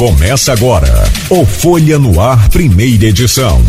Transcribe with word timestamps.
Começa 0.00 0.52
agora 0.54 0.88
o 1.28 1.44
Folha 1.44 1.98
no 1.98 2.18
Ar, 2.18 2.48
primeira 2.48 3.04
edição. 3.04 3.62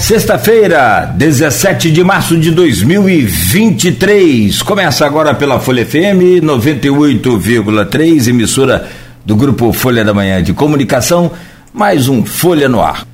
Sexta-feira, 0.00 1.12
17 1.18 1.90
de 1.90 2.02
março 2.02 2.38
de 2.38 2.50
2023. 2.50 4.62
Começa 4.62 5.04
agora 5.04 5.34
pela 5.34 5.60
Folha 5.60 5.84
FM 5.84 6.40
98,3, 6.42 8.28
emissora 8.28 8.88
do 9.26 9.36
grupo 9.36 9.70
Folha 9.74 10.02
da 10.02 10.14
Manhã 10.14 10.42
de 10.42 10.54
Comunicação, 10.54 11.30
mais 11.74 12.08
um 12.08 12.24
Folha 12.24 12.70
no 12.70 12.80
Ar. 12.80 13.11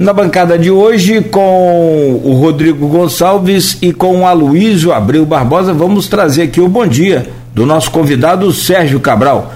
Na 0.00 0.14
bancada 0.14 0.58
de 0.58 0.70
hoje, 0.70 1.20
com 1.20 2.22
o 2.24 2.32
Rodrigo 2.32 2.88
Gonçalves 2.88 3.76
e 3.82 3.92
com 3.92 4.20
o 4.20 4.26
Aloysio 4.26 4.94
Abreu 4.94 5.26
Barbosa, 5.26 5.74
vamos 5.74 6.08
trazer 6.08 6.44
aqui 6.44 6.58
o 6.58 6.70
bom 6.70 6.86
dia 6.86 7.28
do 7.54 7.66
nosso 7.66 7.90
convidado 7.90 8.50
Sérgio 8.50 8.98
Cabral. 8.98 9.52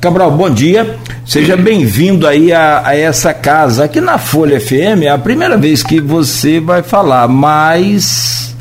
Cabral, 0.00 0.32
bom 0.32 0.50
dia. 0.50 0.96
Seja 1.24 1.56
bem-vindo 1.56 2.26
aí 2.26 2.52
a, 2.52 2.82
a, 2.84 2.96
essa 2.96 3.32
casa. 3.32 3.84
Aqui 3.84 4.00
na 4.00 4.18
Folha 4.18 4.60
FM 4.60 5.04
é 5.04 5.10
a 5.10 5.16
primeira 5.16 5.56
vez 5.56 5.84
que 5.84 6.00
você 6.00 6.58
vai 6.58 6.82
falar, 6.82 7.28
mas 7.28 8.52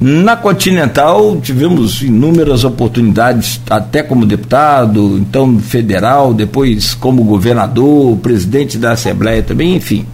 na 0.00 0.36
Continental 0.36 1.38
tivemos 1.38 2.00
inúmeras 2.00 2.64
oportunidades, 2.64 3.60
até 3.68 4.02
como 4.02 4.24
deputado, 4.24 5.18
então 5.18 5.58
federal, 5.58 6.32
depois 6.32 6.94
como 6.94 7.24
governador, 7.24 8.16
presidente 8.16 8.78
da 8.78 8.92
Assembleia 8.92 9.42
também, 9.42 9.76
enfim. 9.76 10.06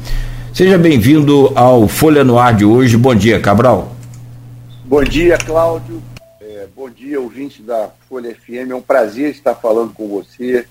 Seja 0.55 0.77
bem-vindo 0.77 1.51
ao 1.57 1.89
Folha 1.89 2.23
no 2.23 2.39
Ar 2.39 2.55
de 2.55 2.63
hoje. 2.63 2.95
Bom 2.95 3.15
dia, 3.15 3.41
Cabral. 3.41 3.91
Bom 4.85 5.03
dia, 5.03 5.39
Cláudio. 5.39 6.03
É, 6.43 6.69
bom 6.77 6.91
dia, 6.91 7.19
ouvinte 7.19 7.63
da 7.63 7.91
Folha 8.07 8.35
FM. 8.35 8.71
É 8.71 8.75
um 8.75 8.83
prazer 8.83 9.31
estar 9.31 9.55
falando 9.55 9.95
com 9.95 10.07
você, 10.09 10.69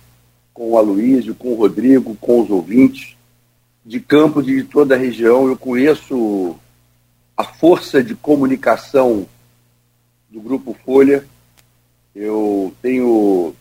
com 0.53 0.69
o 0.69 0.77
Aloísio, 0.77 1.33
com 1.33 1.53
o 1.53 1.55
Rodrigo, 1.55 2.15
com 2.21 2.41
os 2.41 2.51
ouvintes 2.51 3.17
de 3.83 3.99
Campos 3.99 4.47
e 4.47 4.57
de 4.57 4.65
toda 4.65 4.93
a 4.93 4.97
região. 4.99 5.47
Eu 5.47 5.57
conheço 5.57 6.55
a 7.35 7.43
força 7.43 8.03
de 8.03 8.13
comunicação 8.13 9.25
do 10.29 10.39
Grupo 10.39 10.77
Folha. 10.85 11.25
Eu 12.15 12.71
tenho 12.83 13.55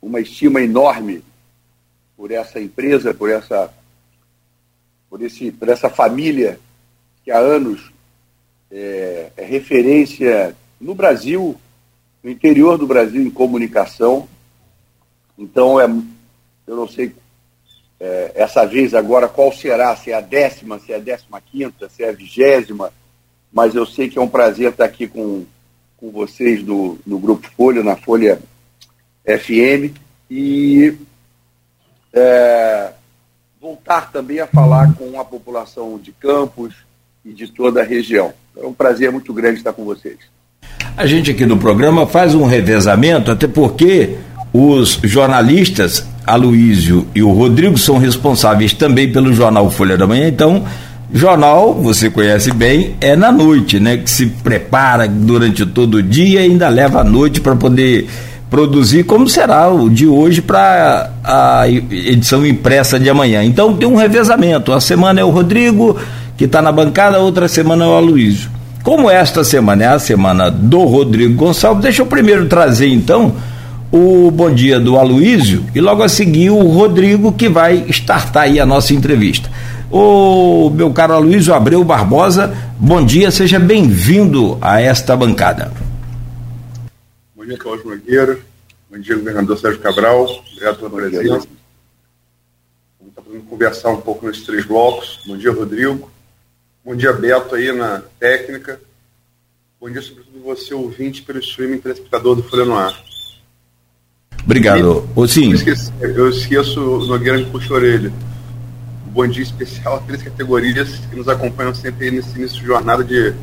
uma 0.00 0.20
estima 0.20 0.62
enorme 0.62 1.24
por 2.16 2.30
essa 2.30 2.60
empresa, 2.60 3.12
por 3.12 3.28
essa 3.28 3.74
por, 5.14 5.22
esse, 5.22 5.52
por 5.52 5.68
essa 5.68 5.88
família 5.88 6.58
que 7.22 7.30
há 7.30 7.38
anos 7.38 7.92
é, 8.68 9.30
é 9.36 9.44
referência 9.44 10.56
no 10.80 10.92
Brasil, 10.92 11.54
no 12.20 12.28
interior 12.28 12.76
do 12.76 12.84
Brasil, 12.84 13.22
em 13.22 13.30
comunicação. 13.30 14.28
Então, 15.38 15.80
é, 15.80 15.84
eu 16.66 16.74
não 16.74 16.88
sei 16.88 17.14
é, 18.00 18.32
essa 18.34 18.66
vez 18.66 18.92
agora 18.92 19.28
qual 19.28 19.52
será, 19.52 19.94
se 19.94 20.10
é 20.10 20.14
a 20.14 20.20
décima, 20.20 20.80
se 20.80 20.92
é 20.92 20.96
a 20.96 20.98
décima 20.98 21.40
quinta, 21.40 21.88
se 21.88 22.02
é 22.02 22.08
a 22.08 22.12
vigésima, 22.12 22.92
mas 23.52 23.76
eu 23.76 23.86
sei 23.86 24.08
que 24.08 24.18
é 24.18 24.20
um 24.20 24.26
prazer 24.26 24.72
estar 24.72 24.84
aqui 24.84 25.06
com, 25.06 25.44
com 25.96 26.10
vocês 26.10 26.60
do, 26.60 26.98
no 27.06 27.20
Grupo 27.20 27.48
Folha, 27.56 27.84
na 27.84 27.94
Folha 27.94 28.42
FM, 29.24 29.96
e 30.28 30.98
é, 32.12 32.92
voltar 33.64 34.12
também 34.12 34.40
a 34.40 34.46
falar 34.46 34.92
com 34.92 35.18
a 35.18 35.24
população 35.24 35.98
de 35.98 36.12
Campos 36.12 36.74
e 37.24 37.32
de 37.32 37.46
toda 37.46 37.80
a 37.80 37.82
região. 37.82 38.30
É 38.54 38.66
um 38.66 38.74
prazer 38.74 39.10
muito 39.10 39.32
grande 39.32 39.56
estar 39.56 39.72
com 39.72 39.86
vocês. 39.86 40.18
A 40.94 41.06
gente 41.06 41.30
aqui 41.30 41.46
no 41.46 41.56
programa 41.56 42.06
faz 42.06 42.34
um 42.34 42.44
revezamento, 42.44 43.30
até 43.30 43.48
porque 43.48 44.18
os 44.52 45.00
jornalistas, 45.02 46.06
Aloísio 46.26 47.08
e 47.14 47.22
o 47.22 47.30
Rodrigo, 47.30 47.78
são 47.78 47.96
responsáveis 47.96 48.74
também 48.74 49.10
pelo 49.10 49.32
jornal 49.32 49.70
Folha 49.70 49.96
da 49.96 50.06
Manhã, 50.06 50.28
então. 50.28 50.62
Jornal, 51.10 51.72
você 51.72 52.10
conhece 52.10 52.52
bem, 52.52 52.96
é 53.00 53.16
na 53.16 53.32
noite, 53.32 53.80
né? 53.80 53.96
Que 53.96 54.10
se 54.10 54.26
prepara 54.26 55.08
durante 55.08 55.64
todo 55.64 55.94
o 55.94 56.02
dia 56.02 56.40
e 56.40 56.50
ainda 56.50 56.68
leva 56.68 57.00
a 57.00 57.04
noite 57.04 57.40
para 57.40 57.56
poder 57.56 58.08
produzir, 58.54 59.02
como 59.02 59.28
será 59.28 59.68
o 59.68 59.90
de 59.90 60.06
hoje 60.06 60.40
para 60.40 61.10
a 61.24 61.68
edição 61.68 62.46
impressa 62.46 63.00
de 63.00 63.10
amanhã. 63.10 63.42
Então 63.42 63.74
tem 63.74 63.88
um 63.88 63.96
revezamento. 63.96 64.72
A 64.72 64.80
semana 64.80 65.20
é 65.20 65.24
o 65.24 65.30
Rodrigo, 65.30 65.96
que 66.36 66.44
está 66.44 66.62
na 66.62 66.70
bancada, 66.70 67.18
outra 67.18 67.48
semana 67.48 67.84
é 67.84 67.88
o 67.88 67.96
Aloysio. 67.96 68.48
Como 68.84 69.10
esta 69.10 69.42
semana 69.42 69.82
é 69.82 69.88
a 69.88 69.98
semana 69.98 70.52
do 70.52 70.84
Rodrigo 70.84 71.34
Gonçalves, 71.34 71.82
deixa 71.82 72.02
eu 72.02 72.06
primeiro 72.06 72.46
trazer 72.46 72.86
então 72.86 73.32
o 73.90 74.30
bom 74.30 74.52
dia 74.52 74.78
do 74.78 74.96
Aloysio 74.96 75.64
e 75.74 75.80
logo 75.80 76.04
a 76.04 76.08
seguir 76.08 76.50
o 76.50 76.62
Rodrigo 76.68 77.32
que 77.32 77.48
vai 77.48 77.84
startar 77.88 78.44
aí 78.44 78.60
a 78.60 78.66
nossa 78.66 78.94
entrevista. 78.94 79.50
O 79.90 80.70
meu 80.70 80.92
caro 80.92 81.14
Aloysio 81.14 81.52
Abreu 81.52 81.82
Barbosa, 81.82 82.54
bom 82.78 83.04
dia, 83.04 83.32
seja 83.32 83.58
bem-vindo 83.58 84.56
a 84.62 84.80
esta 84.80 85.16
bancada. 85.16 85.83
Bom 87.44 87.48
dia, 87.48 87.58
Cláudio 87.58 87.90
Nogueira. 87.90 88.38
Bom 88.90 88.98
dia, 88.98 89.16
governador 89.16 89.58
Sérgio 89.58 89.78
Cabral. 89.82 90.24
Obrigado 90.50 90.76
pela 90.78 90.90
presença. 90.90 91.46
Vamos 92.98 93.48
conversar 93.50 93.90
um 93.90 94.00
pouco 94.00 94.26
nesses 94.26 94.44
três 94.44 94.64
blocos. 94.64 95.20
Bom 95.26 95.36
dia, 95.36 95.52
Rodrigo. 95.52 96.10
Bom 96.82 96.96
dia, 96.96 97.12
Beto, 97.12 97.54
aí 97.54 97.70
na 97.70 98.02
técnica. 98.18 98.80
Bom 99.78 99.90
dia, 99.90 100.00
sobretudo, 100.00 100.40
você, 100.42 100.72
ouvinte, 100.72 101.20
pelo 101.20 101.38
streaming 101.40 101.80
telespectador 101.80 102.34
do 102.34 102.42
Folha 102.42 102.64
no 102.64 102.78
Ar. 102.78 102.98
Obrigado. 104.42 105.06
Ô, 105.14 105.28
sim. 105.28 105.50
Eu 105.50 105.56
esqueço, 105.56 105.92
eu 106.00 106.30
esqueço 106.30 106.80
o 106.80 107.06
Nogueira 107.06 107.36
me 107.36 107.44
puxa 107.44 107.74
a 107.74 107.76
orelha. 107.76 108.10
bom 109.08 109.26
dia 109.26 109.42
especial 109.42 109.96
a 109.96 110.00
três 110.00 110.22
categorias 110.22 110.96
que 111.10 111.16
nos 111.16 111.28
acompanham 111.28 111.74
sempre 111.74 112.10
nesse 112.10 112.38
início 112.38 112.58
de 112.58 112.66
jornada 112.66 113.04
de 113.04 113.34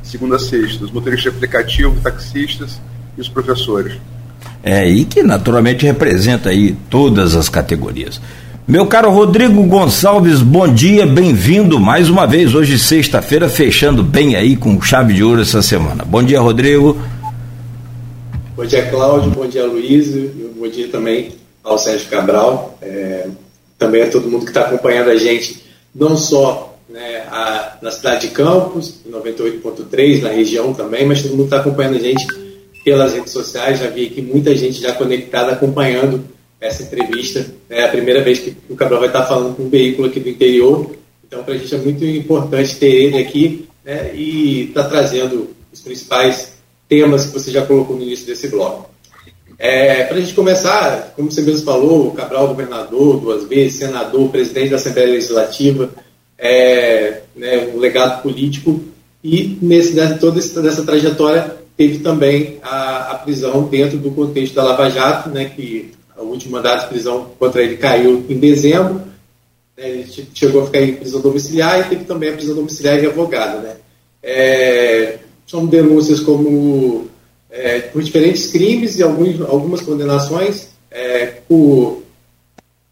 segunda 0.00 0.36
a 0.36 0.38
sexta. 0.38 0.84
Os 0.84 0.92
motoristas 0.92 1.32
de 1.32 1.36
aplicativo, 1.36 2.00
taxistas, 2.00 2.80
e 3.16 3.20
os 3.20 3.28
professores. 3.28 3.94
É, 4.62 4.88
e 4.88 5.04
que 5.04 5.22
naturalmente 5.22 5.84
representa 5.84 6.50
aí 6.50 6.76
todas 6.88 7.34
as 7.34 7.48
categorias. 7.48 8.20
Meu 8.66 8.86
caro 8.86 9.10
Rodrigo 9.10 9.62
Gonçalves, 9.64 10.40
bom 10.40 10.72
dia, 10.72 11.04
bem-vindo 11.04 11.80
mais 11.80 12.08
uma 12.08 12.26
vez, 12.26 12.54
hoje 12.54 12.78
sexta-feira, 12.78 13.48
fechando 13.48 14.04
bem 14.04 14.36
aí 14.36 14.56
com 14.56 14.80
chave 14.80 15.14
de 15.14 15.24
ouro 15.24 15.42
essa 15.42 15.60
semana. 15.60 16.04
Bom 16.04 16.22
dia, 16.22 16.40
Rodrigo. 16.40 16.96
Bom 18.56 18.64
dia, 18.64 18.88
Cláudio, 18.88 19.30
bom 19.30 19.46
dia, 19.46 19.66
Luiz, 19.66 20.08
bom 20.56 20.68
dia 20.68 20.86
também 20.88 21.32
ao 21.64 21.76
Sérgio 21.76 22.08
Cabral, 22.08 22.78
é, 22.80 23.26
também 23.76 24.02
a 24.02 24.10
todo 24.10 24.30
mundo 24.30 24.44
que 24.44 24.50
está 24.50 24.62
acompanhando 24.62 25.10
a 25.10 25.16
gente, 25.16 25.64
não 25.92 26.16
só 26.16 26.76
né, 26.88 27.24
a, 27.30 27.78
na 27.82 27.90
cidade 27.90 28.28
de 28.28 28.34
Campos, 28.34 29.00
98.3, 29.10 30.22
na 30.22 30.28
região 30.28 30.72
também, 30.72 31.04
mas 31.04 31.22
todo 31.22 31.32
mundo 31.32 31.44
está 31.44 31.58
acompanhando 31.58 31.96
a 31.96 32.00
gente 32.00 32.41
pelas 32.84 33.14
redes 33.14 33.32
sociais, 33.32 33.78
já 33.78 33.88
vi 33.88 34.06
aqui 34.06 34.20
muita 34.20 34.54
gente 34.54 34.80
já 34.80 34.92
conectada 34.92 35.52
acompanhando 35.52 36.24
essa 36.60 36.82
entrevista. 36.82 37.46
É 37.68 37.84
a 37.84 37.88
primeira 37.88 38.22
vez 38.22 38.38
que 38.38 38.56
o 38.68 38.76
Cabral 38.76 39.00
vai 39.00 39.08
estar 39.08 39.26
falando 39.26 39.56
com 39.56 39.64
um 39.64 39.68
veículo 39.68 40.08
aqui 40.08 40.20
do 40.20 40.28
interior, 40.28 40.94
então 41.26 41.42
para 41.42 41.54
a 41.54 41.58
gente 41.58 41.74
é 41.74 41.78
muito 41.78 42.04
importante 42.04 42.76
ter 42.76 42.90
ele 42.90 43.18
aqui 43.18 43.68
né, 43.84 44.14
e 44.14 44.68
estar 44.68 44.84
tá 44.84 44.88
trazendo 44.88 45.50
os 45.72 45.80
principais 45.80 46.54
temas 46.88 47.26
que 47.26 47.32
você 47.32 47.50
já 47.50 47.64
colocou 47.64 47.96
no 47.96 48.02
início 48.02 48.26
desse 48.26 48.48
bloco. 48.48 48.90
É, 49.58 50.04
para 50.04 50.16
a 50.16 50.20
gente 50.20 50.34
começar, 50.34 51.12
como 51.14 51.30
você 51.30 51.40
mesmo 51.40 51.64
falou, 51.64 52.08
o 52.08 52.12
Cabral 52.12 52.48
governador 52.48 53.20
duas 53.20 53.44
vezes, 53.44 53.78
senador, 53.78 54.28
presidente 54.28 54.70
da 54.70 54.76
Assembleia 54.76 55.12
Legislativa, 55.12 55.90
é, 56.36 57.20
né, 57.36 57.70
um 57.72 57.78
legado 57.78 58.22
político 58.22 58.82
e 59.22 59.56
nesse, 59.62 59.94
toda 60.18 60.40
essa 60.40 60.84
trajetória 60.84 61.61
teve 61.76 61.98
também 61.98 62.58
a, 62.62 63.12
a, 63.12 63.14
prisão 63.16 63.64
dentro 63.64 63.98
do 63.98 64.10
contexto 64.10 64.54
da 64.54 64.62
Lava 64.62 64.90
Jato, 64.90 65.30
né, 65.30 65.46
que 65.46 65.92
o 66.16 66.24
último 66.24 66.52
mandato 66.52 66.82
de 66.82 66.88
prisão 66.88 67.30
contra 67.38 67.62
ele 67.62 67.76
caiu 67.76 68.24
em 68.28 68.38
dezembro, 68.38 68.94
né, 69.76 69.90
ele 69.90 70.06
chegou 70.34 70.62
a 70.62 70.66
ficar 70.66 70.82
em 70.82 70.94
prisão 70.94 71.20
domiciliar 71.20 71.80
e 71.80 71.88
teve 71.88 72.04
também 72.04 72.30
a 72.30 72.34
prisão 72.34 72.54
domiciliar 72.54 73.00
revogada. 73.00 73.58
Né. 73.58 73.76
É, 74.22 75.18
são 75.46 75.66
denúncias 75.66 76.20
como 76.20 77.08
é, 77.50 77.80
por 77.80 78.02
diferentes 78.02 78.46
crimes 78.46 78.98
e 78.98 79.02
alguns, 79.02 79.40
algumas 79.42 79.80
condenações 79.80 80.68
é, 80.90 81.26
por 81.48 82.02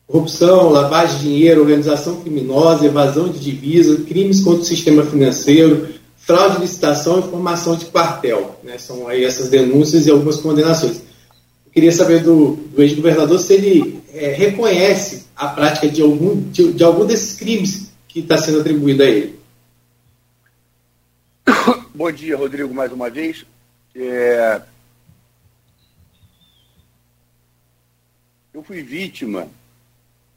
corrupção, 0.06 0.71
lavagem 0.71 1.19
de 1.19 1.23
dinheiro, 1.25 1.61
organização 1.61 2.17
criminosa, 2.21 2.85
evasão 2.85 3.29
de 3.29 3.38
divisa, 3.38 4.03
crimes 4.03 4.41
contra 4.41 4.62
o 4.62 4.65
sistema 4.65 5.05
financeiro, 5.05 5.88
fraude 6.31 6.56
de 6.56 6.62
licitação 6.62 7.19
e 7.19 7.29
formação 7.29 7.75
de 7.75 7.87
quartel. 7.87 8.56
Né? 8.62 8.79
São 8.79 9.09
aí 9.09 9.25
essas 9.25 9.50
denúncias 9.50 10.06
e 10.06 10.11
algumas 10.11 10.37
condenações. 10.37 10.99
Eu 11.67 11.73
queria 11.73 11.91
saber 11.91 12.23
do, 12.23 12.53
do 12.55 12.81
ex-governador 12.81 13.41
se 13.41 13.55
ele 13.55 14.00
é, 14.12 14.32
reconhece 14.32 15.27
a 15.35 15.49
prática 15.49 15.88
de 15.88 16.00
algum, 16.00 16.41
de, 16.50 16.73
de 16.73 16.85
algum 16.85 17.05
desses 17.05 17.37
crimes 17.37 17.91
que 18.06 18.21
está 18.21 18.38
sendo 18.38 18.61
atribuído 18.61 19.03
a 19.03 19.06
ele. 19.06 19.41
Bom 21.93 22.12
dia, 22.12 22.37
Rodrigo, 22.37 22.73
mais 22.73 22.93
uma 22.93 23.11
vez. 23.11 23.44
É... 23.94 24.62
Eu 28.55 28.62
fui 28.62 28.82
vítima, 28.82 29.49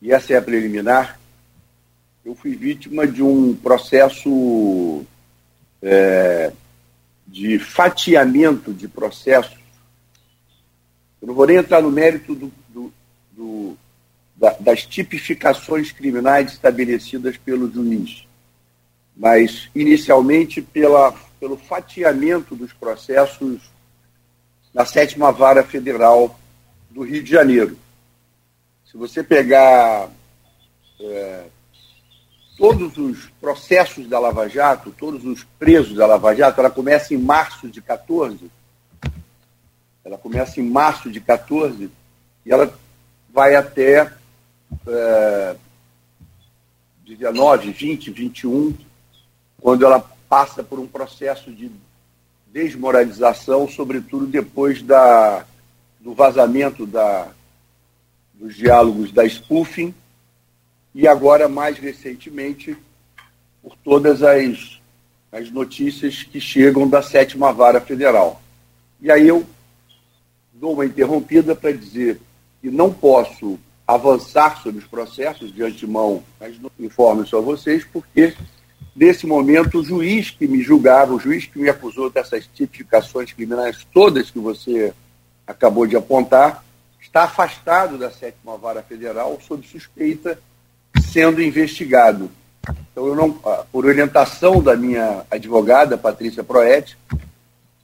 e 0.02 0.12
essa 0.12 0.34
é 0.34 0.38
a 0.38 0.42
preliminar, 0.42 1.20
eu 2.26 2.34
fui 2.34 2.56
vítima 2.56 3.06
de 3.06 3.22
um 3.22 3.56
processo 3.56 5.06
é, 5.84 6.54
de 7.28 7.60
fatiamento 7.60 8.74
de 8.74 8.88
processos. 8.88 9.60
Eu 11.22 11.28
não 11.28 11.36
vou 11.36 11.46
nem 11.46 11.58
entrar 11.58 11.82
no 11.82 11.92
mérito 11.92 12.34
do, 12.34 12.52
do, 12.70 12.94
do, 13.32 13.78
da, 14.36 14.52
das 14.60 14.86
tipificações 14.86 15.92
criminais 15.92 16.54
estabelecidas 16.54 17.38
pelo 17.38 17.72
juiz, 17.72 18.26
mas 19.16 19.70
inicialmente 19.76 20.62
pela, 20.62 21.12
pelo 21.40 21.58
fatiamento 21.58 22.56
dos 22.56 22.72
processos 22.72 23.62
na 24.74 24.86
sétima 24.86 25.32
vara 25.32 25.64
federal 25.64 26.40
do 26.90 27.04
Rio 27.04 27.22
de 27.22 27.30
Janeiro. 27.30 27.78
Se 28.90 28.98
você 28.98 29.24
pegar 29.24 30.10
é, 31.00 31.46
todos 32.58 32.98
os 32.98 33.30
processos 33.42 34.08
da 34.08 34.20
Lava 34.20 34.48
Jato, 34.48 34.92
todos 34.92 35.26
os 35.26 35.44
presos 35.58 35.96
da 35.96 36.06
Lava 36.06 36.36
Jato, 36.36 36.60
ela 36.60 36.70
começa 36.70 37.14
em 37.14 37.18
março 37.18 37.68
de 37.68 37.82
14. 37.82 38.52
Ela 40.06 40.18
começa 40.18 40.60
em 40.60 40.70
março 40.70 41.10
de 41.10 41.20
14 41.20 41.90
e 42.46 42.52
ela 42.52 42.74
vai 43.34 43.56
até 43.56 44.12
é, 44.88 45.56
19, 47.06 47.72
20, 47.72 48.12
21, 48.12 48.76
quando 49.60 49.86
ela 49.86 50.00
passa 50.30 50.64
por 50.64 50.80
um 50.80 50.88
processo 50.88 51.52
de 51.52 51.72
desmoralização, 52.48 53.68
sobretudo 53.68 54.28
depois 54.28 54.82
da, 54.82 55.46
do 56.00 56.14
vazamento 56.14 56.86
da, 56.86 57.30
dos 58.34 58.56
diálogos 58.56 59.12
da 59.12 59.28
spoofing 59.28 59.94
e 60.94 61.08
agora, 61.08 61.50
mais 61.50 61.78
recentemente, 61.78 62.78
por 63.62 63.76
todas 63.84 64.22
as, 64.22 64.80
as 65.32 65.50
notícias 65.50 66.22
que 66.24 66.40
chegam 66.40 66.88
da 66.88 67.02
sétima 67.02 67.52
vara 67.52 67.82
federal. 67.82 68.42
E 69.02 69.10
aí 69.12 69.28
eu 69.28 69.46
dou 70.54 70.74
uma 70.74 70.86
interrompida 70.86 71.56
para 71.56 71.72
dizer 71.72 72.20
que 72.62 72.70
não 72.70 72.94
posso 72.94 73.60
avançar 73.88 74.62
sobre 74.62 74.80
os 74.80 74.88
processos 74.88 75.54
de 75.54 75.64
antemão, 75.64 76.24
mas 76.40 76.56
informo 76.80 77.26
só 77.26 77.42
vocês, 77.42 77.84
porque 77.84 78.36
nesse 78.96 79.26
momento 79.26 79.80
o 79.80 79.84
juiz 79.84 80.30
que 80.30 80.48
me 80.48 80.62
julgava, 80.62 81.14
o 81.14 81.20
juiz 81.20 81.46
que 81.46 81.60
me 81.60 81.70
acusou 81.70 82.10
dessas 82.10 82.48
tipificações 82.54 83.34
criminais 83.34 83.86
todas 83.94 84.32
que 84.32 84.40
você 84.40 84.94
acabou 85.46 85.86
de 85.86 85.98
apontar, 85.98 86.64
está 87.02 87.24
afastado 87.24 87.98
da 87.98 88.10
sétima 88.10 88.58
vara 88.58 88.82
federal 88.82 89.38
sob 89.46 89.68
suspeita 89.68 90.40
sendo 91.02 91.42
investigado. 91.42 92.30
Então, 92.92 93.08
eu 93.08 93.16
não, 93.16 93.32
por 93.72 93.86
orientação 93.86 94.62
da 94.62 94.76
minha 94.76 95.26
advogada, 95.30 95.98
Patrícia 95.98 96.44
Proetti, 96.44 96.98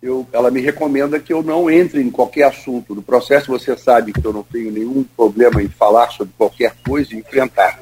eu, 0.02 0.28
ela 0.32 0.50
me 0.50 0.62
recomenda 0.62 1.20
que 1.20 1.34
eu 1.34 1.44
não 1.44 1.70
entre 1.70 2.02
em 2.02 2.10
qualquer 2.10 2.44
assunto 2.44 2.96
do 2.96 3.02
processo. 3.02 3.52
Você 3.52 3.76
sabe 3.76 4.14
que 4.14 4.26
eu 4.26 4.32
não 4.32 4.44
tenho 4.44 4.72
nenhum 4.72 5.04
problema 5.04 5.62
em 5.62 5.68
falar 5.68 6.10
sobre 6.12 6.34
qualquer 6.38 6.74
coisa 6.86 7.14
e 7.14 7.20
enfrentar. 7.20 7.80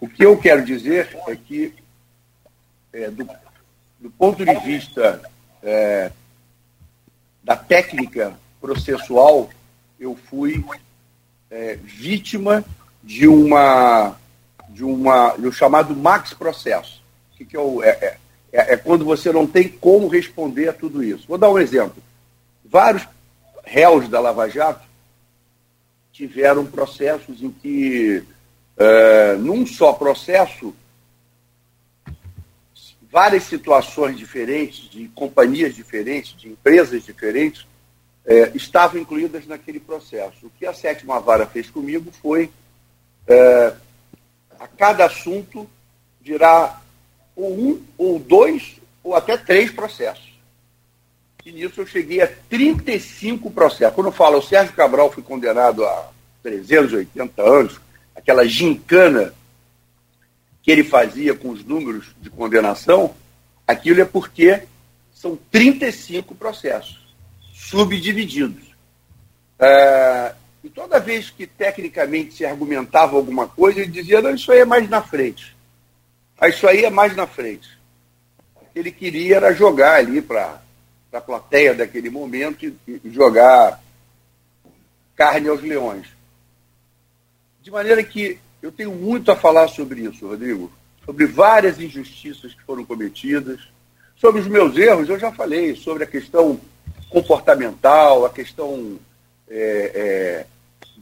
O 0.00 0.08
que 0.08 0.24
eu 0.24 0.36
quero 0.38 0.64
dizer 0.64 1.16
é 1.28 1.36
que, 1.36 1.74
é, 2.92 3.10
do, 3.10 3.28
do, 4.00 4.10
ponto 4.10 4.44
de 4.44 4.54
vista 4.60 5.20
é, 5.62 6.10
da 7.42 7.56
técnica 7.56 8.34
processual, 8.60 9.50
eu 10.00 10.16
fui 10.30 10.64
é, 11.50 11.76
vítima 11.76 12.64
de 13.02 13.28
uma 13.28 14.16
de 14.74 14.84
uma 14.84 15.30
do 15.36 15.52
chamado 15.52 15.94
max 15.94 16.34
processo. 16.34 17.00
Que, 17.36 17.44
que 17.44 17.56
é, 17.56 17.60
o, 17.60 17.80
é, 17.80 17.90
é, 17.90 18.18
é, 18.52 18.74
é 18.74 18.76
quando 18.76 19.04
você 19.04 19.32
não 19.32 19.46
tem 19.46 19.68
como 19.68 20.08
responder 20.08 20.68
a 20.68 20.72
tudo 20.72 21.02
isso. 21.02 21.28
Vou 21.28 21.38
dar 21.38 21.50
um 21.50 21.58
exemplo. 21.58 22.02
Vários 22.64 23.06
réus 23.64 24.08
da 24.08 24.18
Lava 24.18 24.48
Jato 24.48 24.84
tiveram 26.12 26.66
processos 26.66 27.40
em 27.40 27.50
que, 27.50 28.22
é, 28.76 29.36
num 29.36 29.64
só 29.64 29.92
processo, 29.92 30.74
várias 33.10 33.44
situações 33.44 34.18
diferentes, 34.18 34.90
de 34.90 35.06
companhias 35.08 35.74
diferentes, 35.74 36.36
de 36.36 36.48
empresas 36.48 37.04
diferentes, 37.04 37.64
é, 38.26 38.50
estavam 38.56 39.00
incluídas 39.00 39.46
naquele 39.46 39.78
processo. 39.78 40.46
O 40.46 40.50
que 40.50 40.66
a 40.66 40.74
sétima 40.74 41.20
vara 41.20 41.46
fez 41.46 41.70
comigo 41.70 42.10
foi 42.20 42.50
é, 43.28 43.74
a 44.64 44.68
cada 44.68 45.04
assunto 45.04 45.68
virá 46.22 46.80
ou 47.36 47.52
um, 47.52 47.82
ou 47.98 48.18
dois, 48.18 48.76
ou 49.02 49.14
até 49.14 49.36
três 49.36 49.70
processos. 49.70 50.32
E 51.44 51.52
nisso 51.52 51.82
eu 51.82 51.86
cheguei 51.86 52.22
a 52.22 52.32
35 52.48 53.50
processos. 53.50 53.94
Quando 53.94 54.06
eu 54.06 54.12
falo, 54.12 54.38
o 54.38 54.42
Sérgio 54.42 54.74
Cabral 54.74 55.12
foi 55.12 55.22
condenado 55.22 55.84
a 55.84 56.10
380 56.42 57.42
anos, 57.42 57.80
aquela 58.16 58.46
gincana 58.48 59.34
que 60.62 60.70
ele 60.70 60.82
fazia 60.82 61.34
com 61.34 61.50
os 61.50 61.62
números 61.62 62.06
de 62.22 62.30
condenação, 62.30 63.14
aquilo 63.66 64.00
é 64.00 64.04
porque 64.06 64.62
são 65.12 65.38
35 65.50 66.34
processos 66.34 67.04
subdivididos. 67.52 68.64
É, 69.58 70.34
e 70.64 70.70
toda 70.70 70.98
vez 70.98 71.28
que 71.28 71.46
tecnicamente 71.46 72.36
se 72.36 72.46
argumentava 72.46 73.16
alguma 73.16 73.46
coisa, 73.46 73.80
ele 73.80 73.90
dizia, 73.90 74.22
não, 74.22 74.34
isso 74.34 74.50
aí 74.50 74.60
é 74.60 74.64
mais 74.64 74.88
na 74.88 75.02
frente. 75.02 75.54
Ah, 76.40 76.48
isso 76.48 76.66
aí 76.66 76.86
é 76.86 76.90
mais 76.90 77.14
na 77.14 77.26
frente. 77.26 77.68
O 78.56 78.64
que 78.72 78.78
ele 78.78 78.90
queria 78.90 79.36
era 79.36 79.52
jogar 79.52 79.96
ali 79.96 80.22
para 80.22 80.62
a 81.12 81.20
plateia 81.20 81.74
daquele 81.74 82.08
momento 82.08 82.64
e, 82.64 82.74
e 82.88 83.10
jogar 83.10 83.78
carne 85.14 85.48
aos 85.48 85.60
leões. 85.60 86.06
De 87.60 87.70
maneira 87.70 88.02
que 88.02 88.38
eu 88.62 88.72
tenho 88.72 88.92
muito 88.92 89.30
a 89.30 89.36
falar 89.36 89.68
sobre 89.68 90.00
isso, 90.00 90.26
Rodrigo. 90.26 90.72
Sobre 91.04 91.26
várias 91.26 91.78
injustiças 91.78 92.54
que 92.54 92.62
foram 92.62 92.86
cometidas. 92.86 93.60
Sobre 94.16 94.40
os 94.40 94.46
meus 94.46 94.74
erros, 94.78 95.10
eu 95.10 95.18
já 95.18 95.30
falei. 95.30 95.76
Sobre 95.76 96.04
a 96.04 96.06
questão 96.06 96.58
comportamental, 97.10 98.24
a 98.24 98.30
questão 98.30 98.98
é, 99.48 99.92
é, 99.94 100.46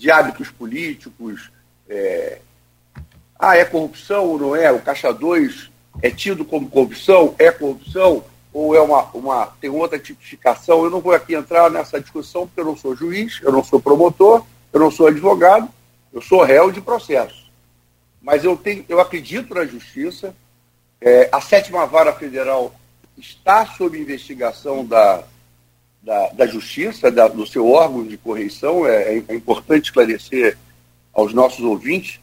de 0.03 0.11
hábitos 0.11 0.51
políticos. 0.51 1.49
É... 1.89 2.41
Ah, 3.39 3.57
é 3.57 3.65
corrupção 3.65 4.25
ou 4.25 4.39
não 4.39 4.57
é? 4.57 4.73
O 4.73 4.83
Caixa 4.83 5.13
2 5.13 5.71
é 6.03 6.11
tido 6.11 6.45
como 6.45 6.69
corrupção? 6.69 7.37
É 7.39 7.53
corrupção? 7.53 8.25
Ou 8.53 8.75
é 8.75 8.81
uma, 8.81 9.05
uma, 9.15 9.47
tem 9.61 9.71
outra 9.71 10.01
tipificação? 10.01 10.83
Eu 10.83 10.91
não 10.91 11.01
vou 11.01 11.13
aqui 11.13 11.35
entrar 11.35 11.71
nessa 11.71 12.01
discussão 12.01 12.49
porque 12.49 12.61
eu 12.61 12.65
não 12.65 12.77
sou 12.77 12.97
juiz, 12.97 13.39
eu 13.43 13.53
não 13.53 13.63
sou 13.63 13.81
promotor, 13.81 14.45
eu 14.73 14.81
não 14.81 14.91
sou 14.91 15.07
advogado, 15.07 15.69
eu 16.13 16.21
sou 16.21 16.43
réu 16.43 16.73
de 16.73 16.81
processo. 16.81 17.49
Mas 18.21 18.43
eu, 18.43 18.57
tenho, 18.57 18.85
eu 18.89 19.01
acredito 19.01 19.55
na 19.55 19.65
justiça. 19.65 20.35
É, 21.01 21.29
a 21.31 21.41
sétima 21.41 21.87
vara 21.87 22.13
federal 22.13 22.75
está 23.17 23.67
sob 23.67 23.97
investigação 23.97 24.85
da, 24.85 25.23
da, 26.03 26.29
da 26.31 26.47
justiça, 26.47 27.11
da, 27.11 27.29
do 27.29 27.47
seu 27.47 27.71
órgão 27.71 28.05
de 28.05 28.17
correição. 28.17 28.87
É, 28.87 29.23
é, 29.29 29.35
importante 29.35 29.85
esclarecer 29.85 30.59
aos 31.13 31.33
nossos 31.33 31.61
ouvintes 31.61 32.21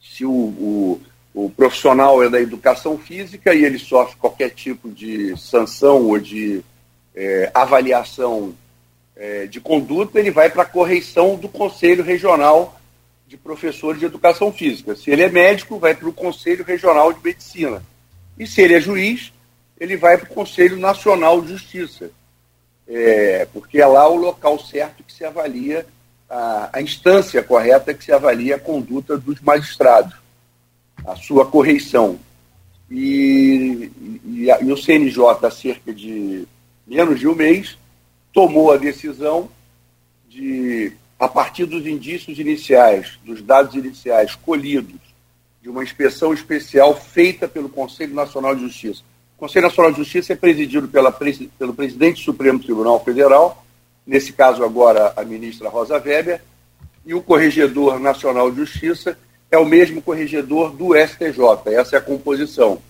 se 0.00 0.24
o, 0.24 0.30
o, 0.30 1.00
o, 1.32 1.50
profissional 1.50 2.22
é 2.22 2.28
da 2.28 2.40
educação 2.40 2.98
física 2.98 3.54
e 3.54 3.64
ele 3.64 3.78
sofre 3.78 4.16
qualquer 4.16 4.50
tipo 4.50 4.90
de 4.90 5.36
sanção 5.38 6.08
ou 6.08 6.18
de 6.18 6.62
é, 7.14 7.50
avaliação 7.54 8.54
é, 9.16 9.46
de 9.46 9.60
conduta, 9.60 10.18
ele 10.18 10.30
vai 10.30 10.50
para 10.50 10.62
a 10.62 10.66
correição 10.66 11.36
do 11.36 11.48
Conselho 11.48 12.02
Regional 12.02 12.78
de 13.26 13.36
Professores 13.36 14.00
de 14.00 14.06
Educação 14.06 14.52
Física. 14.52 14.96
Se 14.96 15.10
ele 15.10 15.22
é 15.22 15.28
médico, 15.28 15.78
vai 15.78 15.94
para 15.94 16.08
o 16.08 16.12
Conselho 16.12 16.64
Regional 16.64 17.12
de 17.12 17.22
Medicina. 17.22 17.82
E 18.38 18.46
se 18.46 18.60
ele 18.60 18.74
é 18.74 18.80
juiz, 18.80 19.32
ele 19.78 19.96
vai 19.96 20.18
para 20.18 20.30
o 20.30 20.34
Conselho 20.34 20.76
Nacional 20.78 21.40
de 21.40 21.48
Justiça 21.48 22.10
é, 22.90 23.46
porque 23.52 23.80
é 23.80 23.86
lá 23.86 24.08
o 24.08 24.16
local 24.16 24.58
certo 24.58 25.04
que 25.04 25.12
se 25.12 25.24
avalia, 25.24 25.86
a, 26.28 26.70
a, 26.72 26.82
instância 26.82 27.40
correta 27.40 27.94
que 27.94 28.04
se 28.04 28.10
avalia 28.10 28.56
a 28.56 28.60
conduta 28.60 29.16
dos 29.16 29.40
magistrados, 29.40 30.14
a 31.06 31.14
sua 31.14 31.46
correição. 31.46 32.18
E, 32.90 33.92
e, 34.24 34.46
e 34.46 34.72
o 34.72 34.76
CNJ, 34.76 35.46
há 35.46 35.50
cerca 35.52 35.94
de 35.94 36.48
menos 36.84 37.20
de 37.20 37.28
um 37.28 37.34
mês, 37.34 37.78
tomou 38.32 38.72
a 38.72 38.76
decisão 38.76 39.48
de, 40.28 40.92
a 41.18 41.28
partir 41.28 41.66
dos 41.66 41.86
indícios 41.86 42.40
iniciais, 42.40 43.20
dos 43.24 43.40
dados 43.40 43.76
iniciais 43.76 44.34
colhidos, 44.34 44.98
de 45.62 45.68
uma 45.68 45.84
inspeção 45.84 46.34
especial 46.34 46.96
feita 46.96 47.46
pelo 47.46 47.68
Conselho 47.68 48.14
Nacional 48.14 48.56
de 48.56 48.62
Justiça, 48.62 49.04
Conselho 49.40 49.68
Nacional 49.68 49.90
de 49.90 49.96
Justiça 49.96 50.34
é 50.34 50.36
presidido 50.36 50.86
pela, 50.86 51.10
pelo 51.10 51.72
presidente 51.72 52.16
do 52.16 52.24
Supremo 52.24 52.58
Tribunal 52.58 53.02
Federal, 53.02 53.64
nesse 54.06 54.34
caso 54.34 54.62
agora 54.62 55.14
a 55.16 55.24
ministra 55.24 55.70
Rosa 55.70 55.94
Weber, 55.98 56.42
e 57.06 57.14
o 57.14 57.22
Corregedor 57.22 57.98
Nacional 57.98 58.50
de 58.50 58.58
Justiça 58.58 59.16
é 59.50 59.56
o 59.56 59.64
mesmo 59.64 60.02
corregedor 60.02 60.70
do 60.72 60.94
STJ. 60.94 61.74
Essa 61.74 61.96
é 61.96 61.98
a 61.98 62.02
composição. 62.02 62.82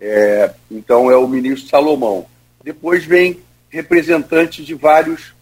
É, 0.00 0.52
então, 0.68 1.08
é 1.08 1.16
o 1.16 1.28
ministro 1.28 1.68
Salomão. 1.68 2.26
Depois 2.64 3.04
vem 3.04 3.38
representantes 3.70 4.66
de 4.66 4.74
vários 4.74 5.34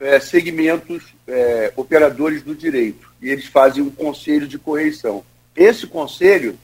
é, 0.00 0.18
segmentos 0.18 1.14
é, 1.28 1.74
operadores 1.76 2.42
do 2.42 2.54
direito, 2.54 3.12
e 3.20 3.28
eles 3.28 3.44
fazem 3.44 3.82
um 3.82 3.90
conselho 3.90 4.48
de 4.48 4.58
correição. 4.58 5.22
Esse 5.54 5.86
conselho, 5.86 6.58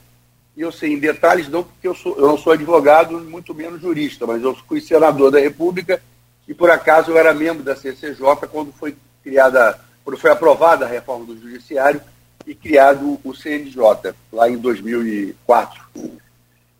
e 0.57 0.61
eu 0.61 0.71
sei 0.71 0.93
em 0.93 0.99
detalhes 0.99 1.47
não 1.47 1.63
porque 1.63 1.87
eu, 1.87 1.93
sou, 1.93 2.17
eu 2.17 2.27
não 2.27 2.35
sou 2.35 2.51
advogado, 2.51 3.19
muito 3.19 3.53
menos 3.53 3.79
jurista, 3.79 4.25
mas 4.25 4.41
eu 4.41 4.55
fui 4.55 4.81
senador 4.81 5.29
da 5.29 5.39
República 5.39 6.01
e 6.47 6.53
por 6.53 6.71
acaso 6.71 7.11
eu 7.11 7.17
era 7.17 7.31
membro 7.31 7.63
da 7.63 7.75
CCJ 7.75 8.17
quando 8.51 8.73
foi 8.73 8.97
criada, 9.23 9.79
quando 10.03 10.17
foi 10.17 10.31
aprovada 10.31 10.83
a 10.83 10.89
reforma 10.89 11.25
do 11.25 11.39
judiciário 11.39 12.01
e 12.47 12.55
criado 12.55 13.19
o 13.23 13.35
CNJ, 13.35 14.15
lá 14.33 14.49
em 14.49 14.57
2004. 14.57 15.79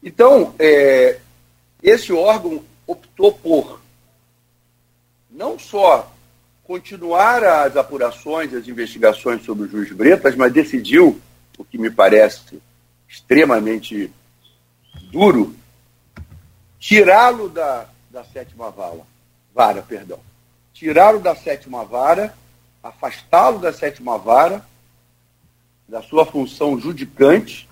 Então, 0.02 0.56
é, 0.58 1.20
esse 1.84 2.12
órgão 2.12 2.64
optou 2.88 3.32
por 3.32 3.80
não 5.30 5.60
só 5.60 6.12
continuar 6.64 7.44
as 7.44 7.78
apurações, 7.78 8.54
as 8.54 8.68
investigações 8.68 9.44
sobre 9.44 9.68
o 9.68 9.70
juiz 9.70 9.92
Bretas, 9.92 10.36
mas 10.36 10.52
decidiu, 10.52 11.22
o 11.58 11.64
que 11.64 11.78
me 11.78 11.92
parece 11.92 12.60
extremamente 13.08 14.12
duro, 15.12 15.56
tirá-lo 16.80 17.50
da, 17.50 17.88
da 18.10 18.24
sétima 18.24 18.70
vara, 18.70 19.02
vara, 19.54 19.82
perdão. 19.82 20.20
Tirá-lo 20.74 21.20
da 21.20 21.36
sétima 21.36 21.84
vara, 21.84 22.34
afastá-lo 22.84 23.60
da 23.60 23.74
sétima 23.74 24.18
vara 24.18 24.66
da 25.88 26.02
sua 26.02 26.26
função 26.26 26.80
judicante 26.80 27.68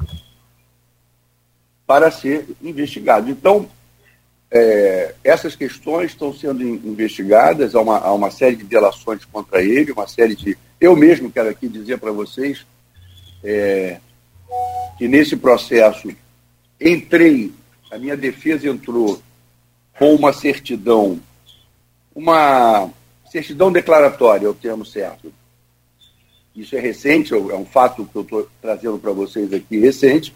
para 1.86 2.10
ser 2.10 2.48
investigado. 2.62 3.30
Então, 3.30 3.70
é, 4.50 5.14
essas 5.24 5.56
questões 5.56 6.12
estão 6.12 6.34
sendo 6.34 6.64
investigadas, 6.64 7.76
há 7.76 7.82
uma, 7.82 8.00
há 8.00 8.14
uma 8.14 8.32
série 8.32 8.56
de 8.56 8.64
delações 8.64 9.26
contra 9.26 9.62
ele, 9.62 9.92
uma 9.92 10.08
série 10.08 10.36
de. 10.36 10.58
Eu 10.80 10.96
mesmo 10.96 11.32
quero 11.32 11.50
aqui 11.50 11.68
dizer 11.68 11.98
para 12.00 12.12
vocês 12.12 12.66
é, 13.44 14.00
que 14.98 15.08
nesse 15.08 15.36
processo 15.36 16.10
entrei, 16.80 17.54
a 17.92 17.98
minha 17.98 18.16
defesa 18.16 18.68
entrou 18.68 19.22
com 19.98 20.14
uma 20.16 20.34
certidão, 20.34 21.20
uma 22.14 22.90
certidão 23.32 23.72
declaratória, 23.72 24.48
é 24.48 24.50
o 24.50 24.54
termo 24.54 24.86
certo, 24.86 25.32
isso 26.56 26.76
é 26.76 26.80
recente, 26.80 27.34
é 27.34 27.38
um 27.38 27.66
fato 27.66 28.06
que 28.06 28.16
eu 28.16 28.22
estou 28.22 28.50
trazendo 28.62 28.98
para 28.98 29.12
vocês 29.12 29.52
aqui 29.54 29.78
recente, 29.78 30.34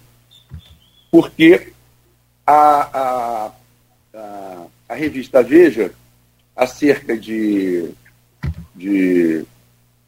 porque 1.09 1.71
a, 2.45 2.53
a, 2.53 3.51
a, 4.13 4.65
a, 4.89 4.93
revista 4.95 5.41
Veja, 5.41 5.93
há 6.55 6.67
cerca 6.67 7.17
de, 7.17 7.89
de 8.75 9.45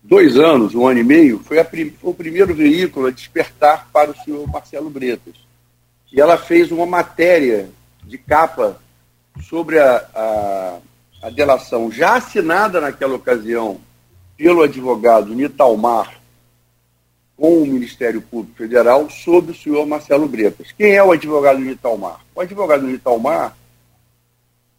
dois 0.03 0.37
anos, 0.37 0.73
um 0.73 0.87
ano 0.87 0.99
e 0.99 1.03
meio, 1.03 1.39
foi, 1.39 1.63
foi 1.63 1.93
o 2.01 2.13
primeiro 2.13 2.53
veículo 2.53 3.07
a 3.07 3.11
despertar 3.11 3.87
para 3.91 4.11
o 4.11 4.17
senhor 4.23 4.47
Marcelo 4.47 4.89
Bretas. 4.89 5.35
E 6.11 6.19
ela 6.19 6.37
fez 6.37 6.71
uma 6.71 6.85
matéria 6.85 7.69
de 8.03 8.17
capa 8.17 8.79
sobre 9.47 9.79
a, 9.79 10.05
a, 10.13 10.77
a 11.23 11.29
delação 11.29 11.91
já 11.91 12.15
assinada 12.15 12.81
naquela 12.81 13.15
ocasião 13.15 13.79
pelo 14.35 14.63
advogado 14.63 15.33
Nitalmar 15.33 16.19
com 17.37 17.63
o 17.63 17.65
Ministério 17.65 18.21
Público 18.21 18.57
Federal 18.57 19.09
sobre 19.09 19.51
o 19.51 19.55
senhor 19.55 19.85
Marcelo 19.87 20.27
Bretas. 20.27 20.71
Quem 20.71 20.95
é 20.95 21.03
o 21.03 21.11
advogado 21.11 21.59
Nitalmar? 21.59 22.19
O 22.35 22.41
advogado 22.41 22.85
Nitalmar, 22.85 23.57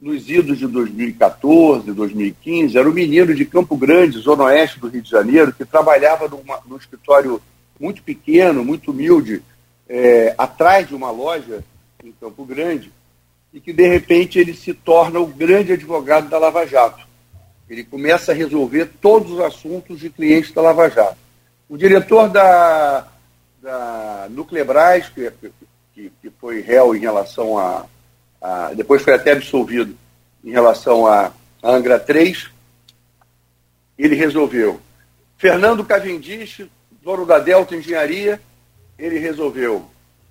nos 0.02 0.28
idos 0.28 0.58
de 0.58 0.66
2014, 0.66 1.92
2015, 1.92 2.76
era 2.76 2.90
um 2.90 2.92
menino 2.92 3.32
de 3.32 3.44
Campo 3.44 3.76
Grande, 3.76 4.18
zona 4.18 4.44
oeste 4.44 4.80
do 4.80 4.88
Rio 4.88 5.00
de 5.00 5.08
Janeiro, 5.08 5.52
que 5.52 5.64
trabalhava 5.64 6.26
numa, 6.26 6.58
num 6.66 6.76
escritório 6.76 7.40
muito 7.78 8.02
pequeno, 8.02 8.64
muito 8.64 8.90
humilde, 8.90 9.40
é, 9.88 10.34
atrás 10.36 10.88
de 10.88 10.94
uma 10.96 11.12
loja 11.12 11.62
em 12.02 12.10
Campo 12.20 12.44
Grande, 12.44 12.92
e 13.54 13.60
que, 13.60 13.72
de 13.72 13.86
repente, 13.86 14.40
ele 14.40 14.54
se 14.54 14.74
torna 14.74 15.20
o 15.20 15.26
grande 15.26 15.74
advogado 15.74 16.28
da 16.28 16.36
Lava 16.36 16.66
Jato. 16.66 17.06
Ele 17.70 17.84
começa 17.84 18.32
a 18.32 18.34
resolver 18.34 18.90
todos 19.00 19.30
os 19.30 19.38
assuntos 19.38 20.00
de 20.00 20.10
clientes 20.10 20.50
da 20.50 20.62
Lava 20.62 20.90
Jato. 20.90 21.18
O 21.68 21.76
diretor 21.76 22.28
da, 22.28 23.06
da 23.62 24.26
Nuclebras, 24.30 25.08
que, 25.10 25.32
que, 25.94 26.12
que 26.20 26.30
foi 26.40 26.60
réu 26.60 26.92
em 26.92 26.98
relação 26.98 27.56
a, 27.56 27.86
a, 28.42 28.72
Depois 28.74 29.00
foi 29.02 29.14
até 29.14 29.32
absolvido 29.32 29.96
em 30.44 30.50
relação 30.50 31.06
a, 31.06 31.32
a 31.62 31.70
Angra 31.70 31.98
3, 31.98 32.50
ele 33.96 34.16
resolveu. 34.16 34.80
Fernando 35.38 35.84
Cavendish, 35.84 36.66
dono 37.02 37.24
da 37.24 37.38
Delta 37.38 37.76
Engenharia, 37.76 38.40
ele 38.98 39.18
resolveu. 39.18 39.88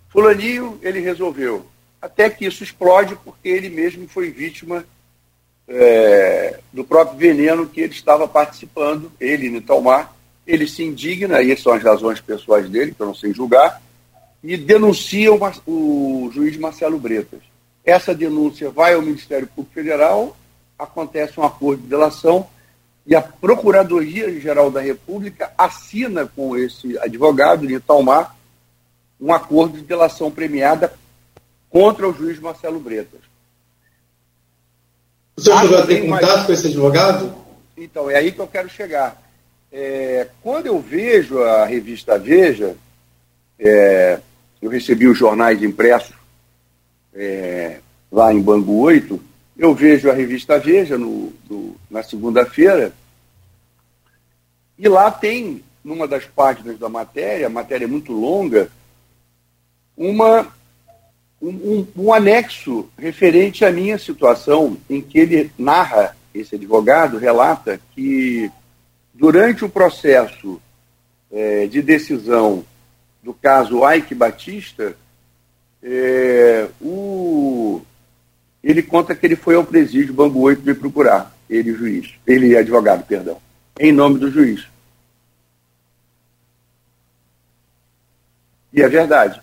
Fulaninho, 0.10 0.77
ele 0.82 1.00
resolveu. 1.00 1.65
Até 2.01 2.30
que 2.30 2.46
isso 2.46 2.63
explode, 2.63 3.15
porque 3.24 3.48
ele 3.48 3.70
mesmo 3.70 4.08
foi 4.08 4.30
vítima 4.30 4.84
é, 5.68 6.60
do 6.74 6.84
próprio 6.84 7.18
veneno 7.18 7.68
que 7.68 7.82
ele 7.82 7.94
estava 7.94 8.27
participando, 8.27 9.12
ele, 9.20 9.50
Nitalmar, 9.50 10.13
ele 10.46 10.68
se 10.68 10.84
indigna, 10.84 11.41
e 11.41 11.51
essas 11.51 11.63
são 11.63 11.74
as 11.74 11.84
razões 11.84 12.20
pessoais 12.20 12.70
dele, 12.70 12.94
que 12.94 13.01
eu 13.01 13.06
não 13.06 13.15
sei 13.15 13.34
julgar, 13.34 13.82
e 14.44 14.58
denuncia 14.58 15.32
o, 15.32 15.39
o 15.68 16.32
juiz 16.34 16.58
Marcelo 16.58 16.98
Bretas. 16.98 17.50
Essa 17.83 18.13
denúncia 18.13 18.69
vai 18.69 18.93
ao 18.93 19.01
Ministério 19.01 19.47
Público 19.47 19.73
Federal, 19.73 20.38
acontece 20.77 21.39
um 21.39 21.43
acordo 21.43 21.81
de 21.81 21.88
delação, 21.88 22.47
e 23.05 23.15
a 23.15 23.21
Procuradoria-Geral 23.21 24.69
da 24.69 24.79
República 24.79 25.51
assina 25.57 26.25
com 26.27 26.55
esse 26.55 26.97
advogado, 27.00 27.65
Nitalmar, 27.65 28.35
um 29.19 29.33
acordo 29.33 29.77
de 29.77 29.83
delação 29.83 30.29
premiada 30.29 30.93
contra 31.69 32.07
o 32.07 32.13
juiz 32.13 32.39
Marcelo 32.39 32.79
Bretas. 32.79 33.21
O 35.35 35.41
senhor 35.41 35.59
chegou 35.61 35.77
a 35.77 35.88
ter 35.88 36.01
contato 36.01 36.25
mais... 36.25 36.45
com 36.45 36.53
esse 36.53 36.67
advogado? 36.67 37.35
Então, 37.75 38.09
é 38.09 38.15
aí 38.15 38.31
que 38.31 38.39
eu 38.39 38.47
quero 38.47 38.69
chegar. 38.69 39.19
É, 39.71 40.27
quando 40.41 40.67
eu 40.67 40.79
vejo 40.79 41.41
a 41.41 41.65
revista 41.65 42.19
Veja, 42.19 42.75
é, 43.57 44.19
eu 44.61 44.69
recebi 44.69 45.07
os 45.07 45.17
jornais 45.17 45.63
impressos 45.63 46.15
é, 47.13 47.80
lá 48.12 48.34
em 48.34 48.41
Bangu 48.41 48.80
8, 48.80 49.20
eu 49.58 49.74
vejo 49.75 50.10
a 50.10 50.13
revista 50.13 50.58
Veja 50.58 50.98
no, 50.98 51.32
na 51.89 52.01
segunda-feira, 52.01 52.94
e 54.77 54.88
lá 54.88 55.12
tem, 55.12 55.63
numa 55.84 56.08
das 56.08 56.25
páginas 56.25 56.80
da 56.80 56.89
matéria, 56.89 57.48
a 57.48 57.50
matéria 57.50 57.86
é 57.86 57.88
muito 57.88 58.12
longa, 58.12 58.70
uma 59.96 60.48
um, 61.41 61.50
um, 61.50 61.88
um, 61.96 62.13
anexo 62.13 62.89
referente 62.98 63.65
à 63.65 63.72
minha 63.72 63.98
situação, 63.98 64.77
em 64.89 65.01
que 65.01 65.20
ele 65.20 65.51
narra, 65.58 66.15
esse 66.34 66.56
advogado 66.56 67.18
relata 67.18 67.80
que 67.94 68.50
durante 69.13 69.65
o 69.65 69.70
processo 69.70 70.62
é, 71.32 71.68
de 71.68 71.82
decisão 71.82 72.63
do 73.22 73.34
caso 73.34 73.82
Ike 73.91 74.15
Batista, 74.15 74.96
é, 75.83 76.69
o, 76.79 77.81
ele 78.63 78.83
conta 78.83 79.15
que 79.15 79.25
ele 79.25 79.35
foi 79.35 79.55
ao 79.55 79.65
presídio 79.65 80.13
Bangu 80.13 80.41
8 80.41 80.63
me 80.63 80.73
procurar, 80.73 81.35
ele 81.50 81.73
juiz, 81.73 82.13
ele 82.25 82.55
advogado, 82.55 83.05
perdão, 83.05 83.41
em 83.79 83.91
nome 83.91 84.19
do 84.19 84.29
juiz. 84.29 84.67
E 88.73 88.81
é 88.81 88.88
verdade. 88.88 89.41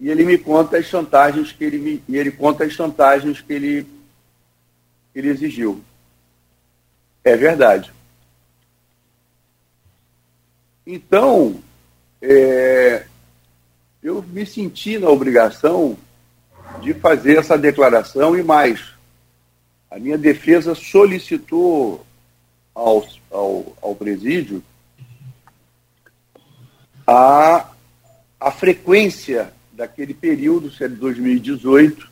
E 0.00 0.10
ele 0.10 0.24
me 0.24 0.36
conta 0.36 0.78
as 0.78 0.86
chantagens 0.86 1.52
que 1.52 1.64
ele 1.64 1.78
me, 1.78 2.02
e 2.08 2.16
ele 2.16 2.30
conta 2.30 2.64
as 2.64 2.72
chantagens 2.72 3.40
que 3.40 3.52
ele, 3.52 3.86
ele 5.14 5.28
exigiu. 5.28 5.82
É 7.24 7.36
verdade. 7.36 7.92
Então, 10.86 11.60
é, 12.22 13.06
eu 14.02 14.22
me 14.22 14.46
senti 14.46 14.98
na 14.98 15.08
obrigação 15.08 15.96
de 16.80 16.94
fazer 16.94 17.38
essa 17.38 17.56
declaração 17.56 18.36
e 18.36 18.42
mais. 18.42 18.80
A 19.90 19.98
minha 19.98 20.18
defesa 20.18 20.74
solicitou 20.74 22.04
ao, 22.74 23.06
ao, 23.30 23.76
ao 23.80 23.94
presídio 23.94 24.62
a, 27.06 27.70
a 28.40 28.50
frequência 28.50 29.52
daquele 29.72 30.12
período, 30.12 30.70
se 30.70 30.84
é 30.84 30.88
de 30.88 30.96
2018, 30.96 32.10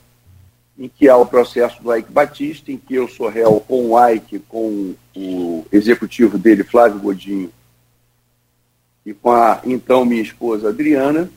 em 0.79 0.89
que 0.89 1.09
há 1.09 1.17
o 1.17 1.27
processo 1.27 1.83
do 1.83 1.95
Ike 1.95 2.13
Batista, 2.13 2.71
em 2.71 2.77
que 2.77 2.95
eu 2.95 3.09
sou 3.09 3.29
réu 3.29 3.61
com 3.61 3.91
o 3.91 4.09
Ike, 4.09 4.39
com 4.41 4.95
o 5.17 5.67
executivo 5.73 6.39
dele, 6.39 6.63
Flávio 6.63 7.01
Godinho, 7.01 7.51
e 9.05 9.13
com 9.13 9.31
a 9.31 9.61
então 9.65 10.05
minha 10.05 10.23
esposa 10.23 10.69
Adriana. 10.69 11.29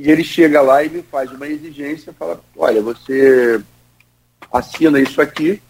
E 0.00 0.10
ele 0.10 0.24
chega 0.24 0.62
lá 0.62 0.82
e 0.82 0.88
me 0.88 1.02
faz 1.02 1.30
uma 1.30 1.46
exigência, 1.46 2.10
fala, 2.14 2.42
olha, 2.56 2.80
você 2.80 3.62
assina 4.50 4.98
isso 4.98 5.20
aqui, 5.20 5.62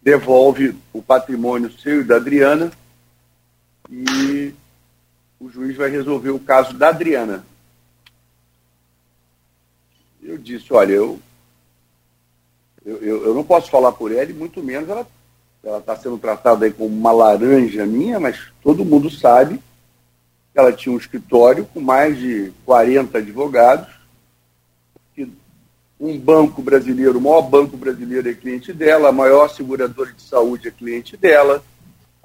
devolve 0.00 0.74
o 0.90 1.02
patrimônio 1.02 1.70
seu 1.70 2.00
e 2.00 2.04
da 2.04 2.16
Adriana 2.16 2.72
e 3.90 4.54
o 5.38 5.50
juiz 5.50 5.76
vai 5.76 5.90
resolver 5.90 6.30
o 6.30 6.38
caso 6.38 6.72
da 6.72 6.88
Adriana. 6.88 7.44
Eu 10.22 10.38
disse, 10.38 10.72
olha, 10.72 10.92
eu, 10.92 11.20
eu, 12.86 13.02
eu 13.02 13.34
não 13.34 13.44
posso 13.44 13.70
falar 13.70 13.92
por 13.92 14.10
ela, 14.10 14.30
e 14.30 14.32
muito 14.32 14.62
menos 14.62 14.88
ela 14.88 15.06
está 15.78 15.94
sendo 15.94 16.16
tratada 16.16 16.64
aí 16.64 16.72
como 16.72 16.88
uma 16.88 17.12
laranja 17.12 17.84
minha, 17.84 18.18
mas 18.18 18.50
todo 18.62 18.82
mundo 18.82 19.10
sabe 19.10 19.60
ela 20.54 20.72
tinha 20.72 20.94
um 20.94 20.98
escritório 20.98 21.66
com 21.72 21.80
mais 21.80 22.16
de 22.18 22.52
40 22.64 23.18
advogados, 23.18 23.92
um 25.98 26.18
banco 26.18 26.60
brasileiro, 26.60 27.18
o 27.18 27.20
maior 27.20 27.42
banco 27.42 27.76
brasileiro 27.76 28.28
é 28.28 28.34
cliente 28.34 28.72
dela, 28.72 29.08
a 29.08 29.12
maior 29.12 29.48
seguradora 29.48 30.12
de 30.12 30.22
saúde 30.22 30.68
é 30.68 30.70
cliente 30.70 31.16
dela, 31.16 31.64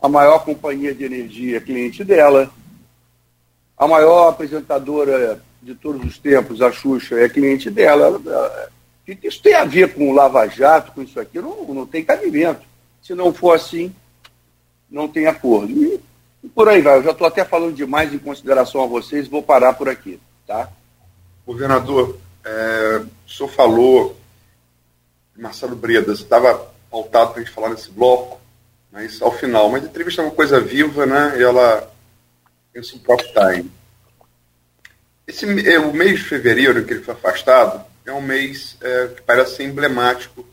a 0.02 0.10
maior 0.10 0.44
companhia 0.44 0.94
de 0.94 1.04
energia 1.04 1.58
é 1.58 1.62
cliente 1.62 2.04
dela, 2.04 2.52
a 3.78 3.88
maior 3.88 4.30
apresentadora 4.30 5.42
de 5.62 5.76
todos 5.76 6.04
os 6.06 6.18
tempos, 6.18 6.62
a 6.62 6.72
Xuxa, 6.72 7.16
é 7.16 7.30
cliente 7.30 7.70
dela. 7.70 8.20
Isso 9.24 9.42
tem 9.42 9.54
a 9.56 9.66
ver 9.66 9.94
com 9.94 10.10
o 10.10 10.14
Lava 10.14 10.48
Jato, 10.48 10.92
com 10.92 11.02
isso 11.02 11.20
aqui? 11.20 11.40
Não, 11.40 11.64
não 11.66 11.86
tem 11.86 12.04
cabimento. 12.04 12.62
Se 13.02 13.14
não 13.14 13.34
for 13.34 13.56
assim, 13.56 13.94
não 14.90 15.08
tem 15.08 15.28
acordo. 15.28 15.72
E, 15.72 16.00
e 16.44 16.48
por 16.50 16.70
aí 16.70 16.82
vai. 16.82 16.98
Eu 16.98 17.04
já 17.04 17.12
estou 17.12 17.28
até 17.28 17.44
falando 17.44 17.76
demais 17.76 18.14
em 18.14 18.20
consideração 18.20 18.84
a 18.84 18.88
vocês, 18.88 19.28
vou 19.28 19.44
parar 19.44 19.74
por 19.74 19.90
aqui. 19.90 20.20
Tá? 20.48 20.70
Governador, 21.46 22.18
é, 22.44 23.02
o 23.28 23.30
senhor 23.30 23.50
falou, 23.50 24.20
Marcelo 25.36 25.76
Bredas, 25.76 26.20
estava 26.20 26.72
pautado 26.90 27.32
para 27.32 27.42
a 27.42 27.44
gente 27.44 27.54
falar 27.54 27.70
nesse 27.70 27.92
bloco, 27.92 28.40
mas 28.92 29.22
ao 29.22 29.32
final. 29.32 29.70
Mas 29.70 29.84
a 29.84 29.88
entrevista 29.88 30.22
é 30.22 30.26
uma 30.26 30.34
coisa 30.34 30.60
viva, 30.60 31.06
né? 31.06 31.36
E 31.38 31.44
ela 31.44 31.92
tem 32.74 32.84
seu 32.84 33.00
próprio 33.00 33.30
time. 33.32 33.72
Esse, 35.28 35.46
é, 35.70 35.80
o 35.80 35.94
mês 35.94 36.20
de 36.20 36.26
fevereiro 36.26 36.80
em 36.80 36.86
que 36.86 36.94
ele 36.94 37.04
foi 37.04 37.14
afastado 37.14 37.86
é 38.06 38.12
um 38.12 38.22
mês 38.22 38.78
é, 38.82 39.08
que 39.08 39.22
parece 39.22 39.58
ser 39.58 39.64
emblemático 39.64 40.46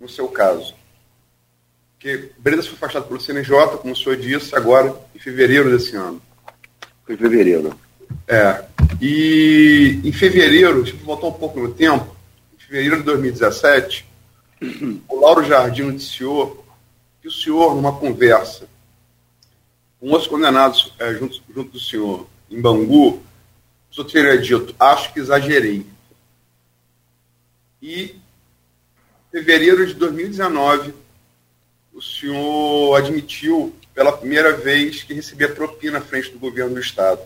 no 0.00 0.08
seu 0.08 0.26
caso. 0.28 0.74
Porque 2.00 2.32
Bredas 2.38 2.66
foi 2.66 2.76
afastado 2.76 3.08
pelo 3.08 3.20
CNJ, 3.20 3.76
como 3.76 3.92
o 3.92 3.96
senhor 3.96 4.16
disse, 4.16 4.56
agora 4.56 4.98
em 5.14 5.18
fevereiro 5.18 5.70
desse 5.70 5.94
ano. 5.94 6.20
Foi 7.04 7.14
em 7.14 7.18
fevereiro. 7.18 7.78
É. 8.26 8.64
E 8.98 10.00
em 10.02 10.10
fevereiro, 10.10 10.82
deixa 10.82 10.96
eu 10.96 11.04
voltar 11.04 11.26
um 11.26 11.32
pouco 11.32 11.60
no 11.60 11.74
tempo, 11.74 12.16
em 12.54 12.58
fevereiro 12.58 12.96
de 12.96 13.02
2017, 13.02 14.06
o 15.06 15.20
Lauro 15.20 15.44
Jardim 15.44 15.82
noticiou 15.82 16.64
que 17.20 17.28
o 17.28 17.32
senhor, 17.32 17.74
numa 17.74 17.94
conversa 17.94 18.66
com 20.00 20.08
outros 20.08 20.26
condenados 20.26 20.94
é, 20.98 21.12
junto, 21.12 21.42
junto 21.54 21.72
do 21.72 21.80
senhor 21.80 22.26
em 22.50 22.62
Bangu, 22.62 23.22
o 23.90 23.94
senhor 23.94 24.10
teria 24.10 24.38
dito, 24.38 24.74
acho 24.80 25.12
que 25.12 25.20
exagerei. 25.20 25.84
E 27.82 28.04
em 28.04 28.20
fevereiro 29.30 29.86
de 29.86 29.92
2019, 29.92 30.94
o 32.00 32.02
senhor 32.02 32.96
admitiu 32.96 33.74
pela 33.94 34.10
primeira 34.10 34.56
vez 34.56 35.02
que 35.02 35.12
recebia 35.12 35.50
propina 35.50 35.98
à 35.98 36.00
frente 36.00 36.30
do 36.30 36.38
governo 36.38 36.72
do 36.72 36.80
Estado. 36.80 37.20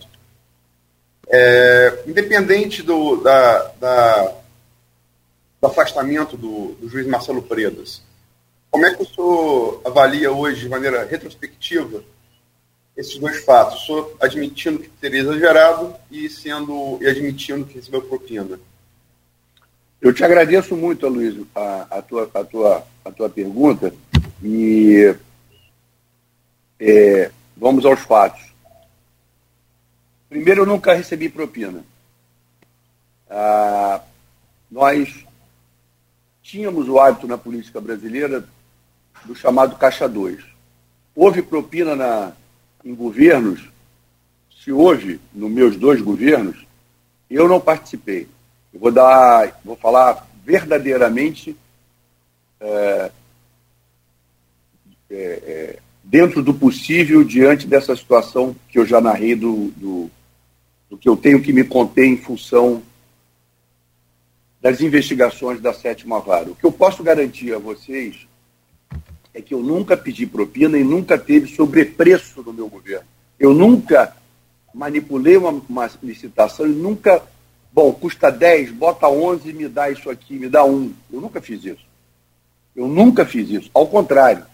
É, 1.29 2.03
independente 2.05 2.83
do, 2.83 3.15
da, 3.15 3.71
da, 3.79 4.35
do 5.61 5.67
afastamento 5.67 6.35
do, 6.35 6.73
do, 6.73 6.89
juiz 6.89 7.07
Marcelo 7.07 7.41
Predas, 7.41 8.01
como 8.69 8.85
é 8.85 8.93
que 8.93 9.01
o 9.01 9.05
senhor 9.05 9.81
avalia 9.85 10.29
hoje, 10.29 10.63
de 10.63 10.69
maneira 10.69 11.05
retrospectiva, 11.05 12.03
esses 12.97 13.17
dois 13.17 13.45
fatos, 13.45 13.81
o 13.81 13.85
senhor 13.85 14.17
admitindo 14.19 14.79
que 14.79 14.89
teria 14.89 15.21
exagerado 15.21 15.95
e 16.11 16.29
sendo 16.29 16.99
e 17.01 17.07
admitindo 17.07 17.65
que 17.65 17.75
recebeu 17.75 18.01
propina. 18.01 18.59
Eu 20.01 20.13
te 20.13 20.23
agradeço 20.23 20.75
muito, 20.75 21.07
Luiz, 21.07 21.35
a, 21.55 21.87
a, 21.89 22.01
tua, 22.01 22.29
a, 22.33 22.43
tua, 22.43 22.85
a 23.05 23.11
tua 23.11 23.29
pergunta 23.29 23.93
e 24.47 25.15
é, 26.79 27.31
vamos 27.57 27.83
aos 27.83 27.99
fatos. 28.01 28.53
Primeiro, 30.29 30.61
eu 30.61 30.65
nunca 30.67 30.93
recebi 30.93 31.29
propina. 31.29 31.83
Ah, 33.27 34.01
nós 34.69 35.25
tínhamos 36.43 36.87
o 36.87 36.99
hábito 36.99 37.27
na 37.27 37.39
política 37.39 37.81
brasileira 37.81 38.47
do 39.25 39.33
chamado 39.33 39.77
Caixa 39.77 40.07
2. 40.07 40.43
Houve 41.15 41.41
propina 41.41 41.95
na, 41.95 42.31
em 42.83 42.93
governos, 42.93 43.67
se 44.63 44.71
houve 44.71 45.19
nos 45.33 45.49
meus 45.49 45.75
dois 45.75 45.99
governos, 46.01 46.67
eu 47.31 47.47
não 47.47 47.59
participei. 47.59 48.27
Eu 48.71 48.79
vou 48.79 48.91
dar, 48.91 49.59
vou 49.65 49.75
falar 49.75 50.27
verdadeiramente 50.43 51.57
é, 52.59 53.11
é, 55.09 55.15
é, 55.15 55.79
dentro 56.03 56.41
do 56.43 56.53
possível 56.53 57.23
diante 57.23 57.67
dessa 57.67 57.95
situação 57.95 58.55
que 58.69 58.79
eu 58.79 58.85
já 58.85 59.01
narrei 59.01 59.35
do, 59.35 59.71
do, 59.75 60.11
do 60.89 60.97
que 60.97 61.09
eu 61.09 61.17
tenho 61.17 61.41
que 61.41 61.53
me 61.53 61.63
conter 61.63 62.05
em 62.05 62.17
função 62.17 62.81
das 64.61 64.81
investigações 64.81 65.61
da 65.61 65.73
sétima 65.73 66.19
vara. 66.19 66.49
O 66.49 66.55
que 66.55 66.65
eu 66.65 66.71
posso 66.71 67.03
garantir 67.03 67.53
a 67.53 67.59
vocês 67.59 68.27
é 69.33 69.41
que 69.41 69.53
eu 69.53 69.61
nunca 69.61 69.95
pedi 69.95 70.25
propina 70.25 70.77
e 70.77 70.83
nunca 70.83 71.17
teve 71.17 71.53
sobrepreço 71.53 72.41
no 72.41 72.53
meu 72.53 72.67
governo. 72.67 73.05
Eu 73.39 73.53
nunca 73.53 74.15
manipulei 74.73 75.37
uma, 75.37 75.49
uma 75.69 75.91
licitação 76.01 76.65
e 76.65 76.71
nunca, 76.71 77.21
bom, 77.71 77.91
custa 77.93 78.31
10, 78.31 78.71
bota 78.71 79.07
11 79.07 79.49
e 79.49 79.53
me 79.53 79.67
dá 79.67 79.89
isso 79.89 80.09
aqui, 80.09 80.33
me 80.33 80.49
dá 80.49 80.65
um. 80.65 80.93
Eu 81.11 81.21
nunca 81.21 81.41
fiz 81.41 81.63
isso. 81.63 81.85
Eu 82.75 82.87
nunca 82.87 83.25
fiz 83.25 83.49
isso. 83.49 83.69
Ao 83.73 83.87
contrário, 83.87 84.45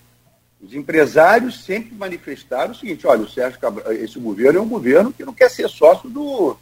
os 0.61 0.73
empresários 0.75 1.63
sempre 1.63 1.95
manifestaram 1.95 2.71
o 2.71 2.75
seguinte: 2.75 3.07
olha, 3.07 3.23
o 3.23 3.29
Sérgio 3.29 3.59
Cabral, 3.59 3.91
esse 3.93 4.19
governo 4.19 4.59
é 4.59 4.61
um 4.61 4.69
governo 4.69 5.11
que 5.11 5.25
não 5.25 5.33
quer 5.33 5.49
ser 5.49 5.67
sócio 5.67 6.09
do, 6.09 6.55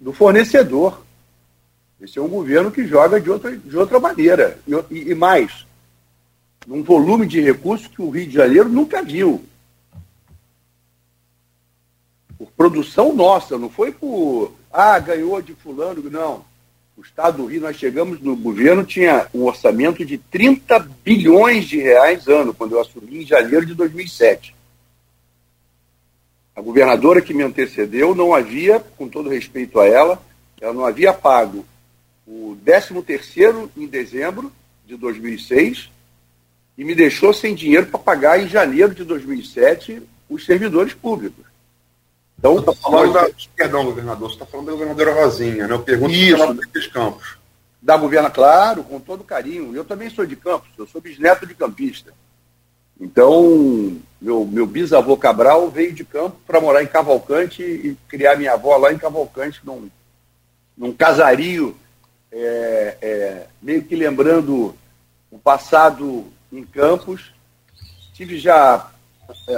do 0.00 0.12
fornecedor. 0.12 1.02
Esse 2.00 2.18
é 2.18 2.22
um 2.22 2.28
governo 2.28 2.70
que 2.70 2.86
joga 2.86 3.20
de 3.20 3.30
outra, 3.30 3.56
de 3.56 3.76
outra 3.76 3.98
maneira. 3.98 4.58
E, 4.90 5.10
e 5.10 5.14
mais, 5.14 5.66
num 6.66 6.82
volume 6.82 7.26
de 7.26 7.40
recursos 7.40 7.86
que 7.88 8.02
o 8.02 8.10
Rio 8.10 8.26
de 8.26 8.34
Janeiro 8.34 8.68
nunca 8.68 9.02
viu. 9.02 9.44
Por 12.36 12.50
produção 12.52 13.14
nossa, 13.14 13.58
não 13.58 13.68
foi 13.68 13.90
por, 13.90 14.52
ah, 14.72 14.98
ganhou 14.98 15.40
de 15.42 15.54
fulano, 15.54 16.08
não. 16.08 16.44
O 16.98 17.02
Estado 17.02 17.36
do 17.36 17.46
Rio, 17.46 17.60
nós 17.60 17.76
chegamos 17.76 18.20
no 18.20 18.34
governo, 18.34 18.84
tinha 18.84 19.28
um 19.32 19.44
orçamento 19.44 20.04
de 20.04 20.18
30 20.18 20.80
bilhões 21.04 21.64
de 21.66 21.78
reais 21.78 22.26
ano, 22.26 22.52
quando 22.52 22.72
eu 22.72 22.80
assumi 22.80 23.22
em 23.22 23.24
janeiro 23.24 23.64
de 23.64 23.72
2007. 23.72 24.52
A 26.56 26.60
governadora 26.60 27.22
que 27.22 27.32
me 27.32 27.44
antecedeu 27.44 28.16
não 28.16 28.34
havia, 28.34 28.80
com 28.80 29.08
todo 29.08 29.30
respeito 29.30 29.78
a 29.78 29.86
ela, 29.86 30.20
ela 30.60 30.72
não 30.72 30.84
havia 30.84 31.12
pago 31.12 31.64
o 32.26 32.58
13 32.64 33.00
terceiro 33.02 33.70
em 33.76 33.86
dezembro 33.86 34.52
de 34.84 34.96
2006 34.96 35.88
e 36.76 36.82
me 36.82 36.96
deixou 36.96 37.32
sem 37.32 37.54
dinheiro 37.54 37.86
para 37.86 38.00
pagar 38.00 38.42
em 38.42 38.48
janeiro 38.48 38.92
de 38.92 39.04
2007 39.04 40.02
os 40.28 40.44
servidores 40.44 40.94
públicos. 40.94 41.47
Então, 42.38 42.62
tá 42.62 42.72
falando 42.72 43.12
da, 43.12 43.28
perdão, 43.56 43.84
governador, 43.84 44.28
você 44.28 44.34
está 44.34 44.46
falando 44.46 44.66
da 44.66 44.72
governadora 44.72 45.12
Rosinha, 45.12 45.66
né? 45.66 45.74
Eu 45.74 45.82
pergunto 45.82 46.12
Isso, 46.12 46.54
daqueles 46.54 46.86
campos. 46.86 47.36
Da 47.82 47.96
governa, 47.96 48.30
claro, 48.30 48.84
com 48.84 49.00
todo 49.00 49.24
carinho. 49.24 49.74
Eu 49.74 49.84
também 49.84 50.08
sou 50.08 50.24
de 50.24 50.36
Campos, 50.36 50.68
eu 50.78 50.86
sou 50.86 51.00
bisneto 51.00 51.46
de 51.46 51.54
campista. 51.54 52.12
Então, 53.00 53.96
meu, 54.20 54.44
meu 54.44 54.66
bisavô 54.66 55.16
Cabral 55.16 55.68
veio 55.70 55.92
de 55.92 56.04
campo 56.04 56.36
para 56.46 56.60
morar 56.60 56.82
em 56.82 56.88
Cavalcante 56.88 57.62
e 57.62 57.96
criar 58.08 58.36
minha 58.36 58.54
avó 58.54 58.76
lá 58.76 58.92
em 58.92 58.98
Cavalcante, 58.98 59.60
num, 59.64 59.88
num 60.76 60.92
casario, 60.92 61.76
é, 62.30 62.96
é, 63.00 63.46
meio 63.62 63.82
que 63.82 63.94
lembrando 63.94 64.74
o 65.30 65.38
passado 65.38 66.24
em 66.52 66.64
Campos. 66.64 67.32
Tive 68.12 68.38
já 68.38 68.90
é, 68.90 68.97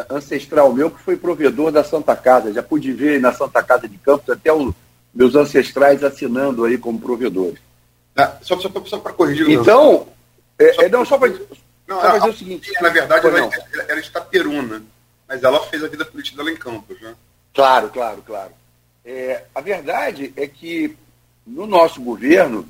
ancestral 0.09 0.73
meu 0.73 0.91
que 0.91 1.01
foi 1.01 1.17
provedor 1.17 1.71
da 1.71 1.85
Santa 1.85 2.15
Casa. 2.17 2.53
Já 2.53 2.63
pude 2.63 2.93
ver 2.93 3.21
na 3.21 3.33
Santa 3.33 3.63
Casa 3.63 3.89
de 3.89 3.99
Campos 3.99 4.29
até 4.29 4.53
os 4.53 4.75
meus 5.15 5.35
ancestrais 5.35 6.03
assinando 6.03 6.65
aí 6.65 6.79
como 6.79 7.01
provedores. 7.01 7.59
Ah, 8.17 8.37
só 8.43 8.59
só, 8.59 8.71
só 8.85 8.99
para 8.99 9.13
corrigir. 9.13 9.49
Então, 9.51 10.07
é, 10.59 10.85
é, 10.85 10.89
não, 10.89 11.05
só 11.05 11.19
para 11.19 11.29
dizer 11.29 11.47
o 12.29 12.33
seguinte. 12.33 12.71
Na 12.81 12.89
verdade, 12.89 13.27
ela, 13.27 13.39
ela, 13.39 13.85
ela 13.89 14.01
está 14.01 14.21
peruna, 14.21 14.83
mas 15.29 15.43
ela 15.43 15.61
fez 15.67 15.83
a 15.83 15.89
vida 15.89 16.05
política 16.05 16.37
dela 16.37 16.51
em 16.51 16.57
Campos, 16.57 17.01
né? 17.01 17.15
Claro, 17.55 17.89
claro, 17.89 18.23
claro. 18.27 18.53
É, 19.05 19.45
a 19.55 19.61
verdade 19.61 20.33
é 20.37 20.47
que 20.47 20.97
no 21.47 21.67
nosso 21.67 22.01
governo 22.01 22.69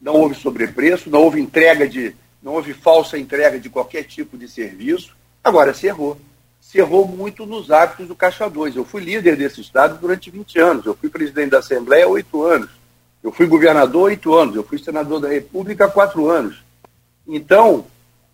não 0.00 0.14
houve 0.14 0.34
sobrepreço, 0.34 1.10
não 1.10 1.22
houve 1.22 1.40
entrega 1.40 1.88
de, 1.88 2.14
não 2.42 2.52
houve 2.52 2.72
falsa 2.72 3.18
entrega 3.18 3.58
de 3.58 3.68
qualquer 3.68 4.04
tipo 4.04 4.38
de 4.38 4.48
serviço. 4.48 5.14
Agora 5.42 5.74
se 5.74 5.86
errou. 5.86 6.18
Se 6.74 6.80
errou 6.80 7.06
muito 7.06 7.46
nos 7.46 7.70
hábitos 7.70 8.08
do 8.08 8.16
Caixa 8.16 8.50
2. 8.50 8.74
Eu 8.74 8.84
fui 8.84 9.00
líder 9.00 9.36
desse 9.36 9.60
estado 9.60 9.96
durante 9.96 10.28
20 10.28 10.58
anos. 10.58 10.84
Eu 10.84 10.96
fui 10.96 11.08
presidente 11.08 11.50
da 11.50 11.60
Assembleia 11.60 12.08
oito 12.08 12.42
anos. 12.42 12.68
Eu 13.22 13.30
fui 13.30 13.46
governador 13.46 14.06
oito 14.06 14.34
anos. 14.34 14.56
Eu 14.56 14.64
fui 14.64 14.76
senador 14.80 15.20
da 15.20 15.28
República 15.28 15.88
quatro 15.88 16.28
anos. 16.28 16.64
Então, 17.28 17.86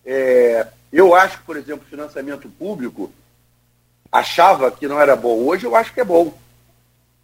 é, 0.06 0.66
eu 0.90 1.14
acho 1.14 1.36
que, 1.36 1.44
por 1.44 1.54
exemplo, 1.54 1.84
financiamento 1.84 2.48
público 2.48 3.12
achava 4.10 4.70
que 4.70 4.88
não 4.88 4.98
era 4.98 5.14
bom. 5.14 5.44
Hoje 5.44 5.66
eu 5.66 5.76
acho 5.76 5.92
que 5.92 6.00
é 6.00 6.04
bom. 6.04 6.32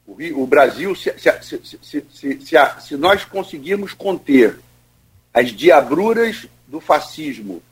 O, 0.07 0.19
o 0.43 0.47
Brasil, 0.47 0.95
se, 0.95 1.15
se, 1.19 2.07
se, 2.13 2.41
se, 2.43 2.97
nós 2.99 3.25
conseguirmos 3.25 3.95
conter 3.95 4.59
as 5.33 5.49
diabruras 5.49 6.47
do 6.69 6.79
fascismo 6.79 7.63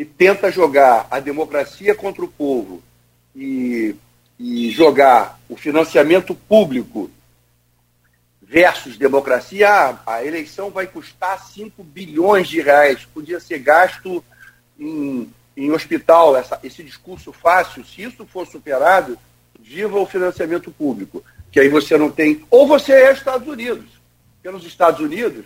que 0.00 0.04
tenta 0.06 0.50
jogar 0.50 1.06
a 1.10 1.20
democracia 1.20 1.94
contra 1.94 2.24
o 2.24 2.28
povo 2.28 2.82
e, 3.36 3.94
e 4.38 4.70
jogar 4.70 5.38
o 5.46 5.58
financiamento 5.58 6.34
público 6.34 7.10
versus 8.40 8.96
democracia, 8.96 9.98
a, 10.06 10.24
eleição 10.24 10.70
vai 10.70 10.86
custar 10.86 11.38
5 11.38 11.84
bilhões 11.84 12.48
de 12.48 12.62
reais, 12.62 13.04
podia 13.12 13.38
ser 13.38 13.58
gasto 13.58 14.24
em, 14.78 15.30
em 15.54 15.70
hospital, 15.70 16.34
essa, 16.34 16.58
esse 16.64 16.82
discurso 16.82 17.30
fácil, 17.30 17.84
se 17.84 18.00
isso 18.00 18.24
for 18.24 18.46
superado, 18.46 19.18
viva 19.60 19.98
o 19.98 20.06
financiamento 20.06 20.70
público, 20.70 21.22
que 21.52 21.60
aí 21.60 21.68
você 21.68 21.98
não 21.98 22.10
tem. 22.10 22.42
Ou 22.50 22.66
você 22.66 22.94
é 22.94 23.12
Estados 23.12 23.46
Unidos. 23.46 24.00
Nos 24.42 24.64
Estados 24.64 25.00
Unidos, 25.00 25.44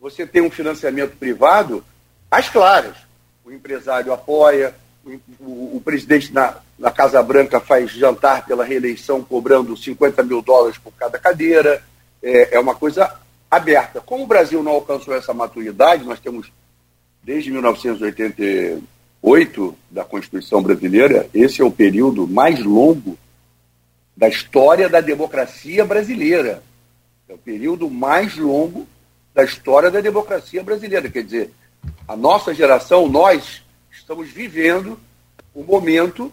você 0.00 0.26
tem 0.26 0.40
um 0.40 0.50
financiamento 0.50 1.14
privado 1.18 1.84
às 2.30 2.48
claras. 2.48 3.11
O 3.44 3.50
empresário 3.50 4.12
apoia, 4.12 4.72
o, 5.04 5.10
o, 5.40 5.76
o 5.76 5.82
presidente 5.84 6.32
na, 6.32 6.56
na 6.78 6.90
Casa 6.90 7.22
Branca 7.22 7.60
faz 7.60 7.90
jantar 7.90 8.46
pela 8.46 8.64
reeleição 8.64 9.22
cobrando 9.22 9.76
50 9.76 10.22
mil 10.22 10.40
dólares 10.42 10.78
por 10.78 10.92
cada 10.92 11.18
cadeira. 11.18 11.82
É, 12.22 12.56
é 12.56 12.60
uma 12.60 12.74
coisa 12.74 13.14
aberta. 13.50 14.00
Como 14.00 14.24
o 14.24 14.26
Brasil 14.26 14.62
não 14.62 14.72
alcançou 14.72 15.14
essa 15.14 15.34
maturidade, 15.34 16.04
nós 16.04 16.20
temos 16.20 16.50
desde 17.22 17.50
1988 17.50 19.76
da 19.90 20.04
Constituição 20.04 20.62
brasileira, 20.62 21.28
esse 21.34 21.60
é 21.60 21.64
o 21.64 21.70
período 21.70 22.26
mais 22.26 22.64
longo 22.64 23.18
da 24.16 24.28
história 24.28 24.88
da 24.88 25.00
democracia 25.00 25.84
brasileira. 25.84 26.62
É 27.28 27.34
o 27.34 27.38
período 27.38 27.90
mais 27.90 28.36
longo 28.36 28.86
da 29.34 29.44
história 29.44 29.90
da 29.90 30.00
democracia 30.00 30.62
brasileira. 30.62 31.10
Quer 31.10 31.24
dizer, 31.24 31.50
a 32.06 32.16
nossa 32.16 32.54
geração, 32.54 33.08
nós, 33.08 33.62
estamos 33.90 34.28
vivendo 34.28 34.98
o 35.54 35.60
um 35.60 35.64
momento 35.64 36.32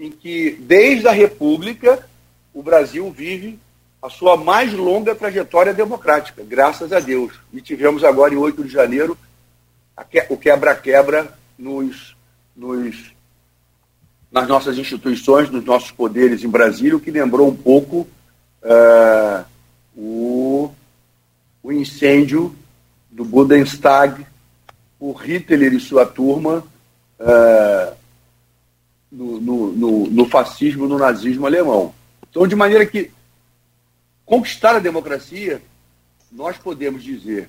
em 0.00 0.10
que, 0.10 0.52
desde 0.60 1.08
a 1.08 1.12
República, 1.12 2.06
o 2.54 2.62
Brasil 2.62 3.10
vive 3.10 3.58
a 4.00 4.08
sua 4.08 4.36
mais 4.36 4.72
longa 4.72 5.14
trajetória 5.14 5.74
democrática, 5.74 6.44
graças 6.44 6.92
a 6.92 7.00
Deus. 7.00 7.32
E 7.52 7.60
tivemos 7.60 8.04
agora, 8.04 8.32
em 8.32 8.36
8 8.36 8.64
de 8.64 8.70
janeiro, 8.70 9.18
o 10.28 10.36
quebra-quebra 10.36 11.36
nos, 11.58 12.16
nos 12.54 13.12
nas 14.30 14.46
nossas 14.46 14.76
instituições, 14.78 15.50
nos 15.50 15.64
nossos 15.64 15.90
poderes 15.90 16.44
em 16.44 16.48
Brasília, 16.48 16.96
o 16.96 17.00
que 17.00 17.10
lembrou 17.10 17.48
um 17.48 17.56
pouco 17.56 18.06
uh, 18.62 19.44
o, 19.96 20.70
o 21.62 21.72
incêndio 21.72 22.54
do 23.10 23.24
Budenstag, 23.24 24.26
o 24.98 25.12
Hitler 25.12 25.72
e 25.72 25.80
sua 25.80 26.04
turma 26.04 26.64
uh, 27.20 27.96
no, 29.10 29.40
no, 29.40 29.72
no, 29.72 30.06
no 30.06 30.28
fascismo, 30.28 30.86
no 30.86 30.98
nazismo 30.98 31.46
alemão. 31.46 31.94
Então, 32.28 32.46
de 32.46 32.56
maneira 32.56 32.84
que 32.84 33.10
conquistar 34.24 34.76
a 34.76 34.80
democracia, 34.80 35.62
nós 36.30 36.58
podemos 36.58 37.02
dizer 37.02 37.48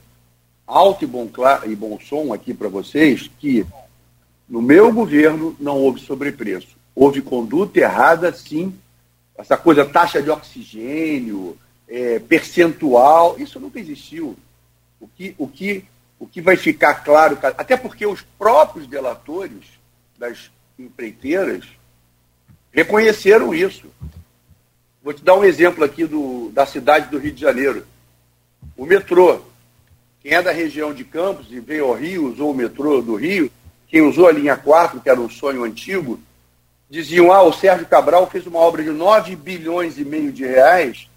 alto 0.66 1.04
e 1.04 1.08
bom, 1.08 1.30
e 1.66 1.76
bom 1.76 2.00
som 2.00 2.34
aqui 2.34 2.54
para 2.54 2.70
vocês 2.70 3.30
que 3.40 3.66
no 4.48 4.62
meu 4.62 4.94
governo 4.94 5.56
não 5.60 5.78
houve 5.78 6.00
sobrepreço. 6.00 6.78
Houve 6.96 7.22
conduta 7.22 7.80
errada, 7.80 8.34
sim. 8.34 8.74
Essa 9.38 9.56
coisa, 9.56 9.86
taxa 9.86 10.22
de 10.22 10.30
oxigênio, 10.30 11.58
é, 11.88 12.20
percentual, 12.20 13.36
isso 13.40 13.60
nunca 13.60 13.80
existiu. 13.80 14.36
O 15.00 15.08
que, 15.08 15.34
o, 15.38 15.48
que, 15.48 15.86
o 16.19 16.27
que 16.27 16.41
vai 16.41 16.58
ficar 16.58 16.95
claro, 16.95 17.38
até 17.41 17.77
porque 17.77 18.05
os 18.05 18.21
próprios 18.38 18.86
delatores 18.86 19.63
das 20.17 20.51
empreiteiras 20.77 21.63
reconheceram 22.71 23.55
isso. 23.55 23.88
Vou 25.01 25.13
te 25.13 25.23
dar 25.23 25.36
um 25.36 25.45
exemplo 25.45 25.84
aqui 25.84 26.05
do, 26.05 26.49
da 26.49 26.65
cidade 26.65 27.10
do 27.10 27.17
Rio 27.17 27.32
de 27.32 27.41
Janeiro. 27.41 27.86
O 28.75 28.86
metrô. 28.86 29.41
Quem 30.21 30.34
é 30.34 30.41
da 30.41 30.51
região 30.51 30.93
de 30.93 31.05
Campos 31.05 31.47
e 31.49 31.62
veio 31.62 31.86
ao 31.86 31.93
Rio, 31.93 32.27
usou 32.27 32.51
o 32.51 32.53
metrô 32.53 33.01
do 33.01 33.15
Rio, 33.15 33.49
quem 33.88 34.01
usou 34.01 34.27
a 34.27 34.32
linha 34.34 34.58
4, 34.58 34.99
que 34.99 35.10
era 35.10 35.19
um 35.19 35.29
sonho 35.29 35.63
antigo, 35.63 36.19
diziam, 36.89 37.32
ah, 37.32 37.41
o 37.41 37.53
Sérgio 37.53 37.86
Cabral 37.86 38.29
fez 38.29 38.45
uma 38.45 38.60
obra 38.60 38.84
de 38.84 38.89
9 38.89 39.38
bilhões 39.38 39.97
e 39.97 40.03
meio 40.03 40.32
de 40.34 40.45
reais 40.45 41.08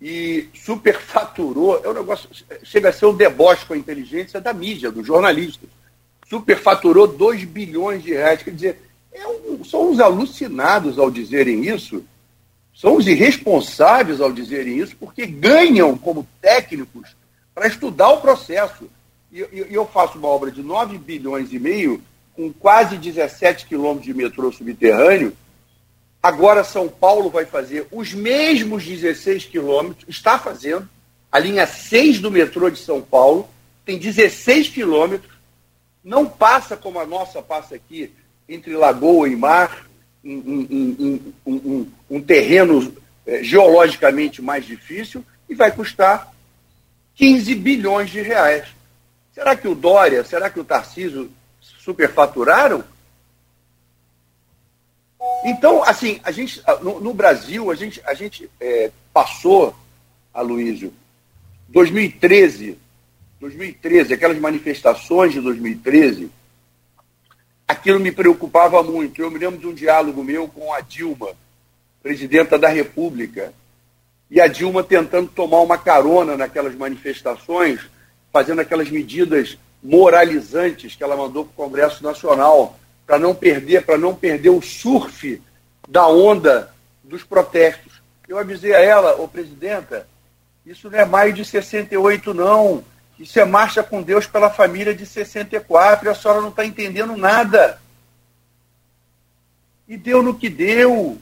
e 0.00 0.48
superfaturou, 0.54 1.80
é 1.84 1.88
um 1.88 1.92
negócio, 1.92 2.28
chega 2.62 2.88
a 2.88 2.92
ser 2.92 3.06
um 3.06 3.14
deboche 3.14 3.66
com 3.66 3.74
a 3.74 3.78
inteligência 3.78 4.40
da 4.40 4.52
mídia, 4.52 4.90
dos 4.90 5.06
jornalistas. 5.06 5.68
Superfaturou 6.26 7.06
2 7.06 7.44
bilhões 7.44 8.02
de 8.02 8.12
reais. 8.12 8.42
Quer 8.42 8.54
dizer, 8.54 8.78
é 9.12 9.26
um, 9.26 9.62
são 9.64 9.90
os 9.90 10.00
alucinados 10.00 10.98
ao 10.98 11.10
dizerem 11.10 11.68
isso, 11.68 12.04
são 12.74 12.96
os 12.96 13.06
irresponsáveis 13.06 14.20
ao 14.20 14.32
dizerem 14.32 14.78
isso, 14.78 14.96
porque 14.96 15.26
ganham 15.26 15.98
como 15.98 16.26
técnicos 16.40 17.14
para 17.54 17.66
estudar 17.66 18.08
o 18.10 18.20
processo 18.20 18.88
e, 19.32 19.46
eu 19.70 19.86
faço 19.86 20.18
uma 20.18 20.28
obra 20.28 20.50
de 20.50 20.62
9 20.62 20.98
bilhões 20.98 21.52
e 21.52 21.58
meio, 21.58 22.02
com 22.34 22.52
quase 22.52 22.96
17 22.96 23.66
quilômetros 23.66 24.06
de 24.06 24.14
metrô 24.14 24.50
subterrâneo, 24.50 25.32
agora 26.22 26.64
São 26.64 26.88
Paulo 26.88 27.30
vai 27.30 27.44
fazer 27.44 27.86
os 27.90 28.12
mesmos 28.12 28.84
16 28.84 29.46
quilômetros, 29.46 30.08
está 30.08 30.38
fazendo, 30.38 30.88
a 31.30 31.38
linha 31.38 31.66
6 31.66 32.20
do 32.20 32.30
metrô 32.30 32.68
de 32.70 32.78
São 32.78 33.00
Paulo 33.00 33.48
tem 33.84 33.98
16 33.98 34.68
quilômetros, 34.68 35.32
não 36.02 36.26
passa 36.26 36.76
como 36.76 36.98
a 36.98 37.06
nossa 37.06 37.42
passa 37.42 37.74
aqui, 37.74 38.12
entre 38.48 38.74
lagoa 38.74 39.28
e 39.28 39.36
mar, 39.36 39.86
um, 40.24 40.66
um, 40.70 41.32
um, 41.46 41.86
um 42.10 42.20
terreno 42.20 42.94
é, 43.26 43.42
geologicamente 43.42 44.42
mais 44.42 44.66
difícil, 44.66 45.24
e 45.48 45.54
vai 45.54 45.70
custar 45.70 46.32
15 47.14 47.54
bilhões 47.54 48.10
de 48.10 48.20
reais. 48.20 48.68
Será 49.32 49.56
que 49.56 49.68
o 49.68 49.74
Dória, 49.74 50.24
será 50.24 50.50
que 50.50 50.60
o 50.60 50.64
Tarcísio 50.64 51.30
superfaturaram? 51.60 52.84
Então, 55.44 55.82
assim, 55.84 56.20
a 56.22 56.30
gente, 56.30 56.62
no, 56.82 57.00
no 57.00 57.14
Brasil, 57.14 57.70
a 57.70 57.74
gente, 57.74 58.00
a 58.04 58.14
gente 58.14 58.50
é, 58.60 58.90
passou, 59.12 59.74
Aloysio, 60.32 60.92
2013, 61.68 62.78
2013, 63.38 64.14
aquelas 64.14 64.38
manifestações 64.38 65.32
de 65.32 65.40
2013, 65.40 66.30
aquilo 67.68 68.00
me 68.00 68.12
preocupava 68.12 68.82
muito. 68.82 69.20
Eu 69.20 69.30
me 69.30 69.38
lembro 69.38 69.58
de 69.58 69.66
um 69.66 69.74
diálogo 69.74 70.24
meu 70.24 70.48
com 70.48 70.72
a 70.72 70.80
Dilma, 70.80 71.28
presidenta 72.02 72.58
da 72.58 72.68
República, 72.68 73.52
e 74.30 74.40
a 74.40 74.46
Dilma 74.46 74.82
tentando 74.82 75.28
tomar 75.28 75.60
uma 75.60 75.76
carona 75.76 76.36
naquelas 76.36 76.74
manifestações 76.74 77.80
fazendo 78.32 78.60
aquelas 78.60 78.90
medidas 78.90 79.58
moralizantes 79.82 80.94
que 80.94 81.02
ela 81.02 81.16
mandou 81.16 81.44
para 81.44 81.52
o 81.52 81.68
Congresso 81.68 82.02
Nacional 82.02 82.78
para 83.10 83.18
não 83.18 83.34
perder, 83.34 83.84
para 83.84 83.98
não 83.98 84.14
perder 84.14 84.50
o 84.50 84.62
surf 84.62 85.42
da 85.88 86.06
onda 86.06 86.72
dos 87.02 87.24
protestos. 87.24 88.00
Eu 88.28 88.38
avisei 88.38 88.72
a 88.72 88.78
ela, 88.78 89.20
ô 89.20 89.26
presidenta, 89.26 90.06
isso 90.64 90.88
não 90.88 90.96
é 90.96 91.04
maio 91.04 91.32
de 91.32 91.44
68, 91.44 92.32
não. 92.32 92.84
Isso 93.18 93.40
é 93.40 93.44
marcha 93.44 93.82
com 93.82 94.00
Deus 94.00 94.28
pela 94.28 94.48
família 94.48 94.94
de 94.94 95.04
64, 95.04 96.06
e 96.06 96.08
a 96.08 96.14
senhora 96.14 96.40
não 96.40 96.50
está 96.50 96.64
entendendo 96.64 97.16
nada. 97.16 97.80
E 99.88 99.96
deu 99.96 100.22
no 100.22 100.38
que 100.38 100.48
deu. 100.48 101.18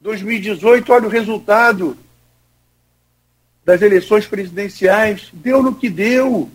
2018, 0.00 0.92
olha 0.92 1.06
o 1.08 1.10
resultado. 1.10 1.98
das 3.64 3.82
eleições 3.82 4.28
presidenciais. 4.28 5.28
Deu 5.32 5.60
no 5.60 5.74
que 5.74 5.90
deu. 5.90 6.48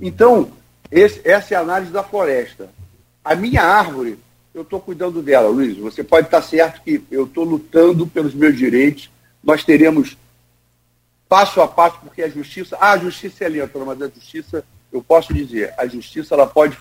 Então, 0.00 0.52
esse, 0.92 1.28
essa 1.28 1.54
é 1.54 1.56
a 1.56 1.60
análise 1.60 1.90
da 1.90 2.04
floresta. 2.04 2.70
A 3.24 3.34
minha 3.34 3.62
árvore, 3.62 4.18
eu 4.54 4.62
estou 4.62 4.80
cuidando 4.80 5.22
dela, 5.22 5.48
Luiz. 5.48 5.76
Você 5.78 6.02
pode 6.02 6.26
estar 6.26 6.42
certo 6.42 6.82
que 6.82 7.02
eu 7.10 7.24
estou 7.24 7.44
lutando 7.44 8.06
pelos 8.06 8.34
meus 8.34 8.56
direitos. 8.56 9.10
Nós 9.42 9.64
teremos 9.64 10.16
passo 11.28 11.60
a 11.60 11.68
passo, 11.68 11.98
porque 12.00 12.22
a 12.22 12.28
justiça. 12.28 12.76
Ah, 12.80 12.92
a 12.92 12.98
justiça 12.98 13.44
é 13.44 13.48
lenta, 13.48 13.78
mas 13.78 14.02
a 14.02 14.08
justiça, 14.08 14.64
eu 14.92 15.02
posso 15.02 15.32
dizer, 15.32 15.72
a 15.78 15.86
justiça 15.86 16.34
ela 16.34 16.46
pode, 16.46 16.76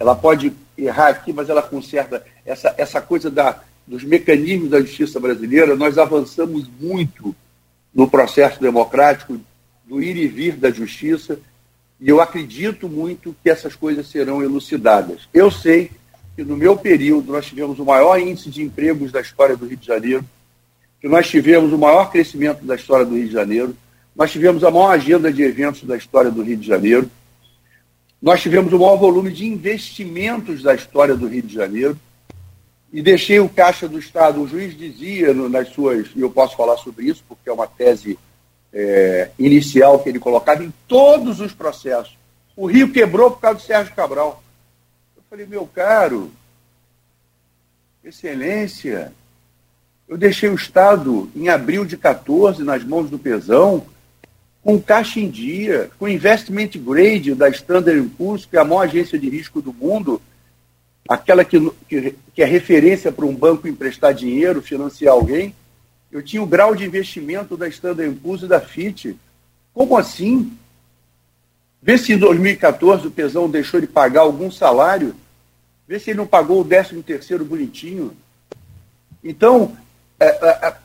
ela 0.00 0.14
pode 0.14 0.52
errar 0.76 1.08
aqui, 1.08 1.32
mas 1.32 1.50
ela 1.50 1.62
conserta 1.62 2.24
essa, 2.44 2.74
essa 2.78 3.00
coisa 3.00 3.30
da, 3.30 3.60
dos 3.86 4.02
mecanismos 4.02 4.70
da 4.70 4.80
justiça 4.80 5.20
brasileira. 5.20 5.76
Nós 5.76 5.98
avançamos 5.98 6.66
muito 6.80 7.36
no 7.94 8.08
processo 8.08 8.60
democrático 8.60 9.38
do 9.84 10.02
ir 10.02 10.16
e 10.16 10.26
vir 10.26 10.56
da 10.56 10.70
justiça, 10.70 11.38
e 12.00 12.08
eu 12.08 12.20
acredito 12.20 12.88
muito 12.88 13.34
que 13.42 13.48
essas 13.48 13.74
coisas 13.74 14.08
serão 14.08 14.42
elucidadas. 14.42 15.28
Eu 15.32 15.50
sei 15.50 15.90
que 16.36 16.42
no 16.42 16.56
meu 16.56 16.76
período 16.76 17.32
nós 17.32 17.46
tivemos 17.46 17.78
o 17.78 17.84
maior 17.84 18.18
índice 18.18 18.50
de 18.50 18.62
empregos 18.62 19.12
da 19.12 19.20
história 19.20 19.56
do 19.56 19.66
Rio 19.66 19.76
de 19.76 19.86
Janeiro, 19.86 20.24
que 21.00 21.08
nós 21.08 21.28
tivemos 21.28 21.72
o 21.72 21.78
maior 21.78 22.10
crescimento 22.10 22.64
da 22.64 22.74
história 22.74 23.04
do 23.04 23.14
Rio 23.14 23.26
de 23.26 23.32
Janeiro, 23.32 23.76
nós 24.16 24.32
tivemos 24.32 24.64
a 24.64 24.70
maior 24.70 24.90
agenda 24.90 25.32
de 25.32 25.42
eventos 25.42 25.84
da 25.84 25.96
história 25.96 26.30
do 26.30 26.42
Rio 26.42 26.56
de 26.56 26.66
Janeiro, 26.66 27.10
nós 28.20 28.40
tivemos 28.40 28.72
o 28.72 28.78
maior 28.78 28.96
volume 28.96 29.30
de 29.30 29.46
investimentos 29.46 30.62
da 30.62 30.74
história 30.74 31.14
do 31.14 31.28
Rio 31.28 31.42
de 31.42 31.54
Janeiro, 31.54 31.98
e 32.92 33.02
deixei 33.02 33.40
o 33.40 33.48
Caixa 33.48 33.88
do 33.88 33.98
Estado, 33.98 34.40
o 34.40 34.48
juiz 34.48 34.76
dizia 34.76 35.34
nas 35.34 35.68
suas, 35.70 36.08
e 36.14 36.20
eu 36.20 36.30
posso 36.30 36.56
falar 36.56 36.76
sobre 36.76 37.06
isso, 37.06 37.24
porque 37.28 37.50
é 37.50 37.52
uma 37.52 37.66
tese 37.66 38.18
é, 38.74 39.30
inicial 39.38 40.00
que 40.00 40.08
ele 40.08 40.18
colocava 40.18 40.64
em 40.64 40.74
todos 40.88 41.40
os 41.40 41.52
processos. 41.52 42.18
O 42.56 42.66
Rio 42.66 42.92
quebrou 42.92 43.30
por 43.30 43.40
causa 43.40 43.60
do 43.60 43.64
Sérgio 43.64 43.94
Cabral. 43.94 44.42
Eu 45.16 45.22
falei, 45.30 45.46
meu 45.46 45.64
caro, 45.66 46.30
excelência, 48.02 49.12
eu 50.08 50.18
deixei 50.18 50.48
o 50.48 50.54
Estado 50.54 51.30
em 51.34 51.48
abril 51.48 51.84
de 51.84 51.96
14 51.96 52.64
nas 52.64 52.84
mãos 52.84 53.08
do 53.08 53.18
Pezão, 53.18 53.86
com 54.62 54.80
caixa 54.80 55.20
em 55.20 55.30
dia, 55.30 55.90
com 55.98 56.08
investment 56.08 56.70
grade 56.76 57.34
da 57.34 57.48
Standard 57.48 58.08
Poor's, 58.10 58.44
que 58.44 58.56
é 58.56 58.60
a 58.60 58.64
maior 58.64 58.82
agência 58.82 59.18
de 59.18 59.28
risco 59.28 59.60
do 59.60 59.72
mundo, 59.72 60.20
aquela 61.08 61.44
que, 61.44 61.60
que, 61.88 62.14
que 62.34 62.42
é 62.42 62.46
referência 62.46 63.12
para 63.12 63.26
um 63.26 63.34
banco 63.34 63.68
emprestar 63.68 64.14
dinheiro, 64.14 64.62
financiar 64.62 65.14
alguém, 65.14 65.54
eu 66.14 66.22
tinha 66.22 66.40
o 66.40 66.46
grau 66.46 66.76
de 66.76 66.84
investimento 66.84 67.56
da 67.56 67.66
Standard 67.66 68.14
Poor's 68.20 68.42
e 68.42 68.46
da 68.46 68.60
FIT. 68.60 69.16
Como 69.74 69.96
assim? 69.96 70.56
Vê 71.82 71.98
se 71.98 72.12
em 72.12 72.16
2014 72.16 73.08
o 73.08 73.10
Pesão 73.10 73.50
deixou 73.50 73.80
de 73.80 73.88
pagar 73.88 74.20
algum 74.20 74.48
salário, 74.48 75.16
vê 75.88 75.98
se 75.98 76.10
ele 76.10 76.18
não 76.18 76.26
pagou 76.26 76.60
o 76.60 76.64
13 76.64 77.02
terceiro 77.02 77.44
bonitinho. 77.44 78.16
Então, 79.24 79.76
é, 80.20 80.26
é, 80.26 80.68
é, 80.68 80.76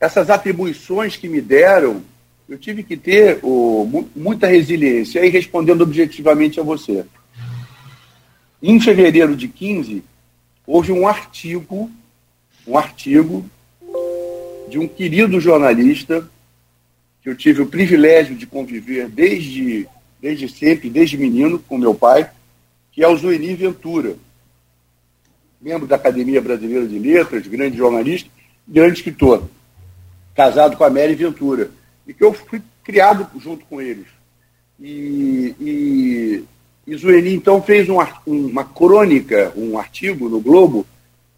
essas 0.00 0.30
atribuições 0.30 1.16
que 1.16 1.28
me 1.28 1.40
deram, 1.40 2.02
eu 2.48 2.58
tive 2.58 2.82
que 2.82 2.96
ter 2.96 3.38
muita 4.16 4.48
resiliência. 4.48 5.24
E 5.24 5.28
respondendo 5.28 5.82
objetivamente 5.82 6.58
a 6.58 6.64
você, 6.64 7.06
em 8.60 8.80
fevereiro 8.80 9.36
de 9.36 9.46
15, 9.46 10.02
houve 10.66 10.90
um 10.90 11.06
artigo, 11.06 11.88
um 12.66 12.76
artigo 12.76 13.48
de 14.68 14.78
um 14.78 14.86
querido 14.86 15.40
jornalista 15.40 16.28
que 17.22 17.28
eu 17.28 17.36
tive 17.36 17.62
o 17.62 17.66
privilégio 17.66 18.36
de 18.36 18.46
conviver 18.46 19.08
desde, 19.08 19.88
desde 20.20 20.48
sempre, 20.48 20.90
desde 20.90 21.16
menino, 21.16 21.58
com 21.58 21.78
meu 21.78 21.94
pai, 21.94 22.30
que 22.92 23.02
é 23.02 23.08
o 23.08 23.16
Zueni 23.16 23.54
Ventura, 23.54 24.16
membro 25.60 25.86
da 25.86 25.96
Academia 25.96 26.40
Brasileira 26.40 26.86
de 26.86 26.98
Letras, 26.98 27.46
grande 27.46 27.76
jornalista, 27.76 28.30
grande 28.66 28.98
escritor, 28.98 29.48
casado 30.34 30.76
com 30.76 30.84
a 30.84 30.90
Mary 30.90 31.14
Ventura, 31.14 31.70
e 32.06 32.14
que 32.14 32.24
eu 32.24 32.32
fui 32.32 32.62
criado 32.84 33.28
junto 33.40 33.64
com 33.66 33.80
eles. 33.80 34.06
E, 34.80 35.54
e 35.60 36.44
e 36.88 36.96
Zueni, 36.96 37.34
então, 37.34 37.60
fez 37.62 37.86
um, 37.90 37.98
uma 38.26 38.64
crônica, 38.64 39.52
um 39.54 39.78
artigo 39.78 40.26
no 40.26 40.40
Globo, 40.40 40.86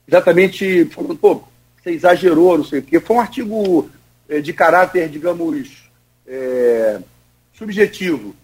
exatamente 0.07 0.85
falando, 0.85 1.17
pô, 1.17 1.43
você 1.83 1.91
exagerou, 1.91 2.59
não 2.59 2.65
sei 2.65 2.81
o 2.81 2.83
quê. 2.83 3.01
Foi 3.01 3.17
um 3.17 3.21
artigo 3.21 3.91
é, 4.29 4.41
de 4.41 4.53
caráter, 4.53 5.09
digamos, 5.09 5.89
é, 6.27 7.01
subjetivo. 7.53 8.35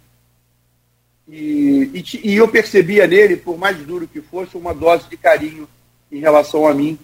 E, 1.29 1.91
e, 1.93 2.31
e, 2.31 2.37
eu 2.37 2.49
percebia 2.49 3.07
nele, 3.07 3.37
por 3.37 3.59
mais 3.59 3.77
duro 3.79 4.07
que 4.07 4.21
fosse, 4.21 4.57
uma 4.57 4.73
dose 4.73 5.09
de 5.09 5.17
carinho 5.17 5.69
em 6.11 6.21
relação 6.21 6.67
a 6.67 6.73
mim, 6.73 6.99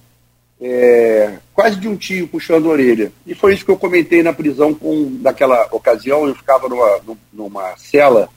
é, 0.61 1.39
quase 1.53 1.77
de 1.77 1.89
um 1.89 1.97
tio 1.97 2.29
puxando 2.29 2.67
a 2.67 2.73
orelha. 2.73 3.13
E 3.27 3.35
foi 3.35 3.55
isso 3.55 3.65
que 3.65 3.71
eu 3.71 3.77
comentei 3.77 4.23
na 4.23 4.33
prisão 4.33 4.73
com, 4.73 5.19
naquela 5.21 5.67
ocasião. 5.73 6.27
Eu 6.27 6.37
ficava 6.37 6.69
numa, 6.69 7.01
numa 7.33 7.77
cela 7.77 8.29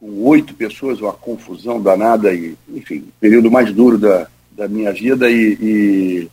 com 0.00 0.24
oito 0.24 0.54
pessoas, 0.54 1.00
uma 1.00 1.12
confusão 1.12 1.80
danada, 1.80 2.34
e, 2.34 2.56
enfim, 2.68 3.08
período 3.20 3.50
mais 3.50 3.72
duro 3.72 3.96
da, 3.96 4.26
da 4.50 4.68
minha 4.68 4.92
vida, 4.92 5.30
e, 5.30 5.56
e 5.60 6.30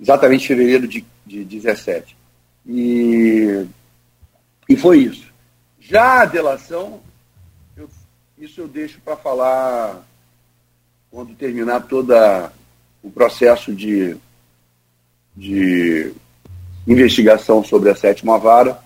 exatamente 0.00 0.46
fevereiro 0.46 0.86
de, 0.86 1.04
de 1.26 1.44
17. 1.44 2.16
E, 2.66 3.66
e 4.68 4.76
foi 4.76 4.98
isso. 4.98 5.32
Já 5.80 6.22
a 6.22 6.26
delação, 6.26 7.00
eu, 7.76 7.88
isso 8.38 8.60
eu 8.60 8.68
deixo 8.68 9.00
para 9.04 9.16
falar 9.16 10.06
quando 11.10 11.34
terminar 11.34 11.80
todo 11.88 12.12
o 13.02 13.10
processo 13.10 13.74
de, 13.74 14.16
de 15.34 16.12
investigação 16.86 17.64
sobre 17.64 17.90
a 17.90 17.96
sétima 17.96 18.38
vara 18.38 18.78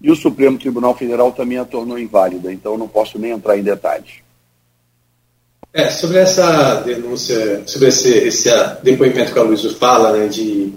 e 0.00 0.10
o 0.10 0.16
Supremo 0.16 0.58
Tribunal 0.58 0.96
Federal 0.96 1.32
também 1.32 1.58
a 1.58 1.64
tornou 1.64 1.98
inválida, 1.98 2.52
então 2.52 2.72
eu 2.72 2.78
não 2.78 2.88
posso 2.88 3.18
nem 3.18 3.30
entrar 3.30 3.56
em 3.56 3.62
detalhes. 3.62 4.21
É, 5.74 5.88
sobre 5.88 6.18
essa 6.18 6.82
denúncia, 6.84 7.62
sobre 7.64 7.88
esse, 7.88 8.10
esse 8.10 8.50
depoimento 8.82 9.32
que 9.32 9.38
a 9.38 9.42
Luísa 9.42 9.70
fala, 9.70 10.12
né, 10.12 10.26
de, 10.26 10.70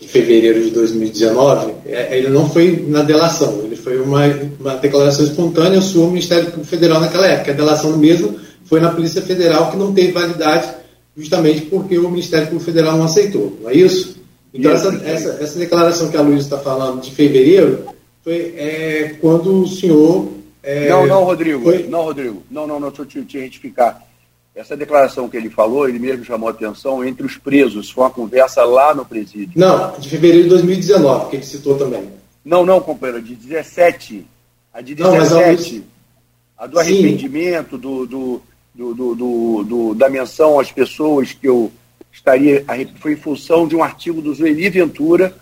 de, 0.00 0.08
fevereiro 0.08 0.62
de 0.62 0.70
2019, 0.70 1.74
é, 1.84 2.16
ele 2.16 2.30
não 2.30 2.48
foi 2.48 2.86
na 2.88 3.02
delação, 3.02 3.60
ele 3.62 3.76
foi 3.76 4.00
uma, 4.00 4.24
uma 4.58 4.76
declaração 4.76 5.26
espontânea 5.26 5.82
sua 5.82 6.04
ao 6.04 6.10
Ministério 6.10 6.46
Público 6.46 6.66
Federal 6.66 6.98
naquela 6.98 7.26
época. 7.26 7.52
A 7.52 7.54
delação 7.54 7.98
mesmo 7.98 8.40
foi 8.64 8.80
na 8.80 8.90
Polícia 8.90 9.20
Federal, 9.20 9.70
que 9.70 9.76
não 9.76 9.92
teve 9.92 10.12
validade 10.12 10.78
justamente 11.14 11.62
porque 11.62 11.98
o 11.98 12.08
Ministério 12.08 12.46
Público 12.46 12.64
Federal 12.64 12.96
não 12.96 13.04
aceitou, 13.04 13.58
não 13.60 13.68
é 13.68 13.74
isso? 13.74 14.16
Então, 14.54 14.72
essa, 14.72 14.88
essa, 15.04 15.28
essa 15.42 15.58
declaração 15.58 16.10
que 16.10 16.16
a 16.16 16.22
Luísa 16.22 16.44
está 16.44 16.58
falando 16.58 17.02
de 17.02 17.10
fevereiro 17.10 17.84
foi 18.24 18.54
é, 18.56 19.16
quando 19.20 19.62
o 19.62 19.68
senhor. 19.68 20.28
É, 20.62 20.88
não, 20.88 21.06
não, 21.06 21.24
Rodrigo. 21.24 21.62
Foi... 21.64 21.86
Não, 21.86 22.02
Rodrigo. 22.02 22.42
Não, 22.50 22.66
não, 22.66 22.80
não, 22.80 22.88
deixa 22.88 23.02
eu 23.02 23.06
te, 23.06 23.22
te 23.24 23.38
retificar. 23.38 24.07
Essa 24.58 24.76
declaração 24.76 25.28
que 25.28 25.36
ele 25.36 25.48
falou, 25.48 25.88
ele 25.88 26.00
mesmo 26.00 26.24
chamou 26.24 26.48
atenção 26.48 27.04
entre 27.04 27.24
os 27.24 27.36
presos. 27.36 27.92
Foi 27.92 28.02
uma 28.02 28.10
conversa 28.10 28.64
lá 28.64 28.92
no 28.92 29.04
presídio. 29.04 29.52
Não, 29.54 29.96
de 30.00 30.08
fevereiro 30.08 30.42
de 30.42 30.48
2019, 30.48 31.30
que 31.30 31.36
ele 31.36 31.44
citou 31.44 31.78
também. 31.78 32.10
Não, 32.44 32.66
não, 32.66 32.80
companheiro, 32.80 33.22
de 33.22 33.36
17. 33.36 34.26
A 34.74 34.80
de 34.80 34.96
17. 34.96 35.74
Não, 35.74 35.84
a, 36.58 36.64
a 36.64 36.66
do 36.66 36.76
arrependimento, 36.76 37.78
do, 37.78 38.04
do, 38.04 38.42
do, 38.74 38.94
do, 38.94 39.62
do, 39.62 39.94
da 39.94 40.08
menção 40.08 40.58
às 40.58 40.72
pessoas 40.72 41.30
que 41.30 41.46
eu 41.46 41.70
estaria. 42.12 42.64
Foi 42.98 43.12
em 43.12 43.16
função 43.16 43.68
de 43.68 43.76
um 43.76 43.82
artigo 43.84 44.20
do 44.20 44.34
Zueli 44.34 44.68
Ventura 44.70 45.36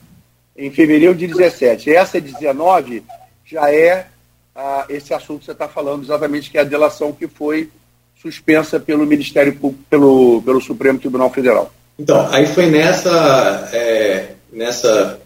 em 0.54 0.70
fevereiro 0.70 1.14
de 1.14 1.26
17. 1.26 1.90
Essa 1.90 2.20
19 2.20 3.02
já 3.46 3.72
é 3.72 4.08
ah, 4.54 4.84
esse 4.90 5.14
assunto 5.14 5.38
que 5.38 5.46
você 5.46 5.52
está 5.52 5.68
falando, 5.68 6.04
exatamente, 6.04 6.50
que 6.50 6.58
é 6.58 6.60
a 6.60 6.64
delação 6.64 7.12
que 7.12 7.26
foi 7.26 7.70
suspensa 8.20 8.80
pelo 8.80 9.06
Ministério 9.06 9.54
Público, 9.54 9.84
pelo, 9.88 10.42
pelo 10.42 10.60
Supremo 10.60 10.98
Tribunal 10.98 11.30
Federal. 11.30 11.72
Então, 11.98 12.28
aí 12.30 12.46
foi 12.46 12.66
nessa, 12.66 13.70
é, 13.72 14.28
nessa, 14.52 15.18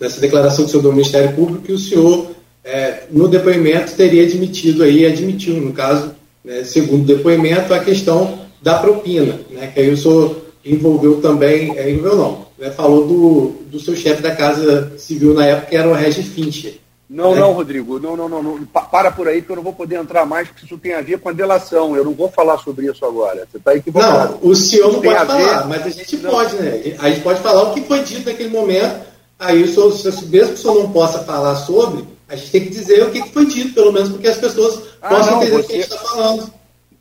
nessa 0.00 0.20
declaração 0.20 0.64
do 0.64 0.70
senhor 0.70 0.82
do 0.82 0.92
Ministério 0.92 1.34
Público 1.34 1.62
que 1.62 1.72
o 1.72 1.78
senhor, 1.78 2.30
é, 2.64 3.04
no 3.10 3.28
depoimento, 3.28 3.94
teria 3.94 4.22
admitido 4.24 4.82
aí, 4.82 5.04
admitiu, 5.04 5.54
no 5.54 5.72
caso, 5.72 6.14
né, 6.44 6.64
segundo 6.64 7.02
o 7.02 7.16
depoimento, 7.16 7.74
a 7.74 7.80
questão 7.80 8.40
da 8.62 8.78
propina, 8.78 9.40
né, 9.50 9.70
que 9.72 9.80
aí 9.80 9.90
o 9.90 9.96
senhor 9.96 10.40
envolveu 10.64 11.20
também, 11.20 11.76
é, 11.76 11.90
envolveu 11.90 12.16
não, 12.16 12.46
né, 12.58 12.70
falou 12.70 13.06
do, 13.06 13.52
do 13.70 13.80
seu 13.80 13.94
chefe 13.94 14.22
da 14.22 14.34
Casa 14.34 14.92
Civil 14.98 15.34
na 15.34 15.46
época, 15.46 15.66
que 15.68 15.76
era 15.76 15.88
o 15.88 15.94
Regis 15.94 16.26
Fincher. 16.26 16.74
Não, 17.10 17.34
não, 17.34 17.52
Rodrigo, 17.52 17.98
não, 17.98 18.16
não, 18.16 18.28
não, 18.28 18.40
não, 18.40 18.64
para 18.64 19.10
por 19.10 19.26
aí 19.26 19.42
que 19.42 19.50
eu 19.50 19.56
não 19.56 19.64
vou 19.64 19.72
poder 19.72 19.96
entrar 19.96 20.24
mais, 20.24 20.46
porque 20.46 20.64
isso 20.64 20.78
tem 20.78 20.94
a 20.94 21.02
ver 21.02 21.18
com 21.18 21.28
a 21.28 21.32
delação. 21.32 21.96
Eu 21.96 22.04
não 22.04 22.14
vou 22.14 22.30
falar 22.30 22.56
sobre 22.58 22.88
isso 22.88 23.04
agora. 23.04 23.48
Você 23.50 23.56
está 23.56 23.74
equivocado. 23.74 24.38
Não, 24.40 24.48
o 24.48 24.54
senhor 24.54 24.92
não 24.92 25.00
pode 25.02 25.26
falar, 25.26 25.62
ver... 25.62 25.68
mas 25.68 25.86
a 25.86 25.90
gente 25.90 26.16
não. 26.18 26.30
pode, 26.30 26.54
né? 26.54 26.96
A 27.00 27.10
gente 27.10 27.22
pode 27.22 27.40
falar 27.40 27.64
o 27.64 27.74
que 27.74 27.80
foi 27.82 28.04
dito 28.04 28.30
naquele 28.30 28.50
momento 28.50 29.10
aí 29.40 29.62
o 29.62 29.68
senhor, 29.68 29.88
mesmo 30.28 30.48
que 30.48 30.54
o 30.54 30.56
senhor 30.58 30.74
não 30.74 30.92
possa 30.92 31.24
falar 31.24 31.56
sobre, 31.56 32.04
a 32.28 32.36
gente 32.36 32.52
tem 32.52 32.64
que 32.64 32.70
dizer 32.70 33.02
o 33.02 33.10
que 33.10 33.32
foi 33.32 33.46
dito, 33.46 33.74
pelo 33.74 33.90
menos, 33.90 34.10
porque 34.10 34.28
as 34.28 34.36
pessoas 34.36 34.82
ah, 35.00 35.08
possam 35.08 35.36
não, 35.36 35.42
entender 35.42 35.56
você... 35.56 35.64
o 35.64 35.66
que 35.66 35.72
a 35.72 35.76
gente 35.76 35.92
está 35.92 35.98
falando. 35.98 36.52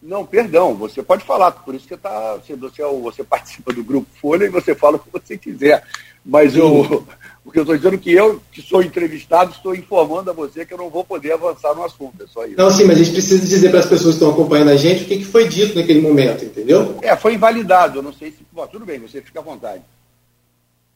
Não, 0.02 0.26
perdão, 0.26 0.74
você 0.74 1.04
pode 1.04 1.26
falar, 1.26 1.52
por 1.52 1.76
isso 1.76 1.86
que 1.86 1.98
tá, 1.98 2.38
você, 2.38 2.56
você, 2.56 2.82
é 2.82 2.88
você 2.88 3.22
participa 3.26 3.74
do 3.74 3.84
Grupo 3.84 4.08
Folha 4.20 4.46
e 4.46 4.50
você 4.50 4.74
fala 4.74 4.96
o 4.96 5.00
que 5.00 5.12
você 5.12 5.38
quiser. 5.38 5.84
Mas 6.26 6.56
eu, 6.56 7.06
o 7.50 7.52
que 7.52 7.58
eu 7.58 7.64
estou 7.64 7.76
dizendo 7.76 7.98
que 7.98 8.14
eu, 8.14 8.40
que 8.52 8.62
sou 8.62 8.84
entrevistado, 8.84 9.52
estou 9.52 9.74
informando 9.74 10.30
a 10.30 10.34
você 10.34 10.64
que 10.64 10.72
eu 10.72 10.78
não 10.78 10.88
vou 10.88 11.04
poder 11.04 11.32
avançar 11.32 11.74
no 11.74 11.84
assunto, 11.84 12.24
é 12.24 12.28
só 12.28 12.46
isso. 12.46 12.56
Não, 12.56 12.70
sim, 12.70 12.84
mas 12.84 12.98
a 12.98 13.00
gente 13.00 13.14
precisa 13.14 13.44
dizer 13.44 13.72
para 13.72 13.80
as 13.80 13.88
pessoas 13.88 14.16
que 14.16 14.22
estão 14.22 14.30
acompanhando 14.30 14.70
a 14.70 14.76
gente 14.76 15.04
o 15.04 15.08
que, 15.08 15.18
que 15.18 15.26
foi 15.26 15.48
dito 15.48 15.76
naquele 15.76 16.00
momento, 16.00 16.46
entendeu? 16.46 17.00
É, 17.02 17.16
foi 17.16 17.34
invalidado, 17.34 17.98
eu 17.98 18.04
não 18.04 18.14
sei 18.14 18.30
se... 18.30 18.38
Bom, 18.52 18.68
tudo 18.68 18.86
bem, 18.86 19.00
você 19.00 19.20
fica 19.20 19.40
à 19.40 19.42
vontade. 19.42 19.82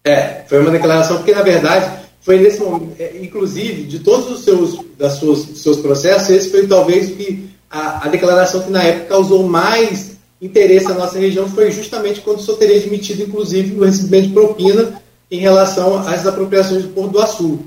É, 0.03 0.43
foi 0.47 0.59
uma 0.59 0.69
declaração, 0.69 1.17
porque 1.17 1.33
na 1.33 1.41
verdade 1.41 2.03
foi 2.21 2.37
nesse 2.37 2.59
momento, 2.59 2.95
é, 2.99 3.17
inclusive, 3.19 3.85
de 3.85 3.97
todos 3.97 4.29
os 4.29 4.43
seus, 4.43 4.79
das 4.95 5.13
suas, 5.13 5.39
seus 5.57 5.77
processos, 5.77 6.29
esse 6.29 6.51
foi 6.51 6.67
talvez 6.67 7.09
que 7.09 7.49
a, 7.67 8.05
a, 8.05 8.09
declaração 8.09 8.61
que 8.61 8.69
na 8.69 8.83
época 8.83 9.07
causou 9.07 9.41
mais 9.41 10.17
interesse 10.39 10.87
na 10.87 10.93
nossa 10.93 11.17
região 11.17 11.49
foi 11.49 11.71
justamente 11.71 12.21
quando 12.21 12.37
o 12.37 12.43
senhor 12.43 12.57
teria 12.57 12.77
admitido, 12.77 13.23
inclusive, 13.23 13.75
o 13.75 13.83
recebimento 13.83 14.27
de 14.27 14.33
propina 14.33 15.02
em 15.33 15.39
relação 15.39 15.97
às 15.97 16.27
apropriações 16.27 16.83
do 16.83 16.89
Porto 16.89 17.13
do 17.13 17.19
Açul. 17.19 17.65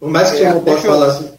Por 0.00 0.08
mais 0.08 0.30
que 0.30 0.38
é, 0.38 0.48
eu 0.48 0.54
não 0.54 0.64
possa 0.64 0.88
falar, 0.88 1.10
sobre, 1.10 1.32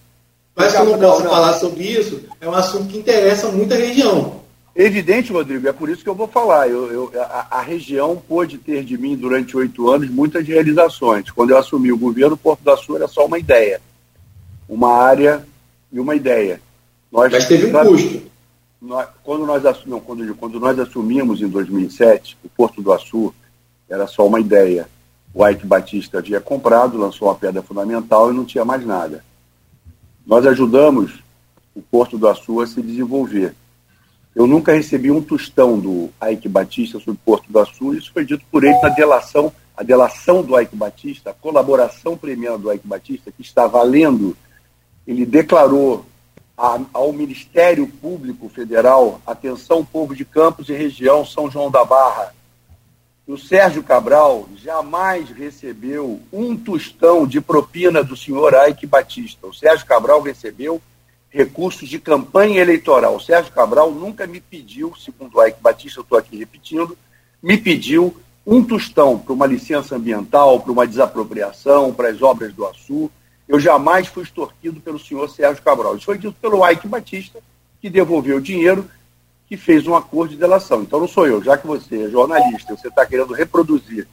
mais 0.56 0.72
que 0.72 0.78
eu 0.78 0.86
não 0.86 1.00
possa 1.00 1.24
falar 1.24 1.54
sobre 1.54 1.84
isso, 1.84 2.22
é 2.40 2.48
um 2.48 2.54
assunto 2.54 2.90
que 2.90 3.00
interessa 3.00 3.48
muita 3.48 3.74
região. 3.74 4.36
Evidente, 4.76 5.34
Rodrigo, 5.34 5.68
é 5.68 5.74
por 5.74 5.90
isso 5.90 6.04
que 6.04 6.10
eu 6.10 6.14
vou 6.14 6.28
falar. 6.28 6.70
Eu, 6.70 6.92
eu 6.92 7.12
a, 7.20 7.58
a, 7.58 7.62
região 7.64 8.22
pôde 8.28 8.60
ter 8.60 8.84
de 8.84 9.00
mim 9.00 9.16
durante 9.18 9.58
oito 9.58 9.90
anos 9.90 10.12
muitas 10.12 10.48
realizações. 10.48 11.32
Quando 11.32 11.50
eu 11.50 11.58
assumi 11.58 11.92
o 11.92 11.98
governo, 11.98 12.36
o 12.36 12.38
Porto 12.38 12.64
da 12.64 12.78
Sul 12.78 12.98
era 12.98 13.08
só 13.08 13.26
uma 13.26 13.40
ideia. 13.40 13.82
Uma 14.70 14.94
área 14.94 15.44
e 15.92 16.00
uma 16.00 16.16
ideia. 16.16 16.62
Nós, 17.12 17.32
Mas 17.32 17.48
teve 17.48 17.76
um 17.76 17.84
custo. 17.84 18.22
Nós, 18.80 19.08
quando, 19.24 19.48
nós, 19.48 19.64
não, 19.88 20.00
quando, 20.00 20.36
quando 20.36 20.60
nós 20.60 20.78
assumimos 20.78 21.42
em 21.42 21.48
2007, 21.48 22.38
o 22.44 22.50
Porto 22.50 22.80
do 22.80 22.94
Açu 22.94 23.34
era 23.90 24.06
só 24.06 24.28
uma 24.28 24.40
ideia. 24.40 24.88
O 25.34 25.48
Ike 25.48 25.66
Batista 25.66 26.20
havia 26.20 26.40
comprado, 26.40 26.98
lançou 26.98 27.28
uma 27.28 27.36
pedra 27.36 27.64
fundamental 27.64 28.32
e 28.32 28.36
não 28.36 28.46
tinha 28.46 28.64
mais 28.64 28.86
nada. 28.86 29.24
Nós 30.26 30.46
ajudamos 30.46 31.24
o 31.76 31.82
Porto 31.82 32.18
do 32.18 32.28
Açu 32.28 32.62
a 32.62 32.68
se 32.68 32.82
desenvolver. 32.82 33.56
Eu 34.36 34.48
nunca 34.48 34.74
recebi 34.74 35.12
um 35.12 35.22
tostão 35.22 35.80
do 35.80 36.10
Ike 36.32 36.48
Batista 36.48 37.00
sobre 37.00 37.20
Porto 37.26 37.52
do 37.52 37.60
Açu, 37.60 37.94
isso 37.94 38.12
foi 38.14 38.26
dito 38.26 38.44
por 38.52 38.64
ele 38.64 38.80
na 38.80 38.90
delação, 38.90 39.52
a 39.76 39.84
delação 39.84 40.44
do 40.44 40.60
Ike 40.60 40.76
Batista, 40.76 41.32
a 41.32 41.34
colaboração 41.34 42.16
premiada 42.16 42.58
do 42.60 42.72
Ike 42.72 42.88
Batista, 42.88 43.32
que 43.32 43.42
está 43.42 43.68
valendo, 43.68 44.38
ele 45.06 45.26
declarou 45.26 46.06
a, 46.58 46.80
ao 46.94 47.12
Ministério 47.12 47.88
Público 47.88 48.50
Federal, 48.50 49.20
atenção 49.26 49.84
povo 49.84 50.16
de 50.16 50.26
Campos 50.26 50.70
e 50.70 50.74
região 50.74 51.26
São 51.26 51.50
João 51.50 51.70
da 51.70 51.84
Barra, 51.84 52.34
o 53.26 53.38
Sérgio 53.38 53.82
Cabral 53.82 54.50
jamais 54.58 55.30
recebeu 55.30 56.20
um 56.32 56.58
tostão 56.58 57.26
de 57.26 57.40
propina 57.40 58.04
do 58.04 58.18
senhor 58.18 58.54
Ike 58.68 58.86
Batista. 58.86 59.48
O 59.48 59.54
Sérgio 59.54 59.86
Cabral 59.86 60.22
recebeu 60.22 60.82
recursos 61.30 61.88
de 61.88 62.00
campanha 62.00 62.62
eleitoral. 62.62 63.16
O 63.16 63.22
Sérgio 63.22 63.54
Cabral 63.54 63.92
nunca 63.92 64.28
me 64.28 64.42
pediu, 64.42 64.94
segundo 64.98 65.38
o 65.38 65.46
Ike 65.46 65.62
Batista, 65.62 66.00
eu 66.00 66.04
estou 66.04 66.18
aqui 66.18 66.38
repetindo, 66.38 66.98
me 67.42 67.58
pediu 67.58 68.16
um 68.46 68.62
tostão 68.62 69.18
para 69.18 69.34
uma 69.34 69.46
licença 69.46 69.96
ambiental, 69.96 70.60
para 70.60 70.72
uma 70.74 70.86
desapropriação, 70.86 71.94
para 71.94 72.10
as 72.10 72.22
obras 72.22 72.54
do 72.54 72.68
Açu. 72.68 73.10
Eu 73.48 73.58
jamais 73.58 74.08
fui 74.08 74.24
extorquido 74.24 74.82
pelo 74.82 75.00
senhor 75.00 75.30
Sérgio 75.30 75.64
Cabral. 75.64 75.96
Isso 75.96 76.06
foi 76.06 76.18
dito 76.18 76.36
pelo 76.42 76.70
Ike 76.70 76.90
Batista, 76.90 77.40
que 77.82 77.90
devolveu 77.90 78.38
o 78.38 78.42
dinheiro, 78.42 78.90
que 79.56 79.66
fez 79.66 79.88
um 79.88 79.96
acordo 79.96 80.32
de 80.32 80.38
delação. 80.38 80.82
Então 80.82 81.00
não 81.00 81.08
sou 81.08 81.28
eu, 81.28 81.44
já 81.44 81.58
que 81.58 81.68
você 81.68 82.04
é 82.04 82.10
jornalista, 82.10 82.76
você 82.76 82.88
está 82.88 83.06
querendo 83.06 83.34
reproduzir 83.34 84.08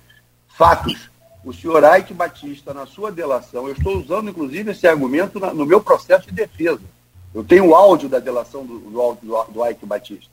fatos. 0.56 1.10
O 1.42 1.52
senhor 1.54 1.82
Ike 1.98 2.12
Batista, 2.12 2.74
na 2.74 2.84
sua 2.84 3.10
delação, 3.10 3.66
eu 3.66 3.72
estou 3.72 3.96
usando 3.96 4.28
inclusive 4.28 4.72
esse 4.72 4.86
argumento 4.86 5.40
no 5.40 5.64
meu 5.64 5.80
processo 5.80 6.26
de 6.26 6.32
defesa 6.32 6.82
eu 7.34 7.44
tenho 7.44 7.66
o 7.66 7.74
áudio 7.74 8.08
da 8.08 8.18
delação 8.18 8.64
do, 8.64 8.78
do, 8.78 9.18
do, 9.22 9.44
do 9.44 9.66
Ike 9.66 9.86
Batista. 9.86 10.30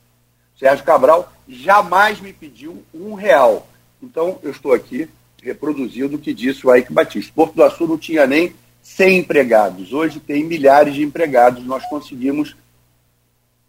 Sérgio 0.58 0.84
Cabral 0.84 1.32
jamais 1.48 2.20
me 2.20 2.34
pediu 2.34 2.84
um 2.94 3.14
real. 3.14 3.68
Então, 4.02 4.40
eu 4.42 4.52
estou 4.52 4.74
aqui 4.74 5.08
reproduzindo 5.42 6.16
o 6.16 6.20
que 6.20 6.34
disse 6.34 6.66
o 6.66 6.76
Ike 6.76 6.92
Batista. 6.92 7.32
Porto 7.36 7.54
do 7.54 7.64
Açu 7.64 7.88
não 7.88 7.98
tinha 7.98 8.26
nem 8.26 8.56
100 8.82 9.20
empregados. 9.20 9.94
Hoje 9.94 10.20
tem 10.20 10.44
milhares 10.44 10.96
de 10.96 11.04
empregados. 11.04 11.64
Nós 11.64 11.86
conseguimos. 11.88 12.56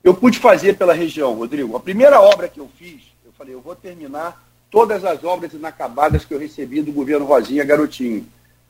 Eu 0.08 0.14
pude 0.14 0.38
fazer 0.38 0.74
pela 0.78 0.94
região, 0.94 1.34
Rodrigo. 1.34 1.76
A 1.76 1.80
primeira 1.80 2.18
obra 2.18 2.48
que 2.48 2.58
eu 2.58 2.66
fiz, 2.78 3.02
eu 3.26 3.30
falei, 3.36 3.52
eu 3.52 3.60
vou 3.60 3.76
terminar 3.76 4.42
todas 4.70 5.04
as 5.04 5.22
obras 5.22 5.52
inacabadas 5.52 6.24
que 6.24 6.32
eu 6.32 6.38
recebi 6.38 6.80
do 6.80 6.90
governo 6.90 7.26
Rosinha 7.26 7.62
Garotinho. 7.62 8.26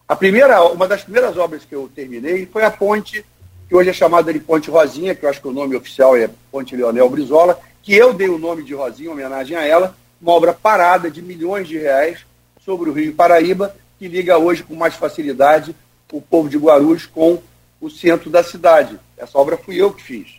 A 0.08 0.16
primeira, 0.16 0.60
uma 0.64 0.88
das 0.88 1.04
primeiras 1.04 1.36
obras 1.36 1.64
que 1.64 1.76
eu 1.76 1.88
terminei 1.94 2.44
foi 2.46 2.64
a 2.64 2.72
ponte 2.72 3.24
que 3.68 3.76
hoje 3.76 3.88
é 3.88 3.92
chamada 3.92 4.32
de 4.32 4.40
Ponte 4.40 4.68
Rosinha, 4.68 5.14
que 5.14 5.24
eu 5.24 5.30
acho 5.30 5.40
que 5.40 5.46
o 5.46 5.52
nome 5.52 5.76
oficial 5.76 6.16
é 6.16 6.28
Ponte 6.50 6.74
Leonel 6.74 7.08
Brizola, 7.08 7.56
que 7.84 7.94
eu 7.94 8.12
dei 8.12 8.28
o 8.28 8.36
nome 8.36 8.64
de 8.64 8.74
Rosinha 8.74 9.08
em 9.08 9.12
homenagem 9.12 9.56
a 9.56 9.64
ela, 9.64 9.94
uma 10.20 10.32
obra 10.32 10.52
parada 10.52 11.08
de 11.08 11.22
milhões 11.22 11.68
de 11.68 11.78
reais 11.78 12.18
sobre 12.64 12.90
o 12.90 12.92
Rio 12.92 13.14
Paraíba, 13.14 13.76
que 13.96 14.08
liga 14.08 14.36
hoje 14.38 14.64
com 14.64 14.74
mais 14.74 14.96
facilidade 14.96 15.72
o 16.12 16.20
povo 16.20 16.48
de 16.48 16.58
Guarulhos 16.58 17.06
com 17.06 17.40
o 17.80 17.88
centro 17.88 18.28
da 18.28 18.42
cidade. 18.42 18.98
Essa 19.16 19.38
obra 19.38 19.56
fui 19.56 19.76
eu 19.76 19.92
que 19.92 20.02
fiz. 20.02 20.37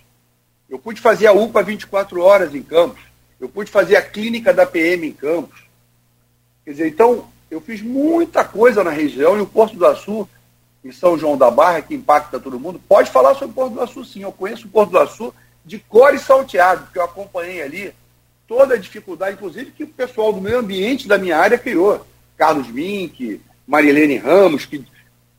Eu 0.69 0.77
pude 0.77 1.01
fazer 1.01 1.27
a 1.27 1.34
UPA 1.34 1.63
24 1.63 2.21
horas 2.21 2.53
em 2.53 2.62
Campos. 2.62 3.01
Eu 3.39 3.49
pude 3.49 3.71
fazer 3.71 3.95
a 3.95 4.01
clínica 4.01 4.53
da 4.53 4.65
PM 4.65 5.08
em 5.08 5.13
Campos. 5.13 5.63
Quer 6.63 6.71
dizer, 6.71 6.88
então, 6.88 7.27
eu 7.49 7.60
fiz 7.60 7.82
muita 7.82 8.43
coisa 8.43 8.84
na 8.84 8.91
região 8.91 9.38
e 9.38 9.41
o 9.41 9.47
Porto 9.47 9.75
do 9.75 9.86
Açu 9.86 10.27
em 10.84 10.91
São 10.91 11.17
João 11.17 11.38
da 11.38 11.49
Barra, 11.49 11.82
que 11.82 11.95
impacta 11.95 12.39
todo 12.39 12.60
mundo, 12.60 12.79
pode 12.88 13.12
falar 13.12 13.34
sobre 13.34 13.51
o 13.51 13.53
Porto 13.53 13.73
do 13.73 13.82
Açu, 13.82 14.05
sim. 14.05 14.21
Eu 14.21 14.32
conheço 14.32 14.67
o 14.67 14.69
Porto 14.69 14.91
do 14.91 14.99
Açu 14.99 15.34
de 15.65 15.79
cor 15.79 16.13
e 16.13 16.19
salteado, 16.19 16.84
porque 16.84 16.99
eu 16.99 17.03
acompanhei 17.03 17.62
ali 17.62 17.93
toda 18.47 18.75
a 18.75 18.77
dificuldade, 18.77 19.36
inclusive, 19.36 19.71
que 19.71 19.84
o 19.84 19.88
pessoal 19.88 20.32
do 20.32 20.41
meio 20.41 20.60
ambiente 20.60 21.08
da 21.08 21.17
minha 21.17 21.38
área 21.38 21.58
criou. 21.58 22.05
Carlos 22.38 22.69
Mink, 22.69 23.41
Marilene 23.67 24.17
Ramos, 24.17 24.65
que 24.65 24.86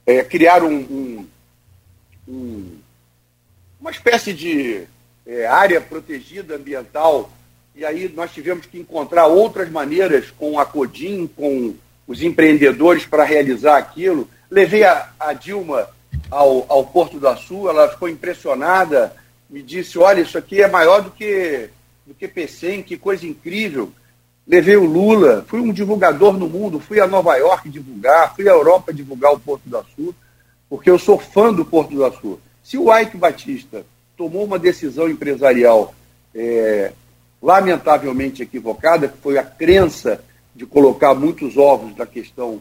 é, 0.06 0.22
criaram 0.22 0.68
um, 0.68 0.80
um, 0.90 1.26
um, 2.28 2.78
uma 3.80 3.90
espécie 3.90 4.32
de 4.32 4.86
é, 5.30 5.46
área 5.46 5.80
protegida 5.80 6.56
ambiental, 6.56 7.30
e 7.76 7.84
aí 7.84 8.12
nós 8.12 8.32
tivemos 8.32 8.66
que 8.66 8.80
encontrar 8.80 9.28
outras 9.28 9.70
maneiras 9.70 10.28
com 10.36 10.58
a 10.58 10.66
Codim, 10.66 11.28
com 11.28 11.76
os 12.04 12.20
empreendedores 12.20 13.06
para 13.06 13.22
realizar 13.22 13.76
aquilo. 13.76 14.28
Levei 14.50 14.82
a, 14.82 15.08
a 15.20 15.32
Dilma 15.32 15.88
ao, 16.28 16.66
ao 16.68 16.84
Porto 16.84 17.20
do 17.20 17.28
Açu, 17.28 17.68
ela 17.68 17.88
ficou 17.88 18.08
impressionada, 18.08 19.14
me 19.48 19.62
disse, 19.62 20.00
olha, 20.00 20.20
isso 20.20 20.36
aqui 20.36 20.60
é 20.60 20.68
maior 20.68 21.00
do 21.00 21.12
que, 21.12 21.70
do 22.04 22.12
que 22.12 22.26
PCM, 22.26 22.82
que 22.82 22.96
coisa 22.96 23.24
incrível. 23.24 23.92
Levei 24.44 24.76
o 24.76 24.84
Lula, 24.84 25.44
fui 25.46 25.60
um 25.60 25.72
divulgador 25.72 26.36
no 26.36 26.48
mundo, 26.48 26.80
fui 26.80 26.98
a 26.98 27.06
Nova 27.06 27.36
York 27.36 27.68
divulgar, 27.68 28.34
fui 28.34 28.48
à 28.48 28.52
Europa 28.52 28.92
divulgar 28.92 29.32
o 29.32 29.38
Porto 29.38 29.62
do 29.64 29.78
Açu, 29.78 30.12
porque 30.68 30.90
eu 30.90 30.98
sou 30.98 31.20
fã 31.20 31.52
do 31.52 31.64
Porto 31.64 31.94
do 31.94 32.04
Açu. 32.04 32.40
Se 32.64 32.76
o 32.76 32.92
Ike 32.92 33.16
Batista 33.16 33.84
tomou 34.20 34.44
uma 34.44 34.58
decisão 34.58 35.08
empresarial 35.08 35.94
é, 36.34 36.92
lamentavelmente 37.40 38.42
equivocada, 38.42 39.08
que 39.08 39.16
foi 39.16 39.38
a 39.38 39.42
crença 39.42 40.22
de 40.54 40.66
colocar 40.66 41.14
muitos 41.14 41.56
ovos 41.56 41.96
na 41.96 42.04
questão 42.04 42.60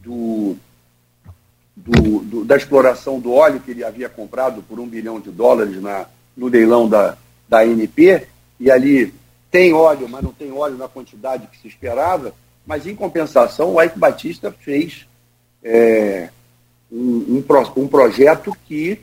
do, 0.00 0.54
do, 1.74 2.20
do, 2.20 2.44
da 2.44 2.56
exploração 2.56 3.18
do 3.18 3.32
óleo 3.32 3.58
que 3.58 3.72
ele 3.72 3.82
havia 3.82 4.08
comprado 4.08 4.62
por 4.62 4.78
um 4.78 4.86
bilhão 4.86 5.18
de 5.18 5.32
dólares 5.32 5.82
na, 5.82 6.06
no 6.36 6.46
leilão 6.46 6.88
da, 6.88 7.18
da 7.48 7.62
ANP, 7.62 8.28
e 8.60 8.70
ali 8.70 9.12
tem 9.50 9.72
óleo, 9.72 10.08
mas 10.08 10.22
não 10.22 10.32
tem 10.32 10.52
óleo 10.52 10.76
na 10.76 10.86
quantidade 10.86 11.48
que 11.48 11.58
se 11.58 11.66
esperava, 11.66 12.32
mas 12.64 12.86
em 12.86 12.94
compensação 12.94 13.74
o 13.74 13.82
Ike 13.82 13.98
Batista 13.98 14.52
fez 14.52 15.04
é, 15.64 16.28
um, 16.92 17.42
um, 17.42 17.82
um, 17.82 17.88
projeto 17.88 18.56
que 18.68 19.00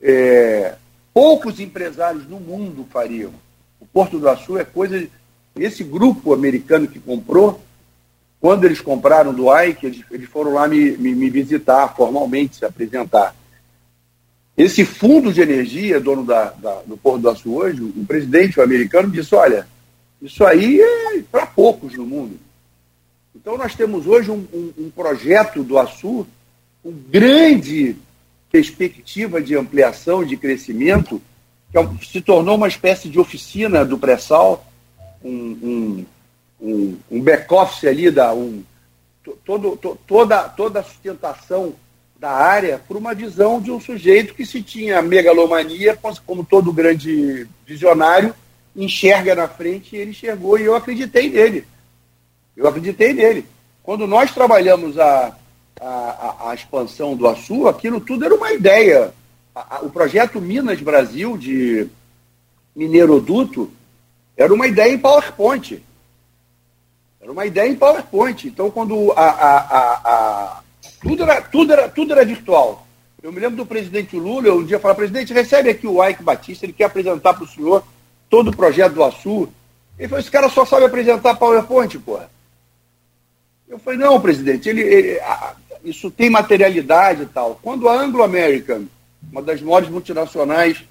é, 0.00 0.76
poucos 1.12 1.60
empresários 1.60 2.28
no 2.28 2.40
mundo 2.40 2.86
fariam. 2.90 3.32
O 3.80 3.86
Porto 3.86 4.18
do 4.18 4.28
Açu 4.28 4.58
é 4.58 4.64
coisa. 4.64 5.06
Esse 5.56 5.82
grupo 5.82 6.32
americano 6.32 6.86
que 6.86 6.98
comprou 6.98 7.60
quando 8.40 8.64
eles 8.64 8.80
compraram 8.80 9.34
do 9.34 9.54
Ike, 9.54 9.86
eles, 9.86 10.04
eles 10.10 10.28
foram 10.28 10.54
lá 10.54 10.66
me, 10.66 10.92
me, 10.96 11.14
me, 11.14 11.28
visitar 11.28 11.94
formalmente, 11.94 12.56
se 12.56 12.64
apresentar. 12.64 13.36
Esse 14.56 14.84
fundo 14.84 15.32
de 15.32 15.42
energia, 15.42 16.00
dono 16.00 16.24
da, 16.24 16.50
da, 16.50 16.80
do 16.82 16.96
Porto 16.96 17.22
do 17.22 17.30
Açu 17.30 17.54
hoje, 17.54 17.82
o 17.82 18.04
presidente 18.06 18.58
o 18.58 18.62
americano 18.62 19.10
disse, 19.10 19.34
olha, 19.34 19.66
isso 20.22 20.44
aí 20.44 20.80
é 20.80 21.22
para 21.30 21.46
poucos 21.46 21.94
no 21.94 22.06
mundo. 22.06 22.38
Então 23.34 23.58
nós 23.58 23.74
temos 23.74 24.06
hoje 24.06 24.30
um, 24.30 24.46
um, 24.52 24.72
um 24.78 24.90
projeto 24.90 25.62
do 25.62 25.78
Açu 25.78 26.26
com 26.82 26.92
grande 27.10 27.96
perspectiva 28.50 29.40
de 29.40 29.56
ampliação, 29.56 30.24
de 30.24 30.36
crescimento, 30.36 31.20
que 31.70 31.78
é 31.78 31.88
se 32.02 32.20
tornou 32.20 32.56
uma 32.56 32.68
espécie 32.68 33.08
de 33.08 33.18
oficina 33.18 33.84
do 33.84 33.96
pré-sal, 33.96 34.66
um, 35.22 35.30
um, 35.30 36.06
um, 36.60 36.96
um 37.10 37.22
back-office 37.22 37.84
ali, 37.84 38.10
da, 38.10 38.34
um, 38.34 38.62
todo, 39.44 39.76
to, 39.76 39.98
toda, 40.06 40.48
toda 40.48 40.80
a 40.80 40.84
sustentação 40.84 41.74
da 42.18 42.30
área 42.30 42.80
por 42.86 42.96
uma 42.96 43.14
visão 43.14 43.60
de 43.60 43.70
um 43.70 43.80
sujeito 43.80 44.34
que 44.34 44.44
se 44.44 44.62
tinha 44.62 45.00
megalomania, 45.00 45.98
como 46.26 46.44
todo 46.44 46.72
grande 46.72 47.46
visionário, 47.66 48.34
enxerga 48.76 49.34
na 49.34 49.48
frente 49.48 49.96
ele 49.96 50.10
enxergou 50.10 50.58
e 50.58 50.64
eu 50.64 50.74
acreditei 50.74 51.30
nele. 51.30 51.64
Eu 52.56 52.68
acreditei 52.68 53.12
nele. 53.12 53.46
Quando 53.82 54.06
nós 54.06 54.32
trabalhamos 54.32 54.98
a, 54.98 55.34
a, 55.78 56.50
a 56.50 56.54
expansão 56.54 57.14
do 57.16 57.28
Açu, 57.28 57.68
aquilo 57.68 58.00
tudo 58.00 58.24
era 58.24 58.34
uma 58.34 58.52
ideia. 58.52 59.12
o 59.82 59.90
projeto 59.90 60.40
Minas 60.40 60.80
Brasil 60.80 61.36
de 61.36 61.88
Mineiroduto 62.74 63.70
era 64.36 64.52
uma 64.52 64.66
ideia 64.66 64.92
em 64.92 64.98
PowerPoint. 64.98 65.82
Era 67.20 67.30
uma 67.30 67.44
ideia 67.44 67.68
em 67.68 67.76
PowerPoint. 67.76 68.48
Então, 68.48 68.70
quando 68.70 69.12
a, 69.12 69.22
a, 69.22 69.58
a, 69.58 69.92
a, 70.04 70.62
tudo, 71.02 71.22
era, 71.22 71.42
tudo, 71.42 71.72
era, 71.72 71.88
tudo 71.88 72.12
era 72.12 72.24
virtual. 72.24 72.86
Eu 73.22 73.32
me 73.32 73.40
lembro 73.40 73.58
do 73.58 73.66
presidente 73.66 74.16
Lula, 74.16 74.46
eu 74.46 74.58
um 74.58 74.64
dia 74.64 74.78
falei, 74.78 74.96
presidente, 74.96 75.32
recebe 75.32 75.68
aqui 75.68 75.86
o 75.86 76.02
Ike 76.02 76.22
Batista, 76.22 76.64
ele 76.64 76.72
quer 76.72 76.84
apresentar 76.84 77.34
para 77.34 77.44
o 77.44 77.48
senhor 77.48 77.84
todo 78.30 78.48
o 78.48 78.56
projeto 78.56 78.94
do 78.94 79.04
Açu. 79.04 79.48
Ele 79.98 80.08
falou, 80.08 80.20
esse 80.20 80.30
cara 80.30 80.48
só 80.48 80.64
sabe 80.64 80.86
apresentar 80.86 81.34
PowerPoint, 81.34 81.98
porra. 81.98 82.30
Eu 83.70 83.78
falei, 83.78 84.00
não, 84.00 84.20
presidente, 84.20 84.68
ele, 84.68 84.82
ele 84.82 85.20
isso 85.84 86.10
tem 86.10 86.28
materialidade 86.28 87.22
e 87.22 87.26
tal. 87.26 87.58
Quando 87.62 87.88
a 87.88 87.94
Anglo 87.94 88.24
American, 88.24 88.86
uma 89.30 89.40
das 89.40 89.62
maiores 89.62 89.88
multinacionais 89.88 90.84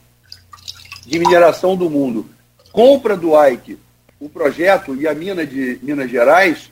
de 1.05 1.19
mineração 1.19 1.75
do 1.75 1.89
mundo, 1.89 2.25
compra 2.71 3.17
do 3.17 3.31
Ike 3.45 3.77
o 4.17 4.29
projeto 4.29 4.95
e 4.95 5.07
a 5.07 5.13
mina 5.13 5.45
de 5.45 5.77
Minas 5.81 6.09
Gerais 6.09 6.71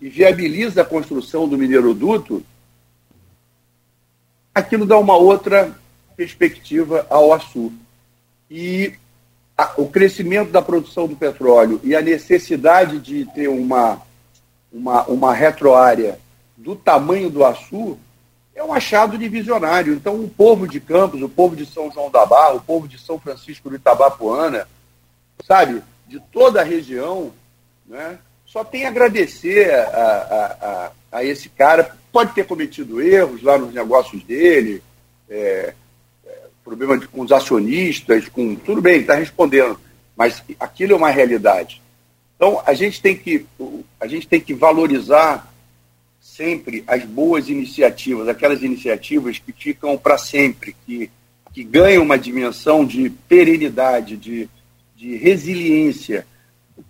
e 0.00 0.08
viabiliza 0.08 0.82
a 0.82 0.84
construção 0.84 1.48
do 1.48 1.56
mineroduto, 1.56 2.44
aquilo 4.52 4.84
dá 4.84 4.98
uma 4.98 5.16
outra 5.16 5.72
perspectiva 6.16 7.06
ao 7.08 7.32
Açu. 7.32 7.72
E 8.50 8.94
a, 9.56 9.72
o 9.76 9.88
crescimento 9.88 10.50
da 10.50 10.60
produção 10.60 11.06
do 11.06 11.16
petróleo 11.16 11.80
e 11.84 11.94
a 11.94 12.02
necessidade 12.02 12.98
de 12.98 13.24
ter 13.26 13.48
uma 13.48 14.02
uma, 14.74 15.04
uma 15.04 15.32
retroárea 15.32 16.18
do 16.56 16.74
tamanho 16.74 17.30
do 17.30 17.44
Açu, 17.44 17.96
é 18.54 18.62
um 18.62 18.72
achado 18.72 19.16
de 19.16 19.28
visionário. 19.28 19.94
Então, 19.94 20.16
o 20.16 20.28
povo 20.28 20.66
de 20.66 20.80
Campos, 20.80 21.22
o 21.22 21.28
povo 21.28 21.54
de 21.54 21.64
São 21.64 21.90
João 21.92 22.10
da 22.10 22.26
Barra, 22.26 22.54
o 22.54 22.60
povo 22.60 22.88
de 22.88 22.98
São 22.98 23.18
Francisco 23.18 23.70
do 23.70 23.76
Itabapuana, 23.76 24.66
sabe, 25.46 25.82
de 26.08 26.18
toda 26.32 26.60
a 26.60 26.64
região, 26.64 27.32
né, 27.86 28.18
só 28.46 28.64
tem 28.64 28.84
a 28.84 28.88
agradecer 28.88 29.72
a, 29.74 29.80
a, 29.80 30.46
a, 30.68 31.18
a 31.18 31.24
esse 31.24 31.48
cara. 31.48 31.96
Pode 32.12 32.32
ter 32.32 32.46
cometido 32.46 33.00
erros 33.00 33.42
lá 33.42 33.58
nos 33.58 33.74
negócios 33.74 34.22
dele, 34.22 34.82
é, 35.28 35.74
é, 36.24 36.38
problema 36.64 36.98
de, 36.98 37.08
com 37.08 37.22
os 37.22 37.32
acionistas, 37.32 38.28
com 38.28 38.54
tudo 38.54 38.80
bem, 38.80 39.00
está 39.00 39.14
respondendo, 39.14 39.78
mas 40.16 40.42
aquilo 40.60 40.92
é 40.92 40.96
uma 40.96 41.10
realidade. 41.10 41.82
Então, 42.46 42.62
a 42.66 42.74
gente 42.74 43.00
tem 43.00 43.16
que, 43.16 43.46
a 43.98 44.06
gente 44.06 44.28
tem 44.28 44.38
que 44.38 44.52
valorizar 44.52 45.50
sempre 46.20 46.84
as 46.86 47.02
boas 47.02 47.48
iniciativas, 47.48 48.28
aquelas 48.28 48.62
iniciativas 48.62 49.38
que 49.38 49.50
ficam 49.50 49.96
para 49.96 50.18
sempre, 50.18 50.76
que, 50.84 51.10
que 51.54 51.64
ganham 51.64 52.02
uma 52.02 52.18
dimensão 52.18 52.84
de 52.84 53.08
perenidade, 53.08 54.18
de, 54.18 54.46
de 54.94 55.16
resiliência, 55.16 56.26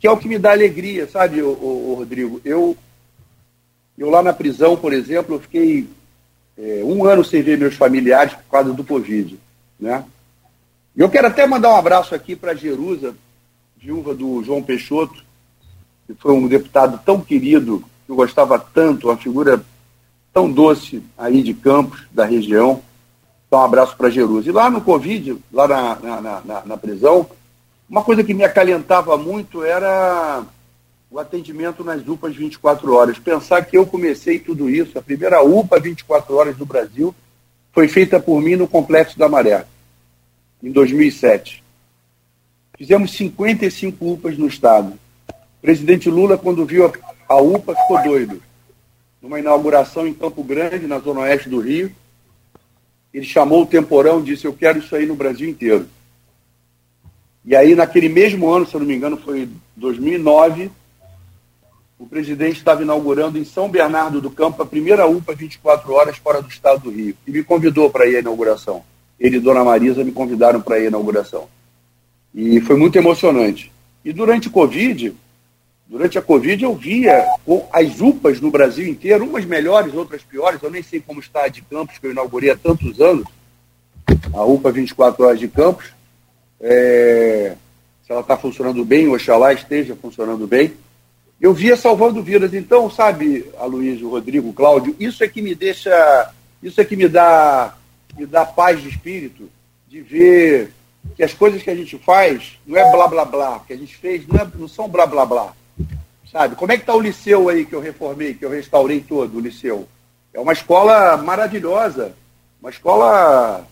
que 0.00 0.08
é 0.08 0.10
o 0.10 0.16
que 0.16 0.26
me 0.26 0.40
dá 0.40 0.50
alegria, 0.50 1.06
sabe, 1.06 1.40
o, 1.40 1.94
Rodrigo? 1.98 2.40
Eu, 2.44 2.76
eu 3.96 4.10
lá 4.10 4.24
na 4.24 4.32
prisão, 4.32 4.76
por 4.76 4.92
exemplo, 4.92 5.36
eu 5.36 5.40
fiquei 5.40 5.86
é, 6.58 6.82
um 6.82 7.04
ano 7.04 7.24
sem 7.24 7.42
ver 7.42 7.58
meus 7.58 7.76
familiares 7.76 8.34
por 8.34 8.50
causa 8.50 8.72
do 8.72 8.82
Covid, 8.82 9.38
né? 9.78 10.04
Eu 10.96 11.08
quero 11.08 11.28
até 11.28 11.46
mandar 11.46 11.72
um 11.72 11.76
abraço 11.76 12.12
aqui 12.12 12.34
para 12.34 12.50
a 12.50 12.56
Jerusa, 12.56 13.14
viúva 13.78 14.14
do 14.14 14.42
João 14.42 14.60
Peixoto, 14.60 15.23
que 16.06 16.14
foi 16.14 16.32
um 16.32 16.46
deputado 16.46 17.00
tão 17.04 17.20
querido, 17.20 17.84
que 18.04 18.12
eu 18.12 18.16
gostava 18.16 18.58
tanto, 18.58 19.08
uma 19.08 19.16
figura 19.16 19.64
tão 20.32 20.50
doce 20.50 21.02
aí 21.16 21.42
de 21.42 21.54
Campos, 21.54 22.02
da 22.10 22.24
região. 22.24 22.82
Então, 23.46 23.60
um 23.60 23.64
abraço 23.64 23.96
para 23.96 24.10
Jerusa. 24.10 24.48
E 24.48 24.52
lá 24.52 24.68
no 24.68 24.80
Covid, 24.80 25.36
lá 25.52 25.68
na, 25.68 25.96
na, 25.96 26.40
na, 26.40 26.64
na 26.66 26.76
prisão, 26.76 27.26
uma 27.88 28.02
coisa 28.02 28.24
que 28.24 28.34
me 28.34 28.44
acalentava 28.44 29.16
muito 29.16 29.62
era 29.62 30.44
o 31.10 31.18
atendimento 31.18 31.84
nas 31.84 32.06
UPAs 32.06 32.34
24 32.34 32.92
horas. 32.92 33.18
Pensar 33.18 33.64
que 33.64 33.76
eu 33.76 33.86
comecei 33.86 34.38
tudo 34.38 34.68
isso, 34.68 34.98
a 34.98 35.02
primeira 35.02 35.42
UPA 35.42 35.78
24 35.78 36.34
horas 36.34 36.56
do 36.56 36.66
Brasil 36.66 37.14
foi 37.72 37.88
feita 37.88 38.18
por 38.18 38.40
mim 38.40 38.56
no 38.56 38.68
Complexo 38.68 39.18
da 39.18 39.28
Maré, 39.28 39.64
em 40.62 40.70
2007. 40.70 41.62
Fizemos 42.76 43.12
55 43.12 44.12
UPAs 44.12 44.36
no 44.36 44.48
estado 44.48 44.98
presidente 45.64 46.10
Lula, 46.10 46.36
quando 46.36 46.66
viu 46.66 46.92
a, 47.26 47.36
UPA, 47.40 47.74
ficou 47.74 48.02
doido. 48.02 48.42
Numa 49.22 49.40
inauguração 49.40 50.06
em 50.06 50.12
Campo 50.12 50.44
Grande, 50.44 50.86
na 50.86 50.98
zona 50.98 51.20
oeste 51.20 51.48
do 51.48 51.58
Rio, 51.58 51.90
ele 53.14 53.24
chamou 53.24 53.62
o 53.62 53.66
temporão 53.66 54.20
e 54.20 54.24
disse: 54.24 54.44
Eu 54.44 54.52
quero 54.52 54.78
isso 54.78 54.94
aí 54.94 55.06
no 55.06 55.16
Brasil 55.16 55.48
inteiro. 55.48 55.88
E 57.46 57.56
aí, 57.56 57.74
naquele 57.74 58.10
mesmo 58.10 58.50
ano, 58.50 58.66
se 58.66 58.74
eu 58.74 58.80
não 58.80 58.86
me 58.86 58.94
engano, 58.94 59.16
foi 59.16 59.48
2009, 59.74 60.70
o 61.98 62.06
presidente 62.06 62.58
estava 62.58 62.82
inaugurando 62.82 63.38
em 63.38 63.44
São 63.44 63.66
Bernardo 63.66 64.20
do 64.20 64.30
Campo 64.30 64.62
a 64.62 64.66
primeira 64.66 65.06
UPA 65.06 65.34
24 65.34 65.90
horas 65.94 66.18
fora 66.18 66.42
do 66.42 66.48
estado 66.50 66.82
do 66.82 66.90
Rio. 66.90 67.16
E 67.26 67.30
me 67.30 67.42
convidou 67.42 67.88
para 67.88 68.06
ir 68.06 68.16
à 68.16 68.20
inauguração. 68.20 68.82
Ele 69.18 69.38
e 69.38 69.40
Dona 69.40 69.64
Marisa 69.64 70.04
me 70.04 70.12
convidaram 70.12 70.60
para 70.60 70.78
ir 70.78 70.84
à 70.84 70.88
inauguração. 70.88 71.48
E 72.34 72.60
foi 72.60 72.76
muito 72.76 72.98
emocionante. 72.98 73.72
E 74.04 74.12
durante 74.12 74.48
o 74.48 74.50
Covid, 74.50 75.14
Durante 75.86 76.18
a 76.18 76.22
Covid 76.22 76.64
eu 76.64 76.74
via 76.74 77.26
as 77.72 78.00
UPAs 78.00 78.40
no 78.40 78.50
Brasil 78.50 78.86
inteiro, 78.88 79.24
umas 79.24 79.44
melhores, 79.44 79.92
outras 79.94 80.22
piores. 80.22 80.62
Eu 80.62 80.70
nem 80.70 80.82
sei 80.82 81.00
como 81.00 81.20
está 81.20 81.44
a 81.44 81.48
de 81.48 81.60
Campos, 81.60 81.98
que 81.98 82.06
eu 82.06 82.12
inaugurei 82.12 82.50
há 82.50 82.56
tantos 82.56 83.00
anos, 83.00 83.26
a 84.32 84.44
UPA 84.44 84.72
24 84.72 85.24
horas 85.24 85.38
de 85.38 85.48
Campos. 85.48 85.92
É, 86.58 87.54
se 88.04 88.10
ela 88.10 88.22
está 88.22 88.36
funcionando 88.36 88.82
bem, 88.84 89.08
oxalá 89.08 89.52
esteja 89.52 89.94
funcionando 89.94 90.46
bem. 90.46 90.72
Eu 91.38 91.52
via 91.52 91.76
salvando 91.76 92.22
vidas. 92.22 92.54
Então, 92.54 92.90
sabe, 92.90 93.44
Aloysio, 93.58 94.08
Rodrigo, 94.08 94.54
Cláudio, 94.54 94.96
isso 94.98 95.22
é 95.22 95.28
que 95.28 95.42
me 95.42 95.54
deixa, 95.54 96.30
isso 96.62 96.80
é 96.80 96.84
que 96.84 96.96
me 96.96 97.08
dá, 97.08 97.76
me 98.16 98.24
dá 98.24 98.46
paz 98.46 98.80
de 98.80 98.88
espírito, 98.88 99.50
de 99.86 100.00
ver 100.00 100.72
que 101.14 101.22
as 101.22 101.34
coisas 101.34 101.62
que 101.62 101.70
a 101.70 101.74
gente 101.74 101.98
faz 101.98 102.58
não 102.66 102.78
é 102.78 102.90
blá 102.90 103.06
blá 103.06 103.24
blá, 103.26 103.60
que 103.66 103.74
a 103.74 103.76
gente 103.76 103.94
fez 103.94 104.26
não, 104.26 104.40
é, 104.40 104.48
não 104.54 104.66
são 104.66 104.88
blá 104.88 105.04
blá 105.04 105.26
blá 105.26 105.52
Sabe? 106.30 106.56
Como 106.56 106.72
é 106.72 106.76
que 106.76 106.82
está 106.82 106.94
o 106.94 107.00
liceu 107.00 107.48
aí 107.48 107.64
que 107.64 107.74
eu 107.74 107.80
reformei, 107.80 108.34
que 108.34 108.44
eu 108.44 108.50
restaurei 108.50 109.00
todo, 109.00 109.36
o 109.36 109.40
liceu? 109.40 109.86
É 110.32 110.40
uma 110.40 110.52
escola 110.52 111.16
maravilhosa, 111.16 112.12
uma 112.60 112.70
escola, 112.70 113.64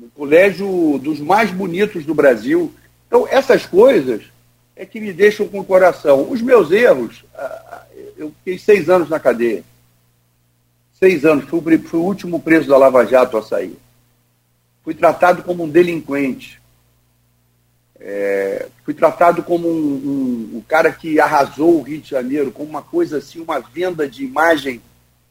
um 0.00 0.08
colégio 0.08 0.98
dos 0.98 1.20
mais 1.20 1.50
bonitos 1.50 2.06
do 2.06 2.14
Brasil. 2.14 2.72
Então, 3.06 3.28
essas 3.28 3.66
coisas 3.66 4.22
é 4.74 4.86
que 4.86 4.98
me 4.98 5.12
deixam 5.12 5.46
com 5.46 5.60
o 5.60 5.64
coração. 5.64 6.30
Os 6.30 6.40
meus 6.40 6.70
erros, 6.70 7.22
ah, 7.34 7.82
eu 8.16 8.32
fiquei 8.38 8.58
seis 8.58 8.88
anos 8.88 9.10
na 9.10 9.20
cadeia. 9.20 9.62
Seis 10.98 11.24
anos, 11.24 11.44
fui, 11.46 11.78
fui 11.78 12.00
o 12.00 12.04
último 12.04 12.40
preso 12.40 12.68
da 12.68 12.78
Lava 12.78 13.04
Jato 13.04 13.36
a 13.36 13.42
sair. 13.42 13.78
Fui 14.82 14.94
tratado 14.94 15.42
como 15.42 15.64
um 15.64 15.68
delinquente. 15.68 16.59
É, 18.02 18.66
fui 18.82 18.94
tratado 18.94 19.42
como 19.42 19.68
um, 19.68 19.72
um, 19.72 20.56
um, 20.56 20.62
cara 20.66 20.90
que 20.90 21.20
arrasou 21.20 21.78
o 21.78 21.82
Rio 21.82 22.00
de 22.00 22.08
Janeiro, 22.08 22.50
como 22.50 22.70
uma 22.70 22.80
coisa 22.80 23.18
assim, 23.18 23.40
uma 23.40 23.60
venda 23.60 24.08
de 24.08 24.24
imagem, 24.24 24.80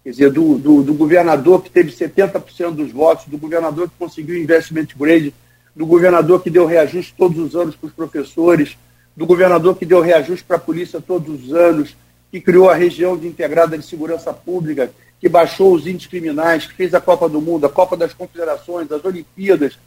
quer 0.04 0.12
dizer, 0.12 0.32
do, 0.32 0.56
do, 0.60 0.84
do 0.84 0.94
governador 0.94 1.64
que 1.64 1.70
teve 1.72 1.92
70% 1.92 2.76
dos 2.76 2.92
votos, 2.92 3.26
do 3.26 3.40
governador 3.40 3.90
que 3.90 3.96
conseguiu 3.98 4.38
investment 4.38 4.88
grade, 4.96 5.34
do 5.76 5.86
governador 5.86 6.44
que 6.44 6.50
deu 6.50 6.68
reajuste 6.68 7.16
todos 7.18 7.40
os 7.40 7.56
anos 7.56 7.76
para 7.76 7.88
os 7.88 7.94
professores, 7.94 8.78
do 9.18 9.26
governador 9.26 9.76
que 9.76 9.86
deu 9.86 10.00
reajuste 10.00 10.46
para 10.46 10.58
a 10.58 10.60
polícia 10.60 11.02
todos 11.02 11.44
os 11.44 11.54
anos, 11.54 11.98
que 12.32 12.40
criou 12.40 12.70
a 12.70 12.76
região 12.76 13.18
de 13.18 13.28
integrada 13.28 13.78
de 13.78 13.86
segurança 13.86 14.32
pública, 14.32 14.92
que 15.20 15.28
baixou 15.28 15.74
os 15.74 15.88
índices 15.88 16.08
criminais, 16.08 16.68
que 16.68 16.76
fez 16.76 16.94
a 16.94 17.02
Copa 17.02 17.28
do 17.28 17.42
Mundo, 17.42 17.66
a 17.66 17.70
Copa 17.70 17.98
das 17.98 18.14
Confederações, 18.14 18.92
as 18.92 19.04
Olimpíadas, 19.04 19.80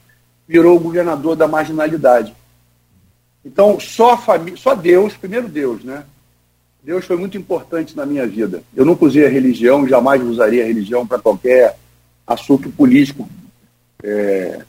virou 0.49 0.77
o 0.77 0.81
governador 0.81 1.37
da 1.37 1.47
marginalidade. 1.47 2.35
Então, 3.45 3.79
só, 3.81 4.17
família, 4.17 4.57
só 4.57 4.75
Deus, 4.75 5.15
primeiro 5.15 5.49
Deus, 5.49 5.83
né? 5.83 6.05
Deus 6.83 7.05
foi 7.05 7.17
muito 7.17 7.39
importante 7.39 7.97
na 7.97 8.05
minha 8.05 8.27
vida. 8.27 8.63
Eu 8.75 8.85
nunca 8.85 9.05
usei 9.05 9.25
a 9.25 9.29
religião, 9.29 9.87
jamais 9.87 10.23
usaria 10.23 10.65
a 10.65 10.67
religião 10.67 11.07
para 11.07 11.19
qualquer 11.19 11.77
assunto 12.27 12.71
político. 12.71 13.29
É, 14.03 14.65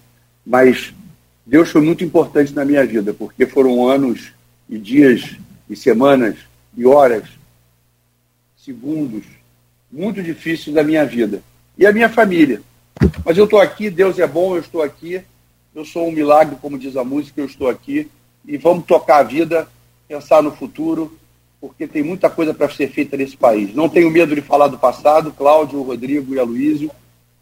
mas 0.45 0.93
Deus 1.45 1.69
foi 1.69 1.82
muito 1.82 2.03
importante 2.03 2.53
na 2.53 2.63
minha 2.63 2.86
vida, 2.86 3.13
porque 3.13 3.45
foram 3.45 3.88
anos 3.88 4.32
e 4.69 4.78
dias 4.78 5.36
e 5.69 5.76
semanas 5.76 6.36
e 6.76 6.86
horas, 6.86 7.24
segundos, 8.57 9.24
muito 9.91 10.21
difíceis 10.21 10.76
da 10.76 10.84
minha 10.84 11.05
vida. 11.05 11.41
E 11.78 11.86
a 11.86 11.91
minha 11.91 12.09
família. 12.09 12.61
Mas 13.26 13.38
eu 13.38 13.45
estou 13.45 13.59
aqui, 13.59 13.89
Deus 13.89 14.19
é 14.19 14.28
bom, 14.28 14.55
eu 14.55 14.61
estou 14.61 14.82
aqui. 14.82 15.21
Eu 15.74 15.84
sou 15.84 16.07
um 16.07 16.11
milagre, 16.11 16.55
como 16.61 16.78
diz 16.78 16.95
a 16.95 17.03
música, 17.03 17.41
eu 17.41 17.45
estou 17.45 17.67
aqui. 17.67 18.09
E 18.45 18.57
vamos 18.57 18.85
tocar 18.85 19.17
a 19.17 19.23
vida, 19.23 19.67
pensar 20.07 20.41
no 20.41 20.51
futuro, 20.51 21.17
porque 21.61 21.87
tem 21.87 22.03
muita 22.03 22.29
coisa 22.29 22.53
para 22.53 22.69
ser 22.69 22.89
feita 22.89 23.15
nesse 23.15 23.37
país. 23.37 23.73
Não 23.73 23.87
tenho 23.87 24.11
medo 24.11 24.35
de 24.35 24.41
falar 24.41 24.67
do 24.67 24.77
passado, 24.77 25.31
Cláudio, 25.31 25.81
Rodrigo 25.81 26.35
e 26.35 26.39
Aloísio. 26.39 26.91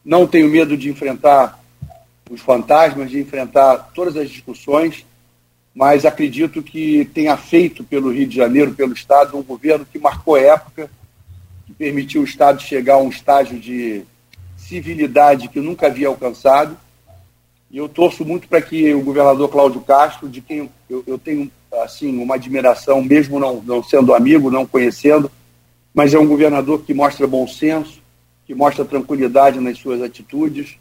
Não 0.06 0.28
tenho 0.28 0.48
medo 0.48 0.78
de 0.78 0.90
enfrentar 0.90 1.60
os 2.30 2.40
fantasmas, 2.40 3.10
de 3.10 3.20
enfrentar 3.20 3.92
todas 3.94 4.16
as 4.16 4.30
discussões, 4.30 5.06
mas 5.74 6.06
acredito 6.06 6.62
que 6.62 7.06
tenha 7.14 7.36
feito 7.36 7.84
pelo 7.84 8.12
Rio 8.12 8.28
de 8.28 8.36
Janeiro, 8.36 8.74
pelo 8.74 8.94
Estado, 8.94 9.38
um 9.38 9.44
governo 9.44 9.86
que 9.86 10.00
marcou 10.00 10.38
época, 10.38 10.90
que 11.66 11.74
permitiu 11.74 12.22
o 12.22 12.26
Estado 12.26 12.62
chegar 12.62 12.96
a 12.96 13.00
um 13.00 13.10
estágio 13.10 13.60
de 13.60 14.04
civilidade 14.56 15.48
que 15.48 15.60
nunca 15.60 15.88
havia 15.88 16.08
alcançado. 16.08 16.78
E 17.72 17.78
eu 17.78 17.88
torço 17.88 18.26
muito 18.26 18.50
para 18.50 18.62
que 18.62 18.94
o 18.94 19.02
governador 19.02 19.50
Cláudio 19.50 19.80
Castro, 19.82 20.28
de 20.28 20.42
quem 20.42 20.70
eu, 20.90 21.04
eu 21.08 21.18
tenho 21.18 21.50
assim 21.82 22.22
uma 22.22 22.36
admiração, 22.36 23.02
mesmo 23.02 23.40
não, 23.40 23.62
não 23.62 23.82
sendo 23.82 24.14
amigo, 24.14 24.52
não 24.52 24.66
conhecendo, 24.66 25.32
mas 25.94 26.14
é 26.14 26.20
um 26.20 26.28
governador 26.28 26.82
que 26.82 26.94
mostra 26.94 27.26
bom 27.26 27.48
senso, 27.48 28.02
que 28.46 28.54
mostra 28.54 28.84
tranquilidade 28.84 29.60
nas 29.62 29.78
suas 29.78 30.02
atitudes. 30.02 30.78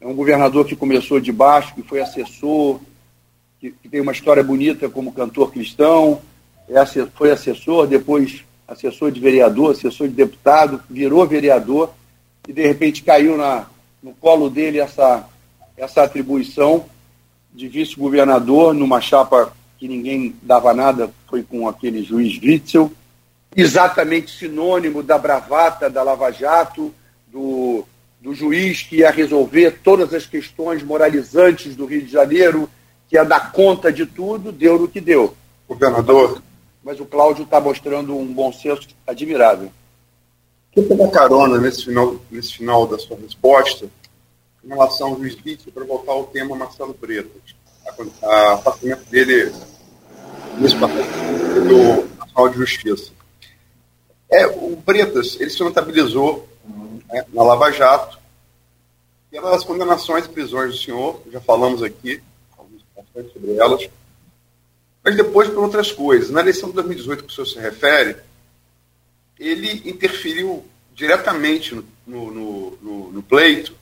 É 0.00 0.06
um 0.06 0.14
governador 0.14 0.64
que 0.64 0.74
começou 0.74 1.20
de 1.20 1.30
baixo, 1.30 1.74
que 1.74 1.82
foi 1.82 2.00
assessor, 2.00 2.80
que, 3.60 3.70
que 3.70 3.88
tem 3.88 4.00
uma 4.00 4.12
história 4.12 4.42
bonita 4.42 4.88
como 4.88 5.12
cantor 5.12 5.52
cristão, 5.52 6.22
é, 6.68 6.84
foi 7.14 7.30
assessor, 7.30 7.86
depois 7.86 8.42
assessor 8.66 9.10
de 9.12 9.20
vereador, 9.20 9.72
assessor 9.72 10.08
de 10.08 10.14
deputado, 10.14 10.82
virou 10.88 11.26
vereador 11.26 11.90
e 12.48 12.52
de 12.52 12.66
repente 12.66 13.02
caiu 13.02 13.36
na, 13.36 13.66
no 14.02 14.12
colo 14.12 14.50
dele 14.50 14.80
essa, 14.80 15.28
essa 15.76 16.02
atribuição 16.02 16.86
de 17.52 17.68
vice-governador 17.68 18.74
numa 18.74 19.00
chapa 19.00 19.52
que 19.78 19.86
ninguém 19.86 20.34
dava 20.42 20.72
nada, 20.72 21.10
foi 21.28 21.42
com 21.42 21.68
aquele 21.68 22.02
juiz 22.02 22.40
Witzel, 22.42 22.90
exatamente 23.54 24.30
sinônimo 24.30 25.02
da 25.02 25.18
bravata 25.18 25.90
da 25.90 26.02
Lava 26.02 26.30
Jato, 26.30 26.94
do, 27.26 27.84
do 28.20 28.34
juiz 28.34 28.82
que 28.82 28.96
ia 28.96 29.10
resolver 29.10 29.80
todas 29.82 30.12
as 30.14 30.26
questões 30.26 30.82
moralizantes 30.82 31.76
do 31.76 31.86
Rio 31.86 32.02
de 32.02 32.10
Janeiro, 32.10 32.68
que 33.08 33.16
ia 33.16 33.24
dar 33.24 33.52
conta 33.52 33.92
de 33.92 34.06
tudo, 34.06 34.50
deu 34.50 34.78
no 34.78 34.88
que 34.88 35.00
deu. 35.00 35.34
Governador. 35.68 36.42
Mas, 36.82 37.00
o 37.00 37.04
Cláudio 37.04 37.44
está 37.44 37.60
mostrando 37.60 38.16
um 38.16 38.32
bom 38.32 38.52
senso 38.52 38.88
admirável. 39.06 39.70
Quer 40.72 40.82
pegar 40.82 41.10
carona 41.10 41.58
nesse 41.58 41.84
final, 41.84 42.16
nesse 42.30 42.52
final 42.54 42.86
da 42.86 42.98
sua 42.98 43.16
resposta 43.16 43.88
em 44.66 44.68
relação 44.68 45.08
ao 45.08 45.18
juiz 45.18 45.36
Witzel 45.44 45.72
para 45.72 45.84
voltar 45.84 46.12
ao 46.12 46.24
tema 46.24 46.56
Marcelo 46.56 46.92
Preto 46.92 47.30
a 48.22 48.54
afastamento 48.54 49.04
dele 49.04 49.52
nesse 50.58 50.74
do 50.74 52.08
Nacional 52.18 52.48
de 52.50 52.56
Justiça. 52.56 53.12
É, 54.28 54.44
o 54.48 54.74
Bretas, 54.84 55.36
ele 55.40 55.50
se 55.50 55.62
notabilizou 55.62 56.48
né, 57.08 57.24
na 57.32 57.42
Lava 57.44 57.70
Jato 57.70 58.18
pelas 59.30 59.62
condenações 59.62 60.24
e 60.24 60.28
prisões 60.28 60.72
do 60.72 60.78
senhor, 60.78 61.22
já 61.30 61.40
falamos 61.40 61.80
aqui, 61.80 62.20
bastante 62.96 63.32
sobre 63.32 63.56
elas, 63.56 63.88
mas 65.04 65.16
depois 65.16 65.48
por 65.48 65.62
outras 65.62 65.92
coisas. 65.92 66.30
Na 66.30 66.40
eleição 66.40 66.70
de 66.70 66.74
2018 66.74 67.24
que 67.24 67.30
o 67.30 67.34
senhor 67.34 67.46
se 67.46 67.58
refere, 67.60 68.16
ele 69.38 69.88
interferiu 69.88 70.64
diretamente 70.92 71.74
no, 71.74 71.84
no, 72.32 72.78
no, 72.82 73.12
no 73.12 73.22
pleito 73.22 73.72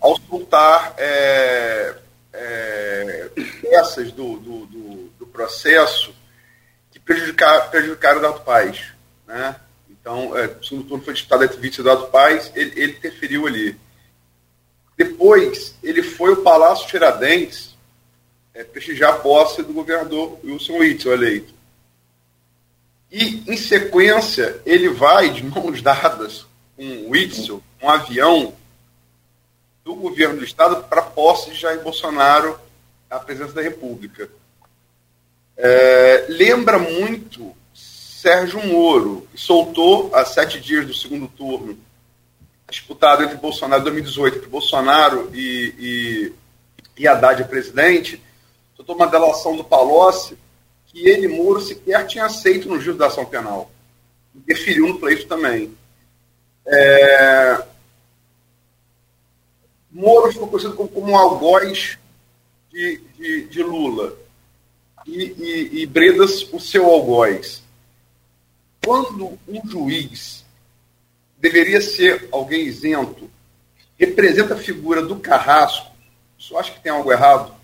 ao 0.00 0.18
soltar 0.28 0.94
é, 0.98 1.94
é, 2.32 3.30
peças 3.60 4.12
do, 4.12 4.38
do, 4.38 4.66
do, 4.66 5.10
do, 5.18 5.26
processo 5.26 6.14
que 6.90 6.98
prejudicaram, 6.98 7.70
prejudicaram 7.70 8.16
o 8.16 8.20
Eduardo 8.20 8.40
Paes. 8.40 8.84
Né? 9.26 9.56
Então, 9.90 10.36
é, 10.36 10.46
o 10.46 10.64
segundo 10.64 10.88
turno 10.88 11.04
foi 11.04 11.14
disputado 11.14 11.44
entre 11.44 11.58
Vítor 11.58 11.78
e 11.78 11.88
Eduardo 11.88 12.06
Paes, 12.10 12.52
ele, 12.54 12.80
ele 12.80 12.92
interferiu 12.92 13.46
ali. 13.46 13.76
Depois, 14.96 15.74
ele 15.82 16.02
foi 16.02 16.30
ao 16.30 16.36
Palácio 16.36 16.86
Tiradentes 16.86 17.76
é, 18.54 18.62
prestigiar 18.62 19.14
a 19.14 19.18
posse 19.18 19.62
do 19.62 19.72
governador 19.72 20.38
Wilson 20.44 20.78
Witzel, 20.78 21.12
eleito. 21.12 21.54
E, 23.10 23.42
em 23.50 23.56
sequência, 23.56 24.60
ele 24.64 24.88
vai 24.88 25.30
de 25.30 25.44
mãos 25.44 25.82
dadas 25.82 26.46
com 26.76 26.84
o 26.84 27.10
Witzel, 27.10 27.62
um 27.82 27.88
avião 27.88 28.54
do 29.84 29.94
governo 29.94 30.38
do 30.38 30.44
Estado 30.44 30.84
para 30.84 31.02
posse 31.02 31.50
de 31.50 31.56
Jair 31.56 31.80
Bolsonaro 31.82 32.58
à 33.10 33.18
presidência 33.18 33.54
da 33.54 33.62
República. 33.62 34.28
É, 35.56 36.26
lembra 36.28 36.78
muito 36.78 37.54
Sérgio 37.74 38.64
Moro, 38.64 39.26
que 39.32 39.40
soltou 39.40 40.14
há 40.14 40.24
sete 40.24 40.60
dias 40.60 40.86
do 40.86 40.94
segundo 40.94 41.28
turno, 41.28 41.76
disputado 42.70 43.24
entre 43.24 43.36
Bolsonaro 43.36 43.82
em 43.82 43.84
2018, 43.84 44.36
entre 44.38 44.48
Bolsonaro 44.48 45.30
e, 45.34 45.74
e, 45.78 46.32
e 47.02 47.08
Haddad 47.08 47.44
presidente, 47.44 48.22
soltou 48.76 48.94
uma 48.94 49.06
delação 49.06 49.56
do 49.56 49.64
Palocci 49.64 50.38
que 50.86 51.08
ele, 51.08 51.26
Moro, 51.26 51.60
sequer 51.60 52.06
tinha 52.06 52.26
aceito 52.26 52.68
no 52.68 52.78
juízo 52.78 52.98
da 52.98 53.06
ação 53.06 53.24
penal. 53.24 53.70
Interferiu 54.34 54.86
no 54.86 54.98
pleito 54.98 55.26
também. 55.26 55.76
É, 56.66 57.64
Moro 59.92 60.32
ficou 60.32 60.48
conhecido 60.48 60.74
como, 60.74 60.88
como 60.88 61.12
um 61.12 61.16
algoz 61.16 61.98
de, 62.70 62.98
de, 63.16 63.46
de 63.46 63.62
Lula. 63.62 64.16
E, 65.06 65.22
e, 65.22 65.82
e, 65.82 65.86
Bredas, 65.86 66.42
o 66.52 66.58
seu 66.58 66.86
algoz. 66.86 67.62
Quando 68.84 69.38
um 69.46 69.68
juiz 69.68 70.44
deveria 71.38 71.80
ser 71.80 72.28
alguém 72.32 72.62
isento, 72.62 73.30
representa 73.98 74.54
a 74.54 74.58
figura 74.58 75.02
do 75.02 75.16
carrasco, 75.16 75.92
você 76.38 76.56
acha 76.56 76.72
que 76.72 76.80
tem 76.80 76.90
algo 76.90 77.12
errado? 77.12 77.54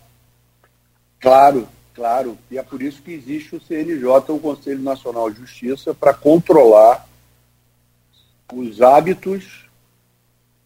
Claro, 1.20 1.68
claro. 1.95 2.39
E 2.51 2.59
é 2.59 2.62
por 2.62 2.83
isso 2.83 3.03
que 3.03 3.12
existe 3.12 3.57
o 3.57 3.61
CNJ, 3.61 4.07
o 4.29 4.39
Conselho 4.39 4.83
Nacional 4.83 5.31
de 5.31 5.41
Justiça, 5.41 5.95
para 5.95 6.12
controlar 6.12 7.09
os 8.53 8.81
hábitos 8.81 9.68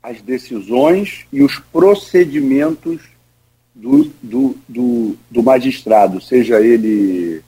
as 0.03 0.21
decisões 0.21 1.27
e 1.33 1.43
os 1.43 1.59
procedimentos 1.59 3.01
do, 3.75 4.11
do, 4.23 4.57
do, 4.69 5.17
do, 5.31 5.43
magistrado, 5.43 6.21
seja 6.21 6.61
ele 6.61 7.43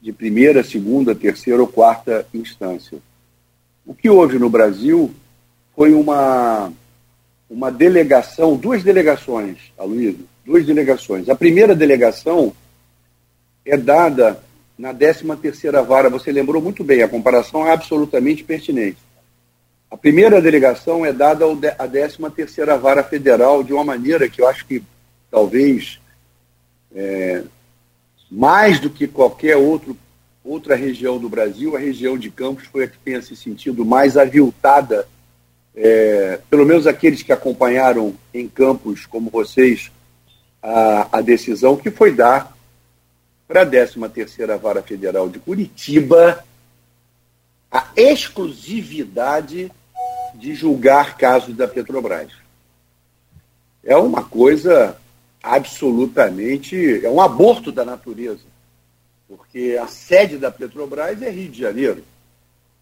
de 0.00 0.12
primeira, 0.12 0.62
segunda, 0.62 1.14
terceira 1.14 1.60
ou 1.60 1.66
quarta 1.66 2.26
instância. 2.32 2.98
O 3.84 3.94
que 3.94 4.08
houve 4.08 4.38
no 4.38 4.48
Brasil 4.48 5.12
foi 5.74 5.92
uma, 5.92 6.72
uma 7.50 7.70
delegação, 7.70 8.56
duas 8.56 8.82
delegações, 8.82 9.58
Aloysio, 9.76 10.26
duas 10.44 10.64
delegações. 10.64 11.28
A 11.28 11.34
primeira 11.34 11.74
delegação 11.74 12.52
é 13.64 13.76
dada 13.76 14.40
na 14.78 14.94
13ª 14.94 15.84
vara, 15.84 16.08
você 16.08 16.30
lembrou 16.30 16.62
muito 16.62 16.84
bem, 16.84 17.02
a 17.02 17.08
comparação 17.08 17.66
é 17.66 17.72
absolutamente 17.72 18.44
pertinente. 18.44 18.98
A 19.90 19.96
primeira 19.96 20.42
delegação 20.42 21.06
é 21.06 21.12
dada 21.12 21.44
à 21.78 21.88
13ª 21.88 22.78
Vara 22.78 23.04
Federal 23.04 23.62
de 23.62 23.72
uma 23.72 23.84
maneira 23.84 24.28
que 24.28 24.40
eu 24.40 24.48
acho 24.48 24.66
que 24.66 24.82
talvez 25.30 26.00
é, 26.94 27.44
mais 28.30 28.80
do 28.80 28.90
que 28.90 29.06
qualquer 29.06 29.56
outro, 29.56 29.96
outra 30.44 30.74
região 30.74 31.18
do 31.18 31.28
Brasil, 31.28 31.76
a 31.76 31.78
região 31.78 32.18
de 32.18 32.30
Campos 32.30 32.66
foi 32.66 32.84
a 32.84 32.88
que 32.88 32.98
tenha 32.98 33.22
se 33.22 33.36
sentido 33.36 33.84
mais 33.84 34.16
aviltada, 34.16 35.06
é, 35.74 36.40
pelo 36.50 36.66
menos 36.66 36.86
aqueles 36.86 37.22
que 37.22 37.32
acompanharam 37.32 38.14
em 38.34 38.48
Campos, 38.48 39.06
como 39.06 39.30
vocês, 39.30 39.92
a, 40.60 41.18
a 41.18 41.20
decisão 41.20 41.76
que 41.76 41.90
foi 41.90 42.12
dar 42.12 42.56
para 43.46 43.62
a 43.62 43.66
13ª 43.66 44.58
Vara 44.58 44.82
Federal 44.82 45.28
de 45.28 45.38
Curitiba 45.38 46.44
a 47.70 47.88
exclusividade 47.96 49.70
de 50.34 50.54
julgar 50.54 51.16
casos 51.16 51.54
da 51.54 51.66
Petrobras. 51.66 52.32
É 53.82 53.96
uma 53.96 54.24
coisa 54.24 54.96
absolutamente. 55.42 57.04
É 57.04 57.10
um 57.10 57.20
aborto 57.20 57.70
da 57.70 57.84
natureza, 57.84 58.44
porque 59.28 59.78
a 59.80 59.86
sede 59.86 60.38
da 60.38 60.50
Petrobras 60.50 61.20
é 61.22 61.30
Rio 61.30 61.50
de 61.50 61.60
Janeiro. 61.60 62.04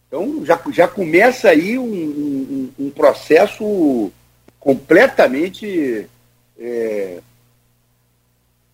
Então 0.09 0.45
já, 0.45 0.61
já 0.70 0.89
começa 0.89 1.49
aí 1.49 1.78
um, 1.78 1.85
um, 1.85 2.70
um 2.78 2.91
processo 2.91 4.11
completamente 4.59 6.09
é, 6.59 7.20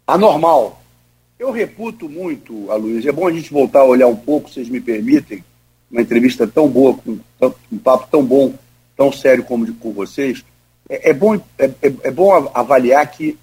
anormal. 0.06 0.82
Eu 1.38 1.50
reputo 1.50 2.08
muito, 2.08 2.70
Aloysio, 2.70 3.08
é 3.08 3.12
bom 3.12 3.26
a 3.26 3.32
gente 3.32 3.50
voltar 3.50 3.80
a 3.80 3.86
olhar 3.86 4.06
um 4.06 4.16
pouco, 4.16 4.50
vocês 4.50 4.68
me 4.68 4.80
permitem, 4.80 5.42
uma 5.90 6.00
entrevista 6.00 6.46
tão 6.46 6.68
boa, 6.68 6.94
com 6.94 7.18
um 7.72 7.78
papo 7.78 8.08
tão 8.10 8.24
bom, 8.24 8.54
tão 8.96 9.10
sério 9.10 9.44
como 9.44 9.66
de 9.66 9.72
com 9.72 9.92
vocês. 9.92 10.44
É, 10.88 11.10
é 11.10 11.12
bom, 11.12 11.34
é, 11.34 11.64
é, 11.82 11.92
é, 12.02 12.10
bom 12.10 12.50
avaliar 12.54 13.10
que 13.10 13.38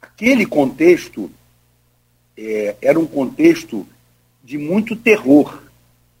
aquele 0.00 0.46
contexto 0.46 1.30
é, 2.36 2.76
era 2.80 2.98
um 2.98 3.06
contexto 3.06 3.86
de 4.42 4.56
muito 4.56 4.96
terror, 4.96 5.62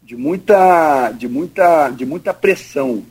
de 0.02 0.16
muita, 0.16 1.10
de 1.12 1.28
muita, 1.28 1.90
de 1.90 2.04
muita 2.04 2.34
pressão. 2.34 3.04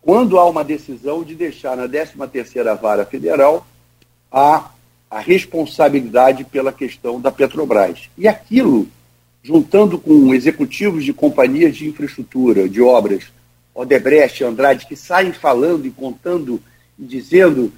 Quando 0.00 0.38
há 0.38 0.44
uma 0.48 0.62
decisão 0.62 1.22
de 1.22 1.34
deixar 1.34 1.76
na 1.76 1.88
13ª 1.88 2.78
Vara 2.78 3.04
Federal 3.04 3.66
a, 4.30 4.70
a 5.10 5.20
responsabilidade 5.20 6.44
pela 6.44 6.72
questão 6.72 7.20
da 7.20 7.30
Petrobras. 7.30 8.10
E 8.16 8.28
aquilo, 8.28 8.88
juntando 9.44 9.98
com 9.98 10.34
executivos 10.34 11.04
de 11.04 11.12
companhias 11.12 11.76
de 11.76 11.86
infraestrutura, 11.86 12.66
de 12.66 12.80
obras, 12.80 13.24
Odebrecht, 13.74 14.42
Andrade, 14.42 14.86
que 14.86 14.96
saem 14.96 15.32
falando 15.32 15.86
e 15.86 15.90
contando 15.90 16.62
e 16.98 17.04
dizendo 17.04 17.70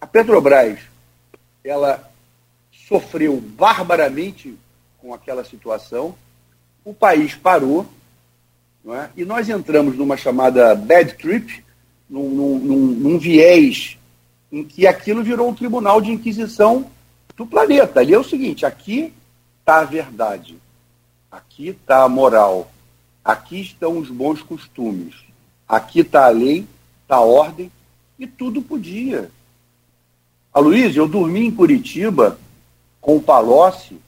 a 0.00 0.06
Petrobras, 0.06 0.80
ela 1.62 2.10
sofreu 2.88 3.40
barbaramente 3.40 4.58
com 4.98 5.14
aquela 5.14 5.44
situação, 5.44 6.16
o 6.84 6.92
país 6.92 7.36
parou, 7.36 7.86
é? 8.84 9.10
E 9.16 9.24
nós 9.24 9.48
entramos 9.48 9.96
numa 9.96 10.16
chamada 10.16 10.74
bad 10.74 11.14
trip, 11.14 11.64
num, 12.10 12.28
num, 12.28 12.58
num, 12.58 13.18
viés 13.18 13.96
em 14.50 14.64
que 14.64 14.88
aquilo 14.88 15.22
virou 15.22 15.48
um 15.48 15.54
tribunal 15.54 16.00
de 16.00 16.10
inquisição 16.10 16.90
do 17.36 17.46
planeta. 17.46 18.00
Ali 18.00 18.12
é 18.12 18.18
o 18.18 18.24
seguinte: 18.24 18.66
aqui 18.66 19.12
está 19.60 19.80
a 19.80 19.84
verdade, 19.84 20.56
aqui 21.32 21.68
está 21.68 22.02
a 22.02 22.08
moral, 22.08 22.70
aqui 23.24 23.62
estão 23.62 23.96
os 23.96 24.10
bons 24.10 24.42
costumes, 24.42 25.14
aqui 25.66 26.00
está 26.00 26.26
a 26.26 26.30
lei, 26.30 26.66
está 27.02 27.16
a 27.16 27.20
ordem, 27.20 27.72
e 28.18 28.26
tudo 28.26 28.60
podia. 28.60 29.30
A 30.52 30.60
Luiz, 30.60 30.94
eu 30.94 31.08
dormi 31.08 31.46
em 31.46 31.50
Curitiba 31.50 32.38
com 33.00 33.16
o 33.16 33.22
Palocci, 33.22 33.98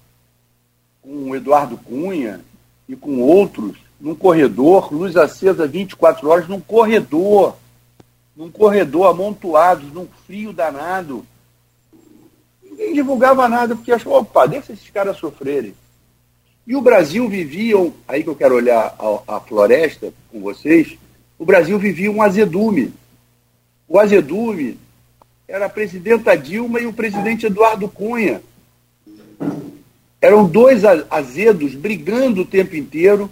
com 1.00 1.30
o 1.30 1.34
Eduardo 1.34 1.78
Cunha 1.78 2.42
e 2.86 2.94
com 2.94 3.22
outros 3.22 3.78
num 3.98 4.14
corredor, 4.14 4.92
luz 4.92 5.16
acesa 5.16 5.66
24 5.66 6.28
horas, 6.28 6.46
num 6.46 6.60
corredor, 6.60 7.56
num 8.36 8.50
corredor 8.50 9.06
amontoados, 9.06 9.90
num 9.92 10.06
frio 10.26 10.52
danado. 10.52 11.24
Ninguém 12.62 12.92
divulgava 12.92 13.48
nada, 13.48 13.74
porque 13.74 13.92
achou, 13.92 14.12
opa, 14.12 14.46
deixa 14.46 14.74
esses 14.74 14.90
caras 14.90 15.16
sofrerem. 15.16 15.74
E 16.66 16.74
o 16.74 16.80
Brasil 16.80 17.28
vivia, 17.28 17.74
aí 18.08 18.22
que 18.22 18.28
eu 18.28 18.36
quero 18.36 18.54
olhar 18.54 18.94
a, 18.98 19.36
a 19.36 19.40
floresta 19.40 20.12
com 20.30 20.40
vocês, 20.40 20.96
o 21.38 21.44
Brasil 21.44 21.78
vivia 21.78 22.10
um 22.10 22.22
azedume. 22.22 22.92
O 23.86 23.98
azedume 23.98 24.78
era 25.46 25.66
a 25.66 25.70
presidenta 25.70 26.36
Dilma 26.36 26.80
e 26.80 26.86
o 26.86 26.92
presidente 26.92 27.46
Eduardo 27.46 27.88
Cunha. 27.88 28.42
Eram 30.20 30.46
dois 30.46 30.82
azedos 31.10 31.74
brigando 31.74 32.42
o 32.42 32.46
tempo 32.46 32.74
inteiro 32.74 33.30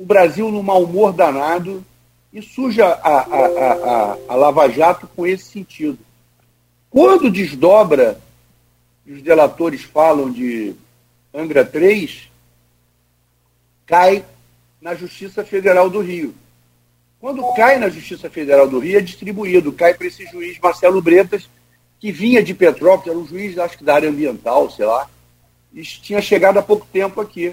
o 0.00 0.04
Brasil 0.06 0.50
no 0.50 0.62
mau 0.62 0.84
humor 0.84 1.12
danado 1.12 1.84
e 2.32 2.40
suja 2.40 2.86
a, 2.86 3.18
a, 3.18 3.46
a, 3.46 4.16
a, 4.28 4.34
Lava 4.34 4.66
Jato 4.68 5.06
com 5.14 5.26
esse 5.26 5.44
sentido. 5.44 5.98
Quando 6.88 7.30
desdobra, 7.30 8.18
os 9.06 9.20
delatores 9.20 9.82
falam 9.82 10.30
de 10.30 10.74
Angra 11.34 11.66
3, 11.66 12.29
cai 13.90 14.24
na 14.80 14.94
Justiça 14.94 15.44
Federal 15.44 15.90
do 15.90 15.98
Rio. 15.98 16.32
Quando 17.20 17.42
cai 17.54 17.76
na 17.76 17.88
Justiça 17.88 18.30
Federal 18.30 18.68
do 18.68 18.78
Rio, 18.78 18.98
é 18.98 19.00
distribuído, 19.00 19.72
cai 19.72 19.94
para 19.94 20.06
esse 20.06 20.24
juiz 20.26 20.56
Marcelo 20.60 21.02
Bretas, 21.02 21.50
que 21.98 22.12
vinha 22.12 22.40
de 22.40 22.54
Petrópolis, 22.54 23.08
era 23.08 23.18
um 23.18 23.26
juiz, 23.26 23.58
acho 23.58 23.76
que 23.76 23.82
da 23.84 23.96
área 23.96 24.08
ambiental, 24.08 24.70
sei 24.70 24.86
lá, 24.86 25.10
e 25.74 25.82
tinha 25.82 26.22
chegado 26.22 26.58
há 26.58 26.62
pouco 26.62 26.86
tempo 26.92 27.20
aqui. 27.20 27.52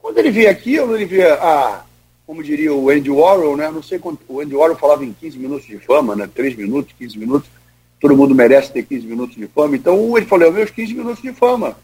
Quando 0.00 0.18
ele 0.18 0.32
vê 0.32 0.48
aquilo, 0.48 0.96
ele 0.96 1.04
vê, 1.04 1.22
ah, 1.22 1.84
como 2.26 2.42
diria 2.42 2.74
o 2.74 2.90
Andy 2.90 3.10
Warhol, 3.10 3.56
né? 3.56 3.70
Não 3.70 3.82
sei 3.82 4.00
quanto. 4.00 4.20
O 4.28 4.40
Andy 4.40 4.56
Warhol 4.56 4.76
falava 4.76 5.04
em 5.04 5.12
15 5.12 5.38
minutos 5.38 5.66
de 5.66 5.78
fama, 5.78 6.16
né? 6.16 6.28
3 6.34 6.56
minutos, 6.56 6.94
15 6.98 7.16
minutos. 7.16 7.48
Todo 8.00 8.16
mundo 8.16 8.34
merece 8.34 8.72
ter 8.72 8.82
15 8.82 9.06
minutos 9.06 9.36
de 9.36 9.46
fama. 9.46 9.76
Então 9.76 10.16
ele 10.16 10.26
falou, 10.26 10.52
meus 10.52 10.70
15 10.70 10.94
minutos 10.94 11.22
de 11.22 11.32
fama. 11.32 11.76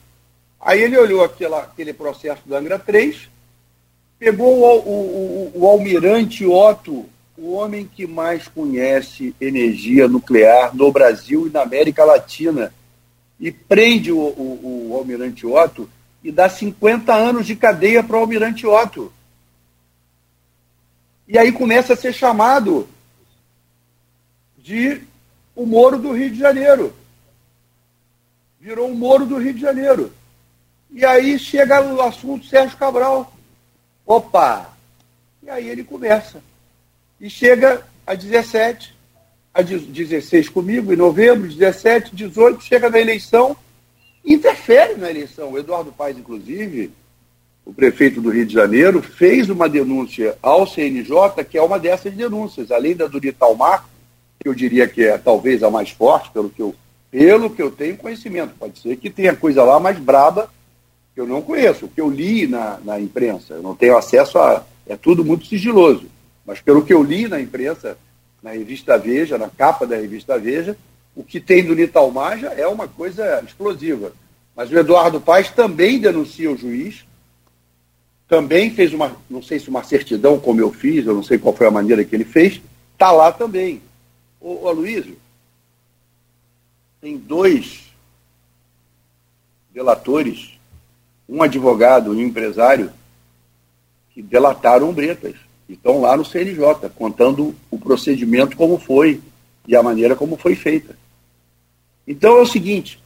Aí 0.60 0.82
ele 0.82 0.98
olhou 0.98 1.22
aquela, 1.24 1.60
aquele 1.60 1.92
processo 1.92 2.42
do 2.44 2.54
Angra 2.54 2.78
3, 2.78 3.31
pegou 4.22 4.60
o, 4.60 4.78
o, 4.78 5.52
o, 5.52 5.66
almirante 5.66 6.46
Otto, 6.46 7.06
o 7.36 7.54
homem 7.54 7.90
que 7.92 8.06
mais 8.06 8.46
conhece 8.46 9.34
energia 9.40 10.06
nuclear 10.06 10.72
no 10.72 10.92
Brasil 10.92 11.48
e 11.48 11.50
na 11.50 11.62
América 11.62 12.04
Latina, 12.04 12.72
e 13.40 13.50
prende 13.50 14.12
o, 14.12 14.18
o, 14.20 14.90
o 14.92 14.96
almirante 14.96 15.44
Otto 15.44 15.90
e 16.22 16.30
dá 16.30 16.48
50 16.48 17.12
anos 17.12 17.48
de 17.48 17.56
cadeia 17.56 18.00
para 18.00 18.16
o 18.16 18.20
almirante 18.20 18.64
Otto. 18.64 19.12
E 21.26 21.36
aí 21.36 21.50
começa 21.50 21.94
a 21.94 21.96
ser 21.96 22.12
chamado 22.12 22.88
de 24.56 25.02
o 25.56 25.66
Moro 25.66 25.98
do 25.98 26.12
Rio 26.12 26.30
de 26.30 26.38
Janeiro. 26.38 26.94
Virou 28.60 28.88
o 28.88 28.94
Moro 28.94 29.26
do 29.26 29.38
Rio 29.38 29.54
de 29.54 29.60
Janeiro. 29.60 30.12
E 30.92 31.04
aí 31.04 31.36
chega 31.40 31.82
o 31.82 32.00
assunto 32.00 32.46
Sérgio 32.46 32.78
Cabral. 32.78 33.32
Opa! 34.06 34.72
E 35.42 35.50
aí 35.50 35.68
ele 35.68 35.84
começa. 35.84 36.42
E 37.20 37.28
chega 37.30 37.82
a 38.06 38.14
17, 38.14 38.94
a 39.54 39.62
16 39.62 40.48
comigo, 40.48 40.92
em 40.92 40.96
novembro, 40.96 41.48
17, 41.48 42.14
18, 42.14 42.62
chega 42.62 42.90
na 42.90 42.98
eleição 42.98 43.56
interfere 44.24 44.94
na 44.94 45.10
eleição. 45.10 45.52
O 45.52 45.58
Eduardo 45.58 45.92
Paes, 45.92 46.16
inclusive, 46.16 46.90
o 47.64 47.72
prefeito 47.72 48.20
do 48.20 48.30
Rio 48.30 48.46
de 48.46 48.54
Janeiro, 48.54 49.02
fez 49.02 49.50
uma 49.50 49.68
denúncia 49.68 50.36
ao 50.42 50.66
CNJ, 50.66 51.44
que 51.48 51.58
é 51.58 51.62
uma 51.62 51.78
dessas 51.78 52.12
denúncias, 52.12 52.70
além 52.70 52.94
da 52.94 53.06
do 53.06 53.24
Italmar, 53.24 53.86
que 54.40 54.48
eu 54.48 54.54
diria 54.54 54.88
que 54.88 55.02
é 55.02 55.18
talvez 55.18 55.62
a 55.62 55.70
mais 55.70 55.90
forte, 55.90 56.30
pelo 56.30 56.50
que 56.50 56.60
eu, 56.60 56.74
pelo 57.10 57.50
que 57.50 57.62
eu 57.62 57.70
tenho 57.70 57.96
conhecimento. 57.96 58.54
Pode 58.58 58.78
ser 58.78 58.96
que 58.96 59.10
tenha 59.10 59.34
coisa 59.34 59.62
lá 59.64 59.78
mais 59.78 59.98
braba 59.98 60.50
que 61.14 61.20
eu 61.20 61.26
não 61.26 61.42
conheço, 61.42 61.88
que 61.88 62.00
eu 62.00 62.10
li 62.10 62.46
na, 62.46 62.78
na 62.84 63.00
imprensa. 63.00 63.54
Eu 63.54 63.62
não 63.62 63.74
tenho 63.74 63.96
acesso 63.96 64.38
a. 64.38 64.64
É 64.86 64.96
tudo 64.96 65.24
muito 65.24 65.46
sigiloso. 65.46 66.06
Mas 66.44 66.60
pelo 66.60 66.84
que 66.84 66.92
eu 66.92 67.02
li 67.02 67.28
na 67.28 67.40
imprensa, 67.40 67.96
na 68.42 68.50
revista 68.50 68.98
Veja, 68.98 69.38
na 69.38 69.48
capa 69.48 69.86
da 69.86 69.96
revista 69.96 70.38
Veja, 70.38 70.76
o 71.14 71.22
que 71.22 71.38
tem 71.38 71.64
do 71.64 71.74
Nitalmar 71.74 72.38
já 72.38 72.52
é 72.52 72.66
uma 72.66 72.88
coisa 72.88 73.42
explosiva. 73.46 74.12
Mas 74.56 74.70
o 74.70 74.78
Eduardo 74.78 75.20
Paes 75.20 75.50
também 75.50 75.98
denuncia 75.98 76.50
o 76.50 76.56
juiz, 76.56 77.04
também 78.28 78.70
fez 78.70 78.92
uma, 78.92 79.16
não 79.28 79.42
sei 79.42 79.58
se 79.58 79.68
uma 79.68 79.84
certidão 79.84 80.38
como 80.38 80.60
eu 80.60 80.72
fiz, 80.72 81.06
eu 81.06 81.14
não 81.14 81.22
sei 81.22 81.38
qual 81.38 81.54
foi 81.54 81.66
a 81.66 81.70
maneira 81.70 82.04
que 82.04 82.14
ele 82.14 82.24
fez, 82.24 82.60
está 82.92 83.12
lá 83.12 83.30
também. 83.30 83.80
Ô, 84.40 84.64
ô 84.64 84.68
Aloysio, 84.68 85.16
tem 87.00 87.16
dois 87.16 87.92
delatores, 89.72 90.51
um 91.32 91.42
advogado 91.42 92.12
e 92.12 92.18
um 92.18 92.26
empresário, 92.26 92.92
que 94.10 94.20
delataram 94.20 94.92
Bretas. 94.92 95.34
Estão 95.66 96.02
lá 96.02 96.14
no 96.14 96.26
CNJ, 96.26 96.90
contando 96.94 97.54
o 97.70 97.78
procedimento 97.78 98.54
como 98.54 98.78
foi 98.78 99.18
e 99.66 99.74
a 99.74 99.82
maneira 99.82 100.14
como 100.14 100.36
foi 100.36 100.54
feita. 100.54 100.94
Então 102.06 102.36
é 102.36 102.42
o 102.42 102.46
seguinte, 102.46 103.02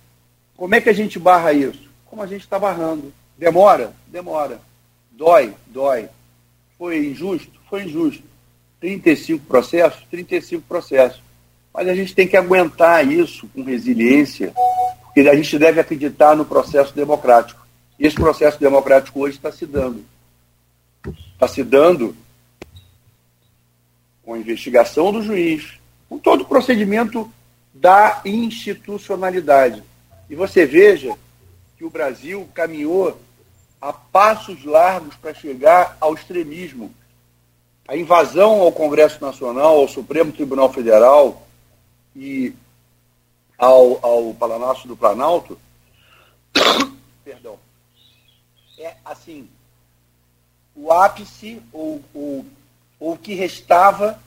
como 0.56 0.74
é 0.74 0.80
que 0.80 0.88
a 0.88 0.92
gente 0.92 1.20
barra 1.20 1.52
isso? 1.52 1.88
Como 2.04 2.20
a 2.20 2.26
gente 2.26 2.40
está 2.40 2.58
barrando. 2.58 3.12
Demora? 3.38 3.92
Demora. 4.08 4.60
Dói? 5.12 5.54
Dói. 5.68 6.08
Foi 6.76 7.06
injusto? 7.06 7.60
Foi 7.70 7.84
injusto. 7.84 8.24
35 8.80 9.46
processos? 9.46 10.02
35 10.10 10.64
processos. 10.66 11.22
Mas 11.72 11.86
a 11.86 11.94
gente 11.94 12.12
tem 12.12 12.26
que 12.26 12.36
aguentar 12.36 13.06
isso 13.06 13.46
com 13.54 13.62
resiliência, 13.62 14.52
porque 15.04 15.20
a 15.28 15.36
gente 15.36 15.56
deve 15.58 15.78
acreditar 15.78 16.34
no 16.34 16.44
processo 16.44 16.92
democrático. 16.92 17.65
Esse 17.98 18.16
processo 18.16 18.58
democrático 18.60 19.20
hoje 19.20 19.36
está 19.36 19.50
se 19.50 19.64
dando. 19.64 20.04
Está 21.32 21.48
se 21.48 21.62
dando 21.62 22.16
com 24.22 24.34
a 24.34 24.38
investigação 24.38 25.12
do 25.12 25.22
juiz, 25.22 25.78
com 26.08 26.18
todo 26.18 26.42
o 26.42 26.46
procedimento 26.46 27.30
da 27.72 28.20
institucionalidade. 28.24 29.82
E 30.28 30.34
você 30.34 30.66
veja 30.66 31.16
que 31.78 31.84
o 31.84 31.90
Brasil 31.90 32.48
caminhou 32.52 33.20
a 33.80 33.92
passos 33.92 34.64
largos 34.64 35.14
para 35.16 35.34
chegar 35.34 35.96
ao 36.00 36.14
extremismo. 36.14 36.92
A 37.86 37.96
invasão 37.96 38.60
ao 38.60 38.72
Congresso 38.72 39.22
Nacional, 39.24 39.76
ao 39.76 39.88
Supremo 39.88 40.32
Tribunal 40.32 40.72
Federal, 40.72 41.46
e 42.16 42.54
ao, 43.58 44.04
ao 44.04 44.34
Palácio 44.34 44.88
do 44.88 44.96
Planalto, 44.96 45.58
perdão, 47.24 47.58
é 48.78 48.94
assim, 49.04 49.48
o 50.74 50.92
ápice 50.92 51.60
ou 51.72 52.02
o 52.98 53.16
que 53.16 53.34
restava 53.34 54.20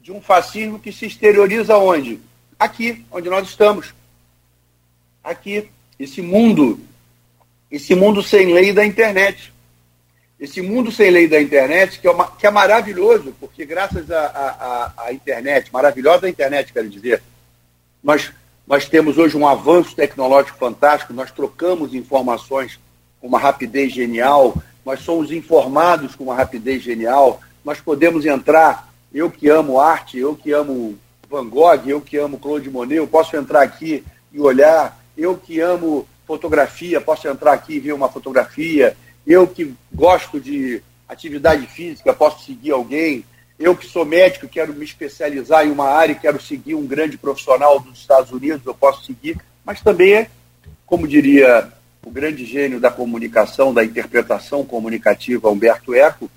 de 0.00 0.12
um 0.12 0.20
fascismo 0.20 0.78
que 0.78 0.92
se 0.92 1.06
exterioriza 1.06 1.76
onde? 1.76 2.20
Aqui, 2.58 3.04
onde 3.10 3.28
nós 3.28 3.48
estamos. 3.48 3.94
Aqui, 5.22 5.70
esse 5.98 6.20
mundo, 6.20 6.80
esse 7.70 7.94
mundo 7.94 8.22
sem 8.22 8.52
lei 8.52 8.72
da 8.72 8.84
internet. 8.84 9.52
Esse 10.38 10.60
mundo 10.60 10.90
sem 10.90 11.08
lei 11.10 11.28
da 11.28 11.40
internet, 11.40 12.00
que 12.00 12.06
é, 12.06 12.10
uma, 12.10 12.28
que 12.32 12.46
é 12.46 12.50
maravilhoso, 12.50 13.32
porque 13.38 13.64
graças 13.64 14.10
à 14.10 15.12
internet, 15.12 15.72
maravilhosa 15.72 16.28
internet, 16.28 16.72
quero 16.72 16.88
dizer, 16.88 17.22
nós, 18.02 18.32
nós 18.66 18.88
temos 18.88 19.18
hoje 19.18 19.36
um 19.36 19.46
avanço 19.46 19.94
tecnológico 19.94 20.58
fantástico, 20.58 21.12
nós 21.12 21.30
trocamos 21.30 21.94
informações 21.94 22.80
com 23.22 23.28
uma 23.28 23.38
rapidez 23.38 23.92
genial, 23.92 24.60
nós 24.84 25.00
somos 25.00 25.30
informados 25.30 26.16
com 26.16 26.24
uma 26.24 26.34
rapidez 26.34 26.82
genial, 26.82 27.40
nós 27.64 27.80
podemos 27.80 28.26
entrar, 28.26 28.92
eu 29.14 29.30
que 29.30 29.48
amo 29.48 29.80
arte, 29.80 30.18
eu 30.18 30.34
que 30.34 30.50
amo 30.50 30.98
Van 31.30 31.48
Gogh, 31.48 31.86
eu 31.86 32.00
que 32.00 32.16
amo 32.16 32.38
Claude 32.38 32.68
Monet, 32.68 32.96
eu 32.96 33.06
posso 33.06 33.36
entrar 33.36 33.62
aqui 33.62 34.04
e 34.32 34.40
olhar, 34.40 35.00
eu 35.16 35.36
que 35.36 35.60
amo 35.60 36.06
fotografia, 36.26 37.00
posso 37.00 37.28
entrar 37.28 37.52
aqui 37.52 37.74
e 37.74 37.80
ver 37.80 37.92
uma 37.92 38.08
fotografia, 38.08 38.96
eu 39.24 39.46
que 39.46 39.72
gosto 39.94 40.40
de 40.40 40.82
atividade 41.08 41.64
física, 41.68 42.12
posso 42.12 42.44
seguir 42.44 42.72
alguém, 42.72 43.24
eu 43.56 43.76
que 43.76 43.86
sou 43.86 44.04
médico, 44.04 44.48
quero 44.48 44.74
me 44.74 44.84
especializar 44.84 45.64
em 45.64 45.70
uma 45.70 45.88
área 45.88 46.16
quero 46.16 46.42
seguir 46.42 46.74
um 46.74 46.84
grande 46.84 47.16
profissional 47.16 47.78
dos 47.78 48.00
Estados 48.00 48.32
Unidos, 48.32 48.66
eu 48.66 48.74
posso 48.74 49.04
seguir, 49.04 49.38
mas 49.64 49.80
também 49.80 50.14
é, 50.14 50.30
como 50.84 51.06
diria 51.06 51.70
o 52.04 52.10
grande 52.10 52.44
gênio 52.44 52.80
da 52.80 52.90
comunicação, 52.90 53.72
da 53.72 53.84
interpretação 53.84 54.64
comunicativa, 54.64 55.50
Humberto 55.50 55.94
Eco, 55.94 56.30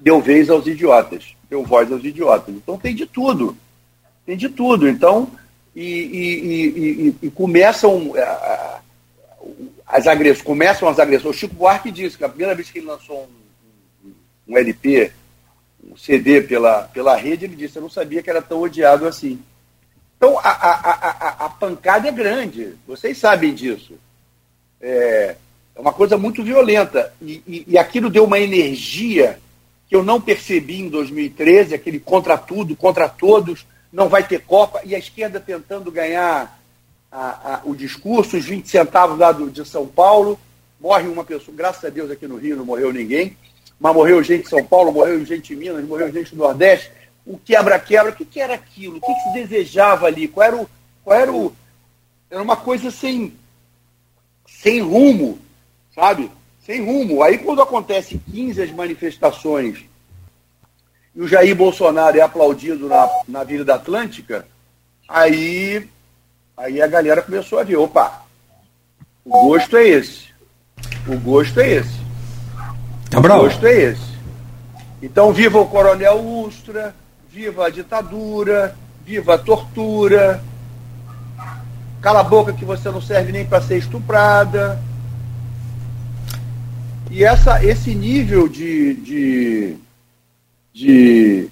deu 0.00 0.20
vez 0.20 0.50
aos 0.50 0.66
idiotas, 0.66 1.36
deu 1.48 1.62
voz 1.62 1.90
aos 1.92 2.04
idiotas. 2.04 2.54
Então 2.54 2.76
tem 2.76 2.94
de 2.94 3.06
tudo, 3.06 3.56
tem 4.26 4.36
de 4.36 4.48
tudo. 4.48 4.88
Então, 4.88 5.30
e, 5.74 5.82
e, 5.82 7.08
e, 7.08 7.16
e 7.22 7.30
começam 7.30 8.12
as 9.86 10.06
agressões, 10.06 10.44
começam 10.44 10.88
as 10.88 10.98
agressões. 10.98 11.36
O 11.36 11.38
Chico 11.38 11.54
Buarque 11.54 11.92
disse 11.92 12.18
que 12.18 12.24
a 12.24 12.28
primeira 12.28 12.54
vez 12.54 12.70
que 12.70 12.80
ele 12.80 12.86
lançou 12.86 13.28
um, 14.04 14.12
um 14.48 14.58
LP, 14.58 15.12
um 15.88 15.96
CD 15.96 16.42
pela, 16.42 16.82
pela 16.82 17.16
rede, 17.16 17.44
ele 17.44 17.54
disse, 17.54 17.76
eu 17.76 17.82
não 17.82 17.90
sabia 17.90 18.22
que 18.22 18.30
era 18.30 18.42
tão 18.42 18.60
odiado 18.60 19.06
assim. 19.06 19.40
Então, 20.16 20.36
a, 20.40 20.50
a, 20.50 20.90
a, 20.90 21.46
a 21.46 21.48
pancada 21.48 22.08
é 22.08 22.10
grande, 22.12 22.74
vocês 22.88 23.16
sabem 23.18 23.54
disso 23.54 23.94
é, 24.80 25.36
é 25.74 25.80
uma 25.80 25.92
coisa 25.92 26.16
muito 26.16 26.42
violenta. 26.42 27.12
E, 27.20 27.42
e, 27.46 27.64
e, 27.68 27.78
aquilo 27.78 28.10
deu 28.10 28.24
uma 28.24 28.38
energia 28.38 29.38
que 29.88 29.96
eu 29.96 30.02
não 30.02 30.20
percebi 30.20 30.80
em 30.80 30.88
2013, 30.88 31.74
aquele 31.74 31.98
contra 31.98 32.36
tudo, 32.36 32.76
contra 32.76 33.08
todos, 33.08 33.66
não 33.92 34.08
vai 34.08 34.26
ter 34.26 34.42
Copa, 34.42 34.82
e 34.84 34.94
a 34.94 34.98
esquerda 34.98 35.40
tentando 35.40 35.90
ganhar 35.90 36.60
a, 37.10 37.54
a, 37.54 37.60
o 37.64 37.74
discurso, 37.74 38.36
os 38.36 38.44
20 38.44 38.68
centavos 38.68 39.18
lá 39.18 39.32
do, 39.32 39.50
de 39.50 39.66
São 39.66 39.86
Paulo, 39.86 40.38
morre 40.78 41.08
uma 41.08 41.24
pessoa, 41.24 41.56
graças 41.56 41.84
a 41.84 41.88
Deus 41.88 42.10
aqui 42.10 42.26
no 42.26 42.36
Rio 42.36 42.56
não 42.56 42.66
morreu 42.66 42.92
ninguém, 42.92 43.34
mas 43.80 43.94
morreu 43.94 44.22
gente 44.22 44.44
de 44.44 44.50
São 44.50 44.64
Paulo, 44.64 44.92
morreu 44.92 45.24
gente 45.24 45.54
de 45.54 45.56
Minas, 45.56 45.84
morreu 45.86 46.12
gente 46.12 46.34
do 46.34 46.38
Nordeste, 46.38 46.90
o 47.28 47.38
quebra-quebra, 47.38 48.10
o 48.10 48.14
que, 48.14 48.24
que, 48.24 48.40
era 48.40 48.54
aquilo? 48.54 48.96
O 48.96 49.00
que, 49.00 49.14
que 49.14 49.20
se 49.20 49.32
desejava 49.32 50.06
ali? 50.06 50.26
Qual 50.26 50.46
era 50.46 50.56
o. 50.56 50.68
Qual 51.04 51.16
era, 51.16 51.32
o, 51.32 51.52
era 52.30 52.42
uma 52.42 52.56
coisa 52.56 52.90
sem, 52.90 53.34
sem 54.62 54.80
rumo, 54.80 55.38
sabe? 55.94 56.30
Sem 56.64 56.84
rumo. 56.84 57.22
Aí 57.22 57.38
quando 57.38 57.62
acontece 57.62 58.20
15 58.30 58.62
as 58.62 58.70
manifestações 58.72 59.84
e 61.14 61.20
o 61.22 61.28
Jair 61.28 61.54
Bolsonaro 61.54 62.18
é 62.18 62.20
aplaudido 62.20 62.88
na, 62.88 63.08
na 63.26 63.40
Avenida 63.40 63.74
Atlântica, 63.74 64.46
aí, 65.08 65.88
aí 66.56 66.80
a 66.80 66.86
galera 66.86 67.22
começou 67.22 67.58
a 67.58 67.64
ver, 67.64 67.76
opa, 67.76 68.22
o 69.24 69.48
gosto 69.48 69.76
é 69.76 69.86
esse. 69.86 70.28
O 71.06 71.18
gosto 71.18 71.60
é 71.60 71.76
esse. 71.76 71.98
Cabral. 73.10 73.40
O 73.40 73.42
gosto 73.44 73.66
é 73.66 73.74
esse. 73.74 74.08
Então, 75.02 75.32
viva 75.32 75.58
o 75.58 75.66
Coronel 75.66 76.18
Ustra, 76.18 76.94
viva 77.28 77.66
a 77.66 77.70
ditadura, 77.70 78.76
viva 79.04 79.34
a 79.34 79.38
tortura, 79.38 80.42
Cala 82.00 82.20
a 82.20 82.24
boca 82.24 82.52
que 82.52 82.64
você 82.64 82.90
não 82.90 83.00
serve 83.00 83.32
nem 83.32 83.44
para 83.44 83.60
ser 83.60 83.78
estuprada. 83.78 84.80
E 87.10 87.24
essa, 87.24 87.64
esse 87.64 87.94
nível 87.94 88.48
de, 88.48 88.94
de, 88.94 89.76
de 90.72 91.48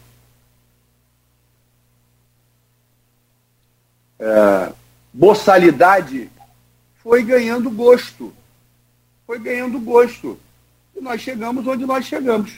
é, 4.21 4.73
boçalidade 5.13 6.31
foi 7.03 7.23
ganhando 7.23 7.71
gosto. 7.71 8.33
Foi 9.27 9.39
ganhando 9.39 9.81
gosto. 9.81 10.39
E 10.95 11.01
nós 11.01 11.21
chegamos 11.21 11.67
onde 11.67 11.85
nós 11.85 12.05
chegamos. 12.05 12.53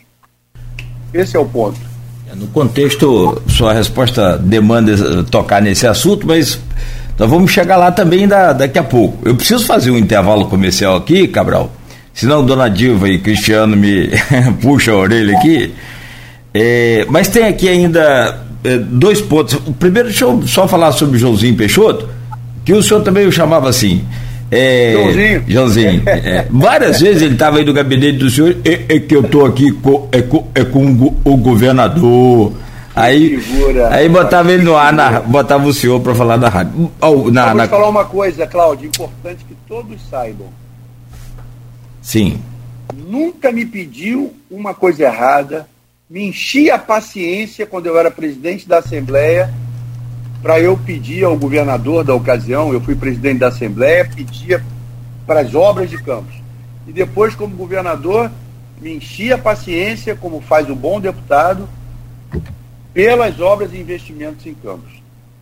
Esse 1.12 1.36
é 1.36 1.40
o 1.40 1.48
ponto. 1.48 1.78
No 2.34 2.46
contexto, 2.48 3.42
sua 3.48 3.72
resposta 3.72 4.36
demanda 4.36 5.24
tocar 5.24 5.62
nesse 5.62 5.86
assunto, 5.86 6.26
mas 6.26 6.60
nós 7.18 7.28
vamos 7.28 7.50
chegar 7.50 7.76
lá 7.76 7.90
também 7.90 8.28
da, 8.28 8.52
daqui 8.52 8.78
a 8.78 8.82
pouco. 8.82 9.28
Eu 9.28 9.34
preciso 9.34 9.64
fazer 9.66 9.90
um 9.90 9.98
intervalo 9.98 10.46
comercial 10.46 10.96
aqui, 10.96 11.26
Cabral. 11.26 11.72
Senão 12.14 12.44
Dona 12.44 12.68
Diva 12.68 13.08
e 13.08 13.18
Cristiano 13.18 13.76
me 13.76 14.08
puxa 14.62 14.92
a 14.92 14.96
orelha 14.96 15.36
aqui. 15.36 15.72
É, 16.54 17.04
mas 17.08 17.28
tem 17.28 17.44
aqui 17.44 17.68
ainda 17.68 18.40
é, 18.62 18.76
dois 18.78 19.20
pontos. 19.20 19.54
O 19.66 19.72
primeiro, 19.72 20.08
deixa 20.08 20.24
eu 20.24 20.42
só 20.46 20.68
falar 20.68 20.92
sobre 20.92 21.16
o 21.16 21.18
Joãozinho 21.18 21.56
Peixoto, 21.56 22.08
que 22.64 22.72
o 22.72 22.82
senhor 22.82 23.02
também 23.02 23.26
o 23.26 23.32
chamava 23.32 23.68
assim. 23.68 24.04
É, 24.50 24.92
Joãozinho. 24.92 25.44
Joãozinho. 25.48 26.02
É, 26.06 26.46
várias 26.48 27.00
vezes 27.02 27.22
ele 27.22 27.34
estava 27.34 27.58
aí 27.58 27.64
no 27.64 27.72
gabinete 27.72 28.18
do 28.18 28.30
senhor, 28.30 28.56
é, 28.64 28.96
é 28.96 29.00
que 29.00 29.14
eu 29.14 29.22
estou 29.22 29.44
aqui 29.44 29.72
com, 29.72 30.08
é, 30.12 30.22
com, 30.22 30.46
é 30.54 30.64
com 30.64 31.12
o 31.24 31.36
governador 31.36 32.52
Aí, 32.98 33.40
figura, 33.40 33.94
aí 33.94 34.08
botava 34.08 34.52
ele 34.52 34.64
no 34.64 34.76
ar, 34.76 34.92
na, 34.92 35.20
botava 35.20 35.66
o 35.66 35.72
senhor 35.72 36.00
para 36.00 36.14
falar 36.14 36.36
da 36.36 36.48
rádio. 36.48 36.90
Oh, 37.00 37.30
na, 37.30 37.46
Vamos 37.46 37.58
na... 37.58 37.68
falar 37.68 37.88
uma 37.88 38.04
coisa, 38.04 38.46
Cláudio, 38.46 38.88
importante 38.88 39.44
que 39.44 39.54
todos 39.66 40.00
saibam. 40.08 40.48
Sim. 42.02 42.42
Nunca 42.94 43.52
me 43.52 43.64
pediu 43.64 44.34
uma 44.50 44.74
coisa 44.74 45.04
errada, 45.04 45.68
me 46.10 46.26
enchia 46.26 46.74
a 46.74 46.78
paciência 46.78 47.66
quando 47.66 47.86
eu 47.86 47.98
era 47.98 48.10
presidente 48.10 48.68
da 48.68 48.78
Assembleia 48.78 49.52
para 50.42 50.60
eu 50.60 50.76
pedir 50.76 51.24
ao 51.24 51.36
governador 51.36 52.04
da 52.04 52.14
ocasião, 52.14 52.72
eu 52.72 52.80
fui 52.80 52.94
presidente 52.94 53.38
da 53.38 53.48
Assembleia, 53.48 54.08
pedia 54.08 54.62
para 55.26 55.40
as 55.40 55.54
obras 55.54 55.90
de 55.90 55.98
campos. 55.98 56.34
E 56.86 56.92
depois, 56.92 57.34
como 57.34 57.56
governador, 57.56 58.30
me 58.80 58.94
enchia 58.94 59.34
a 59.34 59.38
paciência, 59.38 60.14
como 60.14 60.40
faz 60.40 60.70
o 60.70 60.76
bom 60.76 61.00
deputado, 61.00 61.68
pelas 62.98 63.38
obras 63.38 63.72
e 63.72 63.78
investimentos 63.78 64.44
em 64.44 64.54
Campos. 64.54 64.90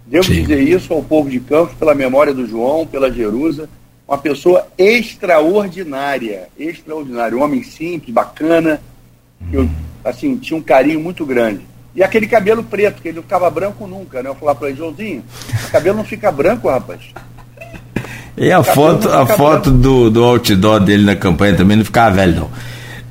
Devo 0.04 0.26
Sim. 0.26 0.42
dizer 0.42 0.60
isso 0.60 0.92
ao 0.92 1.02
povo 1.02 1.30
de 1.30 1.40
Campos, 1.40 1.74
pela 1.78 1.94
memória 1.94 2.34
do 2.34 2.46
João, 2.46 2.86
pela 2.86 3.10
Jerusa, 3.10 3.66
uma 4.06 4.18
pessoa 4.18 4.66
extraordinária, 4.76 6.48
extraordinária, 6.58 7.34
um 7.34 7.42
homem 7.42 7.62
simples, 7.62 8.12
bacana, 8.12 8.78
que 9.50 9.56
eu, 9.56 9.66
assim, 10.04 10.36
tinha 10.36 10.58
um 10.58 10.62
carinho 10.62 11.00
muito 11.00 11.24
grande. 11.24 11.62
E 11.94 12.02
aquele 12.02 12.26
cabelo 12.26 12.62
preto, 12.62 13.00
que 13.00 13.08
ele 13.08 13.16
não 13.16 13.22
ficava 13.22 13.48
branco 13.48 13.86
nunca, 13.86 14.22
né? 14.22 14.28
Eu 14.28 14.34
falava 14.34 14.58
para 14.58 14.68
ele, 14.68 14.76
Joãozinho, 14.76 15.24
o 15.66 15.70
cabelo 15.70 15.96
não 15.96 16.04
fica 16.04 16.30
branco, 16.30 16.68
rapaz. 16.68 17.00
E 18.36 18.52
a 18.52 18.62
foto, 18.62 19.08
a 19.08 19.24
foto 19.24 19.70
do, 19.70 20.10
do 20.10 20.22
outdoor 20.22 20.80
dele 20.80 21.06
na 21.06 21.16
campanha 21.16 21.56
também 21.56 21.78
não 21.78 21.86
ficava 21.86 22.16
velho, 22.16 22.34
não 22.34 22.50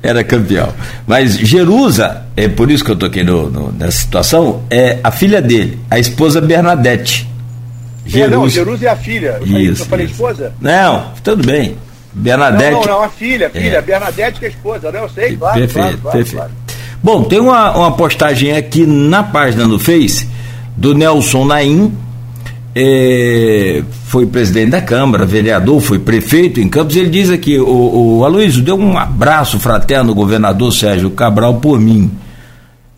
era 0.06 0.22
campeão. 0.24 0.72
Mas 1.06 1.36
Jerusa, 1.36 2.24
é 2.36 2.48
por 2.48 2.70
isso 2.70 2.84
que 2.84 2.90
eu 2.90 3.06
aqui 3.06 3.22
no, 3.22 3.50
no, 3.50 3.72
nessa 3.72 3.98
situação, 3.98 4.62
é 4.70 4.98
a 5.02 5.10
filha 5.10 5.42
dele, 5.42 5.78
a 5.90 5.98
esposa 5.98 6.40
Bernadette. 6.40 7.28
Jerusa. 8.06 8.34
É, 8.34 8.36
não, 8.36 8.48
Jerusa 8.48 8.86
é 8.86 8.88
a 8.88 8.96
filha. 8.96 9.38
Eu 9.40 9.58
isso, 9.58 9.82
eu 9.82 9.86
falei 9.86 10.06
esposa? 10.06 10.52
Não, 10.60 11.12
tudo 11.24 11.44
bem. 11.44 11.76
Bernadette. 12.12 12.72
Não, 12.72 12.80
não, 12.80 12.86
não 12.86 13.02
a 13.02 13.08
filha, 13.08 13.50
filha. 13.50 13.76
É. 13.76 13.82
Bernadette 13.82 14.38
que 14.38 14.46
é 14.46 14.48
esposa, 14.48 14.90
né? 14.90 15.00
Eu 15.00 15.08
sei, 15.08 15.36
claro. 15.36 15.58
Perfeito, 15.58 15.74
claro, 15.74 15.98
claro, 15.98 16.16
perfeito. 16.16 16.36
Claro. 16.36 16.52
Bom, 17.02 17.24
tem 17.24 17.40
uma, 17.40 17.76
uma 17.76 17.92
postagem 17.92 18.56
aqui 18.56 18.86
na 18.86 19.22
página 19.22 19.66
do 19.66 19.78
Face 19.78 20.28
do 20.76 20.94
Nelson 20.94 21.44
Naim, 21.44 21.92
é, 22.78 23.82
foi 24.04 24.26
presidente 24.26 24.72
da 24.72 24.82
Câmara, 24.82 25.24
vereador, 25.24 25.80
foi 25.80 25.98
prefeito 25.98 26.60
em 26.60 26.68
Campos. 26.68 26.94
Ele 26.94 27.08
diz 27.08 27.30
aqui: 27.30 27.58
o, 27.58 28.18
o 28.18 28.24
Aloysio 28.24 28.62
deu 28.62 28.76
um 28.76 28.98
abraço 28.98 29.58
fraterno 29.58 30.10
ao 30.10 30.14
governador 30.14 30.70
Sérgio 30.70 31.08
Cabral 31.08 31.54
por 31.54 31.80
mim. 31.80 32.10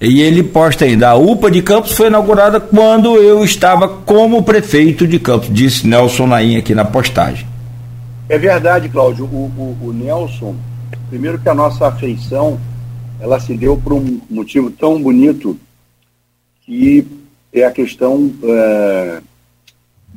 E 0.01 0.21
ele 0.21 0.43
posta 0.43 0.85
ainda: 0.85 1.11
a 1.11 1.15
UPA 1.15 1.49
de 1.49 1.63
Campos 1.63 1.93
foi 1.93 2.09
inaugurada 2.09 2.59
quando 2.59 3.15
eu 3.19 3.45
estava 3.45 3.87
como 3.87 4.43
prefeito 4.43 5.07
de 5.07 5.21
Campos, 5.21 5.49
disse 5.53 5.87
Nelson 5.87 6.27
Naim 6.27 6.57
aqui 6.57 6.75
na 6.75 6.85
postagem. 6.85 7.47
É 8.29 8.37
verdade, 8.37 8.89
Cláudio. 8.89 9.27
O, 9.27 9.49
o, 9.57 9.89
o 9.91 9.93
Nelson, 9.93 10.57
primeiro 11.09 11.39
que 11.39 11.49
a 11.49 11.55
nossa 11.55 11.87
afeição 11.87 12.59
ela 13.21 13.39
se 13.39 13.57
deu 13.57 13.77
por 13.77 13.93
um 13.93 14.21
motivo 14.29 14.73
tão 14.73 15.01
bonito 15.01 15.57
que 16.67 17.07
é 17.53 17.65
a 17.65 17.71
questão 17.71 18.33
é, 18.43 19.21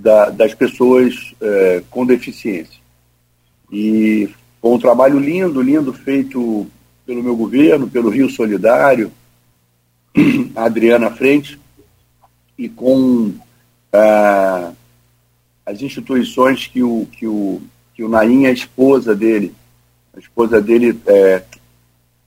da, 0.01 0.29
das 0.29 0.53
pessoas 0.53 1.33
é, 1.39 1.83
com 1.89 2.05
deficiência. 2.05 2.81
E 3.71 4.29
foi 4.59 4.71
um 4.71 4.79
trabalho 4.79 5.19
lindo, 5.19 5.61
lindo, 5.61 5.93
feito 5.93 6.67
pelo 7.05 7.23
meu 7.23 7.35
governo, 7.35 7.87
pelo 7.87 8.09
Rio 8.09 8.29
Solidário, 8.29 9.11
a 10.55 10.65
Adriana 10.65 11.11
Frente, 11.11 11.59
e 12.57 12.67
com 12.67 13.33
ah, 13.93 14.71
as 15.65 15.81
instituições 15.81 16.67
que 16.67 16.81
o, 16.83 17.07
que, 17.11 17.27
o, 17.27 17.61
que 17.93 18.03
o 18.03 18.09
Naim, 18.09 18.45
a 18.45 18.51
esposa 18.51 19.15
dele, 19.15 19.53
a 20.15 20.19
esposa 20.19 20.61
dele 20.61 20.99
é, 21.05 21.43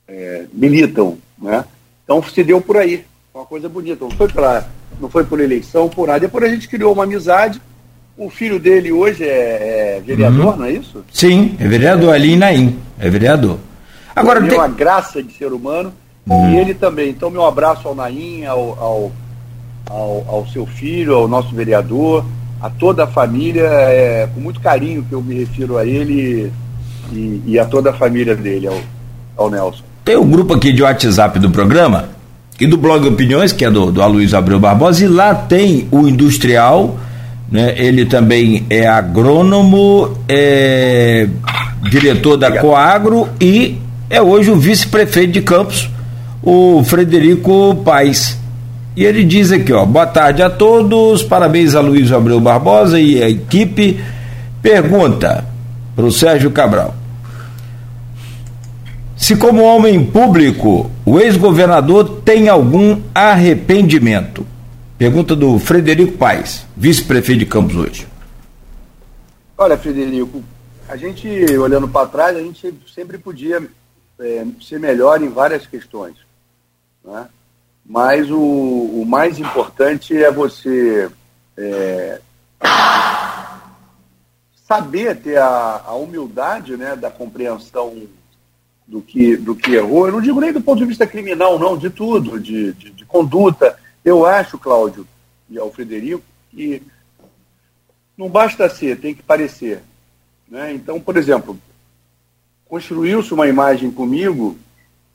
é, 0.06 0.46
militam. 0.52 1.18
Né? 1.38 1.64
Então 2.04 2.22
se 2.22 2.42
deu 2.42 2.60
por 2.60 2.76
aí, 2.76 3.04
uma 3.34 3.44
coisa 3.44 3.68
bonita. 3.68 4.04
Não 4.04 4.10
foi, 4.12 4.28
pra, 4.28 4.68
não 5.00 5.08
foi 5.08 5.24
por 5.24 5.40
eleição, 5.40 5.88
por 5.88 6.08
nada. 6.08 6.20
Depois 6.20 6.44
a 6.44 6.48
gente 6.48 6.68
criou 6.68 6.92
uma 6.92 7.04
amizade. 7.04 7.60
O 8.16 8.30
filho 8.30 8.60
dele 8.60 8.92
hoje 8.92 9.24
é, 9.24 9.96
é 9.96 10.02
vereador, 10.04 10.52
uhum. 10.52 10.56
não 10.56 10.64
é 10.64 10.72
isso? 10.72 11.04
Sim, 11.12 11.56
é 11.58 11.66
vereador 11.66 12.14
ali 12.14 12.32
em 12.32 12.36
Naim, 12.36 12.78
é 12.98 13.10
vereador. 13.10 13.58
Agora 14.14 14.38
ele 14.38 14.48
tem... 14.48 14.56
é 14.56 14.60
uma 14.60 14.68
graça 14.68 15.20
de 15.22 15.32
ser 15.36 15.52
humano 15.52 15.92
uhum. 16.26 16.52
e 16.52 16.58
ele 16.58 16.74
também. 16.74 17.10
Então 17.10 17.28
meu 17.28 17.44
abraço 17.44 17.88
ao 17.88 17.94
Naim, 17.94 18.44
ao, 18.44 18.60
ao, 18.80 19.12
ao, 19.90 20.24
ao 20.28 20.46
seu 20.46 20.64
filho, 20.64 21.14
ao 21.14 21.26
nosso 21.26 21.52
vereador, 21.54 22.24
a 22.60 22.70
toda 22.70 23.04
a 23.04 23.06
família, 23.06 23.64
é, 23.64 24.28
com 24.32 24.40
muito 24.40 24.60
carinho 24.60 25.04
que 25.08 25.12
eu 25.12 25.20
me 25.20 25.34
refiro 25.34 25.76
a 25.76 25.84
ele 25.84 26.52
e, 27.12 27.42
e 27.46 27.58
a 27.58 27.64
toda 27.64 27.90
a 27.90 27.94
família 27.94 28.36
dele, 28.36 28.68
ao, 28.68 28.78
ao 29.36 29.50
Nelson. 29.50 29.82
Tem 30.04 30.16
um 30.16 30.30
grupo 30.30 30.54
aqui 30.54 30.72
de 30.72 30.82
WhatsApp 30.82 31.38
do 31.38 31.50
programa 31.50 32.10
e 32.60 32.66
do 32.66 32.76
blog 32.76 33.06
Opiniões, 33.06 33.52
que 33.52 33.64
é 33.64 33.70
do, 33.70 33.90
do 33.90 34.00
Aloysio 34.00 34.38
Abreu 34.38 34.60
Barbosa, 34.60 35.04
e 35.04 35.08
lá 35.08 35.34
tem 35.34 35.88
o 35.90 36.06
industrial, 36.06 36.98
né? 37.50 37.74
ele 37.76 38.04
também 38.04 38.64
é 38.70 38.86
agrônomo, 38.86 40.16
é 40.28 41.28
diretor 41.90 42.36
da 42.36 42.52
Coagro 42.58 43.28
e 43.40 43.78
é 44.08 44.22
hoje 44.22 44.50
o 44.50 44.56
vice-prefeito 44.56 45.32
de 45.32 45.42
Campos, 45.42 45.90
o 46.42 46.82
Frederico 46.84 47.74
Paes. 47.84 48.38
E 48.96 49.04
ele 49.04 49.24
diz 49.24 49.50
aqui, 49.50 49.72
ó, 49.72 49.84
boa 49.84 50.06
tarde 50.06 50.40
a 50.40 50.48
todos, 50.48 51.22
parabéns 51.22 51.74
a 51.74 51.80
Luiz 51.80 52.12
Abreu 52.12 52.38
Barbosa 52.38 53.00
e 53.00 53.20
a 53.20 53.28
equipe. 53.28 53.98
Pergunta 54.62 55.44
para 55.96 56.04
o 56.04 56.12
Sérgio 56.12 56.50
Cabral. 56.52 56.94
Se, 59.16 59.36
como 59.36 59.62
homem 59.62 60.04
público, 60.04 60.90
o 61.06 61.20
ex-governador 61.20 62.22
tem 62.22 62.48
algum 62.48 63.00
arrependimento? 63.14 64.44
Pergunta 64.98 65.36
do 65.36 65.58
Frederico 65.58 66.18
Paes, 66.18 66.66
vice-prefeito 66.76 67.40
de 67.40 67.46
Campos 67.46 67.76
hoje. 67.76 68.08
Olha, 69.56 69.78
Frederico, 69.78 70.42
a 70.88 70.96
gente, 70.96 71.28
olhando 71.56 71.88
para 71.88 72.08
trás, 72.08 72.36
a 72.36 72.40
gente 72.40 72.74
sempre 72.92 73.16
podia 73.16 73.62
é, 74.18 74.46
ser 74.60 74.80
melhor 74.80 75.22
em 75.22 75.28
várias 75.28 75.64
questões. 75.64 76.16
Né? 77.04 77.26
Mas 77.86 78.28
o, 78.30 78.40
o 78.40 79.04
mais 79.06 79.38
importante 79.38 80.16
é 80.16 80.30
você 80.30 81.08
é, 81.56 82.20
saber 84.66 85.16
ter 85.16 85.38
a, 85.38 85.82
a 85.86 85.94
humildade 85.94 86.76
né, 86.76 86.96
da 86.96 87.10
compreensão 87.10 88.02
do 88.86 89.00
que, 89.00 89.36
do 89.36 89.54
que 89.54 89.74
errou. 89.74 90.06
Eu 90.06 90.12
não 90.12 90.20
digo 90.20 90.40
nem 90.40 90.52
do 90.52 90.60
ponto 90.60 90.78
de 90.78 90.84
vista 90.84 91.06
criminal, 91.06 91.58
não, 91.58 91.76
de 91.76 91.90
tudo, 91.90 92.38
de, 92.38 92.72
de, 92.72 92.90
de 92.90 93.04
conduta. 93.04 93.78
Eu 94.04 94.26
acho, 94.26 94.58
Cláudio 94.58 95.06
e 95.48 95.58
ao 95.58 95.72
Frederico, 95.72 96.22
que 96.50 96.82
não 98.16 98.28
basta 98.28 98.68
ser, 98.68 99.00
tem 99.00 99.14
que 99.14 99.22
parecer. 99.22 99.82
Né? 100.48 100.72
Então, 100.72 101.00
por 101.00 101.16
exemplo, 101.16 101.58
construiu-se 102.66 103.32
uma 103.32 103.48
imagem 103.48 103.90
comigo, 103.90 104.56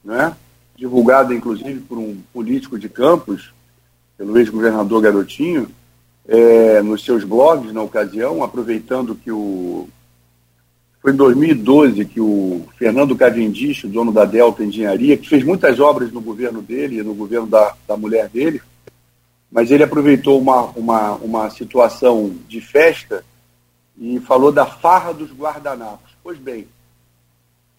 né? 0.04 0.36
divulgada 0.76 1.34
inclusive 1.34 1.82
por 1.82 1.98
um 1.98 2.18
político 2.34 2.80
de 2.80 2.90
Campos, 2.90 3.54
pelo 4.18 4.38
ex-governador 4.38 5.02
Garotinho, 5.02 5.70
é, 6.28 6.82
nos 6.82 7.04
seus 7.04 7.24
blogs 7.24 7.74
na 7.74 7.82
ocasião, 7.82 8.44
aproveitando 8.44 9.16
que 9.16 9.32
o 9.32 9.88
foi 11.02 11.14
em 11.14 11.16
2012 11.16 12.06
que 12.06 12.20
o 12.20 12.66
Fernando 12.78 13.16
Cavendish, 13.16 13.86
dono 13.86 14.12
da 14.12 14.26
Delta 14.26 14.64
Engenharia, 14.64 15.18
que 15.18 15.30
fez 15.30 15.44
muitas 15.44 15.80
obras 15.80 16.12
no 16.12 16.20
governo 16.20 16.62
dele 16.62 17.00
e 17.00 17.04
no 17.04 17.14
governo 17.14 17.48
da, 17.48 17.74
da 17.88 17.96
mulher 17.96 18.28
dele, 18.28 18.62
mas 19.52 19.72
ele 19.72 19.84
aproveitou 19.84 20.40
uma, 20.40 20.64
uma, 20.72 21.14
uma 21.16 21.50
situação 21.50 22.36
de 22.48 22.60
festa 22.60 23.24
e 23.98 24.20
falou 24.20 24.52
da 24.52 24.66
farra 24.66 25.14
dos 25.14 25.32
guardanapos. 25.32 26.12
Pois 26.22 26.38
bem, 26.38 26.68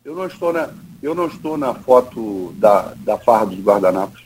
eu 0.05 0.15
não 0.15 0.27
estou 0.27 0.53
na, 0.53 0.71
eu 1.03 1.15
não 1.15 1.27
estou 1.27 1.59
na 1.59 1.75
foto 1.75 2.53
da, 2.57 2.95
da 2.97 3.19
farra 3.19 3.47
dos 3.47 3.61
guardanapos. 3.61 4.25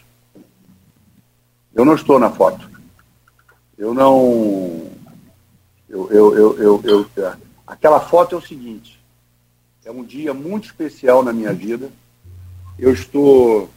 Eu 1.75 1.85
não 1.85 1.95
estou 1.95 2.19
na 2.19 2.31
foto. 2.31 2.71
Eu 3.77 3.93
não. 3.93 4.85
Eu, 5.89 6.11
eu, 6.11 6.35
eu, 6.37 6.59
eu, 6.59 6.81
eu, 6.85 7.37
Aquela 7.67 8.01
foto 8.01 8.35
é 8.35 8.39
o 8.39 8.43
seguinte: 8.43 9.01
é 9.85 9.91
um 9.91 10.05
dia 10.05 10.35
muito 10.35 10.67
especial 10.67 11.23
na 11.23 11.33
minha 11.33 11.53
vida. 11.53 11.91
Eu 12.79 12.93
estou, 12.93 13.71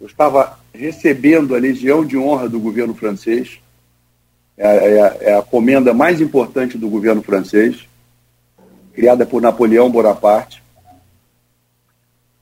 eu 0.00 0.06
estava 0.06 0.58
recebendo 0.72 1.54
a 1.54 1.58
Legião 1.58 2.04
de 2.04 2.16
Honra 2.16 2.48
do 2.48 2.60
governo 2.60 2.94
francês. 2.94 3.58
É, 4.58 4.66
é, 4.66 5.18
é 5.30 5.36
a 5.36 5.42
comenda 5.42 5.92
mais 5.92 6.20
importante 6.20 6.78
do 6.78 6.88
governo 6.88 7.22
francês, 7.22 7.86
criada 8.94 9.26
por 9.26 9.42
Napoleão 9.42 9.90
Bonaparte. 9.90 10.62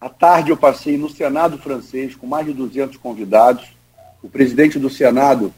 À 0.00 0.08
tarde 0.08 0.50
eu 0.50 0.56
passei 0.56 0.96
no 0.96 1.10
Senado 1.10 1.58
francês 1.58 2.14
com 2.14 2.26
mais 2.26 2.46
de 2.46 2.52
200 2.52 2.96
convidados. 2.98 3.74
O 4.22 4.28
presidente 4.28 4.78
do 4.78 4.88
Senado 4.88 5.52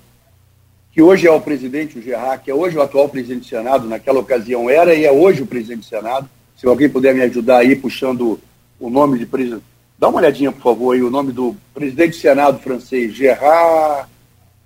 que 0.97 1.03
hoje 1.03 1.27
é 1.27 1.31
o 1.31 1.39
presidente, 1.39 1.99
o 1.99 2.03
Gerard, 2.03 2.43
que 2.43 2.51
é 2.51 2.55
hoje 2.55 2.79
o 2.79 2.81
atual 2.81 3.07
presidente 3.07 3.41
do 3.41 3.47
Senado, 3.49 3.87
naquela 3.87 4.19
ocasião 4.19 4.71
era 4.71 4.95
e 4.95 5.05
é 5.05 5.13
hoje 5.13 5.43
o 5.43 5.47
presidente 5.47 5.81
do 5.81 5.85
Senado. 5.85 6.27
Se 6.57 6.67
alguém 6.67 6.89
puder 6.89 7.15
me 7.15 7.21
ajudar 7.21 7.59
aí, 7.59 7.77
puxando 7.77 8.41
o 8.81 8.89
nome 8.89 9.19
de 9.19 9.27
presidente. 9.27 9.63
Dá 9.99 10.09
uma 10.09 10.21
olhadinha, 10.21 10.51
por 10.51 10.63
favor, 10.63 10.95
aí, 10.95 11.03
o 11.03 11.11
nome 11.11 11.33
do 11.33 11.55
presidente 11.75 12.13
do 12.13 12.17
Senado 12.17 12.61
francês, 12.61 13.13
Gerard, 13.13 14.09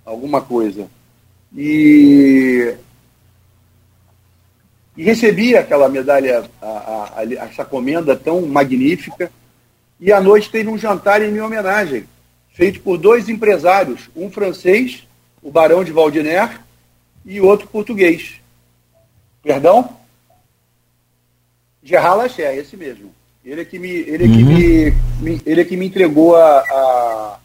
alguma 0.05 0.39
coisa. 0.39 0.87
E, 1.53 2.75
e 4.95 5.03
recebi 5.03 5.57
aquela 5.57 5.89
medalha, 5.89 6.49
a, 6.61 6.65
a, 6.65 7.19
a, 7.19 7.45
essa 7.45 7.65
comenda 7.65 8.15
tão 8.15 8.43
magnífica. 8.43 9.29
E 9.99 10.13
à 10.13 10.21
noite 10.21 10.49
teve 10.49 10.69
um 10.69 10.77
jantar 10.77 11.21
em 11.21 11.29
minha 11.29 11.45
homenagem, 11.45 12.05
feito 12.53 12.79
por 12.79 12.97
dois 12.97 13.27
empresários, 13.27 14.09
um 14.15 14.31
francês 14.31 15.05
o 15.41 15.51
Barão 15.51 15.83
de 15.83 15.91
Valdiner 15.91 16.59
e 17.25 17.41
outro 17.41 17.67
português. 17.67 18.35
Perdão? 19.43 19.97
Gerard 21.83 22.19
Lacher, 22.19 22.55
esse 22.55 22.77
mesmo. 22.77 23.11
Ele 23.43 23.61
é 23.61 23.65
que 23.65 23.79
me, 23.79 23.89
ele 23.89 24.23
é 24.23 24.27
que 24.27 24.43
uhum. 24.43 24.95
me, 25.21 25.41
ele 25.45 25.61
é 25.61 25.65
que 25.65 25.75
me 25.75 25.87
entregou 25.87 26.35
a, 26.35 26.59
a, 26.59 27.39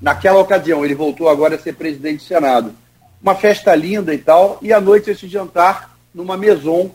naquela 0.00 0.40
ocasião. 0.40 0.84
Ele 0.84 0.94
voltou 0.94 1.28
agora 1.28 1.56
a 1.56 1.58
ser 1.58 1.74
presidente 1.74 2.18
do 2.18 2.22
Senado. 2.22 2.74
Uma 3.22 3.34
festa 3.34 3.74
linda 3.74 4.14
e 4.14 4.18
tal, 4.18 4.58
e 4.62 4.72
à 4.72 4.80
noite 4.80 5.10
esse 5.10 5.28
jantar 5.28 5.96
numa 6.14 6.36
maison, 6.36 6.90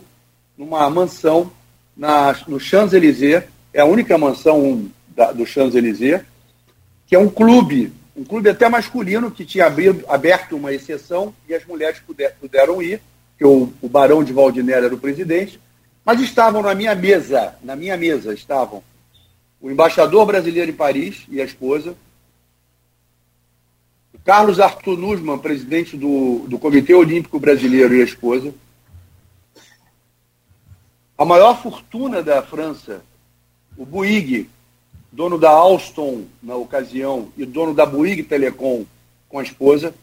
numa 0.58 0.88
mansão 0.90 1.52
na, 1.96 2.34
no 2.48 2.58
Champs-Élysées, 2.58 3.44
é 3.72 3.80
a 3.80 3.84
única 3.84 4.18
mansão 4.18 4.86
da, 5.08 5.30
do 5.30 5.46
Champs-Élysées, 5.46 6.22
que 7.06 7.14
é 7.14 7.18
um 7.18 7.28
clube 7.28 7.92
um 8.16 8.24
clube 8.24 8.48
até 8.48 8.68
masculino 8.68 9.30
que 9.30 9.44
tinha 9.44 9.66
abrido, 9.66 10.04
aberto 10.08 10.56
uma 10.56 10.72
exceção 10.72 11.34
e 11.48 11.54
as 11.54 11.64
mulheres 11.64 11.98
puder, 12.00 12.36
puderam 12.36 12.82
ir, 12.82 13.00
que 13.38 13.44
o, 13.44 13.72
o 13.80 13.88
Barão 13.88 14.22
de 14.22 14.32
Valdinera 14.32 14.86
era 14.86 14.94
o 14.94 14.98
presidente, 14.98 15.60
mas 16.04 16.20
estavam 16.20 16.62
na 16.62 16.74
minha 16.74 16.94
mesa, 16.94 17.54
na 17.62 17.74
minha 17.74 17.96
mesa 17.96 18.34
estavam 18.34 18.82
o 19.60 19.70
embaixador 19.70 20.26
brasileiro 20.26 20.70
em 20.70 20.74
Paris 20.74 21.24
e 21.28 21.40
a 21.40 21.44
esposa, 21.44 21.96
o 24.12 24.18
Carlos 24.18 24.60
Arthur 24.60 24.98
Nussmann, 24.98 25.38
presidente 25.38 25.96
do, 25.96 26.40
do 26.48 26.58
Comitê 26.58 26.94
Olímpico 26.94 27.38
Brasileiro 27.38 27.94
e 27.94 28.02
a 28.02 28.04
esposa, 28.04 28.52
a 31.16 31.24
maior 31.24 31.62
fortuna 31.62 32.22
da 32.22 32.42
França, 32.42 33.02
o 33.76 33.86
Bouygues, 33.86 34.46
dono 35.12 35.38
da 35.38 35.50
Alstom 35.50 36.24
na 36.42 36.56
ocasião 36.56 37.28
e 37.36 37.44
dono 37.44 37.74
da 37.74 37.84
Bouygues 37.84 38.26
Telecom 38.26 38.86
com 39.28 39.38
a 39.38 39.42
esposa. 39.42 39.94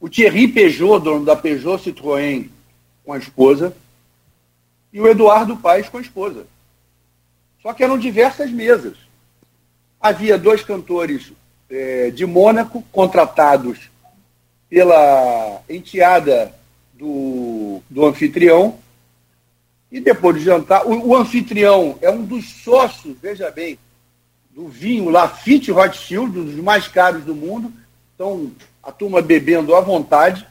O 0.00 0.08
Thierry 0.08 0.46
Peugeot, 0.46 1.02
dono 1.02 1.24
da 1.24 1.34
Peugeot 1.34 1.82
Citroën 1.82 2.48
com 3.04 3.12
a 3.12 3.18
esposa. 3.18 3.76
E 4.92 5.00
o 5.00 5.08
Eduardo 5.08 5.56
Paes 5.56 5.88
com 5.88 5.98
a 5.98 6.00
esposa. 6.02 6.46
Só 7.60 7.72
que 7.72 7.82
eram 7.82 7.98
diversas 7.98 8.50
mesas. 8.50 8.96
Havia 10.00 10.38
dois 10.38 10.62
cantores 10.62 11.32
é, 11.68 12.10
de 12.10 12.24
Mônaco 12.26 12.82
contratados 12.92 13.90
pela 14.68 15.62
enteada 15.68 16.54
do, 16.94 17.80
do 17.90 18.06
anfitrião. 18.06 18.78
E 19.90 20.00
depois 20.00 20.36
de 20.36 20.44
jantar, 20.44 20.86
o, 20.86 21.08
o 21.08 21.16
anfitrião 21.16 21.98
é 22.00 22.10
um 22.10 22.24
dos 22.24 22.48
sócios, 22.62 23.16
veja 23.20 23.50
bem, 23.50 23.78
do 24.52 24.68
vinho 24.68 25.08
Lafitte 25.08 25.72
Rothschild, 25.72 26.38
um 26.38 26.44
dos 26.44 26.54
mais 26.56 26.86
caros 26.86 27.24
do 27.24 27.34
mundo. 27.34 27.72
Então, 28.14 28.52
a 28.82 28.92
turma 28.92 29.22
bebendo 29.22 29.74
à 29.74 29.80
vontade. 29.80 30.46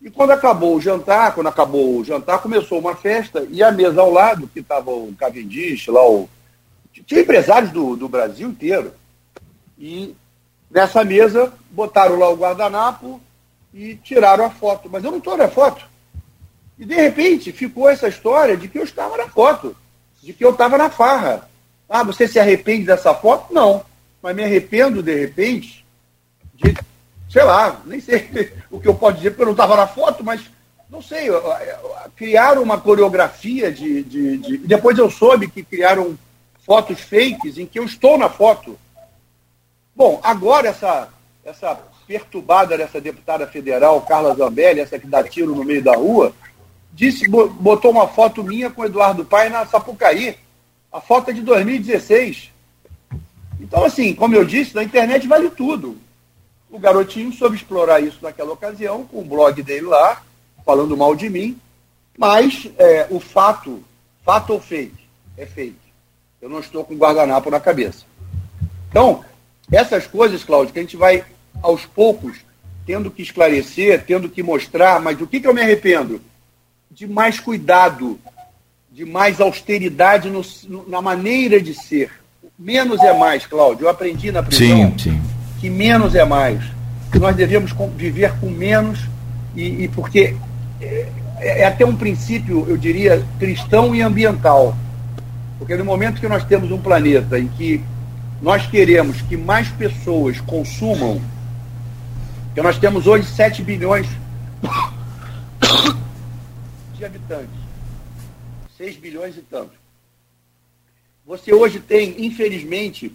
E 0.00 0.10
quando 0.10 0.30
acabou 0.30 0.76
o 0.76 0.80
jantar, 0.80 1.34
quando 1.34 1.48
acabou 1.48 1.98
o 1.98 2.04
jantar, 2.04 2.40
começou 2.40 2.78
uma 2.78 2.94
festa 2.94 3.46
e 3.50 3.62
a 3.62 3.70
mesa 3.70 4.00
ao 4.00 4.10
lado, 4.10 4.48
que 4.48 4.60
estava 4.60 4.90
o 4.90 5.14
Cavendish, 5.16 5.88
lá 5.88 6.08
o. 6.08 6.28
Tinha 7.06 7.22
empresários 7.22 7.70
do, 7.70 7.96
do 7.96 8.08
Brasil 8.08 8.48
inteiro. 8.48 8.92
E 9.78 10.14
nessa 10.70 11.04
mesa 11.04 11.52
botaram 11.70 12.18
lá 12.18 12.28
o 12.28 12.36
guardanapo 12.36 13.20
e 13.72 13.96
tiraram 13.96 14.44
a 14.44 14.50
foto. 14.50 14.88
Mas 14.90 15.02
eu 15.02 15.10
não 15.10 15.18
estou 15.18 15.36
na 15.36 15.48
foto. 15.48 15.84
E 16.78 16.84
de 16.84 16.94
repente 16.94 17.52
ficou 17.52 17.88
essa 17.88 18.08
história 18.08 18.56
de 18.56 18.68
que 18.68 18.78
eu 18.78 18.84
estava 18.84 19.16
na 19.16 19.28
foto, 19.28 19.74
de 20.22 20.32
que 20.32 20.44
eu 20.44 20.50
estava 20.50 20.76
na 20.76 20.90
farra. 20.90 21.48
Ah, 21.94 22.02
você 22.02 22.26
se 22.26 22.40
arrepende 22.40 22.86
dessa 22.86 23.12
foto? 23.12 23.52
Não. 23.52 23.84
Mas 24.22 24.34
me 24.34 24.42
arrependo, 24.42 25.02
de 25.02 25.14
repente, 25.14 25.84
de, 26.54 26.74
sei 27.28 27.44
lá, 27.44 27.82
nem 27.84 28.00
sei 28.00 28.50
o 28.72 28.80
que 28.80 28.88
eu 28.88 28.94
posso 28.94 29.18
dizer, 29.18 29.32
porque 29.32 29.42
eu 29.42 29.46
não 29.46 29.52
estava 29.52 29.76
na 29.76 29.86
foto, 29.86 30.24
mas 30.24 30.40
não 30.88 31.02
sei, 31.02 31.28
criaram 32.16 32.62
uma 32.62 32.80
coreografia 32.80 33.70
de, 33.70 34.02
de, 34.04 34.38
de. 34.38 34.58
Depois 34.58 34.96
eu 34.96 35.10
soube 35.10 35.50
que 35.50 35.62
criaram 35.62 36.18
fotos 36.64 36.98
fakes 36.98 37.58
em 37.58 37.66
que 37.66 37.78
eu 37.78 37.84
estou 37.84 38.16
na 38.16 38.30
foto. 38.30 38.78
Bom, 39.94 40.18
agora 40.22 40.68
essa, 40.68 41.10
essa 41.44 41.78
perturbada 42.06 42.78
dessa 42.78 43.02
deputada 43.02 43.46
federal, 43.46 44.00
Carla 44.00 44.34
Zambelli, 44.34 44.80
essa 44.80 44.98
que 44.98 45.06
dá 45.06 45.22
tiro 45.22 45.54
no 45.54 45.62
meio 45.62 45.82
da 45.82 45.94
rua, 45.94 46.32
disse, 46.90 47.28
botou 47.28 47.90
uma 47.90 48.08
foto 48.08 48.42
minha 48.42 48.70
com 48.70 48.82
Eduardo 48.82 49.26
Pai 49.26 49.50
na 49.50 49.66
Sapucaí. 49.66 50.38
A 50.92 51.00
foto 51.00 51.30
é 51.30 51.32
de 51.32 51.40
2016. 51.40 52.50
Então, 53.58 53.84
assim, 53.84 54.14
como 54.14 54.34
eu 54.34 54.44
disse, 54.44 54.74
na 54.74 54.84
internet 54.84 55.26
vale 55.26 55.48
tudo. 55.50 55.96
O 56.70 56.78
garotinho 56.78 57.32
soube 57.32 57.56
explorar 57.56 58.00
isso 58.00 58.18
naquela 58.20 58.52
ocasião, 58.52 59.04
com 59.04 59.20
o 59.20 59.24
blog 59.24 59.62
dele 59.62 59.86
lá, 59.86 60.22
falando 60.64 60.96
mal 60.96 61.14
de 61.14 61.30
mim. 61.30 61.58
Mas 62.18 62.70
é, 62.76 63.06
o 63.08 63.18
fato, 63.18 63.82
fato 64.24 64.52
ou 64.52 64.60
fake, 64.60 65.08
é 65.36 65.46
fake. 65.46 65.76
Eu 66.40 66.50
não 66.50 66.60
estou 66.60 66.84
com 66.84 66.96
guardanapo 66.96 67.50
na 67.50 67.60
cabeça. 67.60 68.04
Então, 68.90 69.24
essas 69.70 70.06
coisas, 70.06 70.44
Cláudio, 70.44 70.72
que 70.72 70.78
a 70.78 70.82
gente 70.82 70.96
vai 70.96 71.24
aos 71.62 71.86
poucos 71.86 72.38
tendo 72.84 73.10
que 73.10 73.22
esclarecer, 73.22 74.04
tendo 74.04 74.28
que 74.28 74.42
mostrar, 74.42 75.00
mas 75.00 75.20
o 75.20 75.26
que, 75.26 75.40
que 75.40 75.46
eu 75.46 75.54
me 75.54 75.62
arrependo? 75.62 76.20
De 76.90 77.06
mais 77.06 77.40
cuidado, 77.40 78.18
de 78.92 79.06
mais 79.06 79.40
austeridade 79.40 80.28
no, 80.28 80.42
na 80.86 81.00
maneira 81.00 81.60
de 81.60 81.74
ser. 81.74 82.10
Menos 82.58 83.00
é 83.00 83.18
mais, 83.18 83.46
Cláudio. 83.46 83.86
Eu 83.86 83.88
aprendi 83.88 84.30
na 84.30 84.42
prisão 84.42 84.92
sim, 84.98 84.98
sim. 84.98 85.22
que 85.58 85.70
menos 85.70 86.14
é 86.14 86.24
mais. 86.24 86.62
Que 87.10 87.18
nós 87.18 87.34
devemos 87.34 87.72
viver 87.96 88.32
com 88.38 88.50
menos, 88.50 89.00
e, 89.56 89.84
e 89.84 89.88
porque 89.88 90.36
é, 90.80 91.08
é, 91.38 91.66
até 91.66 91.86
um 91.86 91.96
princípio, 91.96 92.66
eu 92.68 92.76
diria, 92.76 93.24
cristão 93.38 93.94
e 93.94 94.02
ambiental. 94.02 94.76
Porque 95.58 95.74
no 95.74 95.84
momento 95.84 96.20
que 96.20 96.28
nós 96.28 96.44
temos 96.44 96.70
um 96.70 96.78
planeta 96.78 97.38
em 97.38 97.48
que 97.48 97.82
nós 98.42 98.66
queremos 98.66 99.22
que 99.22 99.36
mais 99.36 99.68
pessoas 99.68 100.40
consumam, 100.40 101.20
que 102.54 102.60
nós 102.60 102.78
temos 102.78 103.06
hoje 103.06 103.26
7 103.26 103.62
bilhões 103.62 104.06
de 106.94 107.04
habitantes, 107.04 107.62
6 108.82 108.96
bilhões 108.96 109.36
e 109.36 109.42
tanto. 109.42 109.70
Você 111.24 111.54
hoje 111.54 111.78
tem, 111.78 112.26
infelizmente, 112.26 113.14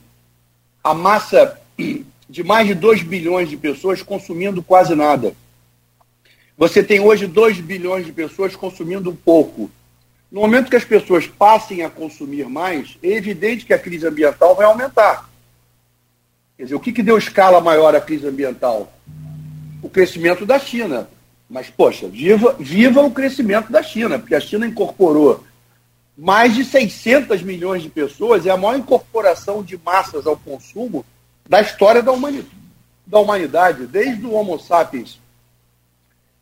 a 0.82 0.94
massa 0.94 1.60
de 1.78 2.42
mais 2.42 2.68
de 2.68 2.74
2 2.74 3.04
bilhões 3.04 3.50
de 3.50 3.58
pessoas 3.58 4.02
consumindo 4.02 4.64
quase 4.64 4.96
nada. 4.96 5.36
Você 6.58 6.82
tem 6.82 7.02
hoje 7.02 7.28
2 7.28 7.60
bilhões 7.60 8.06
de 8.06 8.14
pessoas 8.14 8.56
consumindo 8.56 9.14
pouco. 9.14 9.70
No 10.32 10.40
momento 10.40 10.70
que 10.70 10.78
as 10.78 10.86
pessoas 10.86 11.28
passem 11.28 11.84
a 11.84 11.90
consumir 11.90 12.48
mais, 12.48 12.98
é 13.04 13.10
evidente 13.10 13.66
que 13.66 13.74
a 13.74 13.80
crise 13.80 14.08
ambiental 14.08 14.56
vai 14.56 14.66
aumentar. 14.66 15.30
Quer 16.56 16.64
dizer, 16.64 16.76
o 16.76 16.80
que, 16.80 16.94
que 16.94 17.04
deu 17.04 17.18
escala 17.18 17.60
maior 17.60 17.94
à 17.94 18.00
crise 18.00 18.26
ambiental? 18.26 18.90
O 19.84 19.90
crescimento 19.90 20.46
da 20.46 20.60
China. 20.60 21.10
Mas, 21.50 21.70
poxa, 21.70 22.08
viva, 22.08 22.56
viva 22.58 23.02
o 23.02 23.12
crescimento 23.12 23.70
da 23.70 23.84
China, 23.84 24.18
porque 24.18 24.36
a 24.36 24.40
China 24.40 24.66
incorporou 24.66 25.46
mais 26.18 26.56
de 26.56 26.66
600 26.66 27.44
milhões 27.44 27.84
de 27.84 27.90
pessoas, 27.90 28.46
é 28.46 28.50
a 28.50 28.58
maior 28.58 28.78
incorporação 28.78 29.62
de 29.62 29.78
massas 29.78 30.26
ao 30.26 30.36
consumo 30.36 31.06
da 31.48 31.62
história 31.62 32.02
da 32.02 32.12
humanidade, 32.12 32.50
da 33.06 33.20
humanidade 33.20 33.86
desde 33.86 34.26
o 34.26 34.34
Homo 34.34 34.60
sapiens 34.60 35.20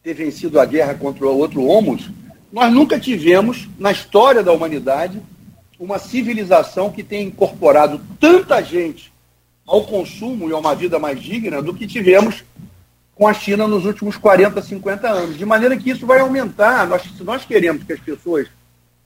ter 0.02 0.14
vencido 0.14 0.60
a 0.60 0.66
guerra 0.66 0.94
contra 0.94 1.26
o 1.26 1.38
outro 1.38 1.66
Homo, 1.66 1.98
nós 2.52 2.72
nunca 2.72 3.00
tivemos, 3.00 3.68
na 3.78 3.92
história 3.92 4.44
da 4.44 4.54
humanidade, 4.54 5.22
uma 5.80 6.00
civilização 6.00 6.92
que 6.92 7.04
tenha 7.04 7.24
incorporado 7.24 8.00
tanta 8.20 8.62
gente 8.62 9.12
ao 9.66 9.84
consumo 9.84 10.48
e 10.48 10.54
a 10.54 10.58
uma 10.58 10.76
vida 10.76 11.00
mais 11.00 11.20
digna 11.20 11.62
do 11.62 11.74
que 11.74 11.88
tivemos 11.88 12.44
com 13.16 13.28
a 13.28 13.34
China 13.34 13.68
nos 13.68 13.84
últimos 13.84 14.16
40, 14.16 14.62
50 14.62 15.10
anos. 15.10 15.38
De 15.38 15.46
maneira 15.46 15.76
que 15.76 15.90
isso 15.90 16.06
vai 16.06 16.20
aumentar. 16.20 16.88
Nós, 16.88 17.02
se 17.02 17.24
nós 17.24 17.44
queremos 17.44 17.84
que 17.84 17.94
as 17.94 18.00
pessoas 18.00 18.48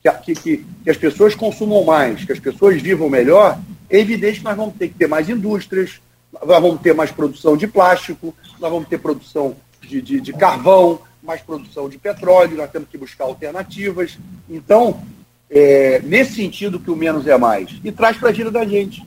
que, 0.01 0.33
que, 0.33 0.57
que, 0.83 0.89
as 0.89 0.97
pessoas 0.97 1.35
consumam 1.35 1.83
mais, 1.83 2.23
que 2.23 2.31
as 2.31 2.39
pessoas 2.39 2.81
vivam 2.81 3.09
melhor, 3.09 3.59
é 3.89 3.99
evidente 3.99 4.39
que 4.39 4.45
nós 4.45 4.55
vamos 4.55 4.75
ter 4.75 4.87
que 4.87 4.95
ter 4.95 5.07
mais 5.07 5.29
indústrias, 5.29 5.99
nós 6.31 6.61
vamos 6.61 6.81
ter 6.81 6.93
mais 6.93 7.11
produção 7.11 7.57
de 7.57 7.67
plástico, 7.67 8.33
nós 8.59 8.71
vamos 8.71 8.87
ter 8.87 8.99
produção 8.99 9.55
de, 9.81 10.01
de, 10.01 10.21
de 10.21 10.33
carvão, 10.33 11.01
mais 11.21 11.41
produção 11.41 11.89
de 11.89 11.97
petróleo, 11.97 12.57
nós 12.57 12.71
temos 12.71 12.87
que 12.89 12.97
buscar 12.97 13.25
alternativas. 13.25 14.17
Então, 14.49 15.01
é, 15.49 15.99
nesse 16.03 16.35
sentido 16.35 16.79
que 16.79 16.91
o 16.91 16.95
menos 16.95 17.27
é 17.27 17.37
mais. 17.37 17.79
E 17.83 17.91
traz 17.91 18.17
para 18.17 18.29
a 18.29 18.31
vida 18.31 18.51
da 18.51 18.65
gente. 18.65 19.05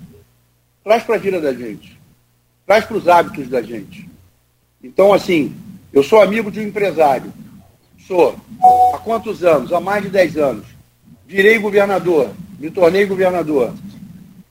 Traz 0.83 1.03
para 1.03 1.15
a 1.15 1.19
vida 1.19 1.41
da 1.41 1.53
gente. 1.53 1.99
Traz 2.67 2.85
para 2.85 2.97
os 2.97 3.09
hábitos 3.09 3.49
da 3.49 3.63
gente. 3.63 4.09
Então, 4.83 5.13
assim, 5.13 5.55
eu 5.93 6.03
sou 6.03 6.21
amigo 6.21 6.51
de 6.51 6.61
um 6.61 6.65
empresário. 6.65 7.33
Sou. 8.07 8.37
Há 8.95 8.99
quantos 8.99 9.45
anos? 9.45 9.73
Há 9.73 9.81
mais 9.81 10.03
de 10.03 10.11
10 10.11 10.37
anos. 10.37 10.67
Virei 11.27 11.59
governador. 11.59 12.31
Me 12.59 12.71
tornei 12.71 13.07
governador. 13.07 13.73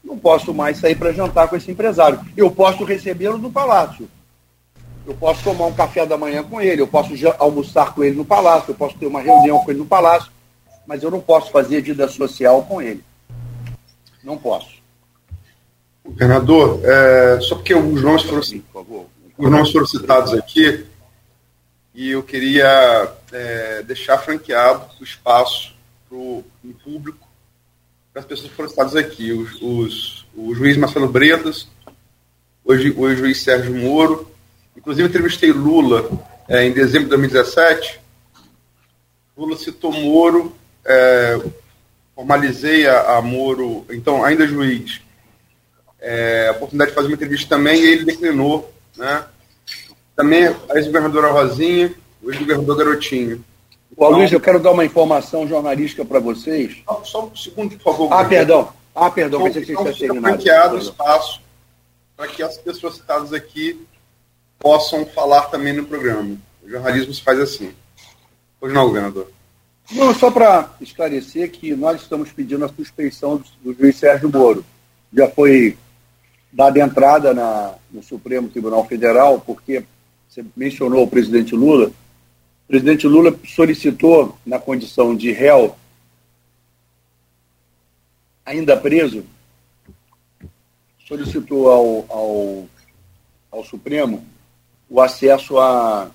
Não 0.03 0.17
posso 0.17 0.53
mais 0.53 0.78
sair 0.78 0.95
para 0.95 1.13
jantar 1.13 1.47
com 1.47 1.55
esse 1.55 1.72
empresário. 1.72 2.19
Eu 2.36 2.51
posso 2.51 2.84
recebê-lo 2.84 3.38
no 3.38 3.51
palácio 3.51 4.09
eu 5.05 5.15
posso 5.15 5.43
tomar 5.43 5.65
um 5.65 5.74
café 5.74 6.05
da 6.05 6.17
manhã 6.17 6.43
com 6.43 6.61
ele, 6.61 6.82
eu 6.82 6.88
posso 6.88 7.13
almoçar 7.39 7.93
com 7.93 8.03
ele 8.03 8.15
no 8.15 8.26
palácio, 8.26 8.72
eu 8.72 8.76
posso 8.76 8.97
ter 8.97 9.07
uma 9.07 9.22
reunião 9.22 9.59
com 9.59 9.72
ele 9.72 9.80
no 9.80 9.86
palácio, 9.86 10.32
mas 10.86 11.01
eu 11.03 11.11
não 11.11 11.19
posso 11.19 11.51
fazer 11.51 11.82
vida 11.82 12.07
social 12.07 12.63
com 12.63 12.82
ele. 12.82 13.03
Não 14.24 14.38
posso. 14.38 14.82
Governador, 16.05 16.82
é, 16.84 17.39
só 17.41 17.55
porque 17.55 17.74
os 17.74 18.01
nomes 18.01 18.24
foram, 18.24 18.41
os 19.38 19.51
nomes 19.51 19.72
foram 19.72 19.86
citados 19.86 20.34
aqui, 20.34 20.86
e 21.93 22.11
eu 22.11 22.24
queria 22.24 23.11
é, 23.32 23.84
deixar 23.84 24.17
franqueado 24.17 24.86
o 24.99 25.03
espaço 25.03 25.70
o 26.18 26.74
público, 26.84 27.28
para 28.12 28.22
as 28.22 28.28
pessoas 28.28 28.49
que 28.49 28.55
foram 28.55 28.70
citadas 28.70 28.95
aqui. 28.95 29.32
Os, 29.32 29.62
os, 29.62 30.28
o 30.36 30.53
juiz 30.53 30.78
Marcelo 30.78 31.07
Bretas, 31.07 31.68
hoje 32.64 32.93
o 32.95 33.16
juiz 33.16 33.41
Sérgio 33.41 33.74
Moro, 33.76 34.32
Inclusive, 34.76 35.07
entrevistei 35.07 35.51
Lula 35.51 36.09
é, 36.47 36.66
em 36.66 36.72
dezembro 36.72 37.03
de 37.03 37.09
2017. 37.09 37.99
Lula 39.36 39.57
citou 39.57 39.91
Moro, 39.91 40.55
é, 40.86 41.39
formalizei 42.16 42.88
a, 42.88 43.18
a, 43.18 43.22
Moro, 43.22 43.86
então, 43.89 44.24
ainda 44.24 44.47
juiz, 44.47 45.01
é, 45.99 46.47
a 46.47 46.51
oportunidade 46.53 46.91
de 46.91 46.95
fazer 46.95 47.07
uma 47.07 47.16
entrevista 47.16 47.49
também, 47.55 47.82
e 47.82 47.88
ele 47.89 48.05
declinou. 48.05 48.74
Né? 48.95 49.26
Também 50.16 50.47
a 50.47 50.76
ex-governadora 50.76 51.32
Rosinha, 51.32 51.93
o 52.22 52.32
ex-governador 52.32 52.78
Garotinho. 52.78 53.43
Ô, 54.01 54.09
Luiz, 54.09 54.31
eu 54.31 54.41
quero 54.41 54.59
dar 54.59 54.71
uma 54.71 54.83
informação 54.83 55.47
jornalística 55.47 56.03
para 56.03 56.19
vocês. 56.19 56.81
Só, 56.85 57.03
só 57.03 57.25
um 57.27 57.35
segundo, 57.35 57.77
por 57.77 57.83
favor. 57.83 58.11
Ah, 58.11 58.25
perdão. 58.25 58.73
Ah, 58.95 59.11
perdão, 59.11 59.47
então, 59.47 59.61
que 59.61 59.71
então 59.71 59.93
fica 59.93 60.15
franqueado 60.15 60.77
espaço 60.79 61.39
para 62.17 62.27
que 62.27 62.41
as 62.41 62.57
pessoas 62.57 62.95
citadas 62.95 63.31
aqui 63.31 63.79
possam 64.57 65.05
falar 65.05 65.43
também 65.51 65.73
no 65.73 65.85
programa. 65.85 66.35
O 66.63 66.67
jornalismo 66.67 67.13
se 67.13 67.21
faz 67.21 67.39
assim. 67.39 67.75
Pois 68.59 68.73
não, 68.73 68.87
governador? 68.87 69.31
Não, 69.91 70.15
só 70.15 70.31
para 70.31 70.71
esclarecer 70.81 71.51
que 71.51 71.75
nós 71.75 72.01
estamos 72.01 72.31
pedindo 72.31 72.65
a 72.65 72.69
suspeição 72.69 73.37
do, 73.37 73.45
do 73.71 73.79
juiz 73.79 73.97
Sérgio 73.97 74.31
Moro. 74.31 74.65
Já 75.13 75.29
foi 75.29 75.77
dada 76.51 76.79
entrada 76.79 77.35
na, 77.35 77.75
no 77.91 78.01
Supremo 78.01 78.49
Tribunal 78.49 78.83
Federal, 78.87 79.39
porque 79.45 79.83
você 80.27 80.43
mencionou 80.57 81.03
o 81.03 81.07
presidente 81.07 81.55
Lula. 81.55 81.91
O 82.72 82.80
presidente 82.80 83.05
Lula 83.05 83.38
solicitou, 83.45 84.38
na 84.45 84.57
condição 84.57 85.13
de 85.13 85.30
réu, 85.30 85.76
ainda 88.45 88.78
preso, 88.78 89.26
solicitou 91.05 91.69
ao, 91.69 92.05
ao, 92.07 92.69
ao 93.51 93.65
Supremo 93.65 94.24
o 94.89 95.01
acesso 95.01 95.59
a, 95.59 96.09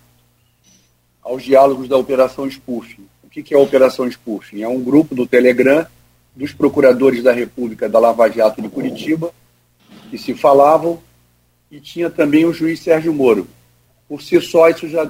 aos 1.21 1.43
diálogos 1.43 1.91
da 1.91 1.99
Operação 1.99 2.51
Spoofing. 2.51 3.07
O 3.23 3.29
que, 3.29 3.43
que 3.43 3.53
é 3.53 3.59
a 3.59 3.61
Operação 3.61 4.11
Spoofing? 4.11 4.63
É 4.63 4.69
um 4.69 4.83
grupo 4.83 5.15
do 5.15 5.27
Telegram 5.27 5.87
dos 6.35 6.55
procuradores 6.55 7.23
da 7.23 7.33
República 7.33 7.87
da 7.87 7.99
Lava 7.99 8.31
Jato 8.31 8.63
de 8.63 8.71
Curitiba 8.71 9.31
que 10.09 10.17
se 10.17 10.33
falavam 10.33 11.03
e 11.71 11.81
tinha 11.81 12.09
também 12.09 12.47
o 12.47 12.55
juiz 12.55 12.81
Sérgio 12.81 13.13
Moro. 13.13 13.47
Por 14.09 14.23
si 14.23 14.41
só, 14.41 14.71
isso 14.71 14.89
já 14.89 15.07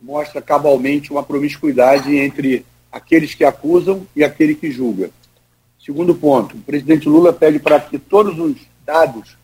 mostra 0.00 0.40
cabalmente 0.40 1.10
uma 1.10 1.22
promiscuidade 1.22 2.16
entre 2.16 2.64
aqueles 2.90 3.34
que 3.34 3.44
acusam 3.44 4.06
e 4.14 4.24
aquele 4.24 4.54
que 4.54 4.70
julga. 4.70 5.10
Segundo 5.84 6.14
ponto, 6.14 6.56
o 6.56 6.60
presidente 6.60 7.08
Lula 7.08 7.32
pede 7.32 7.58
para 7.58 7.80
que 7.80 7.98
todos 7.98 8.38
os 8.38 8.56
dados 8.84 9.36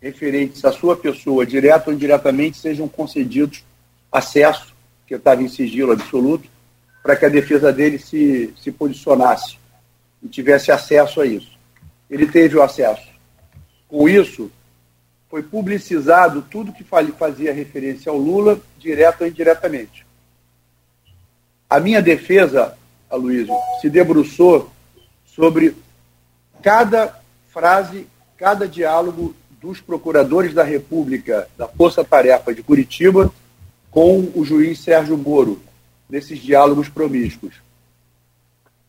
referentes 0.00 0.64
à 0.64 0.72
sua 0.72 0.96
pessoa, 0.96 1.46
direto 1.46 1.88
ou 1.88 1.94
indiretamente, 1.94 2.58
sejam 2.58 2.88
concedidos 2.88 3.64
acesso, 4.10 4.74
que 5.06 5.14
estava 5.14 5.42
em 5.42 5.48
sigilo 5.48 5.92
absoluto, 5.92 6.48
para 7.02 7.16
que 7.16 7.24
a 7.24 7.28
defesa 7.28 7.72
dele 7.72 7.98
se, 7.98 8.52
se 8.60 8.72
posicionasse 8.72 9.58
e 10.22 10.28
tivesse 10.28 10.70
acesso 10.72 11.20
a 11.20 11.26
isso. 11.26 11.56
Ele 12.10 12.26
teve 12.26 12.56
o 12.56 12.62
acesso. 12.62 13.06
Com 13.88 14.08
isso, 14.08 14.50
foi 15.28 15.42
publicizado 15.42 16.42
tudo 16.42 16.72
que 16.72 16.84
fazia 16.84 17.52
referência 17.52 18.10
ao 18.10 18.18
Lula, 18.18 18.60
direto 18.78 19.22
ou 19.22 19.26
indiretamente. 19.26 20.06
A 21.68 21.80
minha 21.80 22.00
defesa, 22.00 22.76
Aloysio, 23.10 23.54
se 23.80 23.90
debruçou 23.90 24.70
sobre 25.24 25.76
cada 26.62 27.20
frase, 27.48 28.06
cada 28.36 28.68
diálogo 28.68 29.34
dos 29.60 29.80
procuradores 29.80 30.54
da 30.54 30.62
República 30.62 31.48
da 31.56 31.66
Força 31.66 32.04
Tarefa 32.04 32.54
de 32.54 32.62
Curitiba 32.62 33.32
com 33.90 34.30
o 34.34 34.44
juiz 34.44 34.78
Sérgio 34.80 35.16
Moro, 35.16 35.60
nesses 36.08 36.38
diálogos 36.38 36.88
promíscuos. 36.88 37.54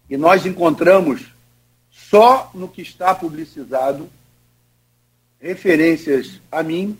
E 0.09 0.17
nós 0.17 0.45
encontramos 0.45 1.25
só 1.89 2.51
no 2.53 2.67
que 2.67 2.81
está 2.81 3.15
publicizado 3.15 4.07
referências 5.39 6.39
a 6.51 6.63
mim 6.63 6.97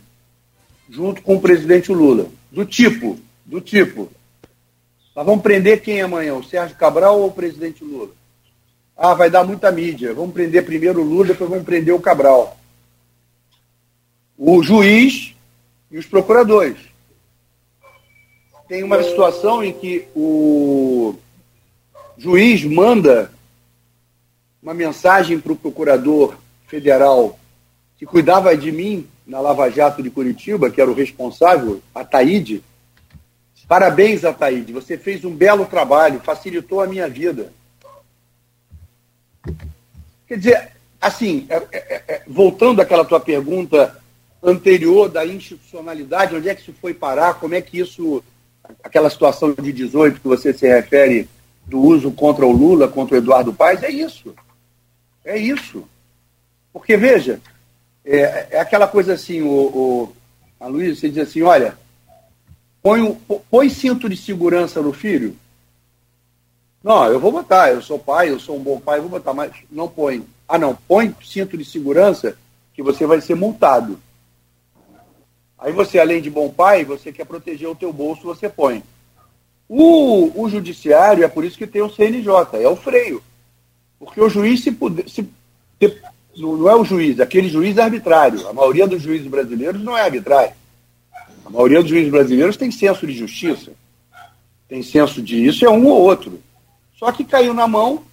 junto 0.90 1.22
com 1.22 1.36
o 1.36 1.42
presidente 1.42 1.92
Lula. 1.92 2.30
Do 2.52 2.66
tipo, 2.66 3.20
do 3.46 3.60
tipo, 3.60 4.10
nós 5.16 5.26
vamos 5.26 5.42
prender 5.42 5.82
quem 5.82 6.02
amanhã? 6.02 6.36
O 6.36 6.44
Sérgio 6.44 6.78
Cabral 6.78 7.20
ou 7.20 7.28
o 7.28 7.34
presidente 7.34 7.84
Lula? 7.84 8.12
Ah, 8.96 9.14
vai 9.14 9.30
dar 9.30 9.44
muita 9.44 9.72
mídia. 9.72 10.14
Vamos 10.14 10.34
prender 10.34 10.66
primeiro 10.66 11.02
o 11.02 11.04
Lula, 11.04 11.28
depois 11.28 11.50
vamos 11.50 11.66
prender 11.66 11.94
o 11.94 12.00
Cabral. 12.00 12.58
O 14.38 14.62
juiz 14.64 15.36
e 15.92 15.98
os 15.98 16.06
procuradores. 16.06 16.78
Tem 18.68 18.84
uma 18.84 19.02
situação 19.02 19.64
em 19.64 19.74
que 19.74 20.08
o 20.16 21.16
juiz 22.18 22.64
manda 22.64 23.32
uma 24.62 24.74
mensagem 24.74 25.40
para 25.40 25.54
o 25.54 25.56
procurador 25.56 26.36
federal 26.68 27.40
que 27.98 28.06
cuidava 28.06 28.56
de 28.56 28.72
mim 28.72 29.08
na 29.26 29.40
Lava 29.40 29.70
Jato 29.70 30.04
de 30.04 30.10
Curitiba, 30.10 30.70
que 30.70 30.80
era 30.80 30.90
o 30.90 30.94
responsável, 30.94 31.82
Ataíde. 31.94 32.64
Parabéns, 33.68 34.24
Ataíde. 34.24 34.72
Você 34.72 34.98
fez 34.98 35.26
um 35.26 35.36
belo 35.36 35.66
trabalho, 35.66 36.22
facilitou 36.22 36.80
a 36.80 36.88
minha 36.88 37.10
vida. 37.10 37.52
Quer 40.28 40.38
dizer, 40.38 40.72
assim, 41.02 41.46
é, 41.50 41.56
é, 41.56 41.68
é, 41.72 42.04
é 42.08 42.24
voltando 42.28 42.82
àquela 42.82 43.04
tua 43.04 43.20
pergunta 43.20 44.00
anterior 44.42 45.10
da 45.10 45.26
institucionalidade, 45.26 46.36
onde 46.36 46.48
é 46.48 46.56
que 46.56 46.62
isso 46.62 46.76
foi 46.80 46.94
parar, 46.94 47.34
como 47.36 47.56
é 47.56 47.62
que 47.62 47.80
isso, 47.80 48.24
aquela 48.84 49.10
situação 49.10 49.54
de 49.54 49.74
18 49.74 50.22
que 50.22 50.28
você 50.28 50.54
se 50.54 50.68
refere 50.68 51.28
do 51.66 51.80
uso 51.82 52.12
contra 52.12 52.46
o 52.46 52.52
Lula, 52.52 52.88
contra 52.88 53.16
o 53.16 53.18
Eduardo 53.18 53.54
Paes, 53.54 53.84
é 53.84 53.90
isso. 53.90 54.34
É 55.26 55.38
isso. 55.38 55.84
Porque, 56.72 56.96
veja, 56.96 57.42
é, 58.16 58.48
é 58.52 58.60
aquela 58.60 58.88
coisa 58.88 59.14
assim, 59.14 59.42
o, 59.42 59.50
o, 59.50 60.14
a 60.60 60.68
Luísa, 60.68 61.02
você 61.02 61.10
diz 61.10 61.28
assim, 61.28 61.42
olha, 61.42 61.78
põe, 62.82 63.14
põe 63.52 63.70
cinto 63.70 64.08
de 64.08 64.16
segurança 64.16 64.82
no 64.82 64.94
filho. 64.94 65.36
Não, 66.82 67.06
eu 67.08 67.20
vou 67.20 67.32
botar, 67.32 67.72
eu 67.72 67.82
sou 67.82 68.00
pai, 68.00 68.30
eu 68.30 68.40
sou 68.40 68.56
um 68.56 68.64
bom 68.64 68.80
pai, 68.80 69.00
eu 69.00 69.04
vou 69.04 69.12
botar, 69.12 69.34
mas 69.34 69.52
não 69.70 69.90
põe. 69.90 70.26
Ah, 70.48 70.58
não, 70.58 70.74
põe 70.88 71.14
cinto 71.22 71.58
de 71.58 71.66
segurança 71.66 72.38
que 72.74 72.82
você 72.82 73.06
vai 73.06 73.20
ser 73.20 73.36
multado. 73.36 74.00
Aí 75.60 75.74
você, 75.74 76.00
além 76.00 76.22
de 76.22 76.30
bom 76.30 76.50
pai, 76.50 76.86
você 76.86 77.12
quer 77.12 77.26
proteger 77.26 77.68
o 77.68 77.76
teu 77.76 77.92
bolso, 77.92 78.22
você 78.22 78.48
põe. 78.48 78.84
O, 79.68 80.44
o 80.44 80.48
judiciário, 80.48 81.26
é 81.26 81.28
por 81.28 81.44
isso 81.44 81.58
que 81.58 81.68
tem 81.68 81.82
o 81.82 81.90
CNJ, 81.90 82.32
é 82.62 82.70
o 82.70 82.76
freio. 82.78 83.22
Porque 84.00 84.22
o 84.22 84.30
juiz, 84.30 84.64
se 84.64 84.72
puder, 84.72 85.10
se, 85.10 85.28
não 86.38 86.70
é 86.70 86.76
o 86.76 86.86
juiz, 86.86 87.20
aquele 87.20 87.50
juiz 87.50 87.78
é 87.78 87.82
arbitrário. 87.82 88.48
A 88.48 88.54
maioria 88.54 88.88
dos 88.88 89.02
juízes 89.02 89.28
brasileiros 89.28 89.82
não 89.82 89.98
é 89.98 90.02
arbitrário. 90.02 90.54
A 91.46 91.50
maioria 91.50 91.82
dos 91.82 91.90
juízes 91.90 92.12
brasileiros 92.12 92.58
tem 92.58 92.70
senso 92.70 93.08
de 93.08 93.14
justiça. 93.14 93.72
Tem 94.68 94.84
senso 94.84 95.22
de 95.22 95.46
isso, 95.46 95.66
é 95.66 95.70
um 95.70 95.88
ou 95.88 96.02
outro. 96.02 96.40
Só 96.98 97.12
que 97.12 97.24
caiu 97.24 97.54
na 97.54 97.68
mão, 97.68 98.04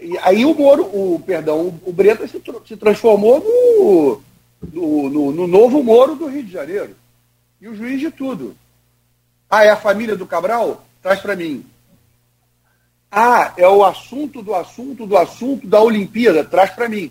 e 0.00 0.16
aí 0.18 0.44
o 0.44 0.54
Moro, 0.54 0.84
o, 0.84 1.22
perdão, 1.24 1.78
o 1.84 1.92
Breta 1.92 2.26
se, 2.26 2.42
se 2.66 2.76
transformou 2.76 3.40
no, 3.40 4.22
no, 4.72 5.10
no, 5.10 5.32
no 5.32 5.46
novo 5.46 5.82
Moro 5.82 6.14
do 6.14 6.26
Rio 6.26 6.42
de 6.42 6.52
Janeiro. 6.52 6.96
E 7.60 7.68
o 7.68 7.74
juiz 7.74 8.00
de 8.00 8.10
tudo. 8.10 8.56
Ah, 9.48 9.64
é 9.64 9.70
a 9.70 9.76
família 9.76 10.16
do 10.16 10.26
Cabral? 10.26 10.84
Traz 11.02 11.20
para 11.20 11.36
mim. 11.36 11.64
Ah, 13.10 13.54
é 13.56 13.68
o 13.68 13.84
assunto 13.84 14.42
do 14.42 14.54
assunto 14.54 15.06
do 15.06 15.16
assunto 15.16 15.66
da 15.66 15.80
Olimpíada? 15.80 16.44
Traz 16.44 16.70
para 16.70 16.88
mim. 16.88 17.10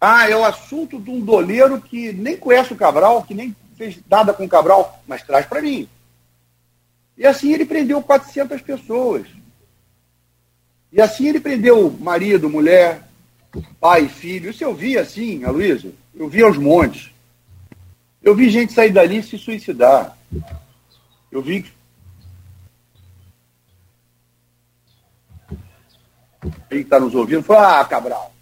Ah, 0.00 0.28
é 0.28 0.36
o 0.36 0.44
assunto 0.44 1.00
de 1.00 1.10
um 1.10 1.20
doleiro 1.20 1.80
que 1.80 2.12
nem 2.12 2.36
conhece 2.36 2.72
o 2.72 2.76
Cabral, 2.76 3.22
que 3.24 3.34
nem 3.34 3.54
fez 3.76 3.98
nada 4.08 4.32
com 4.32 4.44
o 4.44 4.48
Cabral, 4.48 5.02
mas 5.06 5.22
traz 5.22 5.46
para 5.46 5.62
mim. 5.62 5.88
E 7.16 7.26
assim 7.26 7.52
ele 7.52 7.64
prendeu 7.64 8.00
400 8.00 8.62
pessoas. 8.62 9.26
E 10.92 11.00
assim 11.00 11.28
ele 11.28 11.40
prendeu 11.40 11.90
marido, 11.90 12.48
mulher, 12.48 13.02
pai, 13.80 14.08
filho. 14.08 14.50
Isso 14.50 14.62
eu 14.62 14.74
vi 14.74 14.96
assim, 14.96 15.44
Aloysio. 15.44 15.94
Eu 16.14 16.28
vi 16.28 16.42
aos 16.42 16.56
montes. 16.56 17.10
Eu 18.22 18.34
vi 18.34 18.50
gente 18.50 18.72
sair 18.72 18.90
dali 18.90 19.18
e 19.18 19.22
se 19.22 19.36
suicidar. 19.36 20.16
Eu 21.30 21.42
vi. 21.42 21.70
Quem 26.68 26.80
está 26.80 27.00
nos 27.00 27.14
ouvindo 27.14 27.42
falou: 27.42 27.62
Ah, 27.62 27.84
Cabral, 27.84 28.32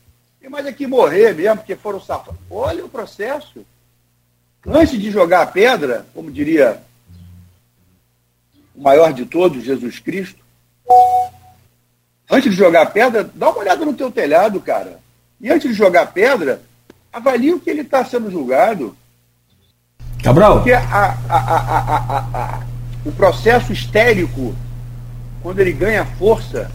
tem 0.47 0.51
mais 0.53 0.67
aqui 0.67 0.87
morrer 0.87 1.35
mesmo, 1.35 1.57
porque 1.57 1.75
foram 1.75 2.01
safados. 2.01 2.39
Olha 2.49 2.85
o 2.85 2.89
processo. 2.89 3.67
Antes 4.65 5.01
de 5.01 5.11
jogar 5.11 5.43
a 5.43 5.47
pedra, 5.47 6.07
como 6.15 6.31
diria 6.31 6.81
o 8.73 8.81
maior 8.81 9.13
de 9.13 9.27
todos, 9.27 9.65
Jesus 9.65 9.99
Cristo, 9.99 10.39
antes 12.31 12.53
de 12.53 12.57
jogar 12.57 12.83
a 12.83 12.87
pedra, 12.87 13.29
dá 13.35 13.51
uma 13.51 13.59
olhada 13.59 13.85
no 13.85 13.93
teu 13.93 14.09
telhado, 14.09 14.61
cara. 14.61 15.01
E 15.41 15.51
antes 15.51 15.69
de 15.69 15.75
jogar 15.75 16.03
a 16.03 16.07
pedra, 16.07 16.63
avalie 17.13 17.53
o 17.53 17.59
que 17.59 17.69
ele 17.69 17.81
está 17.81 18.05
sendo 18.05 18.31
julgado. 18.31 18.97
Cabral? 20.23 20.59
Porque 20.59 20.73
a, 20.73 20.81
a, 21.29 21.39
a, 21.39 22.63
o 23.05 23.11
processo 23.11 23.73
histérico, 23.73 24.55
quando 25.43 25.59
ele 25.59 25.73
ganha 25.73 26.05
força, 26.05 26.71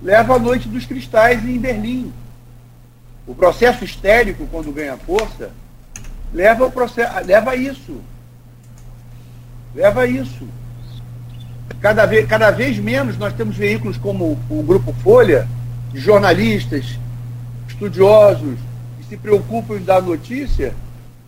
leva 0.00 0.36
a 0.36 0.38
noite 0.38 0.68
dos 0.68 0.86
cristais 0.86 1.44
em 1.44 1.58
Berlim. 1.58 2.12
O 3.28 3.34
processo 3.34 3.84
histérico, 3.84 4.46
quando 4.50 4.72
ganha 4.72 4.96
força, 4.96 5.50
leva, 6.32 6.64
o 6.64 6.72
processo, 6.72 7.26
leva 7.26 7.50
a 7.50 7.56
isso. 7.56 8.00
Leva 9.74 10.00
a 10.00 10.06
isso. 10.06 10.48
Cada 11.78 12.06
vez, 12.06 12.26
cada 12.26 12.50
vez 12.50 12.78
menos 12.78 13.18
nós 13.18 13.34
temos 13.34 13.54
veículos 13.54 13.98
como 13.98 14.38
o 14.48 14.62
Grupo 14.62 14.94
Folha, 15.02 15.46
de 15.92 16.00
jornalistas 16.00 16.98
estudiosos 17.68 18.58
que 18.98 19.04
se 19.06 19.16
preocupam 19.18 19.76
em 19.76 19.84
dar 19.84 20.00
notícia, 20.00 20.74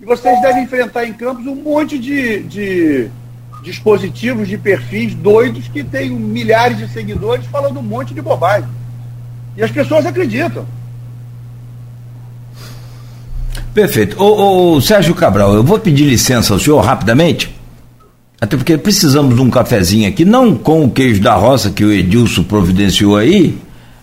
e 0.01 0.05
vocês 0.07 0.41
devem 0.41 0.65
enfrentar 0.65 1.05
em 1.05 1.13
campos 1.13 1.47
um 1.47 1.55
monte 1.55 1.99
de, 1.99 2.43
de 2.45 3.11
dispositivos, 3.63 4.49
de 4.49 4.57
perfis 4.57 5.15
doidos 5.15 5.69
que 5.69 5.85
têm 5.85 6.09
milhares 6.09 6.79
de 6.79 6.89
seguidores 6.89 7.45
falando 7.45 7.79
um 7.79 7.83
monte 7.83 8.15
de 8.15 8.23
bobagem. 8.23 8.71
E 9.55 9.63
as 9.63 9.71
pessoas 9.71 10.07
acreditam. 10.07 10.67
Perfeito. 13.75 14.21
Ô, 14.23 14.75
ô, 14.75 14.81
Sérgio 14.81 15.15
Cabral, 15.15 15.55
eu 15.55 15.63
vou 15.63 15.79
pedir 15.79 16.05
licença 16.05 16.53
ao 16.53 16.59
senhor 16.59 16.81
rapidamente, 16.81 17.55
até 18.41 18.57
porque 18.57 18.77
precisamos 18.77 19.35
de 19.35 19.41
um 19.41 19.51
cafezinho 19.51 20.09
aqui, 20.09 20.25
não 20.25 20.55
com 20.55 20.85
o 20.85 20.91
queijo 20.91 21.21
da 21.23 21.35
roça 21.35 21.71
que 21.71 21.85
o 21.85 21.93
Edilson 21.93 22.43
providenciou 22.43 23.17
aí, 23.17 23.57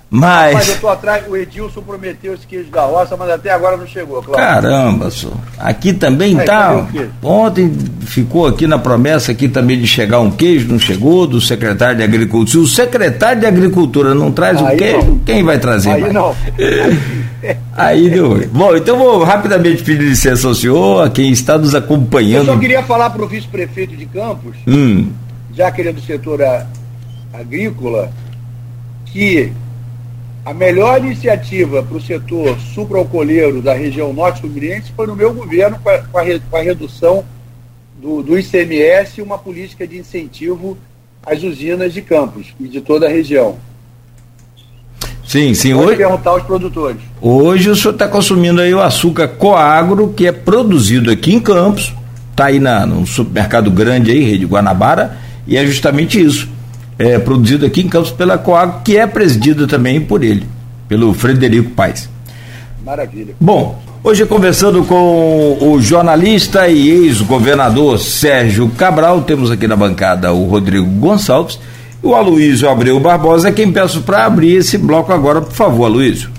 mas. 0.10 0.54
Mas 0.54 0.70
eu 0.70 0.80
tô 0.80 0.88
atrás, 0.88 1.24
o 1.28 1.36
Edilson 1.36 1.82
prometeu 1.82 2.34
esse 2.34 2.48
queijo 2.48 2.70
da 2.70 2.84
roça, 2.84 3.18
mas 3.18 3.30
até 3.30 3.52
agora 3.52 3.76
não 3.76 3.86
chegou, 3.86 4.24
claro. 4.24 4.42
Caramba, 4.42 5.12
só. 5.12 5.32
Aqui 5.60 5.92
também 5.92 6.38
tá. 6.38 6.88
Ontem 7.22 7.70
ficou 8.02 8.48
aqui 8.48 8.66
na 8.68 8.80
promessa 8.80 9.34
aqui 9.34 9.50
também 9.50 9.78
de 9.78 9.86
chegar 9.86 10.22
um 10.22 10.32
queijo, 10.32 10.70
não 10.70 10.80
chegou, 10.80 11.28
do 11.28 11.42
secretário 11.42 11.98
de 11.98 12.04
Agricultura. 12.04 12.52
Se 12.52 12.58
o 12.58 12.68
secretário 12.68 13.42
de 13.42 13.48
Agricultura 13.48 14.16
não 14.16 14.32
traz 14.32 14.62
Aí 14.62 14.76
o 14.76 14.78
queijo, 14.78 15.08
não. 15.08 15.20
quem 15.20 15.44
vai 15.44 15.60
trazer? 15.60 15.90
Aí 15.90 16.02
mais? 16.02 16.14
não. 16.14 16.34
Aí 17.76 18.10
deu. 18.10 18.48
Bom, 18.50 18.76
então 18.76 18.98
vou 18.98 19.24
rapidamente 19.24 19.84
pedir 19.84 20.04
licença 20.04 20.48
ao 20.48 20.56
senhor, 20.56 21.06
a 21.06 21.10
quem 21.10 21.32
está 21.32 21.58
nos 21.58 21.76
acompanhando. 21.76 22.48
Eu 22.48 22.54
só 22.54 22.60
queria 22.60 22.84
falar 22.84 23.10
para 23.10 23.24
o 23.24 23.28
vice-prefeito 23.28 23.96
de 23.96 24.06
Campos, 24.06 24.56
hum. 24.68 25.12
já 25.54 25.72
que 25.72 25.82
ele 25.82 25.90
é 25.90 25.94
do 25.94 26.02
setor 26.02 26.40
agrícola, 27.34 28.12
que 29.06 29.52
a 30.46 30.54
melhor 30.54 31.04
iniciativa 31.04 31.84
para 31.84 31.98
o 31.98 32.02
setor 32.02 32.58
sucroalcooleiro 32.74 33.62
da 33.62 33.74
região 33.74 34.14
norte 34.14 34.42
fluminense 34.42 34.92
foi 34.96 35.06
no 35.06 35.16
meu 35.16 35.34
governo, 35.34 35.78
com 35.84 35.90
a, 35.90 36.00
com 36.00 36.18
a, 36.18 36.40
com 36.40 36.58
a 36.58 36.62
redução 36.62 37.26
do, 38.02 38.24
do 38.24 38.40
ICMS 38.40 39.20
e 39.20 39.22
uma 39.22 39.38
política 39.38 39.86
de 39.86 39.98
incentivo 39.98 40.78
às 41.26 41.44
usinas 41.44 41.94
de 41.94 42.02
Campos 42.02 42.54
e 42.60 42.68
de 42.68 42.80
toda 42.80 43.08
a 43.08 43.10
região. 43.10 43.58
Sim, 45.28 45.54
sim. 45.54 45.74
Pode 45.74 45.88
hoje, 45.88 45.98
perguntar 45.98 46.30
aos 46.30 46.44
produtores. 46.44 46.98
Hoje 47.22 47.70
o 47.70 47.76
senhor 47.76 47.92
está 47.94 48.08
consumindo 48.08 48.62
aí 48.62 48.74
o 48.74 48.82
açúcar 48.82 49.28
coagro, 49.28 50.14
que 50.16 50.26
é 50.26 50.32
produzido 50.32 51.12
aqui 51.12 51.34
em 51.34 51.40
Campos, 51.40 51.94
está 52.32 52.46
aí 52.46 52.60
na, 52.60 52.86
num 52.86 53.06
supermercado 53.06 53.70
grande 53.70 54.10
aí, 54.10 54.24
Rede 54.24 54.46
Guanabara, 54.46 55.18
e 55.46 55.58
é 55.58 55.66
justamente 55.66 56.24
isso 56.24 56.48
é, 56.98 57.20
produzido 57.20 57.66
aqui 57.66 57.82
em 57.82 57.90
Campos 57.90 58.10
pela 58.10 58.38
Coag, 58.38 58.84
que 58.86 58.96
é 58.96 59.06
presidida 59.06 59.68
também 59.68 60.00
por 60.00 60.24
ele, 60.24 60.48
pelo 60.88 61.14
Frederico 61.14 61.72
Paes. 61.72 62.10
Maravilha. 62.86 63.36
Bom, 63.38 63.82
hoje 64.02 64.26
conversando 64.26 64.82
com 64.86 65.58
o 65.60 65.82
jornalista 65.82 66.70
e 66.70 66.90
ex-governador 66.90 68.00
Sérgio 68.00 68.70
Cabral, 68.78 69.24
temos 69.24 69.52
aqui 69.52 69.68
na 69.68 69.76
bancada 69.76 70.32
o 70.32 70.48
Rodrigo 70.48 70.86
Gonçalves 70.86 71.60
o 72.08 72.16
Aloysio 72.16 72.70
Abreu 72.70 73.00
Barbosa, 73.02 73.50
é 73.50 73.52
quem 73.52 73.72
peço 73.72 74.02
para 74.02 74.26
abrir 74.26 74.56
esse 74.56 74.78
bloco 74.78 75.12
agora, 75.12 75.42
por 75.42 75.52
favor, 75.52 75.86
Aloysio. 75.86 76.32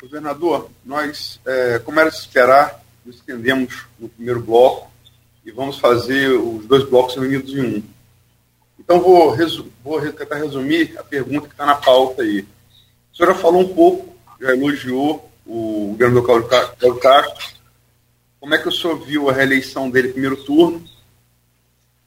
Governador, 0.00 0.70
nós, 0.86 1.40
é, 1.44 1.80
como 1.80 1.98
era 1.98 2.08
de 2.08 2.16
esperar, 2.16 2.80
nos 3.04 3.16
estendemos 3.16 3.86
no 3.98 4.08
primeiro 4.08 4.40
bloco 4.40 4.88
e 5.44 5.50
vamos 5.50 5.80
fazer 5.80 6.28
os 6.28 6.64
dois 6.66 6.88
blocos 6.88 7.16
unidos 7.16 7.52
em 7.52 7.60
um. 7.62 7.82
Então, 8.78 9.00
vou, 9.00 9.36
vou 9.82 10.00
tentar 10.12 10.36
resumir 10.36 10.94
a 10.96 11.02
pergunta 11.02 11.48
que 11.48 11.54
está 11.54 11.66
na 11.66 11.74
pauta 11.74 12.22
aí. 12.22 12.46
A 13.12 13.16
senhora 13.16 13.34
falou 13.34 13.62
um 13.62 13.74
pouco, 13.74 14.16
já 14.40 14.54
elogiou 14.54 15.28
o 15.44 15.96
governador 15.98 16.46
Cláudio 16.48 17.00
Castro. 17.00 17.54
Como 18.38 18.54
é 18.54 18.58
que 18.58 18.68
o 18.68 18.72
senhor 18.72 19.04
viu 19.04 19.28
a 19.28 19.32
reeleição 19.32 19.90
dele 19.90 20.08
no 20.08 20.12
primeiro 20.12 20.36
turno? 20.36 20.84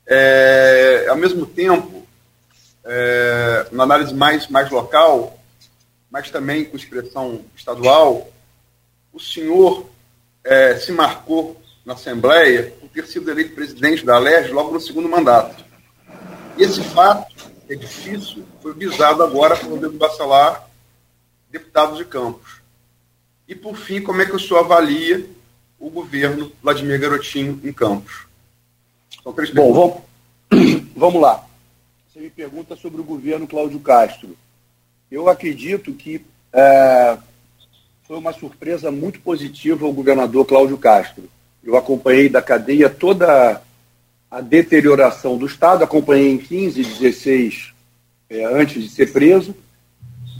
É, 0.07 1.07
ao 1.09 1.17
mesmo 1.17 1.45
tempo, 1.45 2.00
é, 2.85 3.67
uma 3.71 3.83
análise 3.83 4.13
mais, 4.13 4.47
mais 4.47 4.69
local, 4.69 5.39
mas 6.09 6.29
também 6.29 6.65
com 6.65 6.75
expressão 6.75 7.41
estadual, 7.55 8.29
o 9.13 9.19
senhor 9.19 9.89
é, 10.43 10.75
se 10.75 10.91
marcou 10.91 11.61
na 11.85 11.93
Assembleia 11.93 12.73
por 12.79 12.89
ter 12.89 13.07
sido 13.07 13.29
eleito 13.29 13.55
presidente 13.55 14.05
da 14.05 14.15
Alerj 14.15 14.51
logo 14.51 14.71
no 14.71 14.79
segundo 14.79 15.09
mandato. 15.09 15.63
Esse 16.57 16.81
fato, 16.81 17.33
é 17.69 17.75
difícil, 17.75 18.45
foi 18.61 18.73
visado 18.73 19.23
agora 19.23 19.55
pelo 19.55 19.71
Rodrigo 19.71 19.97
Bacelar, 19.97 20.67
deputado 21.49 21.95
de 21.95 22.05
Campos. 22.05 22.61
E, 23.47 23.55
por 23.55 23.75
fim, 23.75 24.01
como 24.01 24.21
é 24.21 24.25
que 24.25 24.35
o 24.35 24.39
senhor 24.39 24.59
avalia 24.59 25.25
o 25.79 25.89
governo 25.89 26.51
Vladimir 26.61 26.99
Garotinho 26.99 27.59
em 27.63 27.73
Campos? 27.73 28.25
São 29.23 29.33
três 29.33 29.51
Bom, 29.51 29.73
vamos, 29.73 30.83
vamos 30.95 31.21
lá. 31.21 31.45
Me 32.21 32.29
pergunta 32.29 32.75
sobre 32.75 33.01
o 33.01 33.03
governo 33.03 33.47
Cláudio 33.47 33.79
Castro. 33.79 34.37
Eu 35.09 35.27
acredito 35.27 35.91
que 35.91 36.23
é, 36.53 37.17
foi 38.03 38.15
uma 38.15 38.31
surpresa 38.31 38.91
muito 38.91 39.19
positiva 39.21 39.87
o 39.87 39.91
governador 39.91 40.45
Cláudio 40.45 40.77
Castro. 40.77 41.23
Eu 41.63 41.75
acompanhei 41.75 42.29
da 42.29 42.39
cadeia 42.39 42.91
toda 42.91 43.59
a 44.29 44.39
deterioração 44.39 45.35
do 45.35 45.47
Estado, 45.47 45.83
acompanhei 45.83 46.31
em 46.31 46.37
15, 46.37 46.83
16 46.83 47.73
é, 48.29 48.45
antes 48.45 48.83
de 48.83 48.89
ser 48.89 49.11
preso. 49.11 49.55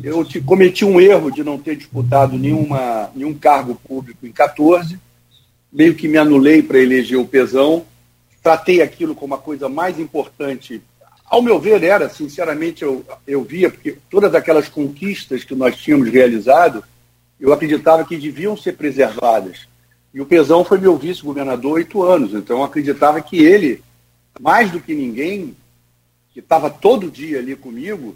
Eu 0.03 0.23
te, 0.23 0.39
cometi 0.39 0.85
um 0.85 1.01
erro 1.01 1.31
de 1.31 1.43
não 1.43 1.57
ter 1.57 1.75
disputado 1.75 2.37
nenhuma, 2.37 3.09
nenhum 3.15 3.33
cargo 3.33 3.73
público 3.73 4.27
em 4.27 4.31
14, 4.31 4.99
meio 5.73 5.95
que 5.95 6.07
me 6.07 6.19
anulei 6.19 6.61
para 6.61 6.77
eleger 6.77 7.17
o 7.17 7.25
Pezão, 7.25 7.87
tratei 8.43 8.83
aquilo 8.83 9.15
como 9.15 9.33
a 9.33 9.39
coisa 9.39 9.67
mais 9.67 9.97
importante. 9.97 10.79
Ao 11.31 11.41
meu 11.41 11.57
ver, 11.57 11.81
era, 11.81 12.09
sinceramente, 12.09 12.83
eu, 12.83 13.05
eu 13.25 13.41
via, 13.41 13.69
porque 13.69 13.95
todas 14.09 14.35
aquelas 14.35 14.67
conquistas 14.67 15.45
que 15.45 15.55
nós 15.55 15.77
tínhamos 15.77 16.09
realizado, 16.09 16.83
eu 17.39 17.53
acreditava 17.53 18.03
que 18.03 18.17
deviam 18.17 18.57
ser 18.57 18.73
preservadas. 18.73 19.65
E 20.13 20.19
o 20.19 20.25
Pezão 20.25 20.65
foi 20.65 20.77
meu 20.77 20.97
vice-governador 20.97 21.75
oito 21.75 22.03
anos, 22.03 22.33
então 22.33 22.57
eu 22.57 22.63
acreditava 22.65 23.21
que 23.21 23.37
ele, 23.37 23.81
mais 24.41 24.71
do 24.71 24.81
que 24.81 24.93
ninguém, 24.93 25.55
que 26.33 26.41
estava 26.41 26.69
todo 26.69 27.09
dia 27.09 27.39
ali 27.39 27.55
comigo, 27.55 28.13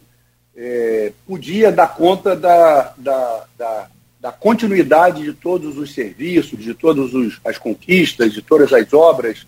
é, 0.53 1.13
podia 1.25 1.71
dar 1.71 1.95
conta 1.95 2.35
da, 2.35 2.93
da, 2.97 3.45
da, 3.57 3.87
da, 4.19 4.31
continuidade 4.33 5.23
de 5.23 5.31
todos 5.31 5.77
os 5.77 5.93
serviços, 5.93 6.59
de 6.59 6.73
todas 6.73 7.11
as 7.45 7.57
conquistas, 7.57 8.33
de 8.33 8.41
todas 8.41 8.73
as 8.73 8.91
obras. 8.91 9.47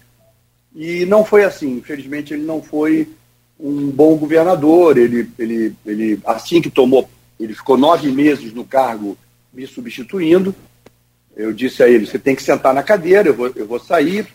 E 0.73 1.05
não 1.05 1.25
foi 1.25 1.43
assim. 1.43 1.75
Infelizmente, 1.75 2.33
ele 2.33 2.43
não 2.43 2.61
foi 2.61 3.09
um 3.59 3.89
bom 3.89 4.15
governador. 4.15 4.97
Ele, 4.97 5.29
ele, 5.37 5.75
ele 5.85 6.19
assim 6.25 6.61
que 6.61 6.69
tomou, 6.69 7.09
ele 7.39 7.53
ficou 7.53 7.77
nove 7.77 8.11
meses 8.11 8.53
no 8.53 8.65
cargo 8.65 9.17
me 9.53 9.65
substituindo. 9.65 10.53
Eu 11.35 11.53
disse 11.53 11.83
a 11.83 11.87
ele: 11.87 12.05
você 12.05 12.19
tem 12.19 12.35
que 12.35 12.43
sentar 12.43 12.73
na 12.73 12.83
cadeira, 12.83 13.29
eu 13.29 13.33
vou, 13.33 13.51
eu 13.55 13.67
vou 13.67 13.79
sair. 13.79 14.27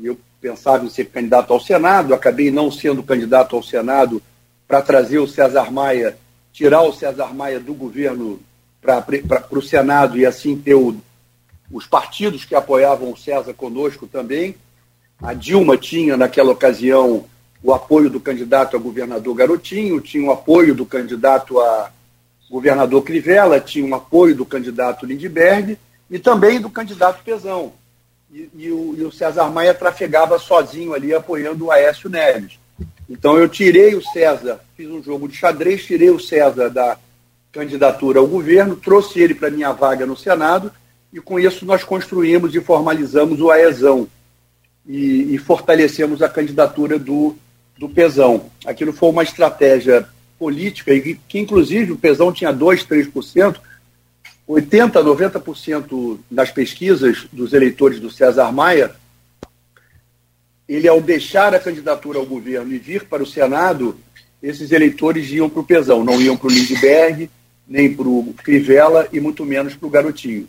E 0.00 0.06
eu 0.06 0.18
pensava 0.40 0.84
em 0.84 0.90
ser 0.90 1.06
candidato 1.06 1.52
ao 1.52 1.60
Senado, 1.60 2.14
acabei 2.14 2.50
não 2.50 2.70
sendo 2.70 3.02
candidato 3.02 3.56
ao 3.56 3.62
Senado 3.62 4.22
para 4.66 4.82
trazer 4.82 5.18
o 5.18 5.26
César 5.26 5.72
Maia, 5.72 6.16
tirar 6.52 6.82
o 6.82 6.92
César 6.92 7.34
Maia 7.34 7.58
do 7.58 7.74
governo 7.74 8.38
para 8.80 9.04
o 9.50 9.62
Senado 9.62 10.18
e 10.18 10.24
assim 10.24 10.56
ter 10.56 10.74
o, 10.74 10.96
os 11.70 11.86
partidos 11.86 12.44
que 12.44 12.54
apoiavam 12.54 13.10
o 13.10 13.16
César 13.16 13.52
conosco 13.54 14.06
também. 14.06 14.54
A 15.20 15.34
Dilma 15.34 15.76
tinha, 15.76 16.16
naquela 16.16 16.52
ocasião, 16.52 17.24
o 17.62 17.72
apoio 17.72 18.08
do 18.08 18.20
candidato 18.20 18.76
a 18.76 18.80
governador 18.80 19.34
Garotinho, 19.34 20.00
tinha 20.00 20.28
o 20.28 20.32
apoio 20.32 20.74
do 20.74 20.86
candidato 20.86 21.60
a 21.60 21.90
governador 22.50 23.02
Crivella, 23.02 23.60
tinha 23.60 23.86
o 23.86 23.94
apoio 23.94 24.34
do 24.34 24.46
candidato 24.46 25.04
Lindbergh, 25.04 25.76
e 26.10 26.18
também 26.18 26.60
do 26.60 26.70
candidato 26.70 27.22
Pezão. 27.22 27.72
E, 28.32 28.48
e, 28.54 28.70
o, 28.70 28.94
e, 28.96 29.04
o, 29.04 29.12
César 29.12 29.50
Maia 29.50 29.74
trafegava 29.74 30.38
sozinho 30.38 30.94
ali, 30.94 31.14
apoiando 31.14 31.66
o 31.66 31.70
Aécio 31.70 32.08
Neves. 32.08 32.58
Então 33.08 33.38
eu 33.38 33.48
tirei 33.48 33.94
o 33.94 34.02
César, 34.02 34.60
fiz 34.76 34.88
um 34.88 35.02
jogo 35.02 35.28
de 35.28 35.36
xadrez, 35.36 35.84
tirei 35.84 36.10
o 36.10 36.20
César 36.20 36.68
da 36.68 36.98
candidatura 37.50 38.20
ao 38.20 38.26
governo, 38.26 38.76
trouxe 38.76 39.20
ele 39.20 39.34
para 39.34 39.50
minha 39.50 39.72
vaga 39.72 40.06
no 40.06 40.16
Senado, 40.16 40.70
e 41.12 41.20
com 41.20 41.40
isso 41.40 41.64
nós 41.64 41.82
construímos 41.82 42.54
e 42.54 42.60
formalizamos 42.60 43.40
o 43.40 43.50
AESão. 43.50 44.06
E, 44.86 45.34
e 45.34 45.38
fortalecemos 45.38 46.22
a 46.22 46.28
candidatura 46.30 46.98
do, 46.98 47.36
do 47.78 47.88
Pezão. 47.88 48.50
Aquilo 48.66 48.92
foi 48.92 49.08
uma 49.08 49.22
estratégia 49.22 50.06
política, 50.38 50.98
que, 51.00 51.18
que 51.28 51.38
inclusive 51.38 51.92
o 51.92 51.96
Pezão 51.96 52.32
tinha 52.32 52.52
2%, 52.52 52.86
3%, 52.86 53.56
80%, 54.48 54.92
90% 54.92 56.18
das 56.30 56.50
pesquisas 56.50 57.26
dos 57.32 57.52
eleitores 57.52 58.00
do 58.00 58.10
César 58.10 58.50
Maia, 58.50 58.94
ele, 60.68 60.88
ao 60.88 61.00
deixar 61.00 61.54
a 61.54 61.60
candidatura 61.60 62.18
ao 62.18 62.26
governo 62.26 62.72
e 62.72 62.78
vir 62.78 63.04
para 63.04 63.22
o 63.22 63.26
Senado, 63.26 63.98
esses 64.42 64.70
eleitores 64.70 65.30
iam 65.30 65.48
para 65.48 65.60
o 65.60 65.64
Pesão, 65.64 66.04
não 66.04 66.20
iam 66.20 66.36
para 66.36 66.48
o 66.48 66.50
Lindbergh, 66.50 67.30
nem 67.66 67.94
para 67.94 68.08
o 68.08 68.34
Crivella 68.34 69.08
e 69.12 69.20
muito 69.20 69.44
menos 69.44 69.74
para 69.74 69.86
o 69.86 69.90
Garotinho. 69.90 70.48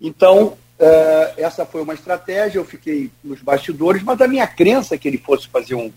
Então, 0.00 0.56
uh, 0.78 1.34
essa 1.36 1.64
foi 1.64 1.82
uma 1.82 1.94
estratégia, 1.94 2.58
eu 2.58 2.64
fiquei 2.64 3.10
nos 3.22 3.40
bastidores, 3.40 4.02
mas 4.02 4.20
a 4.20 4.28
minha 4.28 4.46
crença 4.46 4.94
é 4.94 4.98
que 4.98 5.08
ele 5.08 5.18
fosse 5.18 5.48
fazer 5.48 5.74
um, 5.74 5.92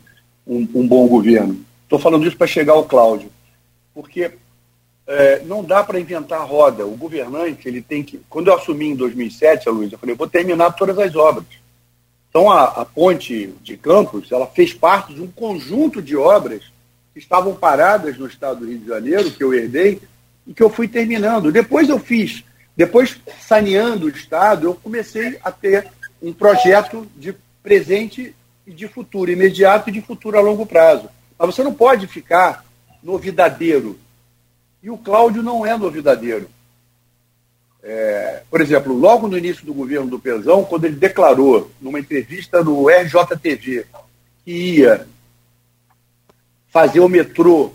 um, 0.48 0.68
um 0.74 0.88
bom 0.88 1.08
governo. 1.08 1.60
Estou 1.84 2.00
falando 2.00 2.26
isso 2.26 2.38
para 2.38 2.48
chegar 2.48 2.74
ao 2.74 2.86
Cláudio, 2.86 3.30
porque 3.94 4.32
é, 5.08 5.42
não 5.46 5.64
dá 5.64 5.84
para 5.84 6.00
inventar 6.00 6.46
roda. 6.46 6.86
O 6.86 6.96
governante, 6.96 7.68
ele 7.68 7.82
tem 7.82 8.04
que. 8.04 8.20
Quando 8.30 8.48
eu 8.48 8.56
assumi 8.56 8.88
em 8.88 8.96
2007, 8.96 9.68
a 9.68 9.72
Luiz, 9.72 9.92
eu 9.92 9.98
falei, 9.98 10.14
eu 10.14 10.18
vou 10.18 10.28
terminar 10.28 10.72
todas 10.72 10.98
as 10.98 11.16
obras. 11.16 11.46
Então, 12.30 12.52
a, 12.52 12.66
a, 12.66 12.86
ponte 12.86 13.54
de 13.64 13.78
Campos, 13.78 14.32
ela 14.32 14.46
fez 14.46 14.74
parte 14.74 15.14
de 15.14 15.22
um 15.22 15.28
conjunto 15.28 16.02
de 16.02 16.16
obras 16.16 16.62
que 17.14 17.20
estavam 17.20 17.56
paradas 17.56 18.18
no 18.18 18.28
estado 18.28 18.60
do 18.60 18.68
Rio 18.68 18.80
de 18.80 18.88
Janeiro, 18.88 19.32
que 19.32 19.44
eu 19.44 19.54
herdei, 19.54 20.02
e 20.46 20.54
que 20.54 20.62
eu 20.62 20.70
fui 20.70 20.88
terminando. 20.88 21.52
Depois 21.52 21.90
eu 21.90 21.98
fiz, 21.98 22.44
depois, 22.76 23.18
saneando 23.40 24.06
o 24.06 24.10
estado, 24.10 24.68
eu 24.68 24.76
comecei 24.76 25.40
a 25.44 25.52
ter 25.52 25.88
um 26.22 26.32
projeto 26.32 27.08
de 27.16 27.34
presente 27.64 28.36
de 28.74 28.88
futuro 28.88 29.32
imediato 29.32 29.90
e 29.90 29.94
de 29.94 30.02
futuro 30.02 30.38
a 30.38 30.42
longo 30.42 30.66
prazo. 30.66 31.10
Mas 31.38 31.56
você 31.56 31.64
não 31.64 31.74
pode 31.74 32.08
ficar 32.08 32.66
novidadeiro. 33.02 33.98
E 34.82 34.90
o 34.90 34.98
Cláudio 34.98 35.42
não 35.42 35.66
é 35.66 35.78
novidadeiro. 35.78 36.50
É, 37.82 38.44
por 38.50 38.60
exemplo, 38.60 38.94
logo 38.94 39.28
no 39.28 39.38
início 39.38 39.66
do 39.66 39.74
governo 39.74 40.10
do 40.10 40.20
Pezão, 40.20 40.64
quando 40.66 40.86
ele 40.86 40.96
declarou 40.96 41.72
numa 41.80 42.00
entrevista 42.00 42.64
no 42.64 42.88
RJTV 42.90 43.86
que 44.44 44.52
ia 44.52 45.08
fazer 46.68 47.00
o 47.00 47.08
metrô 47.08 47.72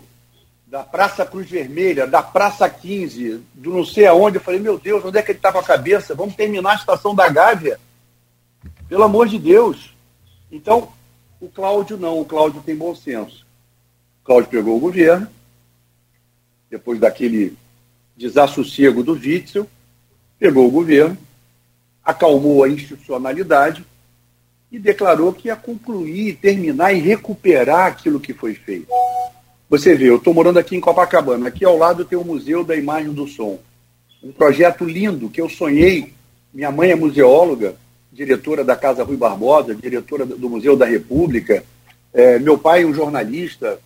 da 0.66 0.82
Praça 0.82 1.24
Cruz 1.24 1.48
Vermelha, 1.50 2.06
da 2.06 2.22
Praça 2.22 2.68
15, 2.68 3.42
do 3.54 3.70
não 3.70 3.84
sei 3.84 4.06
aonde, 4.06 4.36
eu 4.36 4.42
falei, 4.42 4.60
meu 4.60 4.78
Deus, 4.78 5.04
onde 5.04 5.18
é 5.18 5.22
que 5.22 5.32
ele 5.32 5.38
está 5.38 5.52
com 5.52 5.58
a 5.58 5.62
cabeça? 5.62 6.14
Vamos 6.14 6.34
terminar 6.34 6.72
a 6.72 6.76
estação 6.76 7.14
da 7.14 7.28
Gávea? 7.28 7.78
Pelo 8.88 9.04
amor 9.04 9.28
de 9.28 9.38
Deus. 9.38 9.91
Então, 10.52 10.92
o 11.40 11.48
Cláudio 11.48 11.96
não, 11.96 12.20
o 12.20 12.26
Cláudio 12.26 12.62
tem 12.62 12.76
bom 12.76 12.94
senso. 12.94 13.46
O 14.20 14.26
Cláudio 14.26 14.50
pegou 14.50 14.76
o 14.76 14.80
governo, 14.80 15.26
depois 16.70 17.00
daquele 17.00 17.56
desassossego 18.14 19.02
do 19.02 19.14
Witzel, 19.14 19.66
pegou 20.38 20.68
o 20.68 20.70
governo, 20.70 21.16
acalmou 22.04 22.62
a 22.62 22.68
institucionalidade 22.68 23.84
e 24.70 24.78
declarou 24.78 25.32
que 25.32 25.48
ia 25.48 25.56
concluir, 25.56 26.36
terminar 26.36 26.92
e 26.92 27.00
recuperar 27.00 27.86
aquilo 27.86 28.20
que 28.20 28.34
foi 28.34 28.54
feito. 28.54 28.88
Você 29.70 29.94
vê, 29.94 30.10
eu 30.10 30.16
estou 30.16 30.34
morando 30.34 30.58
aqui 30.58 30.76
em 30.76 30.80
Copacabana, 30.80 31.48
aqui 31.48 31.64
ao 31.64 31.78
lado 31.78 32.04
tem 32.04 32.18
o 32.18 32.24
Museu 32.24 32.62
da 32.62 32.76
Imagem 32.76 33.12
do 33.12 33.26
Som. 33.26 33.58
Um 34.22 34.30
projeto 34.30 34.84
lindo 34.84 35.30
que 35.30 35.40
eu 35.40 35.48
sonhei. 35.48 36.12
Minha 36.52 36.70
mãe 36.70 36.90
é 36.90 36.94
museóloga, 36.94 37.74
diretora 38.12 38.62
da 38.62 38.76
Casa 38.76 39.02
Rui 39.02 39.16
Barbosa, 39.16 39.74
diretora 39.74 40.26
do 40.26 40.50
Museu 40.50 40.76
da 40.76 40.84
República. 40.84 41.64
É, 42.12 42.38
meu 42.38 42.58
pai 42.58 42.82
é 42.82 42.86
um 42.86 42.92
jornalista. 42.92 43.78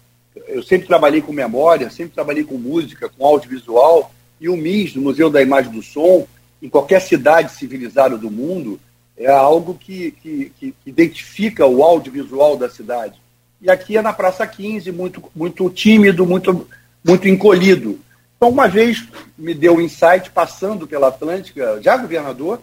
Eu 0.48 0.62
sempre 0.62 0.88
trabalhei 0.88 1.22
com 1.22 1.32
memória, 1.32 1.88
sempre 1.88 2.14
trabalhei 2.14 2.44
com 2.44 2.58
música, 2.58 3.08
com 3.08 3.24
audiovisual. 3.24 4.12
E 4.40 4.48
o 4.48 4.56
MIS, 4.56 4.94
do 4.94 5.00
Museu 5.00 5.30
da 5.30 5.40
Imagem 5.40 5.70
do 5.70 5.82
Som, 5.82 6.26
em 6.60 6.68
qualquer 6.68 7.00
cidade 7.00 7.52
civilizada 7.52 8.18
do 8.18 8.30
mundo, 8.30 8.78
é 9.16 9.30
algo 9.30 9.74
que, 9.74 10.10
que, 10.10 10.52
que 10.58 10.74
identifica 10.84 11.64
o 11.64 11.82
audiovisual 11.82 12.56
da 12.56 12.68
cidade. 12.68 13.14
E 13.62 13.70
aqui 13.70 13.96
é 13.96 14.02
na 14.02 14.12
Praça 14.12 14.46
15, 14.46 14.92
muito, 14.92 15.22
muito 15.34 15.70
tímido, 15.70 16.26
muito, 16.26 16.68
muito 17.02 17.26
encolhido. 17.28 17.98
Então, 18.36 18.50
uma 18.50 18.68
vez 18.68 19.06
me 19.38 19.54
deu 19.54 19.76
um 19.76 19.80
insight, 19.80 20.30
passando 20.30 20.86
pela 20.86 21.08
Atlântica, 21.08 21.80
já 21.80 21.96
governador, 21.96 22.60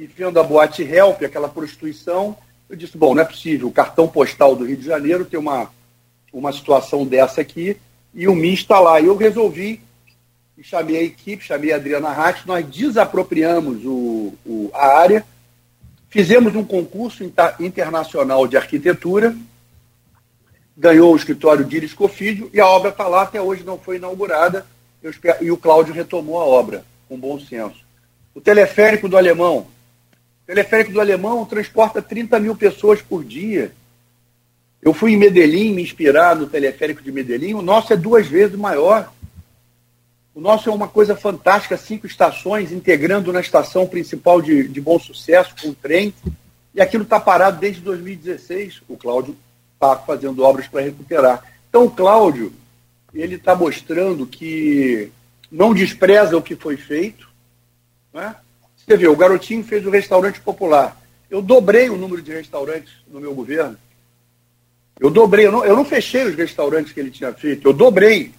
e 0.00 0.06
vendo 0.06 0.40
a 0.40 0.42
boate 0.42 0.82
Help, 0.82 1.22
aquela 1.22 1.46
prostituição, 1.46 2.34
eu 2.70 2.74
disse, 2.74 2.96
bom, 2.96 3.14
não 3.14 3.22
é 3.22 3.26
possível, 3.26 3.68
o 3.68 3.72
cartão 3.72 4.08
postal 4.08 4.56
do 4.56 4.64
Rio 4.64 4.78
de 4.78 4.86
Janeiro 4.86 5.26
tem 5.26 5.38
uma, 5.38 5.70
uma 6.32 6.50
situação 6.52 7.04
dessa 7.04 7.42
aqui, 7.42 7.76
e 8.14 8.26
o 8.26 8.34
MIS 8.34 8.60
está 8.60 8.80
lá. 8.80 8.98
E 8.98 9.06
eu 9.06 9.16
resolvi 9.16 9.82
chamei 10.62 10.96
a 10.96 11.02
equipe, 11.02 11.44
chamei 11.44 11.72
a 11.72 11.76
Adriana 11.76 12.10
Hatt, 12.10 12.46
nós 12.46 12.66
desapropriamos 12.66 13.84
o, 13.84 14.34
o, 14.44 14.70
a 14.74 14.98
área, 14.98 15.24
fizemos 16.08 16.54
um 16.54 16.64
concurso 16.64 17.24
inter, 17.24 17.54
internacional 17.60 18.46
de 18.46 18.56
arquitetura, 18.56 19.36
ganhou 20.76 21.12
o 21.12 21.16
escritório 21.16 21.64
Díris 21.64 21.94
Cofídio 21.94 22.50
e 22.52 22.60
a 22.60 22.66
obra 22.66 22.90
está 22.90 23.06
lá, 23.06 23.22
até 23.22 23.40
hoje 23.40 23.64
não 23.64 23.78
foi 23.78 23.96
inaugurada, 23.96 24.66
espero, 25.02 25.44
e 25.44 25.50
o 25.50 25.56
Cláudio 25.56 25.94
retomou 25.94 26.40
a 26.40 26.44
obra, 26.44 26.84
com 27.08 27.18
bom 27.18 27.38
senso. 27.38 27.84
O 28.34 28.40
teleférico 28.40 29.08
do 29.08 29.16
Alemão. 29.16 29.66
O 30.50 30.52
teleférico 30.52 30.90
do 30.90 31.00
Alemão 31.00 31.46
transporta 31.46 32.02
30 32.02 32.40
mil 32.40 32.56
pessoas 32.56 33.00
por 33.00 33.22
dia. 33.22 33.70
Eu 34.82 34.92
fui 34.92 35.12
em 35.12 35.16
Medellín 35.16 35.72
me 35.72 35.80
inspirar 35.80 36.34
no 36.34 36.48
teleférico 36.48 37.00
de 37.00 37.12
Medellín, 37.12 37.54
o 37.54 37.62
nosso 37.62 37.92
é 37.92 37.96
duas 37.96 38.26
vezes 38.26 38.56
maior. 38.58 39.12
O 40.34 40.40
nosso 40.40 40.68
é 40.68 40.72
uma 40.72 40.88
coisa 40.88 41.14
fantástica, 41.14 41.76
cinco 41.76 42.04
estações, 42.04 42.72
integrando 42.72 43.32
na 43.32 43.38
estação 43.38 43.86
principal 43.86 44.42
de, 44.42 44.66
de 44.66 44.80
bom 44.80 44.98
sucesso, 44.98 45.54
com 45.62 45.72
trem. 45.72 46.12
E 46.74 46.80
aquilo 46.80 47.04
está 47.04 47.20
parado 47.20 47.60
desde 47.60 47.80
2016. 47.82 48.82
O 48.88 48.96
Cláudio 48.96 49.36
está 49.74 49.94
fazendo 49.98 50.42
obras 50.42 50.66
para 50.66 50.82
recuperar. 50.82 51.44
Então, 51.68 51.84
o 51.84 51.90
Cláudio, 51.92 52.52
ele 53.14 53.36
está 53.36 53.54
mostrando 53.54 54.26
que 54.26 55.12
não 55.48 55.72
despreza 55.72 56.36
o 56.36 56.42
que 56.42 56.56
foi 56.56 56.76
feito. 56.76 57.28
Né? 58.12 58.34
Você 58.86 58.96
vê, 58.96 59.08
o 59.08 59.16
Garotinho 59.16 59.62
fez 59.64 59.86
o 59.86 59.90
restaurante 59.90 60.40
popular. 60.40 61.00
Eu 61.30 61.40
dobrei 61.40 61.88
o 61.90 61.96
número 61.96 62.22
de 62.22 62.32
restaurantes 62.32 62.92
no 63.08 63.20
meu 63.20 63.34
governo. 63.34 63.76
Eu 64.98 65.10
dobrei, 65.10 65.46
eu 65.46 65.52
não, 65.52 65.64
eu 65.64 65.76
não 65.76 65.84
fechei 65.84 66.24
os 66.24 66.34
restaurantes 66.34 66.92
que 66.92 67.00
ele 67.00 67.10
tinha 67.10 67.32
feito, 67.32 67.66
eu 67.66 67.72
dobrei 67.72 68.32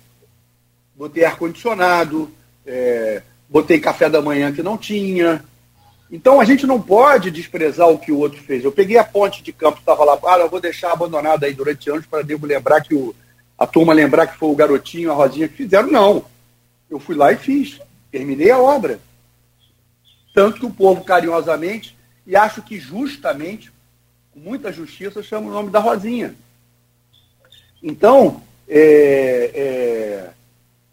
botei 1.02 1.26
ar-condicionado, 1.26 2.32
é, 2.64 3.24
botei 3.50 3.80
café 3.80 4.08
da 4.08 4.22
manhã 4.22 4.52
que 4.52 4.62
não 4.62 4.78
tinha. 4.78 5.44
Então 6.12 6.40
a 6.40 6.46
gente 6.46 6.68
não 6.68 6.80
pode 6.80 7.32
desprezar 7.32 7.90
o 7.90 7.98
que 7.98 8.12
o 8.12 8.20
outro 8.20 8.40
fez. 8.44 8.64
Eu 8.64 8.72
peguei 8.72 9.00
a 9.00 9.04
ponte 9.04 9.42
de 9.42 9.52
campo, 9.52 9.80
estava 9.80 10.04
lá, 10.04 10.20
ah, 10.28 10.38
eu 10.38 10.50
vou 10.50 10.62
deixar 10.62 10.92
abandonada 10.92 11.48
aí 11.48 11.54
durante 11.56 11.90
anos 11.90 12.06
para 12.06 12.22
devo 12.22 12.46
lembrar 12.46 12.82
que 12.82 12.94
o, 12.94 13.16
a 13.58 13.66
turma 13.66 13.94
lembrar 13.94 14.28
que 14.28 14.38
foi 14.38 14.50
o 14.50 14.56
garotinho, 14.56 15.12
a 15.12 15.16
Rosinha 15.16 15.48
que 15.48 15.58
fizeram. 15.58 15.90
Não. 15.90 16.24
Eu 16.88 17.00
fui 17.00 17.16
lá 17.16 17.32
e 17.32 17.38
fiz. 17.38 17.82
Terminei 18.12 18.52
a 18.52 18.60
obra. 18.60 19.00
Tanto 20.34 20.60
que 20.60 20.66
o 20.66 20.72
povo 20.72 21.04
carinhosamente, 21.04 21.98
e 22.26 22.36
acho 22.36 22.62
que 22.62 22.80
justamente, 22.80 23.72
com 24.34 24.40
muita 24.40 24.72
justiça, 24.72 25.22
chama 25.22 25.48
o 25.48 25.54
nome 25.54 25.70
da 25.70 25.80
Rosinha. 25.80 26.36
Então, 27.84 28.42
é, 28.68 29.52
é, 29.54 30.30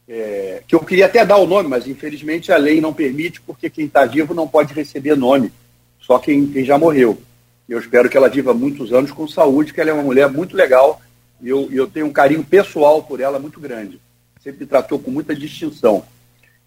é, 0.09 0.63
que 0.67 0.75
eu 0.75 0.81
queria 0.81 1.07
até 1.07 1.25
dar 1.25 1.37
o 1.37 1.47
nome, 1.47 1.69
mas 1.69 1.87
infelizmente 1.87 2.51
a 2.51 2.57
lei 2.57 2.81
não 2.81 2.93
permite, 2.93 3.41
porque 3.41 3.71
quem 3.71 3.87
está 3.87 4.05
vivo 4.05 4.35
não 4.35 4.49
pode 4.49 4.75
receber 4.75 5.17
nome, 5.17 5.53
só 6.01 6.19
quem, 6.19 6.47
quem 6.47 6.65
já 6.65 6.79
morreu. 6.79 7.21
Eu 7.69 7.79
espero 7.79 8.09
que 8.09 8.17
ela 8.17 8.29
viva 8.29 8.55
muitos 8.55 8.93
anos 8.93 9.13
com 9.13 9.29
saúde, 9.29 9.73
que 9.75 9.81
ela 9.81 9.91
é 9.91 9.93
uma 9.93 10.03
mulher 10.03 10.29
muito 10.31 10.57
legal 10.57 11.01
e 11.41 11.49
eu, 11.49 11.69
eu 11.71 11.87
tenho 11.87 12.07
um 12.07 12.13
carinho 12.13 12.45
pessoal 12.45 13.03
por 13.03 13.21
ela 13.21 13.39
muito 13.39 13.61
grande. 13.61 14.01
Sempre 14.43 14.61
me 14.61 14.67
tratou 14.67 14.99
com 14.99 15.11
muita 15.11 15.35
distinção. 15.35 16.05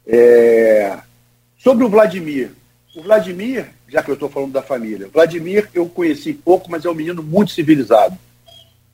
É... 0.06 1.00
Sobre 1.58 1.84
o 1.84 1.90
Vladimir. 1.90 2.52
O 2.94 3.02
Vladimir, 3.02 3.68
já 3.88 4.04
que 4.04 4.10
eu 4.10 4.16
estou 4.16 4.30
falando 4.30 4.52
da 4.52 4.62
família, 4.62 5.08
Vladimir 5.08 5.70
eu 5.74 5.88
conheci 5.88 6.34
pouco, 6.34 6.70
mas 6.70 6.84
é 6.84 6.90
um 6.90 6.94
menino 6.94 7.24
muito 7.24 7.52
civilizado. 7.52 8.18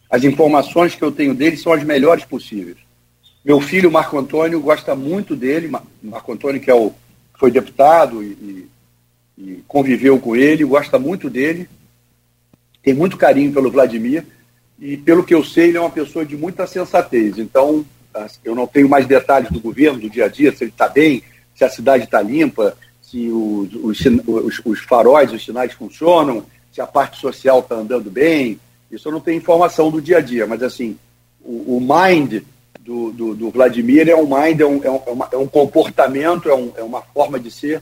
As 0.09 0.23
informações 0.23 0.95
que 0.95 1.03
eu 1.03 1.11
tenho 1.11 1.33
dele 1.33 1.57
são 1.57 1.73
as 1.73 1.83
melhores 1.83 2.23
possíveis. 2.23 2.77
Meu 3.43 3.59
filho, 3.59 3.91
Marco 3.91 4.17
Antônio, 4.17 4.59
gosta 4.59 4.95
muito 4.95 5.35
dele. 5.35 5.71
Marco 6.01 6.31
Antônio, 6.31 6.61
que 6.61 6.69
é 6.69 6.75
o, 6.75 6.93
foi 7.39 7.49
deputado 7.49 8.23
e, 8.23 8.67
e 9.37 9.63
conviveu 9.67 10.19
com 10.19 10.35
ele, 10.35 10.63
gosta 10.63 10.99
muito 10.99 11.29
dele. 11.29 11.67
Tem 12.83 12.93
muito 12.93 13.17
carinho 13.17 13.51
pelo 13.51 13.71
Vladimir. 13.71 14.25
E, 14.79 14.95
pelo 14.95 15.23
que 15.23 15.33
eu 15.33 15.43
sei, 15.43 15.69
ele 15.69 15.77
é 15.77 15.81
uma 15.81 15.89
pessoa 15.89 16.25
de 16.25 16.37
muita 16.37 16.67
sensatez. 16.67 17.37
Então, 17.37 17.85
eu 18.43 18.53
não 18.53 18.67
tenho 18.67 18.87
mais 18.87 19.07
detalhes 19.07 19.49
do 19.49 19.59
governo, 19.59 19.99
do 19.99 20.09
dia 20.09 20.25
a 20.25 20.27
dia, 20.27 20.55
se 20.55 20.63
ele 20.63 20.71
está 20.71 20.87
bem, 20.87 21.23
se 21.55 21.63
a 21.63 21.69
cidade 21.69 22.03
está 22.03 22.21
limpa, 22.21 22.77
se 23.09 23.29
os, 23.29 23.73
os, 23.73 24.05
os, 24.27 24.61
os, 24.65 24.79
faróis, 24.81 25.31
os 25.31 25.43
sinais 25.43 25.71
funcionam, 25.71 26.45
se 26.73 26.81
a 26.81 26.85
parte 26.85 27.19
social 27.19 27.59
está 27.59 27.75
andando 27.75 28.11
bem. 28.11 28.59
Isso 28.91 29.07
eu 29.07 29.13
não 29.13 29.21
tenho 29.21 29.37
informação 29.37 29.89
do 29.89 30.01
dia 30.01 30.17
a 30.17 30.21
dia, 30.21 30.45
mas 30.45 30.61
assim, 30.61 30.97
o, 31.41 31.77
o 31.77 31.79
mind 31.79 32.43
do, 32.81 33.11
do, 33.11 33.33
do 33.33 33.49
Vladimir 33.49 34.09
é 34.09 34.15
um 34.15 34.27
mind, 34.27 34.59
é 34.59 34.65
um, 34.65 34.83
é 34.83 34.87
é, 34.87 35.35
é 35.35 35.37
um 35.37 35.47
comportamento, 35.47 36.49
é, 36.49 36.53
um, 36.53 36.71
é, 36.75 36.83
uma 36.83 37.01
forma 37.01 37.39
de 37.39 37.49
ser 37.49 37.81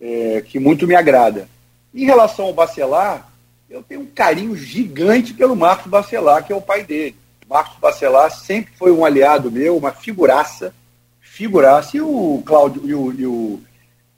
é, 0.00 0.40
que 0.46 0.60
muito 0.60 0.86
me 0.86 0.94
agrada. 0.94 1.48
Em 1.92 2.04
relação 2.04 2.46
ao 2.46 2.54
Bacelar, 2.54 3.28
eu 3.68 3.82
tenho 3.82 4.02
um 4.02 4.06
carinho 4.06 4.54
gigante 4.54 5.34
pelo 5.34 5.56
Marcos 5.56 5.88
Bacelar, 5.88 6.46
que 6.46 6.52
é 6.52 6.56
o 6.56 6.62
pai 6.62 6.84
dele. 6.84 7.16
Marcos 7.48 7.76
Bacelar 7.80 8.30
sempre 8.30 8.72
foi 8.78 8.92
um 8.92 9.04
aliado 9.04 9.50
meu, 9.50 9.76
uma 9.76 9.90
figuraça, 9.90 10.72
figurasse 11.20 12.00
o 12.00 12.40
Cláudio 12.46 12.82
e 12.84 12.94
o, 12.94 13.12
e 13.12 13.26
o, 13.26 13.60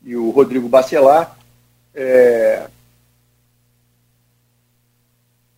e 0.05 0.16
o 0.16 0.31
Rodrigo 0.31 0.69
Bacelar, 0.69 1.37
é, 1.95 2.66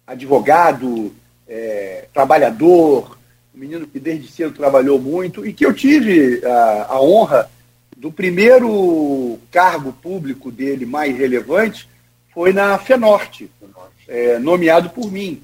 advogado, 0.06 1.14
é, 1.48 2.06
trabalhador, 2.12 3.16
um 3.54 3.58
menino 3.58 3.86
que 3.86 3.98
desde 4.00 4.30
cedo 4.30 4.54
trabalhou 4.54 5.00
muito 5.00 5.46
e 5.46 5.52
que 5.52 5.64
eu 5.64 5.72
tive 5.72 6.44
a, 6.44 6.86
a 6.90 7.00
honra 7.00 7.50
do 7.96 8.12
primeiro 8.12 9.38
cargo 9.50 9.92
público 9.92 10.50
dele 10.50 10.84
mais 10.84 11.16
relevante 11.16 11.88
foi 12.32 12.52
na 12.52 12.76
FENORTE, 12.78 13.50
é, 14.08 14.38
nomeado 14.38 14.90
por 14.90 15.10
mim. 15.10 15.42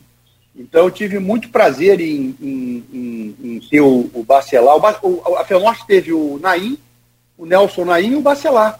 Então 0.54 0.84
eu 0.84 0.90
tive 0.90 1.18
muito 1.18 1.48
prazer 1.48 2.00
em, 2.00 2.36
em, 2.40 2.84
em, 2.92 3.36
em 3.42 3.60
ter 3.60 3.80
o, 3.80 4.10
o 4.12 4.24
Bacelar. 4.24 4.76
O, 5.02 5.36
a 5.36 5.44
FENORTE 5.44 5.86
teve 5.86 6.12
o 6.12 6.38
Naim, 6.42 6.76
o 7.38 7.46
Nelson 7.46 7.84
Naim 7.84 8.10
e 8.10 8.16
o 8.16 8.20
Bacelar. 8.20 8.78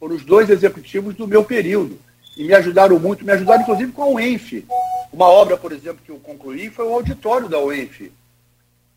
Foram 0.00 0.16
os 0.16 0.24
dois 0.24 0.48
executivos 0.48 1.14
do 1.14 1.28
meu 1.28 1.44
período. 1.44 1.98
E 2.36 2.44
me 2.44 2.54
ajudaram 2.54 2.98
muito, 2.98 3.24
me 3.24 3.32
ajudaram 3.32 3.60
inclusive 3.60 3.92
com 3.92 4.02
a 4.02 4.08
UENF. 4.08 4.64
Uma 5.12 5.28
obra, 5.28 5.58
por 5.58 5.72
exemplo, 5.72 6.00
que 6.02 6.10
eu 6.10 6.16
concluí 6.16 6.70
foi 6.70 6.86
o 6.86 6.94
auditório 6.94 7.48
da 7.48 7.60
UENF, 7.60 8.10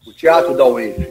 o 0.07 0.13
teatro 0.13 0.55
da 0.55 0.65
UENF. 0.65 1.09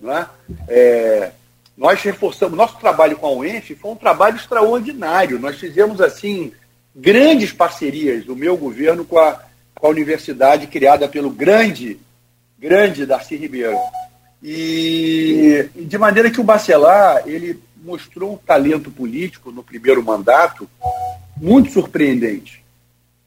Não 0.00 0.16
é? 0.16 0.28
é 0.68 1.32
nós 1.76 2.00
reforçamos, 2.02 2.56
nosso 2.56 2.78
trabalho 2.78 3.16
com 3.16 3.26
a 3.26 3.32
UENF 3.32 3.74
foi 3.74 3.90
um 3.90 3.96
trabalho 3.96 4.36
extraordinário. 4.36 5.40
Nós 5.40 5.58
fizemos, 5.58 6.00
assim, 6.00 6.52
grandes 6.94 7.52
parcerias 7.52 8.24
do 8.24 8.36
meu 8.36 8.56
governo 8.56 9.04
com 9.04 9.18
a, 9.18 9.40
com 9.74 9.86
a 9.86 9.90
universidade 9.90 10.68
criada 10.68 11.08
pelo 11.08 11.30
grande, 11.30 11.98
grande 12.58 13.06
Darcy 13.06 13.36
Ribeiro. 13.36 13.78
E 14.42 15.68
de 15.74 15.98
maneira 15.98 16.30
que 16.30 16.40
o 16.40 16.44
Bacelar, 16.44 17.22
ele 17.26 17.58
mostrou 17.84 18.34
um 18.34 18.36
talento 18.36 18.90
político 18.90 19.50
no 19.50 19.62
primeiro 19.62 20.02
mandato 20.02 20.68
muito 21.36 21.72
surpreendente. 21.72 22.62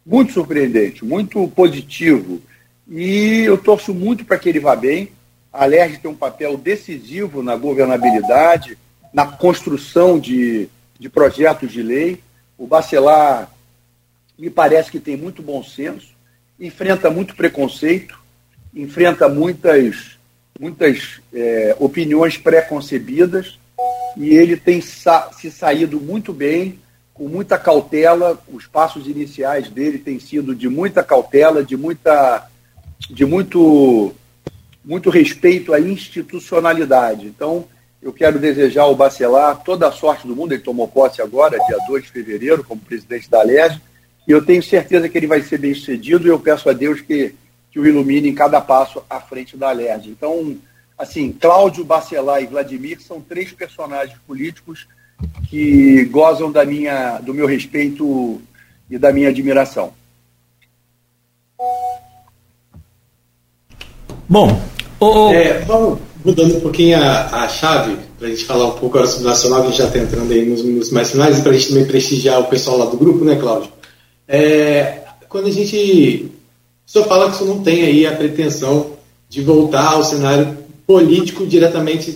Muito 0.05 0.33
surpreendente, 0.33 1.03
muito 1.03 1.47
positivo. 1.49 2.41
E 2.87 3.41
eu 3.41 3.57
torço 3.57 3.93
muito 3.93 4.23
para 4.23 4.37
que 4.37 4.47
ele 4.47 4.59
vá 4.59 4.75
bem. 4.75 5.11
A 5.51 5.65
LERJ 5.65 5.99
tem 5.99 6.11
um 6.11 6.15
papel 6.15 6.57
decisivo 6.57 7.41
na 7.41 7.55
governabilidade, 7.55 8.77
na 9.13 9.25
construção 9.25 10.19
de, 10.19 10.69
de 10.99 11.09
projetos 11.09 11.71
de 11.71 11.81
lei. 11.81 12.21
O 12.57 12.67
Bacelar 12.67 13.51
me 14.37 14.49
parece 14.49 14.91
que 14.91 14.99
tem 14.99 15.17
muito 15.17 15.41
bom 15.41 15.63
senso, 15.63 16.13
enfrenta 16.59 17.09
muito 17.09 17.35
preconceito, 17.35 18.19
enfrenta 18.73 19.27
muitas, 19.27 20.17
muitas 20.59 21.21
é, 21.33 21.75
opiniões 21.79 22.37
pré-concebidas 22.37 23.57
e 24.17 24.29
ele 24.29 24.55
tem 24.55 24.81
sa 24.81 25.29
se 25.31 25.51
saído 25.51 25.99
muito 25.99 26.31
bem, 26.31 26.79
com 27.13 27.27
muita 27.27 27.57
cautela. 27.57 28.39
Os 28.51 28.65
passos 28.65 29.07
iniciais 29.07 29.69
dele 29.69 29.97
têm 29.97 30.19
sido 30.19 30.55
de 30.55 30.69
muita 30.69 31.03
cautela, 31.03 31.63
de 31.63 31.75
muita, 31.75 32.47
de 33.09 33.25
muito, 33.25 34.13
muito 34.83 35.09
respeito 35.09 35.73
à 35.73 35.79
institucionalidade. 35.79 37.25
Então, 37.25 37.65
eu 38.01 38.13
quero 38.13 38.37
desejar 38.37 38.83
ao 38.83 38.95
Bacelar 38.95 39.63
toda 39.63 39.87
a 39.87 39.91
sorte 39.91 40.27
do 40.27 40.35
mundo. 40.35 40.53
Ele 40.53 40.61
tomou 40.61 40.87
posse 40.87 41.21
agora, 41.21 41.57
dia 41.57 41.77
2 41.87 42.03
de 42.03 42.11
fevereiro, 42.11 42.63
como 42.63 42.79
presidente 42.79 43.29
da 43.29 43.41
LERJ, 43.41 43.81
e 44.27 44.31
eu 44.31 44.45
tenho 44.45 44.61
certeza 44.61 45.09
que 45.09 45.17
ele 45.17 45.27
vai 45.27 45.41
ser 45.41 45.57
bem 45.57 45.73
sucedido. 45.73 46.27
E 46.27 46.29
eu 46.29 46.39
peço 46.39 46.69
a 46.69 46.73
Deus 46.73 47.01
que, 47.01 47.33
que 47.71 47.79
o 47.79 47.85
ilumine 47.85 48.29
em 48.29 48.35
cada 48.35 48.61
passo 48.61 49.03
à 49.09 49.19
frente 49.19 49.57
da 49.57 49.71
LERJ. 49.71 50.09
Então, 50.09 50.55
assim, 50.97 51.31
Cláudio, 51.31 51.83
Bacelar 51.83 52.41
e 52.41 52.47
Vladimir 52.47 53.01
são 53.01 53.21
três 53.21 53.51
personagens 53.51 54.17
políticos 54.25 54.87
que 55.49 56.05
gozam 56.05 56.51
da 56.51 56.65
minha, 56.65 57.19
do 57.19 57.33
meu 57.33 57.47
respeito 57.47 58.41
e 58.89 58.97
da 58.97 59.11
minha 59.11 59.29
admiração. 59.29 59.93
Bom, 64.27 64.59
é, 65.31 65.59
vamos 65.59 65.99
mudando 66.23 66.57
um 66.57 66.61
pouquinho 66.61 66.97
a, 66.97 67.43
a 67.43 67.47
chave 67.47 67.97
para 68.17 68.27
a 68.27 68.29
gente 68.31 68.45
falar 68.45 68.65
um 68.67 68.71
pouco 68.71 68.97
agora 68.97 69.07
sobre 69.07 69.27
o 69.27 69.29
Nacional, 69.29 69.61
que 69.61 69.67
a 69.67 69.69
gente 69.69 69.79
já 69.79 69.87
está 69.87 69.99
entrando 69.99 70.31
aí 70.31 70.45
nos 70.45 70.63
minutos 70.63 70.89
mais 70.89 71.11
finais, 71.11 71.37
e 71.37 71.41
para 71.41 71.51
a 71.51 71.53
gente 71.53 71.69
também 71.69 71.85
prestigiar 71.85 72.39
o 72.39 72.45
pessoal 72.45 72.77
lá 72.77 72.85
do 72.85 72.97
grupo, 72.97 73.23
né, 73.23 73.35
Cláudio? 73.35 73.71
É, 74.27 75.03
quando 75.29 75.47
a 75.47 75.51
gente. 75.51 76.31
O 76.87 76.91
senhor 76.91 77.07
fala 77.07 77.29
que 77.29 77.35
o 77.35 77.39
senhor 77.39 77.55
não 77.55 77.63
tem 77.63 77.83
aí 77.83 78.05
a 78.05 78.15
pretensão 78.15 78.93
de 79.27 79.41
voltar 79.41 79.93
ao 79.93 80.03
cenário 80.03 80.64
político 80.85 81.45
diretamente 81.45 82.11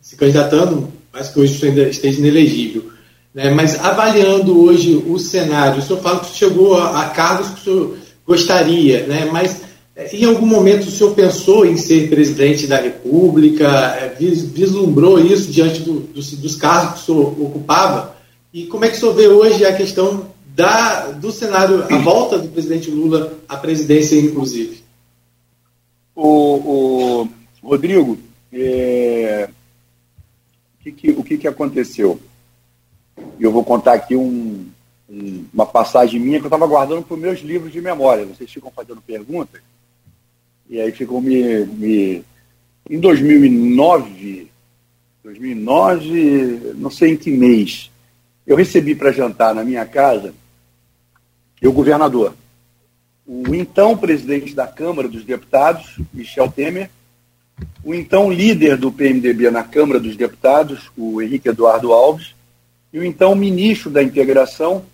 se 0.00 0.16
candidatando, 0.16 0.92
mas 1.12 1.28
que 1.28 1.40
hoje 1.40 1.66
ainda 1.66 1.82
esteja 1.88 2.18
inelegível. 2.18 2.84
Né? 3.34 3.50
Mas 3.50 3.78
avaliando 3.84 4.60
hoje 4.60 5.02
o 5.06 5.18
cenário, 5.18 5.80
o 5.80 5.82
senhor 5.82 6.00
fala 6.00 6.20
que 6.20 6.36
chegou 6.36 6.76
a, 6.76 7.02
a 7.02 7.10
cargos 7.10 7.48
que 7.50 7.60
o 7.60 7.64
senhor 7.64 7.96
gostaria, 8.26 9.06
né? 9.06 9.28
mas 9.32 9.62
é, 9.98 10.14
em 10.14 10.24
algum 10.24 10.46
momento 10.46 10.86
o 10.86 10.90
senhor 10.90 11.12
pensou 11.14 11.66
em 11.66 11.76
ser 11.76 12.08
presidente 12.08 12.66
da 12.66 12.80
República, 12.80 13.66
é, 13.66 14.14
vislumbrou 14.18 15.18
isso 15.18 15.50
diante 15.50 15.80
do, 15.80 16.00
dos, 16.00 16.30
dos 16.32 16.56
cargos 16.56 16.94
que 16.94 17.10
o 17.10 17.14
senhor 17.14 17.40
ocupava? 17.40 18.16
E 18.52 18.66
como 18.66 18.84
é 18.84 18.88
que 18.88 18.96
o 18.96 19.00
senhor 19.00 19.14
vê 19.14 19.26
hoje 19.26 19.64
a 19.64 19.74
questão 19.74 20.26
da, 20.54 21.10
do 21.10 21.30
cenário, 21.30 21.84
a 21.90 21.98
volta 21.98 22.38
do 22.38 22.48
presidente 22.48 22.90
Lula 22.90 23.38
à 23.48 23.56
presidência, 23.56 24.16
inclusive? 24.16 24.82
O, 26.14 26.26
o, 26.26 27.28
Rodrigo, 27.68 28.18
é, 28.50 29.50
o, 30.80 30.82
que, 30.82 30.92
que, 30.92 31.10
o 31.10 31.22
que, 31.22 31.36
que 31.36 31.46
aconteceu? 31.46 32.18
Eu 33.38 33.52
vou 33.52 33.62
contar 33.62 33.92
aqui 33.92 34.16
um, 34.16 34.66
um, 35.08 35.44
uma 35.52 35.66
passagem 35.66 36.18
minha 36.18 36.38
que 36.38 36.46
eu 36.46 36.48
estava 36.48 36.66
guardando 36.66 37.02
para 37.04 37.14
os 37.14 37.20
meus 37.20 37.40
livros 37.40 37.70
de 37.70 37.80
memória. 37.82 38.24
Vocês 38.24 38.50
ficam 38.50 38.70
fazendo 38.70 39.02
perguntas 39.02 39.60
e 40.70 40.80
aí 40.80 40.90
ficam 40.92 41.20
me, 41.20 41.66
me... 41.66 42.24
Em 42.88 42.98
2009, 42.98 44.50
2009, 45.22 46.74
não 46.76 46.90
sei 46.90 47.12
em 47.12 47.16
que 47.18 47.30
mês, 47.30 47.90
eu 48.46 48.56
recebi 48.56 48.94
para 48.94 49.12
jantar 49.12 49.54
na 49.54 49.62
minha 49.62 49.84
casa 49.84 50.32
o 51.62 51.72
governador, 51.72 52.34
o 53.26 53.54
então 53.54 53.94
presidente 53.94 54.54
da 54.54 54.66
Câmara 54.66 55.06
dos 55.06 55.22
Deputados, 55.22 55.98
Michel 56.14 56.50
Temer, 56.50 56.88
o 57.84 57.94
então 57.94 58.30
líder 58.30 58.76
do 58.76 58.92
PMDB 58.92 59.50
na 59.50 59.64
Câmara 59.64 59.98
dos 59.98 60.16
Deputados, 60.16 60.90
o 60.96 61.22
Henrique 61.22 61.48
Eduardo 61.48 61.92
Alves, 61.92 62.34
e 62.92 62.98
o 62.98 63.04
então 63.04 63.34
ministro 63.34 63.90
da 63.90 64.02
Integração 64.02 64.84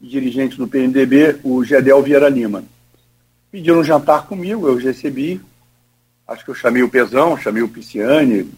dirigente 0.00 0.56
do 0.56 0.68
PMDB, 0.68 1.40
o 1.42 1.64
Gedel 1.64 2.02
Vieira 2.02 2.28
Lima. 2.28 2.64
Pediram 3.50 3.80
um 3.80 3.84
jantar 3.84 4.26
comigo, 4.26 4.68
eu 4.68 4.76
recebi, 4.76 5.40
acho 6.26 6.44
que 6.44 6.50
eu 6.50 6.54
chamei 6.54 6.82
o 6.82 6.88
Pezão, 6.88 7.36
chamei 7.36 7.62
o 7.62 7.68
Pisciani 7.68 8.48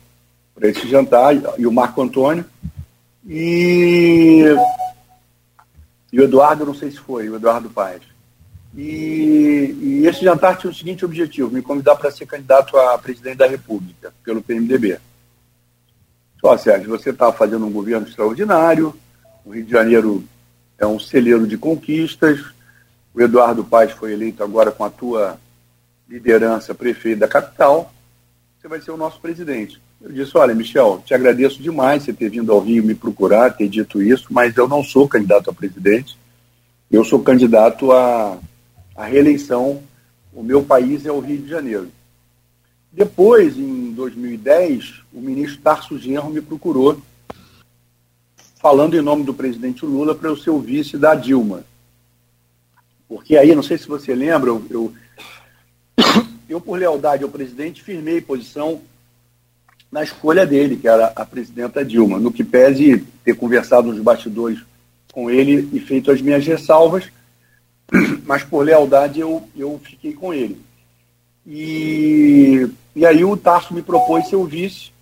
para 0.54 0.68
esse 0.68 0.86
jantar, 0.88 1.34
e 1.58 1.66
o 1.66 1.72
Marco 1.72 2.02
Antônio, 2.02 2.44
e, 3.26 4.44
e 6.12 6.20
o 6.20 6.24
Eduardo, 6.24 6.66
não 6.66 6.74
sei 6.74 6.90
se 6.90 6.98
foi, 6.98 7.28
o 7.28 7.36
Eduardo 7.36 7.70
Paes. 7.70 8.02
E, 8.76 9.76
e, 9.80 10.06
esse 10.06 10.24
jantar 10.24 10.56
tinha 10.56 10.70
o 10.70 10.74
seguinte 10.74 11.04
objetivo: 11.04 11.50
me 11.50 11.62
convidar 11.62 11.96
para 11.96 12.10
ser 12.10 12.26
candidato 12.26 12.76
a 12.76 12.96
presidente 12.98 13.38
da 13.38 13.46
República, 13.46 14.12
pelo 14.24 14.42
PMDB. 14.42 14.98
Só, 16.40 16.56
Sérgio, 16.56 16.88
você 16.88 17.10
está 17.10 17.32
fazendo 17.32 17.66
um 17.66 17.72
governo 17.72 18.06
extraordinário, 18.06 18.94
o 19.44 19.50
Rio 19.50 19.64
de 19.64 19.70
Janeiro 19.70 20.24
é 20.78 20.86
um 20.86 20.98
celeiro 20.98 21.46
de 21.46 21.58
conquistas, 21.58 22.40
o 23.12 23.20
Eduardo 23.20 23.64
Paes 23.64 23.92
foi 23.92 24.12
eleito 24.12 24.42
agora 24.42 24.70
com 24.70 24.84
a 24.84 24.90
tua 24.90 25.38
liderança 26.08 26.74
prefeito 26.74 27.18
da 27.18 27.28
capital, 27.28 27.92
você 28.58 28.68
vai 28.68 28.80
ser 28.80 28.90
o 28.90 28.96
nosso 28.96 29.20
presidente. 29.20 29.80
Eu 30.00 30.10
disse, 30.12 30.36
olha, 30.36 30.54
Michel, 30.54 31.02
te 31.04 31.12
agradeço 31.12 31.62
demais 31.62 32.04
você 32.04 32.12
ter 32.12 32.30
vindo 32.30 32.50
ao 32.50 32.60
Rio 32.60 32.82
me 32.82 32.94
procurar, 32.94 33.54
ter 33.54 33.68
dito 33.68 34.00
isso, 34.00 34.28
mas 34.30 34.56
eu 34.56 34.66
não 34.66 34.82
sou 34.82 35.06
candidato 35.06 35.50
a 35.50 35.52
presidente, 35.52 36.18
eu 36.90 37.04
sou 37.04 37.20
candidato 37.22 37.92
a 37.92 38.38
a 39.00 39.06
reeleição, 39.06 39.82
o 40.30 40.42
meu 40.42 40.62
país 40.62 41.06
é 41.06 41.10
o 41.10 41.20
Rio 41.20 41.38
de 41.38 41.48
Janeiro. 41.48 41.90
Depois, 42.92 43.56
em 43.56 43.92
2010, 43.92 45.00
o 45.10 45.22
ministro 45.22 45.62
Tarso 45.62 45.98
Genro 45.98 46.28
me 46.28 46.42
procurou, 46.42 47.00
falando 48.56 48.94
em 48.94 49.00
nome 49.00 49.24
do 49.24 49.32
presidente 49.32 49.86
Lula 49.86 50.14
para 50.14 50.28
eu 50.28 50.36
ser 50.36 50.50
o 50.50 50.58
vice 50.58 50.98
da 50.98 51.14
Dilma. 51.14 51.64
Porque 53.08 53.38
aí, 53.38 53.54
não 53.54 53.62
sei 53.62 53.78
se 53.78 53.88
você 53.88 54.14
lembra, 54.14 54.50
eu, 54.50 54.92
eu, 56.46 56.60
por 56.60 56.78
lealdade 56.78 57.24
ao 57.24 57.30
presidente, 57.30 57.82
firmei 57.82 58.20
posição 58.20 58.82
na 59.90 60.02
escolha 60.02 60.44
dele, 60.44 60.76
que 60.76 60.86
era 60.86 61.06
a 61.16 61.24
presidenta 61.24 61.82
Dilma, 61.82 62.18
no 62.20 62.30
que 62.30 62.44
pese 62.44 63.02
ter 63.24 63.34
conversado 63.34 63.90
nos 63.90 64.02
bastidores 64.02 64.60
com 65.10 65.30
ele 65.30 65.70
e 65.72 65.80
feito 65.80 66.10
as 66.10 66.20
minhas 66.20 66.46
ressalvas, 66.46 67.10
mas 68.24 68.44
por 68.44 68.64
lealdade 68.64 69.20
eu, 69.20 69.42
eu 69.56 69.80
fiquei 69.82 70.12
com 70.12 70.32
ele. 70.32 70.60
E, 71.46 72.68
e 72.94 73.04
aí 73.06 73.24
o 73.24 73.36
Tarso 73.36 73.74
me 73.74 73.82
propôs 73.82 74.28
ser 74.28 74.36
o 74.36 74.44
vice, 74.44 74.92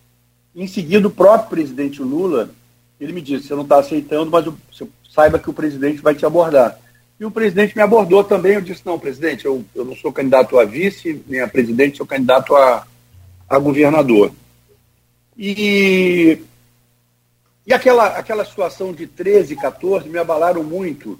Em 0.54 0.66
seguida, 0.66 1.08
o 1.08 1.10
próprio 1.10 1.50
presidente 1.50 2.02
Lula, 2.02 2.50
ele 3.00 3.12
me 3.12 3.20
disse, 3.20 3.48
você 3.48 3.54
não 3.54 3.62
está 3.62 3.78
aceitando, 3.78 4.30
mas 4.30 4.46
saiba 5.10 5.38
que 5.38 5.50
o 5.50 5.54
presidente 5.54 6.00
vai 6.00 6.14
te 6.14 6.24
abordar. 6.24 6.78
E 7.18 7.24
o 7.24 7.30
presidente 7.30 7.76
me 7.76 7.82
abordou 7.82 8.22
também, 8.22 8.54
eu 8.54 8.60
disse, 8.60 8.82
não, 8.84 8.98
presidente, 8.98 9.44
eu, 9.44 9.64
eu 9.74 9.84
não 9.84 9.96
sou 9.96 10.12
candidato 10.12 10.58
a 10.58 10.64
vice, 10.64 11.22
nem 11.26 11.40
a 11.40 11.48
presidente, 11.48 11.96
sou 11.96 12.06
candidato 12.06 12.54
a, 12.54 12.86
a 13.48 13.58
governador. 13.58 14.32
E, 15.36 16.38
e 17.66 17.74
aquela, 17.74 18.06
aquela 18.06 18.44
situação 18.44 18.92
de 18.92 19.06
13, 19.06 19.56
14 19.56 20.08
me 20.08 20.18
abalaram 20.18 20.62
muito. 20.62 21.18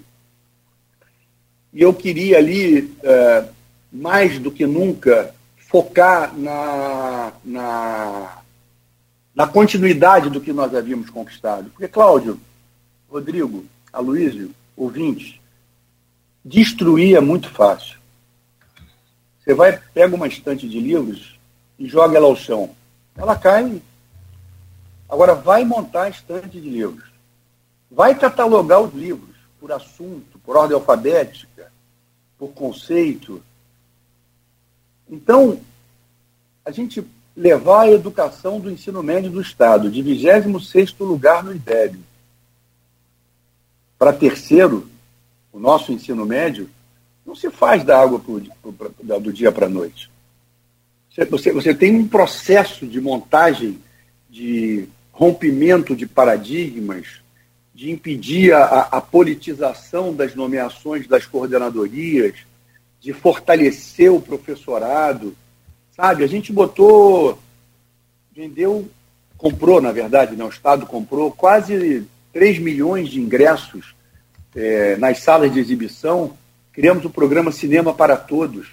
E 1.73 1.81
eu 1.81 1.93
queria 1.93 2.37
ali, 2.37 2.95
é, 3.03 3.45
mais 3.91 4.39
do 4.39 4.51
que 4.51 4.65
nunca, 4.65 5.33
focar 5.57 6.35
na, 6.37 7.33
na, 7.45 8.41
na 9.35 9.47
continuidade 9.47 10.29
do 10.29 10.41
que 10.41 10.51
nós 10.51 10.73
havíamos 10.73 11.09
conquistado. 11.09 11.69
Porque, 11.69 11.87
Cláudio, 11.87 12.39
Rodrigo, 13.09 13.65
Aloysio, 13.93 14.51
ouvintes, 14.75 15.39
destruir 16.43 17.15
é 17.15 17.19
muito 17.19 17.49
fácil. 17.49 17.97
Você 19.39 19.53
vai, 19.53 19.79
pega 19.93 20.15
uma 20.15 20.27
estante 20.27 20.67
de 20.67 20.79
livros 20.79 21.39
e 21.77 21.87
joga 21.87 22.17
ela 22.17 22.27
ao 22.27 22.35
chão. 22.35 22.69
Ela 23.15 23.35
cai. 23.35 23.81
Agora, 25.07 25.33
vai 25.33 25.63
montar 25.63 26.03
a 26.03 26.09
estante 26.09 26.61
de 26.61 26.69
livros. 26.69 27.09
Vai 27.89 28.13
catalogar 28.13 28.81
os 28.81 28.93
livros 28.93 29.35
por 29.59 29.71
assunto, 29.71 30.28
por 30.43 30.57
ordem 30.57 30.75
alfabética, 30.75 31.71
por 32.37 32.49
conceito. 32.49 33.41
Então, 35.09 35.59
a 36.65 36.71
gente 36.71 37.05
levar 37.35 37.81
a 37.81 37.91
educação 37.91 38.59
do 38.59 38.69
ensino 38.69 39.01
médio 39.01 39.31
do 39.31 39.41
Estado 39.41 39.89
de 39.89 40.03
26º 40.03 41.05
lugar 41.05 41.43
no 41.43 41.55
IDEB 41.55 41.99
para 43.99 44.13
terceiro, 44.13 44.89
o 45.51 45.59
nosso 45.59 45.91
ensino 45.91 46.25
médio, 46.25 46.69
não 47.25 47.35
se 47.35 47.51
faz 47.51 47.83
da 47.83 48.01
água 48.01 48.17
pro, 48.17 48.41
pro, 48.73 49.19
do 49.19 49.33
dia 49.33 49.51
para 49.51 49.65
a 49.65 49.69
noite. 49.69 50.09
Você, 51.29 51.51
você 51.51 51.75
tem 51.75 51.95
um 51.97 52.07
processo 52.07 52.87
de 52.87 53.01
montagem, 53.01 53.77
de 54.29 54.87
rompimento 55.11 55.97
de 55.97 56.07
paradigmas, 56.07 57.21
de 57.79 57.89
impedir 57.89 58.51
a, 58.51 58.89
a 58.91 58.99
politização 58.99 60.13
das 60.13 60.35
nomeações 60.35 61.07
das 61.07 61.25
coordenadorias, 61.25 62.33
de 62.99 63.13
fortalecer 63.13 64.11
o 64.11 64.19
professorado. 64.19 65.33
Sabe, 65.95 66.25
a 66.25 66.27
gente 66.27 66.51
botou, 66.51 67.39
vendeu, 68.35 68.85
comprou, 69.37 69.79
na 69.79 69.93
verdade, 69.93 70.35
né, 70.35 70.43
o 70.43 70.49
Estado 70.49 70.85
comprou 70.85 71.31
quase 71.31 72.05
3 72.33 72.59
milhões 72.59 73.07
de 73.07 73.21
ingressos 73.21 73.95
é, 74.53 74.97
nas 74.97 75.19
salas 75.19 75.53
de 75.53 75.61
exibição. 75.61 76.33
Criamos 76.73 77.05
o 77.05 77.09
programa 77.09 77.49
Cinema 77.49 77.93
para 77.93 78.17
Todos, 78.17 78.67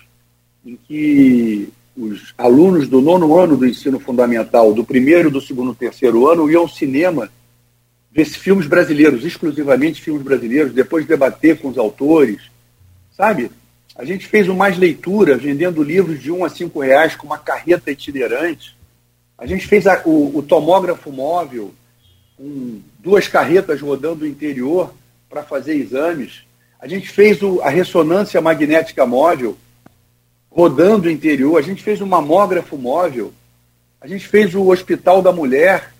em 0.66 0.74
que 0.74 1.68
os 1.96 2.34
alunos 2.36 2.88
do 2.88 3.00
nono 3.00 3.38
ano 3.38 3.56
do 3.56 3.68
ensino 3.68 4.00
fundamental, 4.00 4.74
do 4.74 4.82
primeiro, 4.82 5.30
do 5.30 5.40
segundo 5.40 5.70
e 5.70 5.76
terceiro 5.76 6.28
ano, 6.28 6.50
iam 6.50 6.62
ao 6.62 6.68
cinema 6.68 7.30
ver 8.16 8.24
filmes 8.24 8.66
brasileiros, 8.66 9.26
exclusivamente 9.26 10.00
filmes 10.00 10.22
brasileiros, 10.22 10.72
depois 10.72 11.04
debater 11.04 11.58
com 11.58 11.68
os 11.68 11.76
autores, 11.76 12.40
sabe? 13.14 13.50
A 13.94 14.06
gente 14.06 14.26
fez 14.26 14.48
o 14.48 14.54
Mais 14.54 14.78
Leitura, 14.78 15.36
vendendo 15.36 15.82
livros 15.82 16.22
de 16.22 16.32
um 16.32 16.42
a 16.42 16.48
cinco 16.48 16.80
reais 16.80 17.14
com 17.14 17.26
uma 17.26 17.36
carreta 17.36 17.90
itinerante. 17.90 18.74
A 19.36 19.44
gente 19.44 19.66
fez 19.66 19.86
a, 19.86 20.00
o, 20.06 20.38
o, 20.38 20.42
tomógrafo 20.42 21.12
móvel, 21.12 21.74
com 22.38 22.80
duas 22.98 23.28
carretas 23.28 23.82
rodando 23.82 24.24
o 24.24 24.28
interior 24.28 24.94
para 25.28 25.42
fazer 25.42 25.74
exames. 25.74 26.40
A 26.80 26.88
gente 26.88 27.10
fez 27.10 27.42
o, 27.42 27.60
a 27.60 27.68
ressonância 27.68 28.40
magnética 28.40 29.04
móvel, 29.04 29.58
rodando 30.50 31.06
o 31.06 31.10
interior. 31.10 31.58
A 31.58 31.62
gente 31.62 31.82
fez 31.82 32.00
o 32.00 32.06
mamógrafo 32.06 32.78
móvel. 32.78 33.30
A 34.00 34.06
gente 34.06 34.26
fez 34.26 34.54
o 34.54 34.68
Hospital 34.70 35.20
da 35.20 35.32
Mulher, 35.32 35.92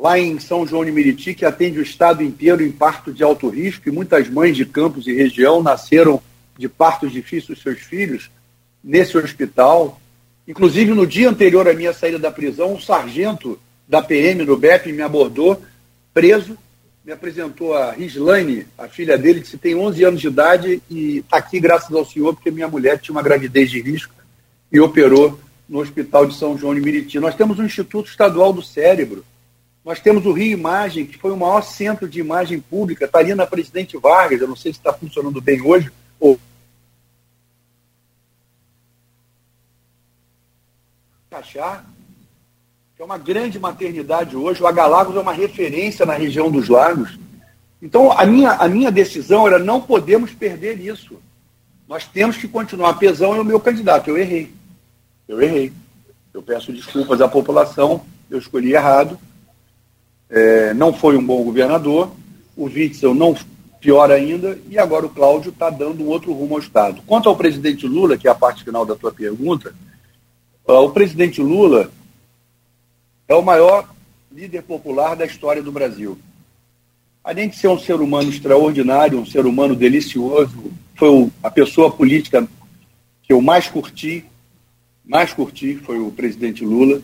lá 0.00 0.18
em 0.18 0.38
São 0.40 0.66
João 0.66 0.82
de 0.82 0.90
Meriti, 0.90 1.34
que 1.34 1.44
atende 1.44 1.78
o 1.78 1.82
estado 1.82 2.22
inteiro 2.22 2.64
em 2.64 2.72
parto 2.72 3.12
de 3.12 3.22
alto 3.22 3.50
risco, 3.50 3.86
e 3.86 3.92
muitas 3.92 4.30
mães 4.30 4.56
de 4.56 4.64
campos 4.64 5.06
e 5.06 5.12
região 5.12 5.62
nasceram 5.62 6.22
de 6.58 6.70
partos 6.70 7.12
difíceis 7.12 7.60
seus 7.60 7.80
filhos 7.80 8.30
nesse 8.82 9.18
hospital. 9.18 10.00
Inclusive, 10.48 10.94
no 10.94 11.06
dia 11.06 11.28
anterior 11.28 11.68
à 11.68 11.74
minha 11.74 11.92
saída 11.92 12.18
da 12.18 12.30
prisão, 12.30 12.72
um 12.72 12.80
sargento 12.80 13.60
da 13.86 14.00
PM 14.00 14.42
no 14.42 14.56
BEP 14.56 14.90
me 14.90 15.02
abordou, 15.02 15.60
preso, 16.14 16.56
me 17.04 17.12
apresentou 17.12 17.74
a 17.74 17.92
Rislaine, 17.92 18.66
a 18.78 18.88
filha 18.88 19.18
dele, 19.18 19.42
que 19.42 19.58
tem 19.58 19.74
11 19.74 20.04
anos 20.04 20.20
de 20.20 20.28
idade 20.28 20.82
e 20.88 21.18
está 21.18 21.36
aqui 21.36 21.60
graças 21.60 21.94
ao 21.94 22.06
senhor, 22.06 22.34
porque 22.34 22.50
minha 22.50 22.68
mulher 22.68 22.98
tinha 22.98 23.14
uma 23.14 23.22
gravidez 23.22 23.70
de 23.70 23.82
risco 23.82 24.14
e 24.72 24.80
operou 24.80 25.38
no 25.68 25.78
Hospital 25.80 26.24
de 26.24 26.34
São 26.36 26.56
João 26.56 26.74
de 26.74 26.80
Meriti. 26.80 27.20
Nós 27.20 27.34
temos 27.34 27.58
o 27.58 27.62
Instituto 27.62 28.08
Estadual 28.08 28.52
do 28.52 28.62
Cérebro, 28.62 29.24
nós 29.84 30.00
temos 30.00 30.26
o 30.26 30.32
Rio 30.32 30.52
Imagem, 30.52 31.06
que 31.06 31.18
foi 31.18 31.30
o 31.30 31.36
maior 31.36 31.62
centro 31.62 32.08
de 32.08 32.20
imagem 32.20 32.60
pública, 32.60 33.06
está 33.06 33.18
ali 33.18 33.34
na 33.34 33.46
Presidente 33.46 33.96
Vargas, 33.96 34.40
eu 34.40 34.48
não 34.48 34.56
sei 34.56 34.72
se 34.72 34.78
está 34.78 34.92
funcionando 34.92 35.40
bem 35.40 35.60
hoje, 35.62 35.90
ou 36.18 36.38
achar, 41.30 41.84
que 42.94 43.02
é 43.02 43.04
uma 43.04 43.16
grande 43.16 43.58
maternidade 43.58 44.36
hoje. 44.36 44.62
O 44.62 44.66
Agalagos 44.66 45.16
é 45.16 45.20
uma 45.20 45.32
referência 45.32 46.04
na 46.04 46.14
região 46.14 46.50
dos 46.50 46.68
lagos. 46.68 47.18
Então, 47.80 48.12
a 48.12 48.26
minha, 48.26 48.52
a 48.52 48.68
minha 48.68 48.90
decisão 48.90 49.46
era 49.46 49.58
não 49.58 49.80
podemos 49.80 50.32
perder 50.32 50.78
isso. 50.78 51.18
Nós 51.88 52.06
temos 52.06 52.36
que 52.36 52.46
continuar. 52.46 52.94
Pesão 52.94 53.34
é 53.34 53.40
o 53.40 53.44
meu 53.44 53.58
candidato. 53.58 54.08
Eu 54.08 54.18
errei. 54.18 54.52
Eu 55.26 55.40
errei. 55.40 55.72
Eu 56.32 56.42
peço 56.42 56.72
desculpas 56.72 57.20
à 57.20 57.28
população. 57.28 58.04
Eu 58.28 58.38
escolhi 58.38 58.74
errado. 58.74 59.18
É, 60.30 60.72
não 60.74 60.92
foi 60.92 61.16
um 61.16 61.24
bom 61.24 61.42
governador. 61.42 62.10
O 62.56 62.64
Witzel 62.64 63.14
não 63.14 63.36
pior 63.80 64.10
ainda. 64.10 64.58
E 64.68 64.78
agora 64.78 65.06
o 65.06 65.10
Cláudio 65.10 65.50
está 65.50 65.70
dando 65.70 66.04
um 66.04 66.08
outro 66.08 66.32
rumo 66.32 66.54
ao 66.54 66.60
Estado. 66.60 67.02
Quanto 67.06 67.28
ao 67.28 67.36
presidente 67.36 67.86
Lula, 67.86 68.16
que 68.16 68.28
é 68.28 68.30
a 68.30 68.34
parte 68.34 68.62
final 68.62 68.86
da 68.86 68.94
tua 68.94 69.12
pergunta, 69.12 69.74
o 70.64 70.90
presidente 70.90 71.40
Lula 71.40 71.90
é 73.26 73.34
o 73.34 73.42
maior 73.42 73.88
líder 74.30 74.62
popular 74.62 75.16
da 75.16 75.24
história 75.24 75.62
do 75.62 75.72
Brasil. 75.72 76.18
Além 77.22 77.48
de 77.48 77.56
ser 77.56 77.68
um 77.68 77.78
ser 77.78 78.00
humano 78.00 78.30
extraordinário, 78.30 79.18
um 79.18 79.26
ser 79.26 79.44
humano 79.44 79.74
delicioso, 79.74 80.72
foi 80.94 81.30
a 81.42 81.50
pessoa 81.50 81.90
política 81.90 82.46
que 83.22 83.32
eu 83.32 83.40
mais 83.40 83.68
curti, 83.68 84.24
mais 85.04 85.32
curti, 85.32 85.76
foi 85.76 85.98
o 85.98 86.10
presidente 86.10 86.64
Lula. 86.64 87.02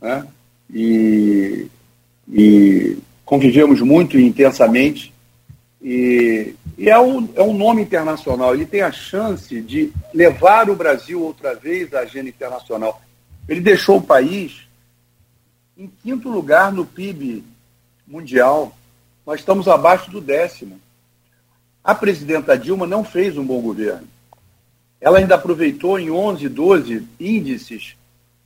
Né? 0.00 0.26
E, 0.72 1.66
e 2.30 2.98
convivemos 3.24 3.80
muito 3.80 4.18
intensamente. 4.18 5.12
E, 5.82 6.54
e 6.78 6.88
é, 6.88 6.98
um, 6.98 7.28
é 7.34 7.42
um 7.42 7.56
nome 7.56 7.82
internacional. 7.82 8.54
Ele 8.54 8.66
tem 8.66 8.80
a 8.80 8.92
chance 8.92 9.60
de 9.60 9.92
levar 10.12 10.70
o 10.70 10.76
Brasil 10.76 11.22
outra 11.22 11.54
vez 11.54 11.92
à 11.94 12.00
agenda 12.00 12.28
internacional. 12.28 13.02
Ele 13.48 13.60
deixou 13.60 13.98
o 13.98 14.02
país 14.02 14.66
em 15.76 15.90
quinto 16.02 16.28
lugar 16.28 16.72
no 16.72 16.86
PIB 16.86 17.44
mundial. 18.06 18.76
Nós 19.26 19.40
estamos 19.40 19.68
abaixo 19.68 20.10
do 20.10 20.20
décimo. 20.20 20.80
A 21.82 21.94
presidenta 21.94 22.56
Dilma 22.56 22.86
não 22.86 23.04
fez 23.04 23.36
um 23.36 23.44
bom 23.44 23.60
governo. 23.60 24.08
Ela 25.00 25.18
ainda 25.18 25.34
aproveitou 25.34 25.98
em 25.98 26.10
11, 26.10 26.48
12 26.48 27.06
índices 27.20 27.94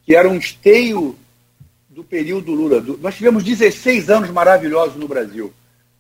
que 0.04 0.16
eram 0.16 0.34
esteio 0.34 1.16
do 1.98 2.04
período 2.04 2.52
Lula. 2.52 2.80
Nós 3.00 3.16
tivemos 3.16 3.42
16 3.42 4.08
anos 4.08 4.30
maravilhosos 4.30 4.94
no 4.94 5.08
Brasil. 5.08 5.52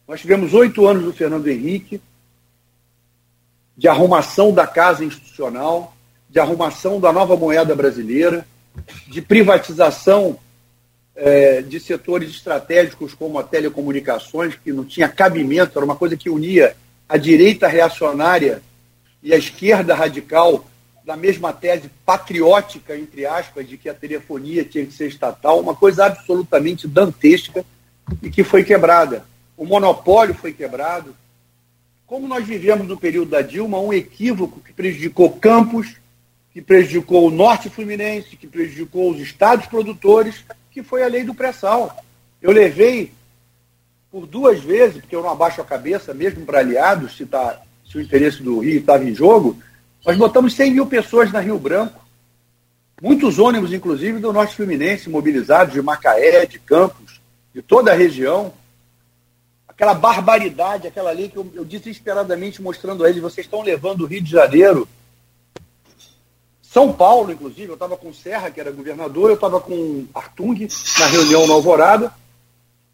Nós 0.06 0.20
tivemos 0.20 0.54
oito 0.54 0.86
anos 0.86 1.02
do 1.02 1.12
Fernando 1.12 1.48
Henrique, 1.48 2.00
de 3.76 3.88
arrumação 3.88 4.52
da 4.52 4.64
casa 4.64 5.04
institucional, 5.04 5.96
de 6.30 6.38
arrumação 6.38 7.00
da 7.00 7.12
nova 7.12 7.36
moeda 7.36 7.74
brasileira, 7.74 8.46
de 9.08 9.20
privatização 9.20 10.38
é, 11.16 11.62
de 11.62 11.80
setores 11.80 12.30
estratégicos 12.30 13.12
como 13.12 13.36
a 13.36 13.42
telecomunicações, 13.42 14.54
que 14.54 14.72
não 14.72 14.84
tinha 14.84 15.08
cabimento, 15.08 15.76
era 15.76 15.84
uma 15.84 15.96
coisa 15.96 16.16
que 16.16 16.30
unia 16.30 16.76
a 17.08 17.16
direita 17.16 17.66
reacionária 17.66 18.62
e 19.20 19.34
a 19.34 19.36
esquerda 19.36 19.96
radical 19.96 20.64
na 21.08 21.16
mesma 21.16 21.52
tese 21.52 21.90
patriótica, 22.06 22.96
entre 22.96 23.26
aspas, 23.26 23.66
de 23.66 23.76
que 23.76 23.88
a 23.88 23.94
telefonia 23.94 24.64
tinha 24.64 24.86
que 24.86 24.92
ser 24.92 25.08
estatal, 25.08 25.58
uma 25.58 25.74
coisa 25.74 26.06
absolutamente 26.06 26.86
dantesca 26.86 27.64
e 28.22 28.30
que 28.30 28.44
foi 28.44 28.62
quebrada. 28.62 29.24
O 29.56 29.64
monopólio 29.64 30.34
foi 30.34 30.52
quebrado. 30.52 31.16
Como 32.06 32.28
nós 32.28 32.46
vivemos 32.46 32.86
no 32.86 32.96
período 32.96 33.30
da 33.30 33.42
Dilma, 33.42 33.80
um 33.80 33.92
equívoco 33.92 34.60
que 34.60 34.72
prejudicou 34.72 35.30
Campos, 35.30 35.96
que 36.52 36.62
prejudicou 36.62 37.26
o 37.26 37.30
Norte 37.30 37.68
Fluminense, 37.68 38.36
que 38.36 38.46
prejudicou 38.46 39.10
os 39.10 39.18
estados 39.18 39.66
produtores, 39.66 40.44
que 40.70 40.78
que 40.78 40.82
foi 40.84 41.02
a 41.02 41.08
lei 41.08 41.24
do 41.24 41.34
pré-sal. 41.34 42.04
Eu 42.40 42.52
levei 42.52 43.12
por 44.12 44.26
duas 44.26 44.60
vezes, 44.60 45.00
porque 45.00 45.16
eu 45.16 45.22
não 45.22 45.30
abaixo 45.30 45.60
a 45.60 45.64
cabeça, 45.64 46.14
mesmo 46.14 46.46
para 46.46 46.60
aliados, 46.60 47.16
se, 47.16 47.26
tá, 47.26 47.60
se 47.84 47.98
o 47.98 48.00
interesse 48.00 48.42
do 48.42 48.60
Rio 48.60 48.78
estava 48.78 49.02
em 49.02 49.12
jogo, 49.12 49.58
nós 50.04 50.16
botamos 50.16 50.54
100 50.54 50.72
mil 50.72 50.86
pessoas 50.86 51.32
na 51.32 51.40
Rio 51.40 51.58
Branco. 51.58 52.04
Muitos 53.00 53.38
ônibus, 53.38 53.72
inclusive, 53.72 54.18
do 54.18 54.32
Norte 54.32 54.56
Fluminense, 54.56 55.08
mobilizados 55.08 55.74
de 55.74 55.82
Macaé, 55.82 56.46
de 56.46 56.58
Campos, 56.58 57.20
de 57.54 57.62
toda 57.62 57.92
a 57.92 57.94
região. 57.94 58.52
Aquela 59.68 59.94
barbaridade, 59.94 60.88
aquela 60.88 61.12
lei 61.12 61.28
que 61.28 61.36
eu, 61.36 61.48
eu 61.54 61.64
desesperadamente 61.64 62.60
mostrando 62.60 63.04
a 63.04 63.08
eles, 63.10 63.22
vocês 63.22 63.46
estão 63.46 63.62
levando 63.62 64.02
o 64.02 64.06
Rio 64.06 64.20
de 64.20 64.30
Janeiro. 64.30 64.88
São 66.60 66.92
Paulo, 66.92 67.32
inclusive, 67.32 67.68
eu 67.68 67.74
estava 67.74 67.96
com 67.96 68.12
Serra, 68.12 68.50
que 68.50 68.60
era 68.60 68.70
governador, 68.70 69.30
eu 69.30 69.34
estava 69.36 69.60
com 69.60 70.06
Artung 70.14 70.68
na 70.98 71.06
reunião 71.06 71.46
na 71.46 71.54
Alvorada, 71.54 72.12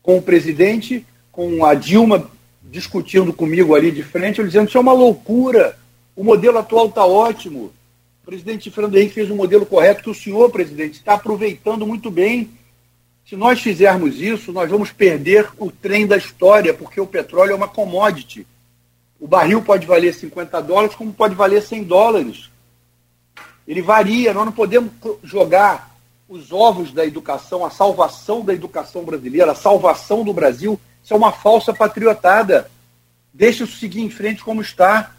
com 0.02 0.18
o 0.18 0.22
presidente, 0.22 1.06
com 1.32 1.64
a 1.64 1.74
Dilma 1.74 2.30
discutindo 2.62 3.32
comigo 3.32 3.74
ali 3.74 3.90
de 3.90 4.02
frente, 4.02 4.38
eu 4.38 4.46
dizendo, 4.46 4.68
isso 4.68 4.78
é 4.78 4.80
uma 4.80 4.92
loucura, 4.92 5.78
o 6.16 6.22
modelo 6.22 6.58
atual 6.58 6.86
está 6.86 7.04
ótimo. 7.04 7.72
O 8.22 8.26
presidente 8.26 8.70
Fernando 8.70 8.96
Henrique 8.96 9.14
fez 9.14 9.30
um 9.30 9.36
modelo 9.36 9.66
correto 9.66 10.02
que 10.02 10.10
o 10.10 10.14
senhor, 10.14 10.50
presidente, 10.50 10.94
está 10.94 11.14
aproveitando 11.14 11.86
muito 11.86 12.10
bem. 12.10 12.50
Se 13.26 13.36
nós 13.36 13.60
fizermos 13.60 14.20
isso, 14.20 14.52
nós 14.52 14.70
vamos 14.70 14.92
perder 14.92 15.48
o 15.58 15.70
trem 15.70 16.06
da 16.06 16.16
história, 16.16 16.74
porque 16.74 17.00
o 17.00 17.06
petróleo 17.06 17.52
é 17.52 17.54
uma 17.54 17.68
commodity. 17.68 18.46
O 19.18 19.26
barril 19.26 19.62
pode 19.62 19.86
valer 19.86 20.12
50 20.12 20.60
dólares, 20.62 20.94
como 20.94 21.12
pode 21.12 21.34
valer 21.34 21.62
100 21.62 21.84
dólares. 21.84 22.50
Ele 23.66 23.80
varia, 23.80 24.34
nós 24.34 24.44
não 24.44 24.52
podemos 24.52 24.92
jogar 25.22 25.94
os 26.28 26.52
ovos 26.52 26.92
da 26.92 27.04
educação, 27.04 27.64
a 27.64 27.70
salvação 27.70 28.44
da 28.44 28.52
educação 28.52 29.04
brasileira, 29.04 29.52
a 29.52 29.54
salvação 29.54 30.24
do 30.24 30.32
Brasil. 30.32 30.78
Isso 31.02 31.14
é 31.14 31.16
uma 31.16 31.32
falsa 31.32 31.72
patriotada. 31.72 32.70
Deixa 33.32 33.64
isso 33.64 33.78
seguir 33.78 34.02
em 34.02 34.10
frente 34.10 34.42
como 34.42 34.60
está. 34.60 35.14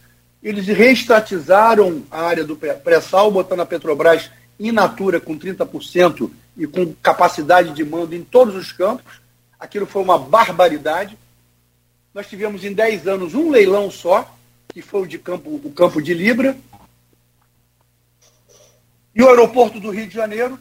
Eles 0.46 0.68
reestatizaram 0.68 2.04
a 2.12 2.22
área 2.22 2.44
do 2.44 2.56
pré-sal, 2.56 3.32
botando 3.32 3.62
a 3.62 3.66
Petrobras 3.66 4.30
in 4.60 4.72
natura 4.72 5.20
com 5.20 5.36
30% 5.36 6.30
e 6.56 6.68
com 6.68 6.94
capacidade 7.02 7.74
de 7.74 7.84
mando 7.84 8.14
em 8.14 8.24
todos 8.24 8.54
os 8.54 8.72
campos. 8.72 9.22
Aquilo 9.60 9.88
foi 9.88 10.04
uma 10.04 10.20
barbaridade. 10.20 11.18
Nós 12.14 12.30
tivemos 12.30 12.64
em 12.64 12.72
10 12.72 13.08
anos 13.08 13.34
um 13.34 13.50
leilão 13.50 13.90
só, 13.90 14.38
que 14.68 14.84
foi 14.84 15.02
o, 15.02 15.08
de 15.08 15.18
campo, 15.18 15.50
o 15.50 15.72
campo 15.72 16.00
de 16.00 16.14
Libra. 16.14 16.56
E 19.16 19.24
o 19.24 19.28
aeroporto 19.28 19.80
do 19.80 19.90
Rio 19.90 20.06
de 20.06 20.14
Janeiro, 20.14 20.60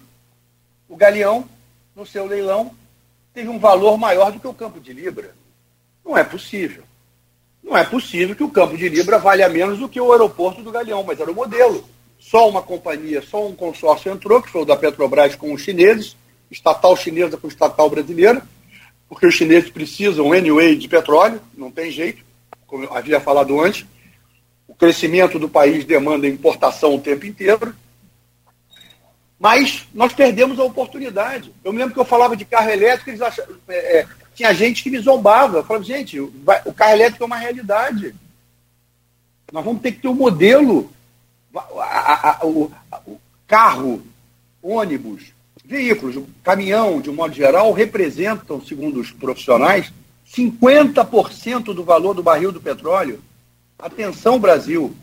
o 0.88 0.96
Galeão, 0.96 1.46
no 1.94 2.06
seu 2.06 2.24
leilão, 2.24 2.74
teve 3.34 3.50
um 3.50 3.58
valor 3.58 3.98
maior 3.98 4.32
do 4.32 4.40
que 4.40 4.48
o 4.48 4.54
campo 4.54 4.80
de 4.80 4.94
Libra. 4.94 5.34
Não 6.02 6.16
é 6.16 6.24
possível. 6.24 6.84
Não 7.64 7.74
é 7.74 7.82
possível 7.82 8.36
que 8.36 8.44
o 8.44 8.50
campo 8.50 8.76
de 8.76 8.90
Libra 8.90 9.18
valha 9.18 9.48
menos 9.48 9.78
do 9.78 9.88
que 9.88 9.98
o 9.98 10.12
aeroporto 10.12 10.62
do 10.62 10.70
Galeão, 10.70 11.02
mas 11.02 11.18
era 11.18 11.32
o 11.32 11.34
modelo. 11.34 11.82
Só 12.18 12.46
uma 12.46 12.60
companhia, 12.60 13.22
só 13.22 13.46
um 13.46 13.54
consórcio 13.54 14.12
entrou, 14.12 14.42
que 14.42 14.50
foi 14.50 14.62
o 14.62 14.64
da 14.66 14.76
Petrobras 14.76 15.34
com 15.34 15.50
os 15.52 15.62
chineses, 15.62 16.14
estatal 16.50 16.94
chinesa 16.94 17.38
com 17.38 17.48
estatal 17.48 17.88
brasileira, 17.88 18.42
porque 19.08 19.26
os 19.26 19.34
chineses 19.34 19.70
precisam, 19.70 20.32
anyway, 20.32 20.76
de 20.76 20.86
petróleo, 20.88 21.40
não 21.56 21.70
tem 21.70 21.90
jeito, 21.90 22.22
como 22.66 22.84
eu 22.84 22.94
havia 22.94 23.18
falado 23.18 23.58
antes. 23.58 23.86
O 24.68 24.74
crescimento 24.74 25.38
do 25.38 25.48
país 25.48 25.86
demanda 25.86 26.28
importação 26.28 26.94
o 26.94 27.00
tempo 27.00 27.24
inteiro. 27.24 27.74
Mas 29.38 29.86
nós 29.94 30.12
perdemos 30.12 30.58
a 30.58 30.64
oportunidade. 30.64 31.52
Eu 31.62 31.72
me 31.72 31.78
lembro 31.78 31.94
que 31.94 32.00
eu 32.00 32.04
falava 32.04 32.36
de 32.36 32.44
carro 32.44 32.70
elétrico, 32.70 33.10
eles 33.10 33.22
achavam, 33.22 33.56
é, 33.68 34.00
é 34.00 34.06
tinha 34.34 34.52
gente 34.52 34.82
que 34.82 34.90
me 34.90 34.98
zombava. 34.98 35.58
Eu 35.58 35.64
falava, 35.64 35.84
gente, 35.84 36.18
o 36.20 36.72
carro 36.74 36.92
elétrico 36.92 37.24
é 37.24 37.26
uma 37.26 37.36
realidade. 37.36 38.14
Nós 39.52 39.64
vamos 39.64 39.82
ter 39.82 39.92
que 39.92 40.00
ter 40.00 40.08
um 40.08 40.14
modelo. 40.14 40.90
A, 41.56 42.40
o 42.44 42.70
carro, 43.46 44.02
ônibus, 44.60 45.32
veículos, 45.64 46.22
caminhão, 46.42 47.00
de 47.00 47.08
um 47.08 47.14
modo 47.14 47.32
geral, 47.32 47.72
representam, 47.72 48.60
segundo 48.60 49.00
os 49.00 49.12
profissionais, 49.12 49.92
50% 50.28 51.72
do 51.72 51.84
valor 51.84 52.14
do 52.14 52.22
barril 52.22 52.50
do 52.50 52.60
petróleo. 52.60 53.22
Atenção, 53.78 54.40
Brasil. 54.40 54.94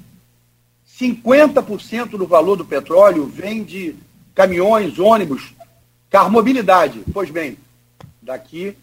50% 0.99 2.09
do 2.09 2.27
valor 2.27 2.57
do 2.57 2.65
petróleo 2.65 3.25
vem 3.25 3.63
de 3.63 3.95
caminhões, 4.35 4.99
ônibus, 4.99 5.53
carro 6.09 6.29
mobilidade. 6.29 7.01
Pois 7.13 7.29
bem, 7.29 7.57
daqui 8.21 8.75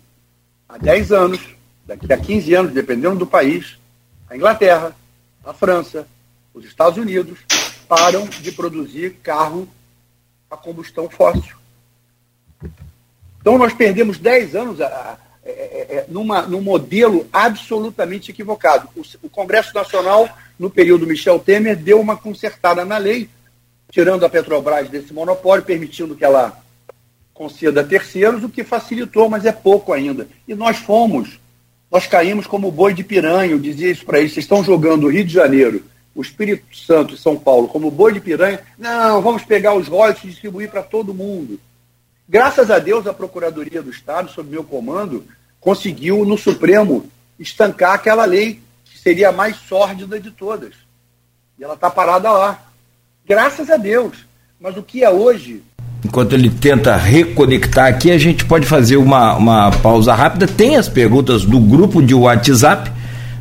há 0.69 0.77
10 0.77 1.13
anos, 1.13 1.41
daqui 1.87 2.13
a 2.13 2.17
15 2.17 2.55
anos, 2.55 2.73
dependendo 2.73 3.17
do 3.17 3.27
país, 3.27 3.79
a 4.29 4.37
Inglaterra, 4.37 4.95
a 5.45 5.55
França, 5.55 6.07
os 6.53 6.65
Estados 6.65 6.99
Unidos 6.99 7.39
param 7.89 8.27
de 8.27 8.53
produzir 8.53 9.15
carro 9.23 9.67
a 10.51 10.57
combustão 10.57 11.09
fóssil. 11.09 11.57
Então 13.41 13.57
nós 13.57 13.73
perdemos 13.73 14.19
10 14.19 14.57
anos 14.57 14.81
a, 14.81 14.87
a, 14.87 15.13
a, 15.13 15.19
é, 15.45 15.51
é, 15.51 15.97
é, 15.97 16.07
numa, 16.09 16.43
num 16.43 16.61
modelo 16.61 17.27
absolutamente 17.33 18.31
equivocado. 18.31 18.89
O, 18.95 19.03
o, 19.23 19.31
Congresso 19.31 19.75
Nacional, 19.75 20.29
no 20.59 20.69
período 20.69 21.07
Michel 21.07 21.39
Temer, 21.39 21.77
deu 21.77 22.01
uma 22.01 22.17
consertada 22.17 22.85
na 22.85 22.99
lei, 22.99 23.31
tirando 23.91 24.25
a 24.27 24.29
Petrobras 24.29 24.91
desse 24.91 25.15
monopólio, 25.15 25.65
permitindo 25.65 26.15
que 26.15 26.25
ela 26.25 26.63
conceda 27.39 27.85
terceiros, 27.85 28.43
o 28.43 28.49
que 28.49 28.65
facilitou, 28.65 29.31
mas 29.31 29.45
é 29.45 29.53
pouco 29.53 29.93
ainda. 29.93 30.29
E 30.47 30.57
nós 30.57 30.79
fomos, 30.79 31.39
nós 31.89 32.05
caímos 32.05 32.49
como 32.49 32.73
boi 32.73 32.93
de 32.93 33.05
piranha, 33.05 33.53
eu 33.53 33.61
dizia 33.61 33.93
isso 33.93 34.05
para 34.05 34.19
eles, 34.19 34.33
vocês 34.33 34.45
estão 34.45 34.65
jogando 34.65 35.05
o 35.05 35.09
Rio 35.09 35.25
de 35.25 35.33
Janeiro, 35.33 35.85
o 36.17 36.21
Espírito 36.21 36.77
Santo 36.77 37.15
e 37.15 37.17
São 37.17 37.39
Paulo 37.39 37.69
como 37.69 37.93
boi 37.93 38.13
de 38.13 38.21
piranha, 38.21 38.61
não, 38.77 39.23
vamos 39.23 39.45
pegar 39.45 39.75
os 39.75 39.87
royalties 39.87 40.25
e 40.25 40.29
distribuir 40.31 40.69
para 40.69 40.83
todo 40.83 41.15
mundo. 41.15 41.61
Graças 42.29 42.73
a 42.73 42.81
Deus, 42.81 43.07
a 43.07 43.15
Procuradoria 43.15 43.81
do 43.81 43.91
Estado, 43.91 44.33
sob 44.33 44.51
meu 44.51 44.65
comando, 44.65 45.25
conseguiu 45.61 46.25
no 46.25 46.37
Supremo 46.37 47.09
estancar 47.39 47.95
aquela 47.95 48.25
lei 48.25 48.61
que 48.85 48.99
seria 48.99 49.29
a 49.29 49.33
mais 49.33 49.57
sórdida 49.57 50.19
de 50.19 50.33
todas. 50.33 50.75
E 51.57 51.63
ela 51.63 51.75
está 51.75 51.89
parada 51.89 52.33
lá. 52.33 52.69
Graças 53.25 53.71
a 53.71 53.77
Deus. 53.77 54.27
Mas 54.61 54.77
o 54.77 54.83
que 54.83 55.05
é 55.05 55.11
hoje 55.11 55.63
enquanto 56.05 56.33
ele 56.33 56.51
tenta 56.51 56.97
reconectar 56.97 57.87
aqui, 57.87 58.11
a 58.11 58.19
gente 58.19 58.45
pode 58.45 58.67
fazer 58.67 58.97
uma, 58.97 59.35
uma 59.37 59.71
pausa 59.71 60.15
rápida. 60.15 60.47
Tem 60.47 60.77
as 60.77 60.89
perguntas 60.89 61.45
do 61.45 61.59
grupo 61.59 62.03
de 62.03 62.15
WhatsApp 62.15 62.91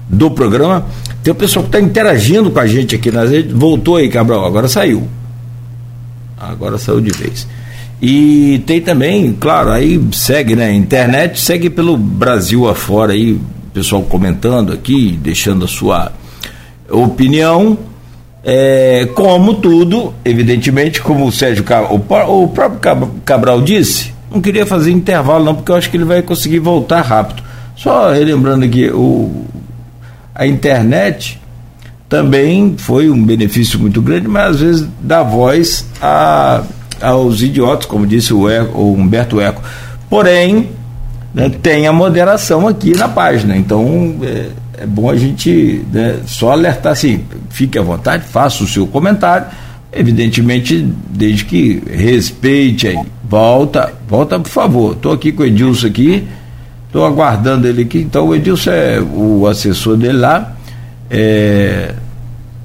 do 0.10 0.32
programa. 0.32 0.86
Tem 1.24 1.32
o 1.32 1.36
pessoal 1.36 1.64
que 1.64 1.70
está 1.70 1.80
interagindo 1.80 2.50
com 2.50 2.60
a 2.60 2.68
gente 2.68 2.96
aqui 2.96 3.12
nas 3.12 3.30
redes. 3.30 3.52
Voltou 3.52 3.98
aí, 3.98 4.10
Cabral, 4.10 4.46
agora 4.46 4.68
saiu. 4.68 5.08
Agora 6.40 6.78
saiu 6.78 7.02
de 7.02 7.12
vez. 7.12 7.48
E 8.02 8.62
tem 8.66 8.80
também, 8.80 9.34
claro, 9.34 9.72
aí 9.72 10.00
segue, 10.12 10.56
né? 10.56 10.72
Internet, 10.72 11.40
segue 11.40 11.70
pelo 11.70 11.98
Brasil 11.98 12.68
afora 12.70 13.14
aí, 13.14 13.40
pessoal 13.74 14.04
comentando 14.04 14.72
aqui, 14.72 15.18
deixando 15.22 15.66
a 15.66 15.68
sua 15.68 16.12
opinião. 16.90 17.78
É, 18.49 19.10
como 19.14 19.56
tudo, 19.56 20.14
evidentemente, 20.24 21.02
como 21.02 21.26
o 21.28 21.32
Sérgio 21.34 21.65
o, 21.90 22.44
o 22.44 22.48
próprio 22.48 23.11
Cabral 23.26 23.61
disse, 23.61 24.14
não 24.32 24.40
queria 24.40 24.65
fazer 24.65 24.90
intervalo 24.91 25.44
não, 25.44 25.53
porque 25.53 25.69
eu 25.69 25.76
acho 25.76 25.90
que 25.90 25.98
ele 25.98 26.06
vai 26.06 26.22
conseguir 26.22 26.60
voltar 26.60 27.02
rápido. 27.02 27.44
Só 27.76 28.10
relembrando 28.10 28.64
aqui, 28.64 28.90
o, 28.90 29.44
a 30.34 30.48
internet 30.48 31.41
também 32.07 32.76
foi 32.78 33.10
um 33.10 33.22
benefício 33.22 33.78
muito 33.78 34.02
grande, 34.02 34.30
mas 34.30 34.52
às 34.52 34.60
vezes 34.61 34.88
dá 35.02 35.22
voz 35.24 35.86
a, 36.02 36.64
aos 37.02 37.41
idiotas, 37.41 37.86
como 37.86 38.07
disse 38.07 38.34
o, 38.34 38.49
Eco, 38.49 38.78
o 38.78 38.94
Humberto 38.94 39.41
Eco. 39.41 39.61
Porém, 40.10 40.69
né, 41.34 41.49
tem 41.61 41.86
a 41.86 41.91
moderação 41.91 42.65
aqui 42.65 42.95
na 42.95 43.10
página, 43.10 43.57
então 43.57 44.15
é, 44.24 44.45
é 44.78 44.86
bom 44.86 45.10
a 45.10 45.16
gente 45.16 45.84
né, 45.91 46.20
só 46.26 46.52
alertar 46.52 46.94
assim, 46.94 47.24
fique 47.49 47.78
à 47.78 47.82
vontade, 47.82 48.26
faça 48.26 48.64
o 48.64 48.68
seu 48.68 48.86
comentário, 48.86 49.48
evidentemente, 49.91 50.88
desde 51.10 51.45
que 51.45 51.82
respeite 51.90 52.88
aí. 52.88 52.99
Volta, 53.28 53.91
volta 54.08 54.40
por 54.40 54.49
favor. 54.49 54.94
Estou 54.94 55.12
aqui 55.12 55.32
com 55.32 55.41
o 55.41 55.45
Edilson 55.45 55.88
aqui, 55.88 56.28
estou 56.86 57.06
aguardando 57.06 57.68
ele 57.68 57.82
aqui, 57.82 57.99
então 57.99 58.28
o 58.28 58.36
Edilson 58.36 58.70
é 58.70 59.02
o 59.02 59.48
assessor 59.48 59.98
dele 59.98 60.20
lá. 60.20 60.56
É, 61.10 61.94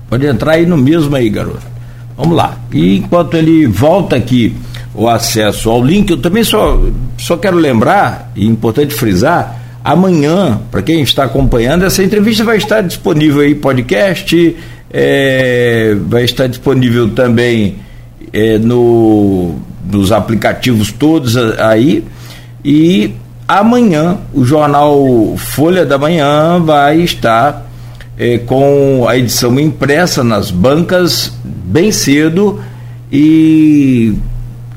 pode 0.09 0.27
entrar 0.27 0.53
aí 0.53 0.67
no 0.67 0.77
mesmo 0.77 1.17
aí, 1.17 1.31
garoto. 1.31 1.73
Vamos 2.17 2.37
lá. 2.37 2.59
E 2.71 2.99
enquanto 2.99 3.35
ele 3.35 3.67
volta 3.67 4.17
aqui 4.17 4.55
o 4.95 5.09
acesso 5.09 5.71
ao 5.71 5.83
link, 5.83 6.11
eu 6.11 6.19
também 6.19 6.45
só, 6.45 6.79
só 7.17 7.39
quero 7.39 7.57
lembrar, 7.57 8.31
e 8.37 8.43
é 8.43 8.47
importante 8.47 8.93
frisar, 8.93 9.62
Amanhã, 9.85 10.61
para 10.71 10.81
quem 10.81 11.03
está 11.03 11.25
acompanhando, 11.25 11.85
essa 11.85 12.03
entrevista 12.03 12.45
vai 12.45 12.57
estar 12.57 12.83
disponível 12.83 13.41
aí 13.41 13.55
podcast, 13.55 14.57
é, 14.93 15.97
vai 16.07 16.25
estar 16.25 16.47
disponível 16.47 17.11
também 17.11 17.77
é, 18.33 18.59
no 18.59 19.57
nos 19.91 20.13
aplicativos 20.13 20.93
todos 20.93 21.37
aí. 21.37 22.05
E 22.65 23.13
amanhã 23.49 24.19
o 24.33 24.45
jornal 24.45 25.35
Folha 25.37 25.85
da 25.85 25.99
Manhã 25.99 26.61
vai 26.61 27.01
estar 27.01 27.67
é, 28.17 28.39
com 28.39 29.07
a 29.09 29.19
edição 29.19 29.59
impressa 29.59 30.23
nas 30.23 30.51
bancas 30.51 31.33
bem 31.45 31.91
cedo 31.91 32.63
e 33.11 34.15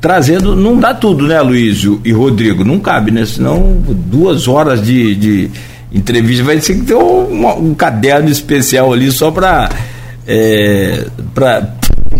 trazendo, 0.05 0.55
não 0.55 0.77
dá 0.77 0.93
tudo, 0.93 1.25
né, 1.25 1.41
Luísio 1.41 1.99
e 2.05 2.11
Rodrigo? 2.11 2.63
Não 2.63 2.77
cabe, 2.77 3.09
né? 3.09 3.25
Senão 3.25 3.75
duas 3.89 4.47
horas 4.47 4.79
de, 4.79 5.15
de 5.15 5.51
entrevista 5.91 6.43
vai 6.43 6.59
ter 6.59 6.75
que 6.75 6.81
ter 6.81 6.93
um, 6.93 7.69
um 7.69 7.73
caderno 7.73 8.29
especial 8.29 8.93
ali 8.93 9.11
só 9.11 9.31
para 9.31 9.67
é, 10.27 11.07
para 11.33 11.69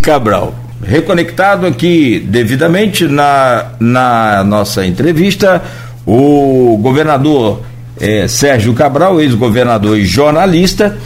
Cabral. 0.02 0.56
Reconectado 0.84 1.68
aqui 1.68 2.20
devidamente 2.28 3.08
na, 3.08 3.74
na 3.80 4.44
nossa 4.44 4.84
entrevista, 4.84 5.62
o 6.08 6.80
governador 6.82 7.62
é, 8.02 8.28
Sérgio 8.28 8.74
Cabral, 8.74 9.22
ex-governador 9.22 9.96
e 9.96 10.06
jornalista, 10.06 10.98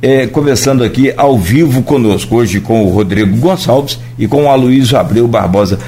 é, 0.00 0.28
conversando 0.28 0.84
aqui 0.84 1.12
ao 1.16 1.36
vivo 1.36 1.82
conosco, 1.82 2.36
hoje 2.36 2.60
com 2.60 2.84
o 2.84 2.90
Rodrigo 2.90 3.36
Gonçalves 3.38 3.98
e 4.16 4.28
com 4.28 4.44
o 4.44 4.48
Aloysio 4.48 4.96
Abreu 4.96 5.26
Barbosa. 5.26 5.80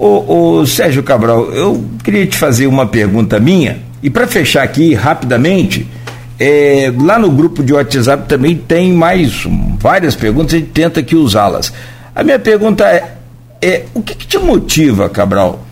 Ô, 0.00 0.64
Sérgio 0.64 1.02
Cabral, 1.02 1.50
eu 1.50 1.84
queria 2.04 2.24
te 2.24 2.36
fazer 2.36 2.68
uma 2.68 2.86
pergunta 2.86 3.40
minha, 3.40 3.80
e 4.00 4.08
para 4.08 4.28
fechar 4.28 4.62
aqui 4.62 4.94
rapidamente, 4.94 5.88
é, 6.38 6.92
lá 6.96 7.18
no 7.18 7.28
grupo 7.32 7.64
de 7.64 7.72
WhatsApp 7.72 8.28
também 8.28 8.54
tem 8.54 8.92
mais 8.92 9.44
várias 9.80 10.14
perguntas, 10.14 10.54
a 10.54 10.58
gente 10.58 10.70
tenta 10.70 11.00
aqui 11.00 11.16
usá-las. 11.16 11.72
A 12.14 12.22
minha 12.22 12.38
pergunta 12.38 12.84
é, 12.84 13.16
é 13.60 13.86
o 13.92 14.00
que, 14.00 14.14
que 14.14 14.24
te 14.24 14.38
motiva, 14.38 15.08
Cabral, 15.08 15.66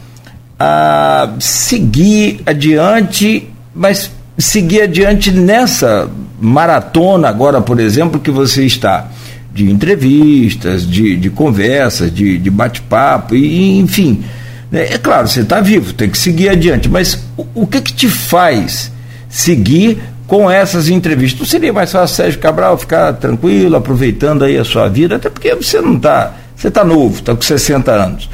a 0.59 1.35
seguir 1.39 2.41
adiante, 2.45 3.49
mas 3.73 4.11
seguir 4.37 4.83
adiante 4.83 5.31
nessa 5.31 6.11
maratona 6.41 7.29
agora, 7.29 7.61
por 7.61 7.79
exemplo, 7.79 8.19
que 8.19 8.33
você 8.33 8.65
está 8.65 9.09
de 9.57 9.71
entrevistas, 9.71 10.87
de, 10.87 11.17
de 11.17 11.31
conversas, 11.31 12.13
de, 12.15 12.37
de 12.37 12.51
bate-papo, 12.51 13.35
e 13.35 13.79
enfim. 13.79 14.23
Né? 14.71 14.93
É 14.93 14.99
claro, 14.99 15.27
você 15.27 15.41
está 15.41 15.61
vivo, 15.61 15.95
tem 15.95 16.11
que 16.11 16.19
seguir 16.19 16.51
adiante, 16.51 16.89
mas 16.89 17.25
o, 17.37 17.47
o, 17.55 17.67
que 17.67 17.81
que 17.81 17.93
te 17.93 18.09
faz 18.09 18.93
seguir 19.29 19.99
com 20.27 20.51
essas 20.51 20.89
entrevistas? 20.89 21.41
Não 21.41 21.47
seria 21.47 21.73
mais 21.73 21.91
fácil, 21.91 22.17
Sérgio 22.17 22.39
Cabral, 22.39 22.77
ficar 22.77 23.15
tranquilo, 23.15 23.77
aproveitando 23.77 24.45
aí 24.45 24.59
a 24.59 24.65
sua 24.65 24.89
vida, 24.89 25.17
até 25.17 25.31
porque 25.31 25.55
você 25.55 25.81
não 25.81 25.97
está, 25.97 26.35
você 26.55 26.69
está 26.69 26.85
novo, 26.85 27.19
está 27.19 27.35
com 27.35 27.41
60 27.41 27.91
anos. 27.91 28.29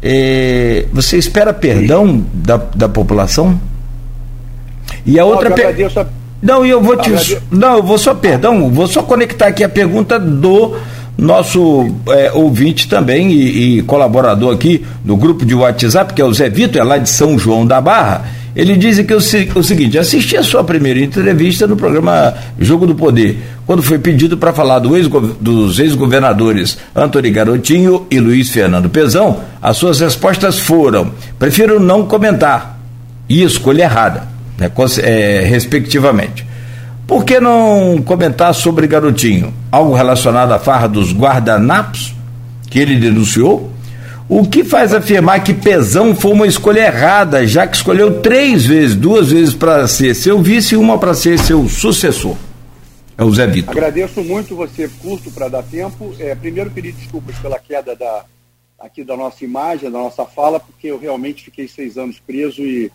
É, 0.00 0.86
você 0.92 1.16
espera 1.16 1.52
perdão 1.52 2.24
da, 2.32 2.58
da 2.76 2.88
população? 2.88 3.60
E 5.04 5.18
a 5.18 5.24
outra 5.24 5.50
pergunta. 5.50 6.23
Não, 6.44 6.64
e 6.64 6.68
eu 6.68 6.82
vou 6.82 6.94
te. 6.94 7.10
Não, 7.50 7.78
eu 7.78 7.82
vou 7.82 7.96
só, 7.96 8.12
perdão, 8.12 8.70
vou 8.70 8.86
só 8.86 9.02
conectar 9.02 9.46
aqui 9.46 9.64
a 9.64 9.68
pergunta 9.68 10.18
do 10.18 10.76
nosso 11.16 11.90
é, 12.10 12.32
ouvinte 12.34 12.86
também 12.86 13.32
e, 13.32 13.78
e, 13.78 13.82
colaborador 13.82 14.52
aqui 14.52 14.84
no 15.02 15.16
grupo 15.16 15.46
de 15.46 15.54
WhatsApp, 15.54 16.12
que 16.12 16.20
é 16.20 16.24
o 16.24 16.34
Zé 16.34 16.50
Vitor, 16.50 16.82
é 16.82 16.84
lá 16.84 16.98
de 16.98 17.08
São 17.08 17.38
João 17.38 17.66
da 17.66 17.80
Barra. 17.80 18.26
Ele 18.54 18.76
diz 18.76 19.00
que 19.00 19.14
o, 19.14 19.16
o 19.58 19.64
seguinte: 19.64 19.98
assisti 19.98 20.36
a 20.36 20.42
sua 20.42 20.62
primeira 20.62 21.00
entrevista 21.00 21.66
no 21.66 21.76
programa 21.78 22.34
Jogo 22.60 22.86
do 22.86 22.94
Poder, 22.94 23.38
quando 23.66 23.82
foi 23.82 23.98
pedido 23.98 24.36
para 24.36 24.52
falar 24.52 24.80
do 24.80 24.94
ex 24.98 25.08
dos 25.40 25.78
ex-governadores 25.78 26.76
Antônio 26.94 27.32
Garotinho 27.32 28.06
e 28.10 28.20
Luiz 28.20 28.50
Fernando 28.50 28.90
Pezão. 28.90 29.40
As 29.62 29.78
suas 29.78 29.98
respostas 29.98 30.58
foram: 30.58 31.10
prefiro 31.38 31.80
não 31.80 32.04
comentar. 32.04 32.74
E 33.26 33.42
escolha 33.42 33.84
errada 33.84 34.33
né, 34.58 34.70
é, 35.02 35.40
respectivamente. 35.46 36.46
Por 37.06 37.24
que 37.24 37.38
não 37.38 38.02
comentar 38.02 38.54
sobre 38.54 38.86
Garotinho? 38.86 39.52
Algo 39.70 39.94
relacionado 39.94 40.52
à 40.52 40.58
farra 40.58 40.88
dos 40.88 41.12
guardanapos 41.12 42.14
que 42.70 42.78
ele 42.78 42.96
denunciou? 42.96 43.70
O 44.26 44.46
que 44.48 44.64
faz 44.64 44.94
afirmar 44.94 45.44
que 45.44 45.52
Pezão 45.52 46.16
foi 46.16 46.32
uma 46.32 46.46
escolha 46.46 46.86
errada, 46.86 47.46
já 47.46 47.66
que 47.66 47.76
escolheu 47.76 48.22
três 48.22 48.64
vezes, 48.64 48.96
duas 48.96 49.30
vezes 49.30 49.52
para 49.52 49.86
ser 49.86 50.14
seu 50.14 50.40
vice 50.40 50.74
e 50.74 50.78
uma 50.78 50.96
para 50.96 51.12
ser 51.12 51.38
seu 51.38 51.68
sucessor? 51.68 52.34
É 53.18 53.22
o 53.22 53.30
Zé 53.30 53.46
Vitor. 53.46 53.72
Agradeço 53.76 54.22
muito 54.24 54.56
você, 54.56 54.88
curto 55.00 55.30
para 55.30 55.48
dar 55.48 55.62
tempo. 55.62 56.14
É, 56.18 56.34
primeiro, 56.34 56.70
pedir 56.70 56.92
desculpas 56.92 57.36
pela 57.36 57.58
queda 57.58 57.94
da, 57.94 58.24
aqui 58.80 59.04
da 59.04 59.14
nossa 59.14 59.44
imagem, 59.44 59.90
da 59.90 59.98
nossa 59.98 60.24
fala, 60.24 60.58
porque 60.58 60.88
eu 60.88 60.98
realmente 60.98 61.44
fiquei 61.44 61.68
seis 61.68 61.98
anos 61.98 62.18
preso 62.18 62.62
e 62.62 62.90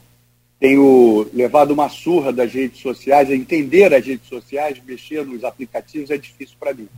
tenho 0.60 1.28
levado 1.34 1.72
uma 1.72 1.88
surra 1.88 2.34
das 2.34 2.52
redes 2.52 2.82
sociais, 2.82 3.30
entender 3.32 3.94
as 3.94 4.06
redes 4.06 4.28
sociais, 4.28 4.82
mexer 4.86 5.26
nos 5.26 5.44
aplicativos 5.44 6.12
é 6.12 6.18
difícil 6.18 6.56
para 6.60 6.74
mim. 6.74 6.90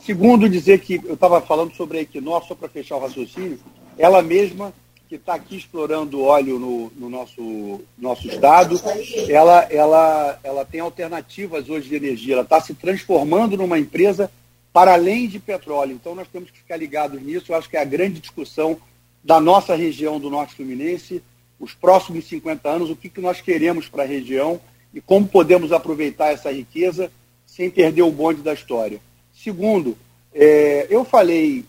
Segundo, 0.00 0.48
dizer 0.48 0.80
que 0.80 1.00
eu 1.04 1.14
estava 1.14 1.40
falando 1.40 1.74
sobre 1.74 1.98
a 1.98 2.02
Equinor, 2.02 2.44
só 2.44 2.54
para 2.54 2.68
fechar 2.68 2.96
o 2.96 3.00
raciocínio, 3.00 3.58
ela 3.96 4.20
mesma 4.20 4.74
que 5.08 5.14
está 5.14 5.34
aqui 5.34 5.56
explorando 5.56 6.22
óleo 6.22 6.58
no, 6.58 6.92
no, 6.96 7.08
nosso, 7.08 7.80
nosso 7.96 8.26
estado, 8.26 8.80
ela, 9.28 9.60
ela, 9.70 10.40
ela 10.42 10.64
tem 10.64 10.80
alternativas 10.80 11.68
hoje 11.68 11.88
de 11.88 11.94
energia, 11.94 12.34
ela 12.34 12.42
está 12.42 12.60
se 12.60 12.74
transformando 12.74 13.56
numa 13.56 13.78
empresa 13.78 14.30
para 14.72 14.94
além 14.94 15.28
de 15.28 15.38
petróleo. 15.38 15.92
Então 15.92 16.14
nós 16.14 16.26
temos 16.26 16.50
que 16.50 16.58
ficar 16.58 16.76
ligados 16.76 17.22
nisso, 17.22 17.52
eu 17.52 17.56
acho 17.56 17.70
que 17.70 17.76
é 17.76 17.80
a 17.80 17.84
grande 17.84 18.18
discussão 18.18 18.76
da 19.22 19.40
nossa 19.40 19.74
região 19.74 20.18
do 20.18 20.28
Norte 20.28 20.54
Fluminense, 20.54 21.22
os 21.64 21.72
próximos 21.72 22.26
50 22.28 22.68
anos, 22.68 22.90
o 22.90 22.96
que, 22.96 23.08
que 23.08 23.22
nós 23.22 23.40
queremos 23.40 23.88
para 23.88 24.02
a 24.02 24.06
região 24.06 24.60
e 24.92 25.00
como 25.00 25.26
podemos 25.26 25.72
aproveitar 25.72 26.30
essa 26.30 26.52
riqueza 26.52 27.10
sem 27.46 27.70
perder 27.70 28.02
o 28.02 28.12
bonde 28.12 28.42
da 28.42 28.52
história. 28.52 29.00
Segundo, 29.32 29.96
é, 30.34 30.86
eu 30.90 31.06
falei, 31.06 31.64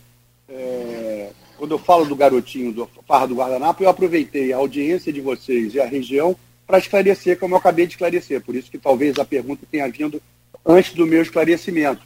é, 0.48 1.30
quando 1.56 1.70
eu 1.72 1.78
falo 1.78 2.04
do 2.04 2.14
garotinho 2.14 2.72
do 2.72 2.88
Farra 3.08 3.26
do 3.26 3.36
Guardanapo, 3.36 3.82
eu 3.82 3.88
aproveitei 3.88 4.52
a 4.52 4.58
audiência 4.58 5.10
de 5.10 5.22
vocês 5.22 5.74
e 5.74 5.80
a 5.80 5.86
região 5.86 6.36
para 6.66 6.78
esclarecer, 6.78 7.38
como 7.38 7.54
eu 7.54 7.58
acabei 7.58 7.86
de 7.86 7.94
esclarecer. 7.94 8.42
Por 8.42 8.54
isso 8.54 8.70
que 8.70 8.78
talvez 8.78 9.18
a 9.18 9.24
pergunta 9.24 9.66
tenha 9.70 9.88
vindo 9.88 10.20
antes 10.64 10.92
do 10.92 11.06
meu 11.06 11.22
esclarecimento. 11.22 12.02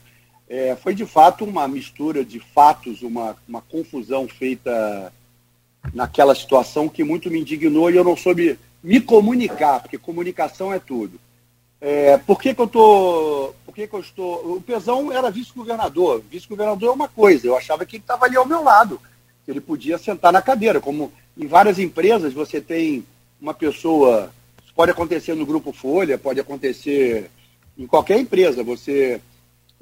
É, 0.48 0.76
foi 0.76 0.94
de 0.94 1.04
fato 1.04 1.44
uma 1.44 1.66
mistura 1.66 2.24
de 2.24 2.38
fatos, 2.38 3.02
uma, 3.02 3.36
uma 3.48 3.60
confusão 3.60 4.28
feita 4.28 5.12
naquela 5.92 6.34
situação 6.34 6.88
que 6.88 7.04
muito 7.04 7.30
me 7.30 7.40
indignou 7.40 7.90
e 7.90 7.96
eu 7.96 8.04
não 8.04 8.16
soube 8.16 8.58
me 8.82 9.00
comunicar, 9.00 9.80
porque 9.80 9.98
comunicação 9.98 10.72
é 10.72 10.78
tudo. 10.78 11.18
É, 11.80 12.18
por 12.18 12.40
que, 12.40 12.54
que 12.54 12.60
eu 12.60 12.66
tô. 12.66 13.54
Por 13.64 13.74
que, 13.74 13.86
que 13.86 13.94
eu 13.94 14.00
estou. 14.00 14.56
O 14.56 14.60
Pezão 14.60 15.10
era 15.10 15.30
vice-governador. 15.30 16.22
Vice-governador 16.30 16.90
é 16.90 16.92
uma 16.92 17.08
coisa, 17.08 17.46
eu 17.46 17.56
achava 17.56 17.86
que 17.86 17.96
ele 17.96 18.02
estava 18.02 18.26
ali 18.26 18.36
ao 18.36 18.46
meu 18.46 18.62
lado, 18.62 19.00
que 19.44 19.50
ele 19.50 19.60
podia 19.60 19.96
sentar 19.96 20.32
na 20.32 20.42
cadeira. 20.42 20.80
Como 20.80 21.10
em 21.36 21.46
várias 21.46 21.78
empresas 21.78 22.34
você 22.34 22.60
tem 22.60 23.04
uma 23.40 23.54
pessoa. 23.54 24.30
Isso 24.62 24.74
pode 24.74 24.90
acontecer 24.90 25.34
no 25.34 25.46
Grupo 25.46 25.72
Folha, 25.72 26.18
pode 26.18 26.38
acontecer 26.38 27.30
em 27.78 27.86
qualquer 27.86 28.18
empresa. 28.20 28.62
Você 28.62 29.18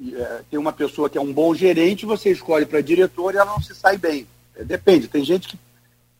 é, 0.01 0.41
tem 0.49 0.57
uma 0.57 0.71
pessoa 0.71 1.09
que 1.09 1.17
é 1.17 1.21
um 1.21 1.33
bom 1.33 1.53
gerente, 1.53 2.05
você 2.05 2.31
escolhe 2.31 2.65
para 2.65 2.79
diretor 2.79 3.33
e 3.33 3.37
ela 3.37 3.51
não 3.51 3.61
se 3.61 3.75
sai 3.75 3.97
bem. 3.97 4.25
É, 4.55 4.63
depende, 4.63 5.09
tem 5.09 5.23
gente 5.25 5.49
que 5.49 5.57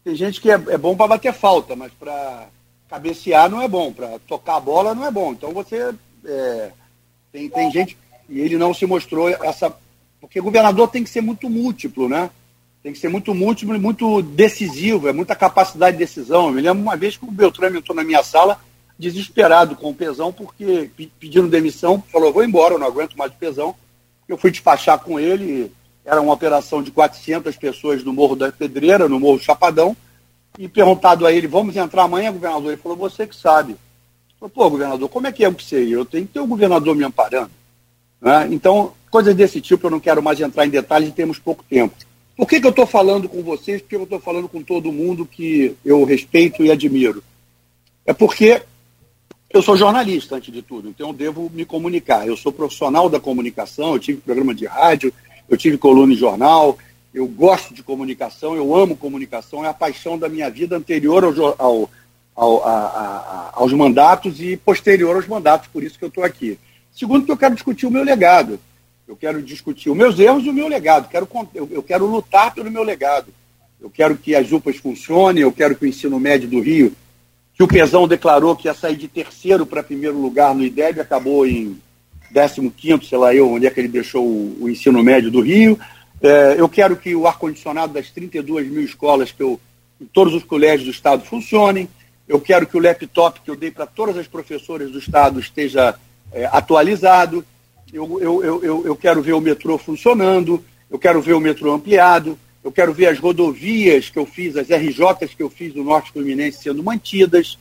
tem 0.03 0.15
gente 0.15 0.39
que 0.39 0.49
é, 0.49 0.53
é 0.53 0.77
bom 0.77 0.95
para 0.95 1.07
bater 1.07 1.34
falta, 1.34 1.76
mas 1.76 1.91
para 1.93 2.47
cabecear 2.89 3.49
não 3.49 3.61
é 3.61 3.67
bom, 3.67 3.91
para 3.91 4.19
tocar 4.27 4.57
a 4.57 4.59
bola 4.59 4.95
não 4.95 5.05
é 5.05 5.11
bom. 5.11 5.34
Então 5.34 5.51
você 5.51 5.93
é, 6.26 6.71
tem, 7.31 7.49
tem 7.49 7.71
gente 7.71 7.97
e 8.27 8.39
ele 8.39 8.57
não 8.57 8.73
se 8.73 8.85
mostrou 8.85 9.30
essa 9.30 9.76
porque 10.21 10.41
governador 10.41 10.89
tem 10.89 11.03
que 11.03 11.09
ser 11.09 11.21
muito 11.21 11.49
múltiplo, 11.49 12.09
né? 12.09 12.30
Tem 12.84 12.93
que 12.93 12.99
ser 12.99 13.09
muito 13.09 13.34
múltiplo 13.34 13.76
e 13.76 13.80
muito 13.80 14.21
decisivo, 14.21 15.07
é 15.07 15.13
muita 15.13 15.35
capacidade 15.35 15.97
de 15.97 16.03
decisão. 16.03 16.47
Eu 16.47 16.53
me 16.53 16.61
lembro 16.61 16.81
uma 16.81 16.95
vez 16.95 17.17
que 17.17 17.26
o 17.26 17.31
Beltrame 17.31 17.77
entrou 17.77 17.95
na 17.95 18.03
minha 18.03 18.23
sala 18.23 18.59
desesperado 18.97 19.77
com 19.77 19.89
o 19.89 19.95
pesão, 19.95 20.31
porque 20.31 20.91
pedindo 21.19 21.47
demissão, 21.47 22.03
falou, 22.11 22.34
vou 22.34 22.43
embora, 22.43 22.73
eu 22.73 22.80
não 22.80 22.88
aguento 22.88 23.17
mais 23.17 23.31
o 23.31 23.35
pesão. 23.35 23.73
Eu 24.27 24.38
fui 24.38 24.51
despachar 24.51 24.99
com 24.99 25.19
ele, 25.19 25.71
era 26.10 26.19
uma 26.19 26.34
operação 26.34 26.81
de 26.81 26.90
400 26.90 27.56
pessoas 27.56 28.03
no 28.03 28.11
Morro 28.11 28.36
da 28.36 28.52
Pedreira, 28.52 29.07
no 29.07 29.19
Morro 29.19 29.40
Chapadão, 29.40 29.95
e 30.57 30.68
perguntado 30.68 31.23
a 31.23 31.31
ele, 31.31 31.45
vamos 31.45 31.76
entrar 31.76 32.03
amanhã, 32.03 32.31
governador? 32.31 32.72
Ele 32.72 32.81
falou, 32.81 32.98
você 32.98 33.27
que 33.27 33.36
sabe. 33.36 33.76
Falei, 34.40 34.52
pô, 34.52 34.68
governador, 34.72 35.07
como 35.07 35.27
é 35.27 35.31
que 35.31 35.45
é 35.45 35.53
que 35.53 35.64
sei? 35.64 35.94
Eu 35.94 36.03
tenho 36.03 36.26
que 36.26 36.34
ter 36.34 36.40
o 36.40 36.48
governador 36.48 36.95
me 36.95 37.03
amparando. 37.03 37.52
Né? 38.19 38.48
Então, 38.49 38.94
coisas 39.11 39.36
desse 39.36 39.61
tipo, 39.61 39.86
eu 39.86 39.91
não 39.91 39.99
quero 39.99 40.22
mais 40.23 40.41
entrar 40.41 40.65
em 40.65 40.72
detalhes, 40.72 41.14
temos 41.14 41.38
pouco 41.38 41.64
tempo. 41.64 41.95
Por 42.36 42.48
que, 42.48 42.60
que 42.60 42.65
eu 42.65 42.72
estou 42.72 42.88
falando 42.88 43.30
com 43.30 43.44
vocês? 43.44 43.80
Porque 43.80 43.95
eu 43.95 44.03
estou 44.03 44.19
falando 44.19 44.49
com 44.49 44.64
todo 44.64 44.91
mundo 44.91 45.27
que 45.27 45.76
eu 45.86 46.03
respeito 46.06 46.64
e 46.64 46.72
admiro. 46.72 47.23
É 48.03 48.14
porque 48.14 48.64
eu 49.52 49.61
sou 49.61 49.77
jornalista, 49.77 50.38
antes 50.38 50.52
de 50.52 50.64
tudo, 50.64 50.90
então 50.90 51.10
eu 51.10 51.14
devo 51.14 51.52
me 51.53 51.65
comunicar. 51.65 52.27
Eu 52.27 52.36
sou 52.36 52.52
profissional 52.52 53.10
da 53.10 53.19
comunicação, 53.19 53.94
eu 53.94 53.99
tive 53.99 54.22
programa 54.22 54.56
de 54.56 54.65
rádio, 54.65 55.14
eu 55.49 55.57
tive 55.57 55.77
coluna 55.77 56.13
em 56.13 56.17
jornal, 56.17 56.77
eu 57.13 57.26
gosto 57.27 57.73
de 57.73 57.81
comunicação, 57.81 58.55
eu 58.55 58.76
amo 58.76 58.95
comunicação, 58.95 59.65
é 59.65 59.67
a 59.67 59.73
paixão 59.73 60.17
da 60.17 60.30
minha 60.30 60.49
vida 60.49 60.77
anterior 60.77 61.23
ao, 61.23 61.55
ao, 61.57 61.89
ao, 62.35 62.63
a, 62.63 62.71
a, 62.71 63.51
aos 63.55 63.73
mandatos 63.73 64.39
e 64.39 64.55
posterior 64.55 65.15
aos 65.15 65.27
mandatos, 65.27 65.67
por 65.67 65.84
isso 65.84 65.97
que 65.97 66.05
eu 66.05 66.09
estou 66.09 66.23
aqui. 66.23 66.59
Segundo, 66.91 67.26
que 67.26 67.31
eu 67.31 67.38
quero 67.38 67.55
discutir 67.55 67.88
o 67.88 67.91
meu 67.91 68.03
legado. 68.03 68.59
Eu 69.07 69.15
quero 69.15 69.41
discutir 69.41 69.89
os 69.89 69.97
meus 69.97 70.19
erros 70.19 70.45
e 70.45 70.49
o 70.49 70.53
meu 70.53 70.67
legado. 70.67 71.09
Quero, 71.09 71.27
eu, 71.55 71.67
eu 71.71 71.81
quero 71.81 72.05
lutar 72.05 72.53
pelo 72.53 72.69
meu 72.69 72.84
legado. 72.84 73.27
Eu 73.81 73.89
quero 73.89 74.15
que 74.15 74.35
as 74.35 74.51
UPAs 74.51 74.77
funcionem, 74.77 75.41
eu 75.41 75.51
quero 75.51 75.76
que 75.76 75.85
o 75.85 75.88
ensino 75.88 76.19
médio 76.19 76.47
do 76.47 76.59
Rio, 76.59 76.93
que 77.53 77.63
o 77.63 77.67
Pezão 77.67 78.07
declarou 78.07 78.55
que 78.55 78.67
ia 78.67 78.73
sair 78.73 78.95
de 78.97 79.07
terceiro 79.07 79.65
para 79.65 79.81
primeiro 79.81 80.19
lugar 80.19 80.53
no 80.53 80.63
IDEB, 80.63 80.99
acabou 80.99 81.47
em 81.47 81.80
15 82.31 83.07
sei 83.07 83.18
lá 83.18 83.34
eu, 83.34 83.51
onde 83.51 83.65
é 83.65 83.69
que 83.69 83.80
ele 83.80 83.88
deixou 83.88 84.26
o, 84.26 84.57
o 84.61 84.69
ensino 84.69 85.03
médio 85.03 85.31
do 85.31 85.41
Rio. 85.41 85.80
É, 86.22 86.56
eu 86.57 86.68
quero 86.68 86.95
que 86.95 87.15
o 87.15 87.27
ar-condicionado 87.27 87.93
das 87.93 88.10
32 88.10 88.68
mil 88.68 88.84
escolas 88.84 89.31
que 89.31 89.41
eu, 89.41 89.60
em 89.99 90.06
todos 90.06 90.34
os 90.34 90.43
colégios 90.43 90.85
do 90.85 90.91
Estado 90.91 91.26
funcionem. 91.26 91.88
Eu 92.27 92.39
quero 92.39 92.68
que 92.68 92.77
o 92.77 92.81
laptop 92.81 93.41
que 93.41 93.49
eu 93.49 93.56
dei 93.56 93.72
para 93.72 93.88
todas 93.88 94.18
as 94.18 94.27
professoras 94.27 94.91
do 94.91 94.99
Estado 94.99 95.39
esteja 95.39 95.95
é, 96.31 96.45
atualizado. 96.45 97.43
Eu, 97.91 98.22
eu, 98.22 98.64
eu, 98.64 98.85
eu 98.85 98.95
quero 98.95 99.22
ver 99.22 99.34
o 99.34 99.41
metrô 99.41 99.77
funcionando. 99.77 100.64
Eu 100.91 100.99
quero 100.99 101.22
ver 101.22 101.34
o 101.34 101.39
metrô 101.39 101.73
ampliado. 101.73 102.38
Eu 102.64 102.72
quero 102.72 102.93
ver 102.93 103.07
as 103.07 103.18
rodovias 103.18 104.10
que 104.10 104.19
eu 104.19 104.26
fiz, 104.27 104.56
as 104.56 104.68
RJs 104.68 105.34
que 105.35 105.41
eu 105.41 105.49
fiz 105.49 105.73
do 105.73 105.84
Norte 105.84 106.11
Fluminense 106.11 106.61
sendo 106.61 106.84
mantidas. 106.84 107.57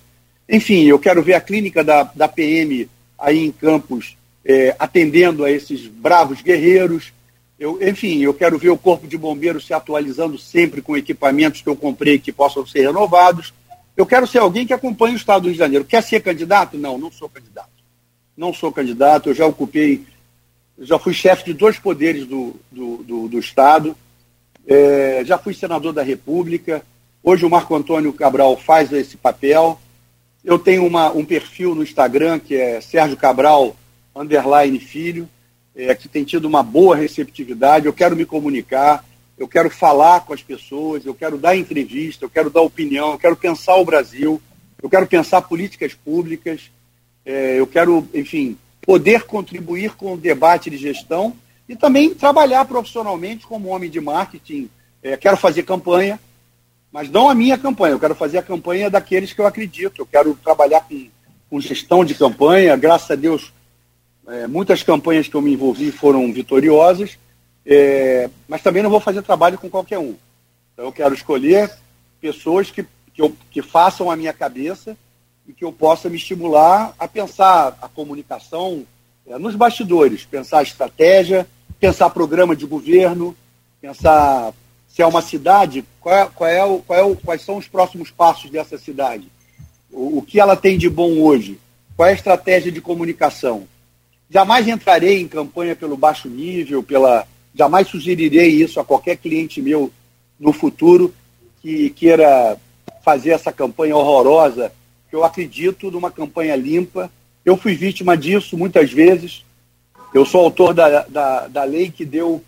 Enfim, 0.47 0.85
eu 0.85 0.99
quero 0.99 1.23
ver 1.23 1.35
a 1.35 1.40
clínica 1.40 1.82
da, 1.82 2.03
da 2.03 2.28
PM 2.28 2.89
aí 3.19 3.47
em 3.47 3.53
Campos 3.53 4.18
é, 4.49 4.75
atendendo 4.79 5.45
a 5.45 5.51
esses 5.51 5.87
bravos 5.87 6.41
guerreiros. 6.41 7.12
Eu, 7.59 7.79
enfim, 7.87 8.23
eu 8.23 8.33
quero 8.33 8.59
ver 8.59 8.70
o 8.70 8.79
Corpo 8.79 9.07
de 9.07 9.19
Bombeiros 9.19 9.66
se 9.66 9.75
atualizando 9.75 10.39
sempre 10.39 10.81
com 10.81 10.97
equipamentos 10.97 11.61
que 11.61 11.69
eu 11.69 11.77
comprei 11.77 12.19
que 12.19 12.33
possam 12.33 12.66
ser 12.66 12.81
renovados. 12.81 13.53
Eu 13.95 14.07
quero 14.07 14.27
ser 14.27 14.39
alguém 14.39 14.66
que 14.66 14.73
acompanhe 14.73 15.15
o 15.15 15.19
Estado 15.19 15.43
do 15.43 15.45
Rio 15.49 15.53
de 15.53 15.59
Janeiro. 15.59 15.85
Quer 15.85 16.03
ser 16.03 16.23
candidato? 16.23 16.79
Não, 16.79 16.97
não 16.97 17.12
sou 17.12 17.29
candidato. 17.29 17.69
Não 18.35 18.55
sou 18.55 18.73
candidato, 18.73 19.29
eu 19.29 19.35
já 19.35 19.45
ocupei, 19.45 20.07
já 20.79 20.99
fui 20.99 21.12
chefe 21.12 21.47
de 21.47 21.53
dois 21.53 21.77
poderes 21.77 22.25
do, 22.25 22.55
do, 22.70 22.99
do, 22.99 23.29
do 23.29 23.39
Estado, 23.41 23.97
é, 24.65 25.23
já 25.25 25.37
fui 25.37 25.53
senador 25.53 25.93
da 25.93 26.05
República. 26.05 26.83
Hoje 27.20 27.45
o 27.45 27.51
Marco 27.51 27.75
Antônio 27.75 28.12
Cabral 28.12 28.57
faz 28.57 28.93
esse 28.93 29.16
papel. 29.16 29.79
Eu 30.45 30.57
tenho 30.57 30.87
uma, 30.87 31.11
um 31.11 31.25
perfil 31.25 31.75
no 31.75 31.83
Instagram 31.83 32.39
que 32.39 32.55
é 32.55 32.81
Sérgio 32.81 33.16
Cabral 33.16 33.75
underline 34.20 34.78
filho, 34.78 35.28
é, 35.74 35.95
que 35.95 36.09
tem 36.09 36.24
tido 36.24 36.47
uma 36.47 36.62
boa 36.62 36.97
receptividade. 36.97 37.86
Eu 37.86 37.93
quero 37.93 38.16
me 38.16 38.27
comunicar, 38.27 39.05
eu 39.39 39.47
quero 39.47 39.70
falar 39.70 40.24
com 40.24 40.35
as 40.35 40.43
pessoas, 40.43 41.07
eu 41.07 41.15
quero 41.15 41.39
dar 41.39 41.57
entrevista, 41.57 42.24
eu 42.24 42.31
quero 42.31 42.51
dar 42.51 42.62
opinião, 42.62 43.12
eu 43.12 43.19
quero 43.19 43.36
pensar 43.36 43.77
o 43.77 43.85
Brasil, 43.85 44.43
eu 44.82 44.90
quero 44.90 45.07
pensar 45.07 45.43
políticas 45.43 45.95
públicas, 45.95 46.70
é, 47.24 47.61
eu 47.61 47.66
quero, 47.66 48.09
enfim, 48.12 48.59
poder 48.82 49.24
contribuir 49.24 49.95
com 49.95 50.15
o 50.15 50.16
debate 50.16 50.70
de 50.70 50.77
gestão 50.77 51.36
e 51.69 51.77
também 51.77 52.15
trabalhar 52.15 52.65
profissionalmente 52.65 53.47
como 53.47 53.69
homem 53.69 53.90
de 53.90 54.01
marketing. 54.01 54.69
É, 55.03 55.16
quero 55.16 55.36
fazer 55.36 55.62
campanha, 55.62 56.19
mas 56.90 57.11
não 57.11 57.28
a 57.28 57.35
minha 57.35 57.59
campanha, 57.59 57.95
eu 57.95 58.01
quero 58.01 58.15
fazer 58.15 58.39
a 58.39 58.43
campanha 58.43 58.89
daqueles 58.89 59.32
que 59.32 59.40
eu 59.40 59.47
acredito. 59.47 60.01
Eu 60.01 60.07
quero 60.07 60.35
trabalhar 60.43 60.81
com, 60.81 61.07
com 61.51 61.61
gestão 61.61 62.05
de 62.05 62.15
campanha. 62.15 62.74
Graças 62.77 63.11
a 63.11 63.15
Deus, 63.15 63.53
é, 64.28 64.46
muitas 64.46 64.82
campanhas 64.82 65.26
que 65.26 65.34
eu 65.34 65.42
me 65.42 65.52
envolvi 65.52 65.90
foram 65.90 66.30
vitoriosas, 66.32 67.18
é, 67.64 68.28
mas 68.46 68.62
também 68.62 68.82
não 68.82 68.90
vou 68.90 69.00
fazer 69.00 69.22
trabalho 69.22 69.59
com 69.59 69.70
qualquer 69.70 69.98
um. 69.98 70.14
Então 70.72 70.84
eu 70.84 70.92
quero 70.92 71.14
escolher 71.14 71.70
pessoas 72.20 72.70
que, 72.70 72.82
que, 73.14 73.22
eu, 73.22 73.34
que 73.50 73.62
façam 73.62 74.10
a 74.10 74.16
minha 74.16 74.32
cabeça 74.32 74.96
e 75.46 75.52
que 75.52 75.64
eu 75.64 75.72
possa 75.72 76.10
me 76.10 76.16
estimular 76.16 76.94
a 76.98 77.09
pensar 77.09 77.78
a 77.80 77.88
comunicação 77.88 78.84
é, 79.26 79.38
nos 79.38 79.55
bastidores, 79.55 80.26
pensar 80.26 80.59
a 80.59 80.62
estratégia, 80.62 81.46
pensar 81.80 82.10
programa 82.10 82.55
de 82.55 82.66
governo, 82.66 83.34
pensar 83.80 84.52
se 84.88 85.00
é 85.00 85.06
uma 85.06 85.22
cidade, 85.22 85.84
qual 86.00 86.14
é, 86.14 86.26
qual 86.26 86.50
é 86.50 86.64
o, 86.64 86.78
qual 86.80 87.12
é 87.12 87.16
quais 87.16 87.42
são 87.42 87.56
os 87.56 87.68
próximos 87.68 88.10
passos 88.10 88.50
dessa 88.50 88.76
cidade, 88.76 89.30
o, 89.90 90.18
o 90.18 90.22
que 90.22 90.38
ela 90.38 90.56
tem 90.56 90.76
de 90.76 90.88
bom 90.90 91.20
hoje, 91.20 91.59
qual 91.96 92.09
é 92.09 92.12
a 92.12 92.14
estratégia 92.14 92.70
de 92.70 92.80
comunicação. 92.80 93.66
Jamais 94.30 94.68
entrarei 94.68 95.20
em 95.20 95.28
campanha 95.28 95.74
pelo 95.74 95.96
baixo 95.96 96.28
nível, 96.28 96.82
pela 96.82 97.26
jamais 97.55 97.88
sugerirei 97.88 98.50
isso 98.50 98.78
a 98.78 98.84
qualquer 98.84 99.16
cliente 99.16 99.62
meu 99.62 99.90
no 100.38 100.52
futuro 100.52 101.14
que 101.62 101.90
queira 101.90 102.59
fazer 103.02 103.30
essa 103.30 103.50
campanha 103.50 103.96
horrorosa, 103.96 104.70
que 105.09 105.16
eu 105.16 105.24
acredito 105.24 105.90
numa 105.90 106.10
campanha 106.10 106.55
limpa. 106.55 107.10
Eu 107.44 107.56
fui 107.56 107.74
vítima 107.74 108.16
disso 108.16 108.56
muitas 108.56 108.92
vezes. 108.92 109.44
Eu 110.12 110.26
sou 110.26 110.42
autor 110.42 110.74
da, 110.74 111.02
da, 111.05 111.48
da 111.48 111.64
lei 111.64 111.90
que 111.90 112.05
deu 112.05 112.44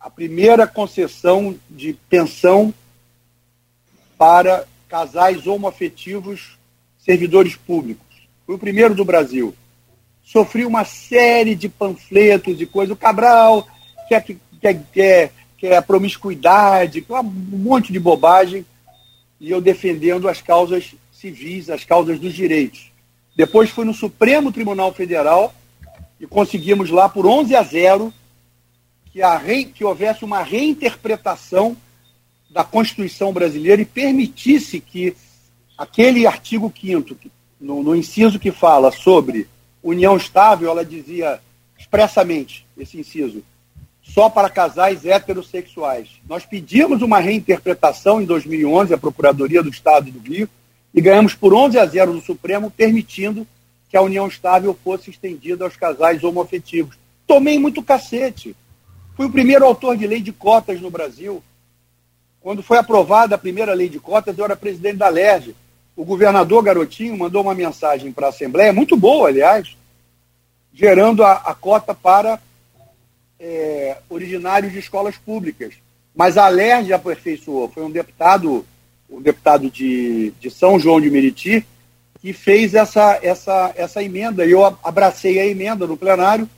a 0.00 0.08
primeira 0.08 0.66
concessão 0.66 1.54
de 1.68 1.92
pensão 2.08 2.72
para 4.16 4.66
casais 4.88 5.46
homoafetivos 5.46 6.56
servidores 6.98 7.54
públicos. 7.54 8.06
Fui 8.46 8.54
o 8.54 8.58
primeiro 8.58 8.94
do 8.94 9.04
Brasil 9.04 9.54
sofri 10.26 10.66
uma 10.66 10.84
série 10.84 11.54
de 11.54 11.68
panfletos 11.68 12.60
e 12.60 12.66
coisas. 12.66 12.92
O 12.92 12.98
Cabral 12.98 13.64
quer, 14.08 14.26
quer, 14.60 14.82
quer, 14.92 15.32
quer 15.56 15.82
promiscuidade, 15.82 17.06
um 17.08 17.22
monte 17.22 17.92
de 17.92 18.00
bobagem, 18.00 18.66
e 19.40 19.50
eu 19.50 19.60
defendendo 19.60 20.28
as 20.28 20.42
causas 20.42 20.96
civis, 21.12 21.70
as 21.70 21.84
causas 21.84 22.18
dos 22.18 22.34
direitos. 22.34 22.90
Depois 23.36 23.70
fui 23.70 23.84
no 23.84 23.94
Supremo 23.94 24.50
Tribunal 24.50 24.92
Federal 24.92 25.54
e 26.18 26.26
conseguimos 26.26 26.90
lá 26.90 27.08
por 27.08 27.24
11 27.24 27.54
a 27.54 27.62
0 27.62 28.12
que, 29.12 29.22
a 29.22 29.36
rei, 29.38 29.64
que 29.64 29.84
houvesse 29.84 30.24
uma 30.24 30.42
reinterpretação 30.42 31.76
da 32.50 32.64
Constituição 32.64 33.32
brasileira 33.32 33.80
e 33.80 33.86
permitisse 33.86 34.80
que 34.80 35.14
aquele 35.78 36.26
artigo 36.26 36.72
5 36.74 37.16
no, 37.60 37.82
no 37.82 37.94
inciso 37.94 38.38
que 38.38 38.50
fala 38.50 38.90
sobre 38.90 39.46
união 39.90 40.16
estável, 40.16 40.70
ela 40.70 40.84
dizia 40.84 41.40
expressamente 41.78 42.66
esse 42.76 42.98
inciso, 42.98 43.42
só 44.02 44.28
para 44.28 44.50
casais 44.50 45.04
heterossexuais. 45.04 46.08
Nós 46.28 46.44
pedimos 46.44 47.02
uma 47.02 47.18
reinterpretação 47.18 48.20
em 48.20 48.24
2011 48.24 48.94
à 48.94 48.98
Procuradoria 48.98 49.62
do 49.62 49.68
Estado 49.68 50.10
do 50.10 50.18
Rio 50.18 50.48
e 50.92 51.00
ganhamos 51.00 51.34
por 51.34 51.54
11 51.54 51.78
a 51.78 51.86
0 51.86 52.14
no 52.14 52.20
Supremo, 52.20 52.70
permitindo 52.70 53.46
que 53.88 53.96
a 53.96 54.02
união 54.02 54.26
estável 54.26 54.76
fosse 54.82 55.10
estendida 55.10 55.64
aos 55.64 55.76
casais 55.76 56.24
homoafetivos. 56.24 56.96
Tomei 57.26 57.58
muito 57.58 57.82
cacete. 57.82 58.56
Fui 59.16 59.26
o 59.26 59.32
primeiro 59.32 59.64
autor 59.64 59.96
de 59.96 60.06
lei 60.06 60.20
de 60.20 60.32
cotas 60.32 60.80
no 60.80 60.90
Brasil. 60.90 61.42
Quando 62.40 62.62
foi 62.62 62.78
aprovada 62.78 63.34
a 63.34 63.38
primeira 63.38 63.74
lei 63.74 63.88
de 63.88 63.98
cotas, 63.98 64.36
eu 64.36 64.44
era 64.44 64.56
presidente 64.56 64.96
da 64.96 65.08
LERJ 65.08 65.54
o 65.96 66.04
governador 66.04 66.62
Garotinho 66.62 67.16
mandou 67.16 67.42
uma 67.42 67.54
mensagem 67.54 68.12
para 68.12 68.26
a 68.26 68.28
Assembleia, 68.28 68.72
muito 68.72 68.96
boa, 68.96 69.28
aliás, 69.28 69.74
gerando 70.72 71.24
a, 71.24 71.32
a 71.32 71.54
cota 71.54 71.94
para 71.94 72.38
é, 73.40 73.96
originários 74.10 74.72
de 74.72 74.78
escolas 74.78 75.16
públicas. 75.16 75.74
Mas 76.14 76.36
a 76.36 76.48
LERJ 76.48 76.92
aperfeiçoou. 76.92 77.68
Foi 77.68 77.82
um 77.82 77.90
deputado, 77.90 78.64
um 79.08 79.20
deputado 79.20 79.70
de, 79.70 80.32
de 80.38 80.50
São 80.50 80.78
João 80.78 81.00
de 81.00 81.10
Meriti, 81.10 81.66
que 82.20 82.32
fez 82.32 82.74
essa, 82.74 83.18
essa, 83.22 83.72
essa 83.76 84.02
emenda. 84.02 84.44
E 84.44 84.50
eu 84.50 84.64
abracei 84.82 85.38
a 85.38 85.46
emenda 85.46 85.86
no 85.86 85.96
plenário, 85.96 86.48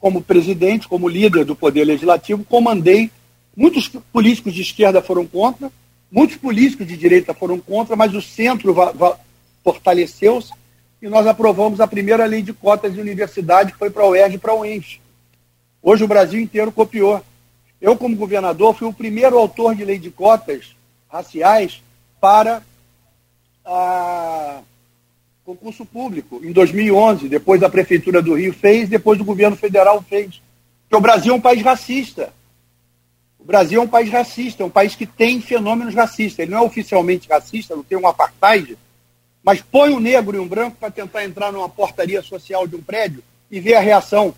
como 0.00 0.22
presidente, 0.22 0.88
como 0.88 1.08
líder 1.08 1.44
do 1.44 1.56
Poder 1.56 1.84
Legislativo, 1.84 2.44
comandei. 2.44 3.10
Muitos 3.56 3.88
políticos 4.12 4.54
de 4.54 4.62
esquerda 4.62 5.02
foram 5.02 5.26
contra, 5.26 5.70
Muitos 6.10 6.36
políticos 6.36 6.86
de 6.86 6.96
direita 6.96 7.34
foram 7.34 7.58
contra, 7.60 7.94
mas 7.94 8.14
o 8.14 8.22
centro 8.22 8.74
fortaleceu-se 9.62 10.52
e 11.00 11.08
nós 11.08 11.26
aprovamos 11.26 11.80
a 11.80 11.86
primeira 11.86 12.24
lei 12.24 12.42
de 12.42 12.52
cotas 12.52 12.94
de 12.94 13.00
universidade, 13.00 13.72
que 13.72 13.78
foi 13.78 13.90
para 13.90 14.02
a 14.02 14.08
UERJ 14.08 14.34
e 14.34 14.38
para 14.38 14.52
a 14.52 14.56
UENF. 14.56 15.00
Hoje 15.82 16.04
o 16.04 16.08
Brasil 16.08 16.40
inteiro 16.40 16.72
copiou. 16.72 17.22
Eu, 17.80 17.96
como 17.96 18.16
governador, 18.16 18.74
fui 18.74 18.88
o 18.88 18.92
primeiro 18.92 19.38
autor 19.38 19.74
de 19.74 19.84
lei 19.84 19.98
de 19.98 20.10
cotas 20.10 20.74
raciais 21.08 21.82
para 22.20 22.62
a 23.64 24.60
concurso 25.44 25.86
público. 25.86 26.40
Em 26.44 26.52
2011, 26.52 27.26
depois 27.26 27.62
a 27.62 27.70
Prefeitura 27.70 28.20
do 28.20 28.34
Rio 28.34 28.52
fez, 28.52 28.86
depois 28.86 29.18
o 29.18 29.24
governo 29.24 29.56
federal 29.56 30.02
fez. 30.02 30.42
Porque 30.82 30.96
o 30.96 31.00
Brasil 31.00 31.32
é 31.32 31.36
um 31.36 31.40
país 31.40 31.62
racista. 31.62 32.32
O 33.38 33.44
Brasil 33.44 33.80
é 33.80 33.84
um 33.84 33.88
país 33.88 34.10
racista, 34.10 34.62
é 34.62 34.66
um 34.66 34.70
país 34.70 34.94
que 34.94 35.06
tem 35.06 35.40
fenômenos 35.40 35.94
racistas. 35.94 36.40
Ele 36.40 36.50
não 36.50 36.58
é 36.58 36.62
oficialmente 36.62 37.28
racista, 37.28 37.76
não 37.76 37.84
tem 37.84 37.96
um 37.96 38.06
apartheid, 38.06 38.76
mas 39.42 39.62
põe 39.62 39.90
um 39.90 40.00
negro 40.00 40.36
e 40.36 40.40
um 40.40 40.48
branco 40.48 40.76
para 40.78 40.90
tentar 40.90 41.24
entrar 41.24 41.52
numa 41.52 41.68
portaria 41.68 42.20
social 42.20 42.66
de 42.66 42.76
um 42.76 42.82
prédio 42.82 43.22
e 43.50 43.60
ver 43.60 43.74
a 43.74 43.80
reação. 43.80 44.34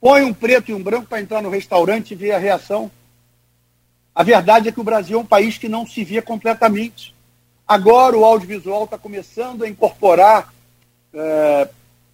Põe 0.00 0.22
um 0.22 0.32
preto 0.32 0.70
e 0.70 0.74
um 0.74 0.82
branco 0.82 1.08
para 1.08 1.20
entrar 1.20 1.42
no 1.42 1.50
restaurante 1.50 2.12
e 2.12 2.14
ver 2.14 2.32
a 2.32 2.38
reação. 2.38 2.90
A 4.14 4.22
verdade 4.22 4.68
é 4.68 4.72
que 4.72 4.80
o 4.80 4.84
Brasil 4.84 5.18
é 5.18 5.20
um 5.20 5.26
país 5.26 5.58
que 5.58 5.68
não 5.68 5.86
se 5.86 6.04
via 6.04 6.22
completamente. 6.22 7.14
Agora 7.66 8.16
o 8.16 8.24
audiovisual 8.24 8.84
está 8.84 8.96
começando 8.96 9.64
a 9.64 9.68
incorporar 9.68 10.52
é, 11.12 11.68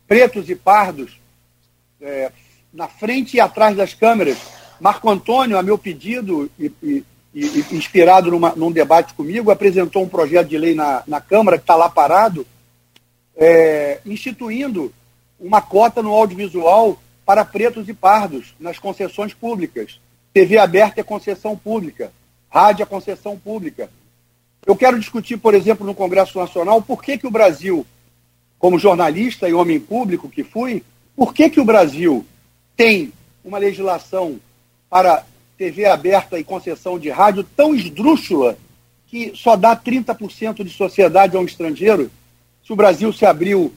pretos 0.08 0.48
e 0.48 0.56
pardos 0.56 1.20
é, 2.00 2.32
na 2.72 2.88
frente 2.88 3.36
e 3.36 3.40
atrás 3.40 3.76
das 3.76 3.94
câmeras. 3.94 4.38
Marco 4.80 5.10
Antônio, 5.10 5.58
a 5.58 5.62
meu 5.62 5.78
pedido, 5.78 6.50
e, 6.58 6.72
e, 6.82 7.04
e 7.34 7.64
inspirado 7.72 8.30
numa, 8.30 8.54
num 8.54 8.70
debate 8.70 9.14
comigo, 9.14 9.50
apresentou 9.50 10.02
um 10.02 10.08
projeto 10.08 10.48
de 10.48 10.58
lei 10.58 10.74
na, 10.74 11.02
na 11.06 11.20
Câmara, 11.20 11.58
que 11.58 11.64
está 11.64 11.74
lá 11.74 11.88
parado, 11.88 12.46
é, 13.36 14.00
instituindo 14.06 14.92
uma 15.38 15.60
cota 15.60 16.02
no 16.02 16.12
audiovisual 16.12 16.98
para 17.26 17.44
pretos 17.44 17.88
e 17.88 17.94
pardos 17.94 18.54
nas 18.60 18.78
concessões 18.78 19.34
públicas. 19.34 19.98
TV 20.32 20.58
aberta 20.58 21.00
é 21.00 21.04
concessão 21.04 21.56
pública, 21.56 22.12
rádio 22.48 22.82
é 22.82 22.86
concessão 22.86 23.38
pública. 23.38 23.90
Eu 24.66 24.76
quero 24.76 24.98
discutir, 24.98 25.36
por 25.36 25.54
exemplo, 25.54 25.86
no 25.86 25.94
Congresso 25.94 26.38
Nacional, 26.38 26.80
por 26.80 27.02
que, 27.02 27.18
que 27.18 27.26
o 27.26 27.30
Brasil, 27.30 27.86
como 28.58 28.78
jornalista 28.78 29.48
e 29.48 29.52
homem 29.52 29.78
público 29.78 30.28
que 30.28 30.42
fui, 30.42 30.82
por 31.16 31.34
que, 31.34 31.50
que 31.50 31.60
o 31.60 31.64
Brasil 31.64 32.24
tem 32.76 33.12
uma 33.44 33.58
legislação 33.58 34.40
para 34.94 35.26
TV 35.58 35.86
aberta 35.86 36.38
e 36.38 36.44
concessão 36.44 37.00
de 37.00 37.10
rádio 37.10 37.42
tão 37.42 37.74
esdrúxula 37.74 38.56
que 39.08 39.32
só 39.34 39.56
dá 39.56 39.76
30% 39.76 40.62
de 40.62 40.70
sociedade 40.70 41.36
a 41.36 41.40
um 41.40 41.44
estrangeiro? 41.44 42.12
Se 42.64 42.72
o 42.72 42.76
Brasil 42.76 43.12
se 43.12 43.26
abriu 43.26 43.74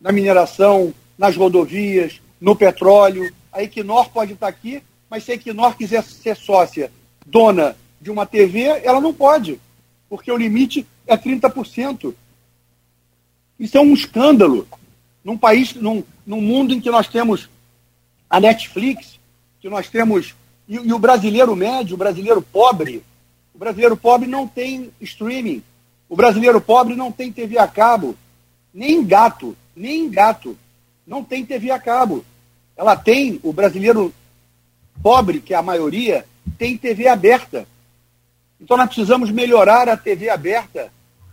na 0.00 0.10
mineração, 0.10 0.94
nas 1.18 1.36
rodovias, 1.36 2.22
no 2.40 2.56
petróleo, 2.56 3.30
a 3.52 3.62
Equinor 3.62 4.08
pode 4.08 4.32
estar 4.32 4.48
aqui, 4.48 4.82
mas 5.10 5.22
se 5.22 5.32
a 5.32 5.34
Equinor 5.34 5.76
quiser 5.76 6.02
ser 6.02 6.34
sócia, 6.34 6.90
dona 7.26 7.76
de 8.00 8.10
uma 8.10 8.24
TV, 8.24 8.62
ela 8.82 9.02
não 9.02 9.12
pode, 9.12 9.60
porque 10.08 10.32
o 10.32 10.36
limite 10.38 10.86
é 11.06 11.14
30%. 11.14 12.14
Isso 13.60 13.76
é 13.76 13.80
um 13.82 13.92
escândalo. 13.92 14.66
Num 15.22 15.36
país, 15.36 15.74
num, 15.74 16.02
num 16.26 16.40
mundo 16.40 16.72
em 16.72 16.80
que 16.80 16.90
nós 16.90 17.06
temos 17.06 17.50
a 18.30 18.40
Netflix, 18.40 19.17
que 19.60 19.68
nós 19.68 19.88
temos. 19.88 20.34
E, 20.68 20.74
e 20.74 20.92
o 20.92 20.98
brasileiro 20.98 21.54
médio, 21.56 21.94
o 21.94 21.98
brasileiro 21.98 22.42
pobre, 22.42 23.02
o 23.54 23.58
brasileiro 23.58 23.96
pobre 23.96 24.28
não 24.28 24.46
tem 24.46 24.90
streaming. 25.00 25.62
O 26.08 26.16
brasileiro 26.16 26.60
pobre 26.60 26.94
não 26.94 27.10
tem 27.10 27.32
TV 27.32 27.58
a 27.58 27.66
cabo. 27.66 28.16
Nem 28.72 29.04
gato, 29.04 29.56
nem 29.74 30.08
gato. 30.08 30.56
Não 31.06 31.24
tem 31.24 31.44
TV 31.44 31.70
a 31.70 31.78
cabo. 31.78 32.24
Ela 32.76 32.94
tem, 32.96 33.40
o 33.42 33.52
brasileiro 33.52 34.14
pobre, 35.02 35.40
que 35.40 35.52
é 35.52 35.56
a 35.56 35.62
maioria, 35.62 36.24
tem 36.56 36.76
TV 36.76 37.08
aberta. 37.08 37.66
Então 38.60 38.76
nós 38.76 38.86
precisamos 38.86 39.30
melhorar 39.30 39.88
a 39.88 39.96
TV 39.96 40.28
aberta. 40.28 40.92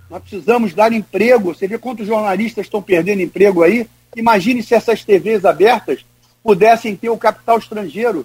Nós 0.09 0.21
precisamos 0.21 0.73
dar 0.73 0.91
emprego. 0.91 1.53
Você 1.53 1.67
vê 1.67 1.77
quantos 1.77 2.07
jornalistas 2.07 2.65
estão 2.65 2.81
perdendo 2.81 3.21
emprego 3.21 3.63
aí? 3.63 3.87
Imagine 4.15 4.63
se 4.63 4.73
essas 4.73 5.03
TVs 5.03 5.45
abertas 5.45 6.05
pudessem 6.45 6.95
ter 6.95 7.09
o 7.09 7.17
capital 7.17 7.57
estrangeiro. 7.57 8.23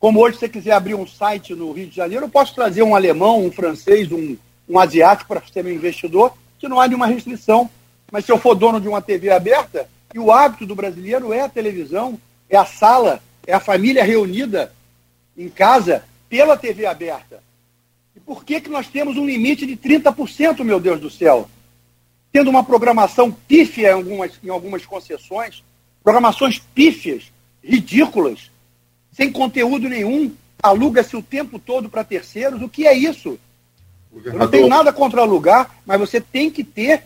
Como 0.00 0.20
hoje 0.20 0.38
você 0.38 0.48
quiser 0.48 0.72
abrir 0.72 0.96
um 0.96 1.06
site 1.06 1.54
no 1.54 1.70
Rio 1.70 1.86
de 1.86 1.94
Janeiro, 1.94 2.24
eu 2.24 2.28
posso 2.28 2.52
trazer 2.52 2.82
um 2.82 2.96
alemão, 2.96 3.46
um 3.46 3.52
francês, 3.52 4.10
um, 4.10 4.36
um 4.68 4.76
asiático 4.76 5.28
para 5.28 5.40
ser 5.52 5.62
meu 5.62 5.72
investidor, 5.72 6.34
que 6.58 6.66
não 6.66 6.80
há 6.80 6.88
nenhuma 6.88 7.06
restrição. 7.06 7.70
Mas 8.10 8.24
se 8.24 8.32
eu 8.32 8.38
for 8.38 8.56
dono 8.56 8.80
de 8.80 8.88
uma 8.88 9.00
TV 9.00 9.30
aberta, 9.30 9.88
e 10.12 10.18
o 10.18 10.32
hábito 10.32 10.66
do 10.66 10.74
brasileiro 10.74 11.32
é 11.32 11.42
a 11.42 11.48
televisão, 11.48 12.18
é 12.50 12.56
a 12.56 12.66
sala, 12.66 13.22
é 13.46 13.54
a 13.54 13.60
família 13.60 14.02
reunida 14.02 14.72
em 15.38 15.48
casa 15.48 16.02
pela 16.28 16.56
TV 16.56 16.86
aberta. 16.86 17.40
E 18.16 18.20
por 18.20 18.44
que, 18.44 18.60
que 18.60 18.68
nós 18.68 18.88
temos 18.88 19.16
um 19.16 19.24
limite 19.24 19.64
de 19.64 19.76
30%, 19.76 20.64
meu 20.64 20.80
Deus 20.80 20.98
do 20.98 21.08
céu? 21.08 21.48
Tendo 22.32 22.50
uma 22.50 22.64
programação 22.64 23.30
pífia 23.30 23.90
em 23.90 23.92
algumas, 23.92 24.32
em 24.42 24.48
algumas 24.48 24.84
concessões, 24.84 25.62
programações 26.02 26.58
pífias, 26.58 27.32
ridículas, 27.62 28.50
sem 29.12 29.30
conteúdo 29.30 29.88
nenhum, 29.88 30.32
aluga-se 30.62 31.16
o 31.16 31.22
tempo 31.22 31.58
todo 31.58 31.88
para 31.88 32.04
terceiros. 32.04 32.62
O 32.62 32.68
que 32.68 32.86
é 32.86 32.94
isso? 32.94 33.38
Eu 34.24 34.34
não 34.34 34.48
tenho 34.48 34.68
nada 34.68 34.92
contra 34.92 35.22
alugar, 35.22 35.74
mas 35.86 35.98
você 35.98 36.20
tem 36.20 36.50
que 36.50 36.62
ter 36.62 37.04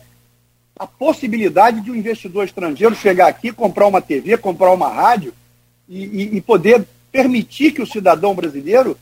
a 0.77 0.85
possibilidade 0.85 1.81
de 1.81 1.89
um 1.89 1.95
investidor 1.95 2.45
estrangeiro 2.45 2.95
chegar 2.95 3.27
aqui, 3.27 3.51
comprar 3.51 3.87
uma 3.87 4.01
TV, 4.01 4.37
comprar 4.37 4.71
uma 4.71 4.89
rádio 4.89 5.33
e, 5.87 6.05
e, 6.05 6.37
e 6.37 6.41
poder 6.41 6.85
permitir 7.11 7.71
que 7.71 7.81
o 7.81 7.87
cidadão 7.87 8.35
brasileiro, 8.35 8.97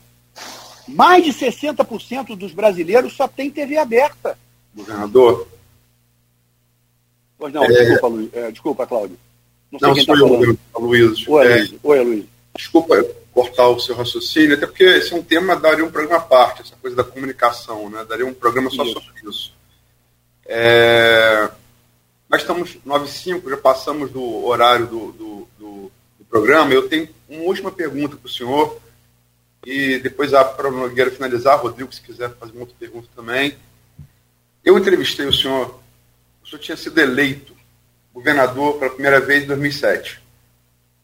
mais 0.88 1.24
de 1.24 1.32
60% 1.32 2.36
dos 2.36 2.52
brasileiros 2.52 3.14
só 3.14 3.28
tem 3.28 3.50
TV 3.50 3.76
aberta. 3.76 4.38
Governador. 4.74 5.48
Pois 7.38 7.52
não, 7.52 7.64
é... 7.64 7.68
desculpa, 7.68 8.06
Lu... 8.06 8.30
é, 8.32 8.50
desculpa, 8.50 8.86
Cláudio. 8.86 9.18
Não, 9.80 9.94
sei 9.94 10.06
não 10.06 10.14
quem 10.14 10.28
sou 10.28 10.38
tá 10.38 10.44
eu, 10.44 10.80
Luiz. 10.80 11.28
Oi, 11.28 11.46
é... 11.46 11.56
Luiz. 11.56 11.74
Oi, 11.82 12.04
Luiz. 12.04 12.24
Desculpa 12.56 13.04
cortar 13.32 13.68
o 13.68 13.78
seu 13.78 13.94
raciocínio, 13.94 14.56
até 14.56 14.66
porque 14.66 14.84
esse 14.84 15.12
é 15.12 15.16
um 15.16 15.22
tema, 15.22 15.56
daria 15.56 15.84
um 15.84 15.90
programa 15.90 16.16
à 16.16 16.24
parte, 16.24 16.62
essa 16.62 16.74
coisa 16.76 16.96
da 16.96 17.04
comunicação, 17.04 17.90
né? 17.90 18.04
Daria 18.08 18.26
um 18.26 18.32
programa 18.32 18.70
só 18.70 18.82
isso. 18.82 18.94
sobre 18.94 19.30
isso. 19.30 19.52
É... 20.46 21.50
Nós 22.28 22.40
estamos 22.40 22.78
9 22.84 23.08
5 23.08 23.50
já 23.50 23.56
passamos 23.56 24.10
do 24.10 24.46
horário 24.46 24.86
do, 24.86 25.12
do, 25.12 25.48
do, 25.58 25.92
do 26.18 26.24
programa. 26.28 26.72
Eu 26.72 26.88
tenho 26.88 27.08
uma 27.28 27.42
última 27.42 27.70
pergunta 27.70 28.16
para 28.16 28.26
o 28.26 28.30
senhor, 28.30 28.80
e 29.64 29.98
depois 29.98 30.30
para 30.30 30.68
o 30.68 30.70
Nogueira 30.70 31.10
finalizar, 31.10 31.60
Rodrigo, 31.60 31.92
se 31.92 32.00
quiser 32.00 32.34
fazer 32.36 32.52
uma 32.52 32.60
outra 32.60 32.76
pergunta 32.78 33.08
também. 33.14 33.56
Eu 34.64 34.78
entrevistei 34.78 35.26
o 35.26 35.32
senhor, 35.32 35.78
o 36.42 36.48
senhor 36.48 36.60
tinha 36.60 36.76
sido 36.76 36.98
eleito 36.98 37.55
governador 38.16 38.78
pela 38.78 38.90
primeira 38.90 39.20
vez 39.20 39.44
em 39.44 39.46
2007. 39.46 40.22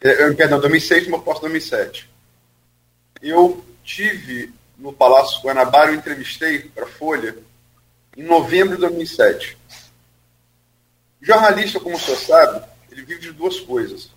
É, 0.00 0.30
perdão, 0.32 0.58
2006, 0.58 1.08
mas 1.08 1.22
posso 1.22 1.42
2007. 1.42 2.08
Eu 3.20 3.62
tive 3.84 4.50
no 4.78 4.94
Palácio 4.94 5.42
Guanabara, 5.42 5.90
eu 5.90 5.96
entrevistei 5.96 6.60
para 6.60 6.84
a 6.84 6.88
Folha 6.88 7.36
em 8.16 8.22
novembro 8.22 8.76
de 8.76 8.80
2007. 8.80 9.58
Jornalista, 11.20 11.78
como 11.78 11.96
o 11.96 12.00
senhor 12.00 12.16
sabe, 12.16 12.66
ele 12.90 13.02
vive 13.02 13.20
de 13.20 13.32
duas 13.32 13.60
coisas. 13.60 14.10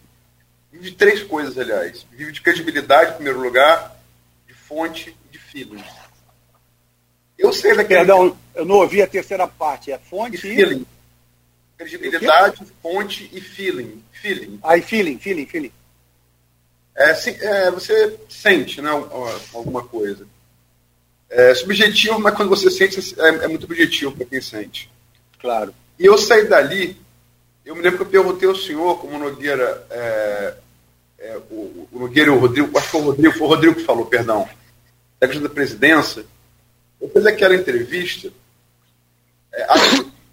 Vive 0.71 0.91
de 0.91 0.95
três 0.95 1.21
coisas, 1.21 1.57
aliás. 1.57 2.07
Vive 2.11 2.31
de 2.31 2.41
credibilidade, 2.41 3.11
em 3.11 3.15
primeiro 3.15 3.41
lugar, 3.41 3.95
de 4.47 4.53
fonte 4.53 5.15
e 5.27 5.33
de 5.33 5.37
feeling. 5.37 5.83
Eu 7.37 7.51
sei 7.51 7.75
daquele. 7.75 7.99
Perdão, 7.99 8.37
eu 8.55 8.65
não 8.65 8.75
ouvi 8.75 9.01
a 9.01 9.07
terceira 9.07 9.45
parte. 9.47 9.91
É 9.91 9.97
fonte 9.99 10.37
e. 10.37 10.39
Feeling. 10.39 10.85
Credibilidade, 11.77 12.61
fonte 12.81 13.29
e 13.33 13.41
feeling. 13.41 14.03
Feeling. 14.11 14.59
Aí, 14.63 14.81
feeling, 14.81 15.19
feeling, 15.19 15.45
feeling. 15.45 15.71
É, 16.95 17.11
é, 17.11 17.71
você 17.71 18.17
sente 18.29 18.81
né, 18.81 18.89
alguma 19.53 19.83
coisa. 19.83 20.25
É 21.29 21.53
subjetivo, 21.53 22.19
mas 22.19 22.35
quando 22.35 22.49
você 22.49 22.71
sente, 22.71 23.19
é, 23.19 23.27
é 23.27 23.47
muito 23.47 23.65
objetivo 23.65 24.13
para 24.13 24.25
quem 24.25 24.39
sente. 24.39 24.89
Claro. 25.39 25.73
E 25.99 26.05
eu 26.05 26.17
saí 26.17 26.47
dali, 26.47 26.97
eu 27.65 27.75
me 27.75 27.81
lembro 27.81 27.97
que 27.97 28.03
eu 28.03 28.09
perguntei 28.09 28.47
ao 28.47 28.55
senhor, 28.55 28.99
como 28.99 29.15
o 29.15 29.19
Nogueira, 29.19 29.85
é, 29.89 30.53
é, 31.19 31.37
o, 31.49 31.87
o, 31.91 31.99
Nogueira 31.99 32.29
e 32.31 32.33
o 32.33 32.39
Rodrigo, 32.39 32.77
acho 32.77 32.85
que 32.85 32.91
foi 32.91 33.01
o 33.01 33.03
Rodrigo, 33.05 33.33
foi 33.33 33.47
o 33.47 33.49
Rodrigo 33.49 33.75
que 33.75 33.83
falou, 33.83 34.05
perdão, 34.05 34.47
da 35.19 35.27
questão 35.27 35.43
da 35.43 35.53
presidência, 35.53 36.25
eu 37.01 37.09
fiz 37.09 37.25
aquela 37.25 37.55
entrevista, 37.55 38.31
é, 39.53 39.67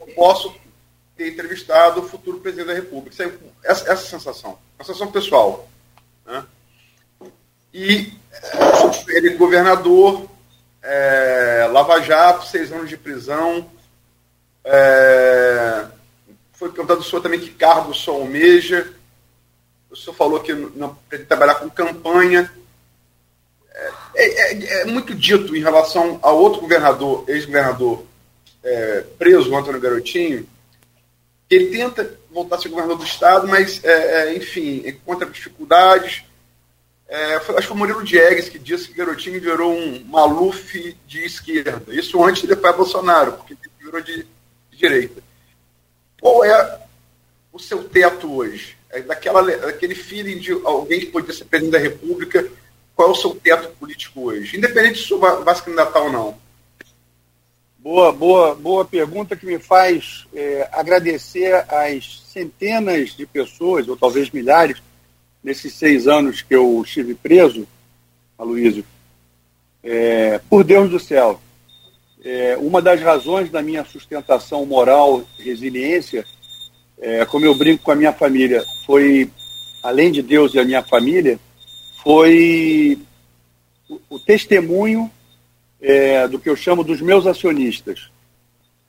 eu 0.01 0.07
posso 0.15 0.55
ter 1.23 1.29
entrevistado 1.29 2.01
o 2.01 2.09
futuro 2.09 2.39
presidente 2.39 2.67
da 2.67 2.75
República. 2.75 3.33
Essa, 3.63 3.93
essa 3.93 4.07
sensação, 4.07 4.59
uma 4.79 4.85
sensação 4.85 5.11
pessoal. 5.11 5.69
Né? 6.27 6.45
E 7.73 8.13
é, 8.33 9.17
ele 9.17 9.35
governador, 9.37 10.29
é, 10.83 11.69
Lava 11.71 12.01
Jato, 12.01 12.47
seis 12.47 12.73
anos 12.73 12.89
de 12.89 12.97
prisão. 12.97 13.71
É, 14.65 15.87
foi 16.53 16.71
perguntado 16.71 17.01
ao 17.01 17.05
senhor 17.05 17.23
também 17.23 17.41
que 17.41 17.51
cargo 17.51 17.91
o 17.91 17.95
senhor 17.95 18.21
almeja. 18.21 18.93
O 19.91 19.97
senhor 19.97 20.15
falou 20.15 20.41
que 20.41 20.53
não 20.53 20.95
pretende 21.09 21.29
trabalhar 21.29 21.57
com 21.57 21.71
campanha. 21.71 22.53
É, 23.75 23.93
é, 24.15 24.81
é, 24.81 24.85
muito 24.85 25.15
dito 25.15 25.57
em 25.57 25.61
relação 25.61 26.19
a 26.23 26.31
outro 26.31 26.61
governador, 26.61 27.25
ex-governador 27.27 28.05
é, 28.63 29.05
preso, 29.19 29.51
o 29.51 29.57
Antônio 29.57 29.81
Garotinho, 29.81 30.47
que 31.53 31.57
ele 31.57 31.77
tenta 31.77 32.19
voltar 32.31 32.57
a 32.57 32.59
ser 32.59 32.71
governador 32.71 32.97
do 32.97 33.05
Estado, 33.05 33.47
mas, 33.47 33.83
enfim, 34.35 34.83
encontra 34.87 35.29
dificuldades 35.29 36.25
é, 37.13 37.35
acho 37.35 37.45
que 37.45 37.63
foi 37.65 37.77
o 37.77 37.79
Murilo 37.79 38.03
Diegues 38.03 38.49
que 38.49 38.59
disse 38.59 38.89
que 38.89 38.95
Garotinho 38.95 39.39
virou 39.39 39.71
um 39.71 40.03
Maluf 40.05 40.97
de 41.07 41.21
esquerda. 41.23 41.83
Isso 41.89 42.25
antes 42.25 42.49
de 42.49 42.57
para 42.57 42.73
Bolsonaro, 42.73 43.33
porque 43.33 43.53
ele 43.53 43.71
virou 43.79 44.01
de, 44.01 44.23
de, 44.71 44.79
direita. 44.79 45.23
Qual 46.19 46.43
é 46.43 46.81
o 47.53 47.59
seu 47.59 47.85
teto 47.85 48.33
hoje? 48.35 48.79
É 48.89 49.03
daquela, 49.03 49.43
daquele 49.43 49.95
feeling 49.95 50.39
de 50.39 50.53
alguém 50.65 51.01
que 51.01 51.07
podia 51.07 51.35
ser 51.35 51.45
presidente 51.45 51.73
da 51.73 51.79
República, 51.79 52.49
qual 52.97 53.09
é 53.09 53.13
o 53.13 53.15
seu 53.15 53.35
teto 53.35 53.69
político 53.77 54.29
hoje, 54.29 54.57
independente 54.57 55.07
se 55.07 55.13
o 55.13 55.21
se 55.55 55.63
candidatar 55.63 56.01
ou 56.01 56.11
não? 56.11 56.42
Boa, 57.83 58.13
boa, 58.13 58.55
boa 58.55 58.85
pergunta 58.85 59.35
que 59.35 59.45
me 59.45 59.59
faz 59.59 60.25
é, 60.33 60.69
agradecer 60.71 61.53
às 61.69 62.23
centenas 62.29 63.11
de 63.17 63.27
pessoas, 63.27 63.89
ou 63.89 63.97
talvez 63.97 64.31
milhares, 64.31 64.81
nesses 65.43 65.75
seis 65.75 66.07
anos 66.07 66.43
que 66.43 66.55
eu 66.55 66.81
estive 66.85 67.13
preso, 67.17 67.67
Aloysio. 68.39 68.85
É, 69.83 70.41
por 70.49 70.63
Deus 70.63 70.91
do 70.91 71.01
céu, 71.01 71.41
é, 72.25 72.57
uma 72.57 72.81
das 72.81 73.01
razões 73.01 73.51
da 73.51 73.61
minha 73.61 73.85
sustentação 73.85 74.65
moral, 74.65 75.25
resiliência, 75.37 76.25
é, 77.01 77.25
como 77.25 77.47
eu 77.47 77.55
brinco 77.57 77.83
com 77.83 77.91
a 77.91 77.97
minha 77.97 78.13
família, 78.13 78.65
foi, 78.87 79.29
além 79.83 80.13
de 80.13 80.23
Deus 80.23 80.55
e 80.55 80.61
a 80.61 80.65
minha 80.65 80.85
família, 80.85 81.37
foi 82.05 82.97
o, 83.89 83.99
o 84.09 84.19
testemunho 84.21 85.11
é, 85.83 86.29
do 86.29 86.39
que 86.39 86.49
eu 86.49 86.55
chamo 86.55 86.85
dos 86.85 87.01
meus 87.01 87.27
acionistas. 87.27 88.09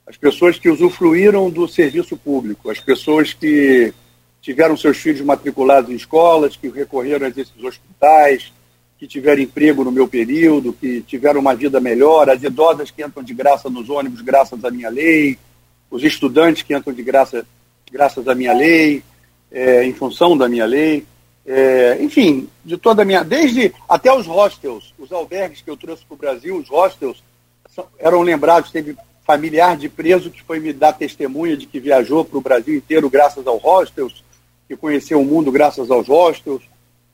As 0.06 0.16
pessoas 0.16 0.58
que 0.58 0.70
usufruíram 0.70 1.50
do 1.50 1.66
serviço 1.66 2.16
público, 2.16 2.70
as 2.70 2.78
pessoas 2.78 3.32
que 3.32 3.92
tiveram 4.40 4.76
seus 4.76 4.98
filhos 4.98 5.22
matriculados 5.22 5.90
em 5.90 5.94
escolas, 5.94 6.56
que 6.56 6.68
recorreram 6.68 7.26
a 7.26 7.30
esses 7.30 7.52
hospitais, 7.62 8.52
que 8.98 9.06
tiveram 9.06 9.42
emprego 9.42 9.82
no 9.82 9.90
meu 9.90 10.06
período, 10.06 10.72
que 10.72 11.00
tiveram 11.00 11.40
uma 11.40 11.54
vida 11.54 11.80
melhor, 11.80 12.30
as 12.30 12.42
idosas 12.42 12.90
que 12.90 13.04
entram 13.04 13.24
de 13.24 13.34
graça 13.34 13.68
nos 13.68 13.90
ônibus 13.90 14.20
graças 14.20 14.64
à 14.64 14.70
minha 14.70 14.88
lei, 14.88 15.38
os 15.90 16.04
estudantes 16.04 16.62
que 16.62 16.74
entram 16.74 16.94
de 16.94 17.02
graça 17.02 17.44
graças 17.90 18.28
à 18.28 18.34
minha 18.34 18.52
lei, 18.52 19.02
é, 19.50 19.84
em 19.84 19.92
função 19.94 20.36
da 20.36 20.48
minha 20.48 20.66
lei. 20.66 21.04
É, 21.46 21.98
enfim, 22.00 22.48
de 22.64 22.78
toda 22.78 23.02
a 23.02 23.04
minha. 23.04 23.22
Desde 23.22 23.74
até 23.88 24.12
os 24.12 24.26
hostels, 24.26 24.94
os 24.98 25.12
albergues 25.12 25.60
que 25.60 25.70
eu 25.70 25.76
trouxe 25.76 26.04
para 26.04 26.14
o 26.14 26.18
Brasil, 26.18 26.56
os 26.56 26.68
hostels 26.68 27.22
eram 27.98 28.22
lembrados, 28.22 28.70
teve 28.70 28.96
familiar 29.24 29.76
de 29.76 29.88
preso 29.88 30.30
que 30.30 30.42
foi 30.42 30.60
me 30.60 30.72
dar 30.72 30.92
testemunha 30.92 31.56
de 31.56 31.66
que 31.66 31.80
viajou 31.80 32.24
para 32.24 32.38
o 32.38 32.42
Brasil 32.42 32.74
inteiro 32.74 33.10
graças 33.10 33.46
aos 33.46 33.62
hostels, 33.62 34.22
que 34.68 34.76
conheceu 34.76 35.20
o 35.20 35.24
mundo 35.24 35.52
graças 35.52 35.90
aos 35.90 36.08
hostels, 36.08 36.62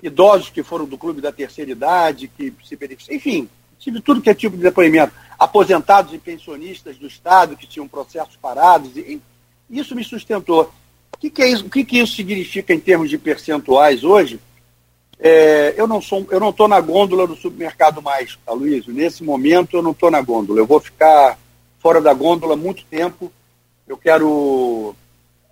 idosos 0.02 0.50
que 0.50 0.62
foram 0.62 0.86
do 0.86 0.98
clube 0.98 1.20
da 1.20 1.32
terceira 1.32 1.70
idade, 1.70 2.28
que 2.28 2.52
se 2.64 2.76
beneficiaram, 2.76 3.16
enfim, 3.16 3.48
tive 3.78 4.00
tudo 4.00 4.20
que 4.20 4.30
é 4.30 4.34
tipo 4.34 4.56
de 4.56 4.62
depoimento, 4.62 5.12
aposentados 5.38 6.12
e 6.12 6.18
pensionistas 6.18 6.96
do 6.96 7.06
Estado 7.06 7.56
que 7.56 7.66
tinham 7.66 7.88
processos 7.88 8.36
parados, 8.36 8.96
e 8.96 9.20
isso 9.68 9.94
me 9.94 10.04
sustentou. 10.04 10.70
O 11.14 11.18
que, 11.18 11.30
que 11.30 11.42
é 11.42 11.48
isso? 11.48 11.66
O 11.66 11.70
que, 11.70 11.84
que 11.84 11.98
isso 11.98 12.16
significa 12.16 12.72
em 12.72 12.80
termos 12.80 13.10
de 13.10 13.18
percentuais 13.18 14.04
hoje? 14.04 14.40
É, 15.18 15.74
eu 15.76 15.86
não 15.86 16.00
sou, 16.00 16.26
eu 16.30 16.40
não 16.40 16.48
estou 16.48 16.66
na 16.66 16.80
gôndola 16.80 17.26
do 17.26 17.36
supermercado 17.36 18.00
mais, 18.00 18.38
Aloysio. 18.46 18.92
Nesse 18.92 19.22
momento 19.22 19.76
eu 19.76 19.82
não 19.82 19.90
estou 19.90 20.10
na 20.10 20.22
gôndola. 20.22 20.60
Eu 20.60 20.66
vou 20.66 20.80
ficar 20.80 21.38
fora 21.78 22.00
da 22.00 22.14
gôndola 22.14 22.56
muito 22.56 22.84
tempo. 22.84 23.30
Eu 23.86 23.98
quero. 23.98 24.94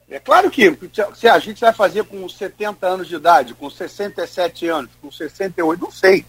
É 0.08 0.18
claro 0.18 0.50
que 0.50 0.74
se 1.14 1.28
a 1.28 1.38
gente 1.38 1.60
vai 1.60 1.72
fazer 1.74 2.04
com 2.04 2.26
70 2.26 2.86
anos 2.86 3.08
de 3.08 3.16
idade, 3.16 3.52
com 3.52 3.68
67 3.68 4.66
anos, 4.66 4.90
com 5.02 5.12
68, 5.12 5.80
não 5.82 5.90
sei. 5.90 6.24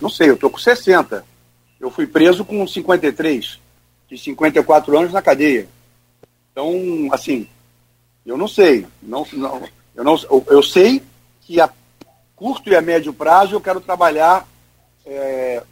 Não 0.00 0.08
sei, 0.08 0.30
eu 0.30 0.34
estou 0.34 0.50
com 0.50 0.58
60. 0.58 1.24
Eu 1.80 1.90
fui 1.90 2.06
preso 2.06 2.44
com 2.44 2.64
53, 2.64 3.58
de 4.08 4.18
54 4.18 4.98
anos 4.98 5.12
na 5.12 5.20
cadeia. 5.20 5.66
Então, 6.52 7.08
assim, 7.10 7.48
eu 8.24 8.36
não 8.36 8.48
sei. 8.48 8.86
Não, 9.02 9.26
não, 9.32 9.62
eu, 9.94 10.04
não, 10.04 10.16
eu, 10.48 10.62
sei 10.62 11.02
que 11.42 11.60
a 11.60 11.70
curto 12.36 12.70
e 12.70 12.76
a 12.76 12.80
médio 12.80 13.12
prazo 13.12 13.54
eu 13.54 13.60
quero 13.60 13.80
trabalhar 13.80 14.46
é, 15.04 15.62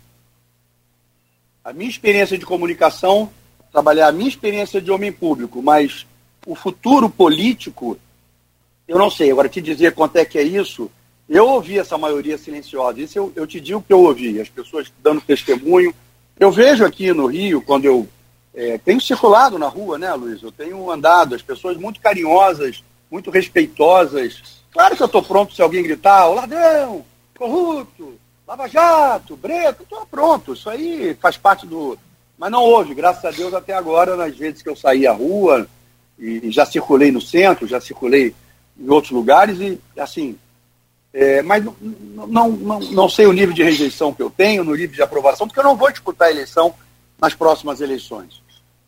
a 1.65 1.73
minha 1.73 1.89
experiência 1.89 2.37
de 2.37 2.47
comunicação, 2.47 3.31
trabalhar 3.73 4.09
a 4.09 4.13
minha 4.13 4.29
experiência 4.29 4.81
de 4.81 4.91
homem 4.91 5.13
público, 5.13 5.63
mas 5.63 6.07
o 6.47 6.55
futuro 6.55 7.09
político, 7.09 7.97
eu 8.89 8.99
não 8.99 9.11
sei. 9.11 9.31
Agora, 9.31 9.49
te 9.49 9.61
dizer 9.61 9.95
quanto 9.95 10.17
é 10.17 10.25
que 10.25 10.39
é 10.39 10.43
isso, 10.43 10.91
eu 11.29 11.47
ouvi 11.49 11.79
essa 11.79 11.97
maioria 11.97 12.37
silenciosa. 12.37 13.01
Isso 13.01 13.17
eu, 13.17 13.33
eu 13.37 13.47
te 13.47 13.61
digo 13.61 13.83
que 13.83 13.93
eu 13.93 14.01
ouvi, 14.01 14.41
as 14.41 14.49
pessoas 14.49 14.93
dando 15.01 15.21
testemunho. 15.21 15.95
Eu 16.39 16.51
vejo 16.51 16.85
aqui 16.85 17.13
no 17.13 17.27
Rio, 17.27 17.63
quando 17.63 17.85
eu 17.85 18.09
é, 18.55 18.79
tenho 18.79 19.01
circulado 19.01 19.59
na 19.59 19.69
rua, 19.69 19.99
né, 19.99 20.13
Luiz? 20.15 20.43
Eu 20.43 20.51
tenho 20.51 20.91
andado, 20.91 21.35
as 21.35 21.43
pessoas 21.43 21.77
muito 21.77 22.01
carinhosas, 22.01 22.83
muito 23.11 23.31
respeitosas. 23.31 24.63
Claro 24.73 24.97
que 24.97 25.03
eu 25.03 25.07
estou 25.07 25.23
pronto 25.23 25.55
se 25.55 25.63
alguém 25.63 25.83
gritar, 25.83 26.29
o 26.29 26.35
ladrão, 26.35 27.05
corrupto, 27.37 28.19
lava 28.47 28.69
jato, 28.69 29.37
breto, 29.37 29.83
estou 29.83 30.05
pronto. 30.07 30.53
Isso 30.53 30.69
aí 30.69 31.17
faz 31.21 31.37
parte 31.37 31.67
do. 31.67 31.97
Mas 32.37 32.51
não 32.51 32.63
houve, 32.63 32.95
graças 32.95 33.25
a 33.25 33.31
Deus, 33.31 33.53
até 33.55 33.75
agora, 33.75 34.17
nas 34.17 34.37
vezes 34.37 34.63
que 34.63 34.69
eu 34.69 34.77
saí 34.77 35.07
à 35.07 35.13
rua, 35.13 35.69
e 36.19 36.51
já 36.51 36.65
circulei 36.67 37.13
no 37.13 37.21
centro, 37.21 37.67
já 37.67 37.81
circulei 37.81 38.35
em 38.79 38.89
outros 38.89 39.13
lugares, 39.13 39.61
e 39.61 39.79
assim. 39.99 40.37
É, 41.13 41.43
mas 41.43 41.65
não, 41.65 41.75
não, 42.29 42.49
não, 42.51 42.81
não 42.81 43.09
sei 43.09 43.27
o 43.27 43.33
nível 43.33 43.53
de 43.53 43.65
rejeição 43.65 44.15
que 44.15 44.23
eu 44.23 44.31
tenho, 44.31 44.63
no 44.63 44.77
nível 44.77 44.95
de 44.95 45.03
aprovação, 45.03 45.47
porque 45.47 45.59
eu 45.59 45.65
não 45.65 45.77
vou 45.77 45.91
disputar 45.91 46.29
a 46.29 46.31
eleição 46.31 46.73
nas 47.21 47.35
próximas 47.35 47.81
eleições. 47.81 48.43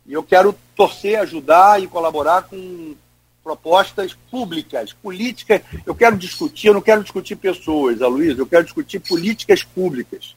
E 0.05 0.13
eu 0.13 0.23
quero 0.23 0.55
torcer, 0.75 1.19
ajudar 1.19 1.81
e 1.81 1.87
colaborar 1.87 2.43
com 2.43 2.95
propostas 3.43 4.13
públicas, 4.31 4.93
políticas. 4.93 5.61
Eu 5.85 5.93
quero 5.93 6.17
discutir, 6.17 6.67
eu 6.67 6.73
não 6.73 6.81
quero 6.81 7.03
discutir 7.03 7.35
pessoas, 7.35 8.01
Aloysio, 8.01 8.41
eu 8.41 8.47
quero 8.47 8.63
discutir 8.63 8.99
políticas 8.99 9.63
públicas, 9.63 10.35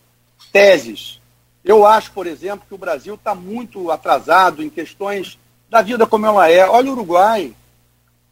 teses. 0.53 1.21
Eu 1.65 1.87
acho, 1.87 2.13
por 2.13 2.27
exemplo, 2.27 2.67
que 2.69 2.75
o 2.75 2.79
Brasil 2.79 3.15
está 3.15 3.35
muito 3.35 3.91
atrasado 3.91 4.63
em 4.63 4.71
questões 4.71 5.39
da 5.69 5.83
vida 5.83 6.07
como 6.07 6.27
ela 6.27 6.49
é. 6.49 6.69
Olha 6.69 6.91
o 6.91 6.93
Uruguai. 6.93 7.53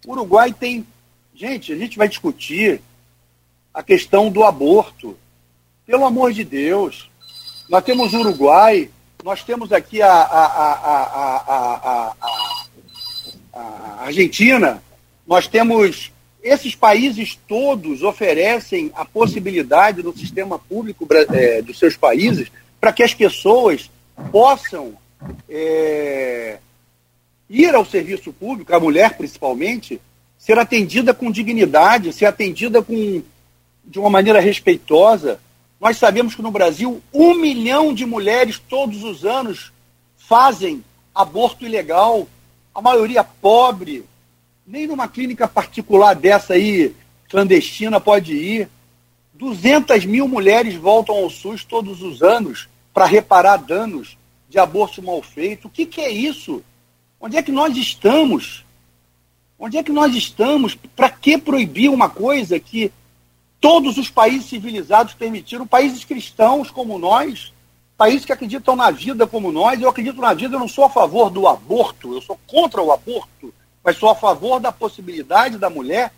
O 0.06 0.12
Uruguai 0.12 0.52
tem. 0.52 0.86
Gente, 1.34 1.72
a 1.72 1.76
gente 1.76 1.98
vai 1.98 2.08
discutir 2.08 2.80
a 3.72 3.82
questão 3.82 4.30
do 4.30 4.44
aborto. 4.44 5.16
Pelo 5.84 6.04
amor 6.04 6.32
de 6.32 6.44
Deus. 6.44 7.10
Nós 7.68 7.82
temos 7.82 8.12
o 8.12 8.20
Uruguai 8.20 8.88
nós 9.24 9.42
temos 9.42 9.72
aqui 9.72 10.02
a, 10.02 10.12
a, 10.12 10.44
a, 10.44 12.14
a, 13.54 14.04
Argentina, 14.04 14.82
nós 15.26 15.48
temos. 15.48 16.12
Esses 16.42 16.74
países 16.74 17.38
todos 17.48 18.02
oferecem 18.02 18.92
a 18.94 19.02
possibilidade 19.02 20.02
no 20.02 20.14
sistema 20.14 20.58
público 20.58 21.08
é, 21.10 21.62
dos 21.62 21.78
seus 21.78 21.96
países 21.96 22.52
para 22.78 22.92
que 22.92 23.02
as 23.02 23.14
pessoas 23.14 23.90
possam 24.30 24.92
é, 25.48 26.58
ir 27.48 27.74
ao 27.74 27.86
serviço 27.86 28.30
público, 28.30 28.74
a 28.74 28.78
mulher 28.78 29.16
principalmente, 29.16 29.98
ser 30.38 30.58
atendida 30.58 31.14
com 31.14 31.30
dignidade, 31.30 32.12
ser 32.12 32.26
atendida 32.26 32.82
com, 32.82 33.22
de 33.82 33.98
uma 33.98 34.10
maneira 34.10 34.38
respeitosa, 34.38 35.40
nós 35.80 35.96
sabemos 35.98 36.34
que 36.34 36.42
no 36.42 36.50
Brasil, 36.50 37.02
um 37.12 37.34
milhão 37.34 37.92
de 37.92 38.06
mulheres 38.06 38.58
todos 38.58 39.02
os 39.02 39.24
anos 39.24 39.72
fazem 40.16 40.82
aborto 41.14 41.64
ilegal, 41.64 42.26
a 42.74 42.80
maioria 42.80 43.22
pobre. 43.22 44.04
Nem 44.66 44.86
numa 44.86 45.06
clínica 45.06 45.46
particular 45.46 46.14
dessa 46.14 46.54
aí, 46.54 46.94
clandestina, 47.28 48.00
pode 48.00 48.34
ir. 48.34 48.68
200 49.34 50.04
mil 50.04 50.26
mulheres 50.26 50.74
voltam 50.74 51.16
ao 51.16 51.28
SUS 51.28 51.64
todos 51.64 52.00
os 52.02 52.22
anos 52.22 52.68
para 52.92 53.04
reparar 53.04 53.56
danos 53.58 54.16
de 54.48 54.58
aborto 54.58 55.02
mal 55.02 55.20
feito. 55.20 55.66
O 55.66 55.70
que, 55.70 55.84
que 55.84 56.00
é 56.00 56.10
isso? 56.10 56.62
Onde 57.20 57.36
é 57.36 57.42
que 57.42 57.52
nós 57.52 57.76
estamos? 57.76 58.64
Onde 59.58 59.76
é 59.76 59.82
que 59.82 59.92
nós 59.92 60.14
estamos? 60.14 60.74
Para 60.74 61.10
que 61.10 61.36
proibir 61.36 61.90
uma 61.90 62.08
coisa 62.08 62.58
que 62.60 62.92
Todos 63.64 63.96
os 63.96 64.10
países 64.10 64.50
civilizados 64.50 65.14
permitiram, 65.14 65.66
países 65.66 66.04
cristãos 66.04 66.70
como 66.70 66.98
nós, 66.98 67.50
países 67.96 68.26
que 68.26 68.32
acreditam 68.34 68.76
na 68.76 68.90
vida 68.90 69.26
como 69.26 69.50
nós. 69.50 69.80
Eu 69.80 69.88
acredito 69.88 70.20
na 70.20 70.34
vida, 70.34 70.54
eu 70.54 70.60
não 70.60 70.68
sou 70.68 70.84
a 70.84 70.90
favor 70.90 71.30
do 71.30 71.48
aborto, 71.48 72.12
eu 72.12 72.20
sou 72.20 72.38
contra 72.46 72.82
o 72.82 72.92
aborto, 72.92 73.54
mas 73.82 73.96
sou 73.96 74.10
a 74.10 74.14
favor 74.14 74.60
da 74.60 74.70
possibilidade 74.70 75.56
da 75.56 75.70
mulher 75.70 76.12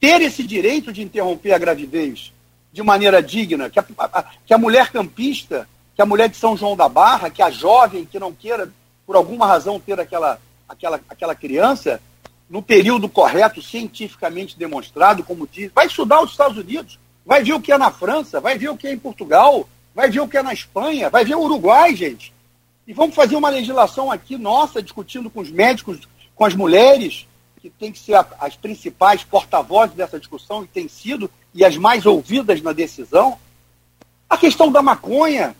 ter 0.00 0.20
esse 0.20 0.42
direito 0.42 0.92
de 0.92 1.00
interromper 1.00 1.52
a 1.52 1.58
gravidez 1.58 2.32
de 2.72 2.82
maneira 2.82 3.22
digna, 3.22 3.70
que 3.70 3.78
a, 3.78 4.24
que 4.44 4.52
a 4.52 4.58
mulher 4.58 4.90
campista, 4.90 5.68
que 5.94 6.02
a 6.02 6.06
mulher 6.06 6.28
de 6.28 6.36
São 6.36 6.56
João 6.56 6.76
da 6.76 6.88
Barra, 6.88 7.30
que 7.30 7.40
a 7.40 7.52
jovem 7.52 8.04
que 8.04 8.18
não 8.18 8.32
queira, 8.32 8.68
por 9.06 9.14
alguma 9.14 9.46
razão, 9.46 9.78
ter 9.78 10.00
aquela, 10.00 10.40
aquela, 10.68 11.00
aquela 11.08 11.36
criança, 11.36 12.00
no 12.48 12.62
período 12.62 13.08
correto, 13.08 13.60
cientificamente 13.60 14.58
demonstrado, 14.58 15.22
como 15.22 15.46
diz, 15.46 15.70
vai 15.74 15.86
estudar 15.86 16.22
os 16.22 16.30
Estados 16.30 16.56
Unidos, 16.56 16.98
vai 17.24 17.42
ver 17.42 17.52
o 17.52 17.60
que 17.60 17.72
é 17.72 17.78
na 17.78 17.90
França, 17.90 18.40
vai 18.40 18.56
ver 18.56 18.70
o 18.70 18.76
que 18.76 18.86
é 18.86 18.92
em 18.92 18.98
Portugal, 18.98 19.68
vai 19.94 20.10
ver 20.10 20.20
o 20.20 20.28
que 20.28 20.38
é 20.38 20.42
na 20.42 20.52
Espanha, 20.52 21.10
vai 21.10 21.24
ver 21.24 21.34
o 21.34 21.42
Uruguai, 21.42 21.94
gente. 21.94 22.32
E 22.86 22.92
vamos 22.94 23.14
fazer 23.14 23.36
uma 23.36 23.50
legislação 23.50 24.10
aqui 24.10 24.38
nossa, 24.38 24.82
discutindo 24.82 25.28
com 25.28 25.40
os 25.40 25.50
médicos, 25.50 26.08
com 26.34 26.44
as 26.44 26.54
mulheres, 26.54 27.26
que 27.60 27.68
tem 27.68 27.92
que 27.92 27.98
ser 27.98 28.14
as 28.40 28.56
principais 28.56 29.22
porta-vozes 29.24 29.94
dessa 29.94 30.18
discussão, 30.18 30.64
e 30.64 30.68
tem 30.68 30.88
sido, 30.88 31.30
e 31.54 31.64
as 31.64 31.76
mais 31.76 32.06
ouvidas 32.06 32.62
na 32.62 32.72
decisão. 32.72 33.38
A 34.30 34.38
questão 34.38 34.72
da 34.72 34.80
maconha, 34.80 35.54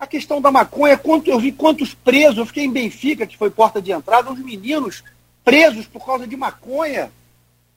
a 0.00 0.06
questão 0.06 0.40
da 0.40 0.50
maconha, 0.50 0.96
quanto, 0.96 1.28
eu 1.28 1.38
vi 1.38 1.52
quantos 1.52 1.92
presos, 1.92 2.38
eu 2.38 2.46
fiquei 2.46 2.64
em 2.64 2.72
Benfica, 2.72 3.26
que 3.26 3.36
foi 3.36 3.50
porta 3.50 3.82
de 3.82 3.92
entrada, 3.92 4.30
uns 4.30 4.38
meninos 4.38 5.02
presos 5.46 5.86
por 5.86 6.04
causa 6.04 6.26
de 6.26 6.36
maconha. 6.36 7.12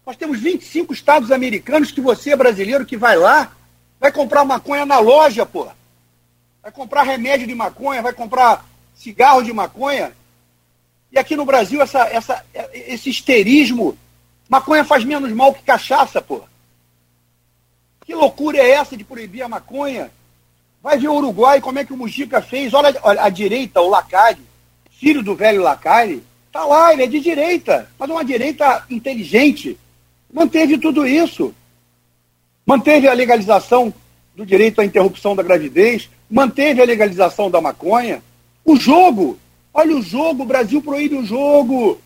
Nós 0.03 0.17
temos 0.17 0.39
25 0.39 0.91
estados 0.91 1.31
americanos 1.31 1.91
que 1.91 2.01
você, 2.01 2.35
brasileiro, 2.35 2.83
que 2.83 2.97
vai 2.97 3.15
lá, 3.15 3.51
vai 3.99 4.11
comprar 4.11 4.43
maconha 4.43 4.87
na 4.87 4.97
loja, 4.97 5.45
pô. 5.45 5.67
Vai 6.63 6.71
comprar 6.71 7.03
remédio 7.03 7.45
de 7.45 7.53
maconha, 7.53 8.01
vai 8.01 8.11
comprar 8.11 8.65
cigarro 8.95 9.43
de 9.43 9.53
maconha. 9.53 10.13
E 11.11 11.19
aqui 11.19 11.35
no 11.35 11.45
Brasil, 11.45 11.79
essa, 11.79 12.07
essa, 12.07 12.43
esse 12.73 13.11
histerismo, 13.11 13.95
maconha 14.49 14.83
faz 14.83 15.05
menos 15.05 15.31
mal 15.31 15.53
que 15.53 15.61
cachaça, 15.61 16.19
pô. 16.19 16.41
Que 18.03 18.15
loucura 18.15 18.57
é 18.57 18.71
essa 18.71 18.97
de 18.97 19.03
proibir 19.03 19.43
a 19.43 19.47
maconha? 19.47 20.09
Vai 20.81 20.97
ver 20.97 21.09
o 21.09 21.13
Uruguai, 21.13 21.61
como 21.61 21.77
é 21.77 21.85
que 21.85 21.93
o 21.93 21.97
Mujica 21.97 22.41
fez. 22.41 22.73
Olha, 22.73 22.99
olha 23.03 23.21
a 23.21 23.29
direita, 23.29 23.79
o 23.79 23.89
Lacari, 23.89 24.41
filho 24.89 25.21
do 25.21 25.35
velho 25.35 25.61
Lacari, 25.61 26.23
tá 26.51 26.65
lá, 26.65 26.93
ele 26.93 27.03
é 27.03 27.07
de 27.07 27.19
direita, 27.19 27.89
mas 27.97 28.09
uma 28.09 28.23
direita 28.23 28.85
inteligente. 28.89 29.77
Manteve 30.31 30.77
tudo 30.77 31.05
isso. 31.07 31.53
Manteve 32.65 33.07
a 33.07 33.13
legalização 33.13 33.93
do 34.35 34.45
direito 34.45 34.79
à 34.79 34.85
interrupção 34.85 35.35
da 35.35 35.43
gravidez, 35.43 36.09
manteve 36.29 36.81
a 36.81 36.85
legalização 36.85 37.49
da 37.49 37.59
maconha. 37.59 38.23
O 38.63 38.75
jogo, 38.75 39.37
olha 39.73 39.97
o 39.97 40.01
jogo, 40.01 40.43
o 40.43 40.45
Brasil 40.45 40.81
proíbe 40.81 41.15
o 41.15 41.25
jogo. 41.25 41.99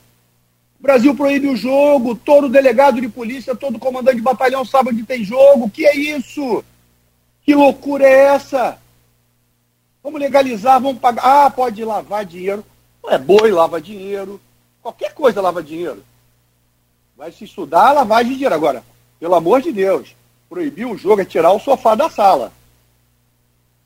O 0.80 0.82
Brasil 0.82 1.14
proíbe 1.16 1.48
o 1.48 1.56
jogo, 1.56 2.16
todo 2.16 2.50
delegado 2.50 3.00
de 3.00 3.08
polícia, 3.08 3.56
todo 3.56 3.80
comandante 3.80 4.18
de 4.18 4.22
batalhão 4.22 4.66
sabe 4.66 4.90
onde 4.90 5.04
tem 5.04 5.24
jogo. 5.24 5.70
Que 5.70 5.86
é 5.86 5.96
isso? 5.96 6.64
Que 7.46 7.54
loucura 7.54 8.06
é 8.06 8.36
essa? 8.36 8.80
Vamos 10.02 10.20
legalizar, 10.20 10.82
vamos 10.82 11.00
pagar. 11.00 11.46
Ah, 11.46 11.50
pode 11.50 11.84
lavar 11.84 12.26
dinheiro. 12.26 12.66
É 13.08 13.18
boi, 13.18 13.52
lava 13.52 13.82
dinheiro. 13.82 14.40
Qualquer 14.82 15.14
coisa 15.14 15.42
lava 15.42 15.62
dinheiro. 15.62 16.04
Vai 17.16 17.32
se 17.32 17.44
estudar 17.44 17.92
lavagem 17.92 18.30
de 18.30 18.34
dinheiro. 18.36 18.56
Agora, 18.56 18.84
pelo 19.20 19.36
amor 19.36 19.62
de 19.62 19.72
Deus, 19.72 20.16
proibir 20.50 20.86
o 20.86 20.98
jogo 20.98 21.22
é 21.22 21.26
tirar 21.26 21.52
o 21.52 21.60
sofá 21.60 21.96
da 21.96 22.10
sala. 22.10 22.52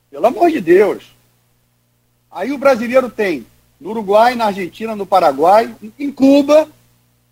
Pelo 0.10 0.28
amor 0.28 0.50
de 0.50 0.62
Deus. 0.62 1.16
Aí 2.32 2.52
o 2.52 2.58
brasileiro 2.58 3.10
tem 3.10 3.46
no 3.80 3.92
Uruguai, 3.92 4.36
na 4.36 4.46
Argentina, 4.46 4.96
no 4.96 5.06
Paraguai, 5.06 5.74
em 6.00 6.12
Cuba, 6.12 6.68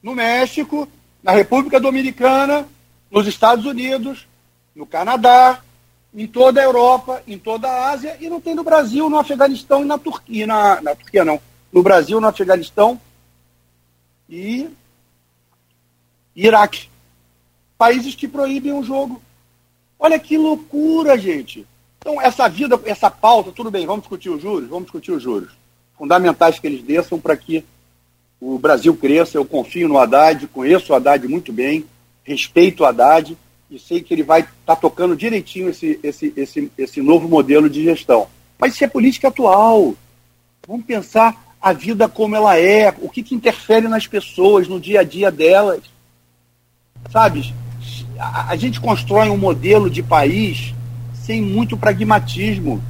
no 0.02 0.14
México, 0.14 0.88
na 1.24 1.32
República 1.32 1.80
Dominicana, 1.80 2.68
nos 3.10 3.26
Estados 3.28 3.66
Unidos, 3.66 4.28
no 4.76 4.86
Canadá, 4.86 5.62
em 6.14 6.28
toda 6.28 6.62
a 6.62 6.64
Europa, 6.64 7.24
em 7.28 7.38
toda 7.38 7.68
a 7.68 7.90
Ásia, 7.90 8.16
e 8.20 8.30
não 8.30 8.40
tem 8.40 8.56
no 8.56 8.64
Brasil, 8.64 9.10
no 9.10 9.18
Afeganistão 9.18 9.82
e 9.82 9.86
na 9.86 9.98
Turquia. 9.98 10.46
Na, 10.46 10.82
na 10.82 10.96
Turquia 10.96 11.26
não. 11.26 11.42
No 11.76 11.84
Brasil, 11.84 12.22
no 12.22 12.28
Afeganistão 12.28 12.98
e 14.30 14.70
Iraque. 16.34 16.88
Países 17.78 18.16
que 18.16 18.30
proíbem 18.30 18.72
o 18.72 18.82
jogo. 18.82 19.22
Olha 20.00 20.18
que 20.18 20.38
loucura, 20.38 21.18
gente. 21.18 21.68
Então, 22.00 22.22
essa 22.22 22.48
vida, 22.48 22.80
essa 22.86 23.12
pauta, 23.12 23.52
tudo 23.52 23.70
bem, 23.70 23.86
vamos 23.86 24.04
discutir 24.04 24.30
os 24.30 24.42
juros? 24.42 24.70
Vamos 24.70 24.86
discutir 24.86 25.12
os 25.12 25.22
juros. 25.22 25.52
Fundamentais 25.98 26.58
que 26.58 26.66
eles 26.66 26.82
desçam 26.82 27.20
para 27.20 27.36
que 27.36 27.66
o 28.40 28.58
Brasil 28.58 28.96
cresça. 28.96 29.38
Eu 29.38 29.44
confio 29.44 29.90
no 29.90 29.98
Haddad, 29.98 30.48
conheço 30.48 30.94
o 30.94 30.96
Haddad 30.96 31.28
muito 31.28 31.52
bem, 31.52 31.84
respeito 32.24 32.84
o 32.84 32.86
Haddad 32.86 33.38
e 33.70 33.78
sei 33.78 34.02
que 34.02 34.14
ele 34.14 34.24
vai 34.24 34.40
estar 34.40 34.54
tá 34.66 34.76
tocando 34.78 35.14
direitinho 35.14 35.68
esse, 35.68 36.00
esse, 36.02 36.32
esse, 36.38 36.72
esse 36.78 37.02
novo 37.02 37.28
modelo 37.28 37.70
de 37.70 37.84
gestão. 37.84 38.30
Mas 38.58 38.76
isso 38.76 38.86
é 38.86 38.88
política 38.88 39.28
atual. 39.28 39.94
Vamos 40.66 40.86
pensar 40.86 41.45
a 41.66 41.74
vida 41.74 42.08
como 42.08 42.36
ela 42.36 42.60
é, 42.60 42.94
o 43.02 43.10
que, 43.10 43.24
que 43.24 43.34
interfere 43.34 43.88
nas 43.88 44.06
pessoas, 44.06 44.68
no 44.68 44.80
dia 44.80 45.00
a 45.00 45.04
dia 45.04 45.32
delas. 45.32 45.82
Sabe? 47.12 47.56
A, 48.20 48.56
gente 48.56 48.80
constrói 48.80 49.30
um 49.30 49.38
modelo 49.38 49.90
de 49.90 50.04
país 50.04 50.76
sem 51.16 51.42
muito 51.42 51.76
pragmatismo. 51.76 52.84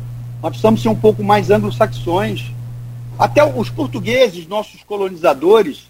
Nós 0.43 0.49
precisamos 0.49 0.81
ser 0.81 0.89
um 0.89 0.95
pouco 0.95 1.23
mais 1.23 1.49
anglo-saxões. 1.49 2.52
Até 3.18 3.45
os 3.45 3.69
portugueses, 3.69 4.45
nossos 4.45 4.84
colonizadores, 4.84 5.89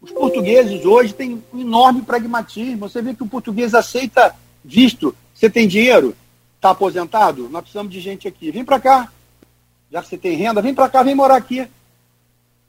os 0.00 0.12
portugueses 0.12 0.84
hoje 0.84 1.12
têm 1.12 1.42
um 1.52 1.60
enorme 1.60 2.02
pragmatismo. 2.02 2.88
Você 2.88 3.02
vê 3.02 3.14
que 3.14 3.24
o 3.24 3.28
português 3.28 3.74
aceita 3.74 4.32
visto. 4.64 5.12
Você 5.34 5.50
tem 5.50 5.66
dinheiro? 5.66 6.14
Está 6.54 6.70
aposentado? 6.70 7.48
Nós 7.48 7.62
precisamos 7.62 7.92
de 7.92 7.98
gente 7.98 8.28
aqui. 8.28 8.52
Vem 8.52 8.64
para 8.64 8.78
cá. 8.78 9.12
Já 9.90 10.00
que 10.02 10.08
você 10.08 10.16
tem 10.16 10.36
renda, 10.36 10.62
vem 10.62 10.72
para 10.72 10.88
cá, 10.88 11.02
vem 11.02 11.12
morar 11.12 11.34
aqui. 11.34 11.66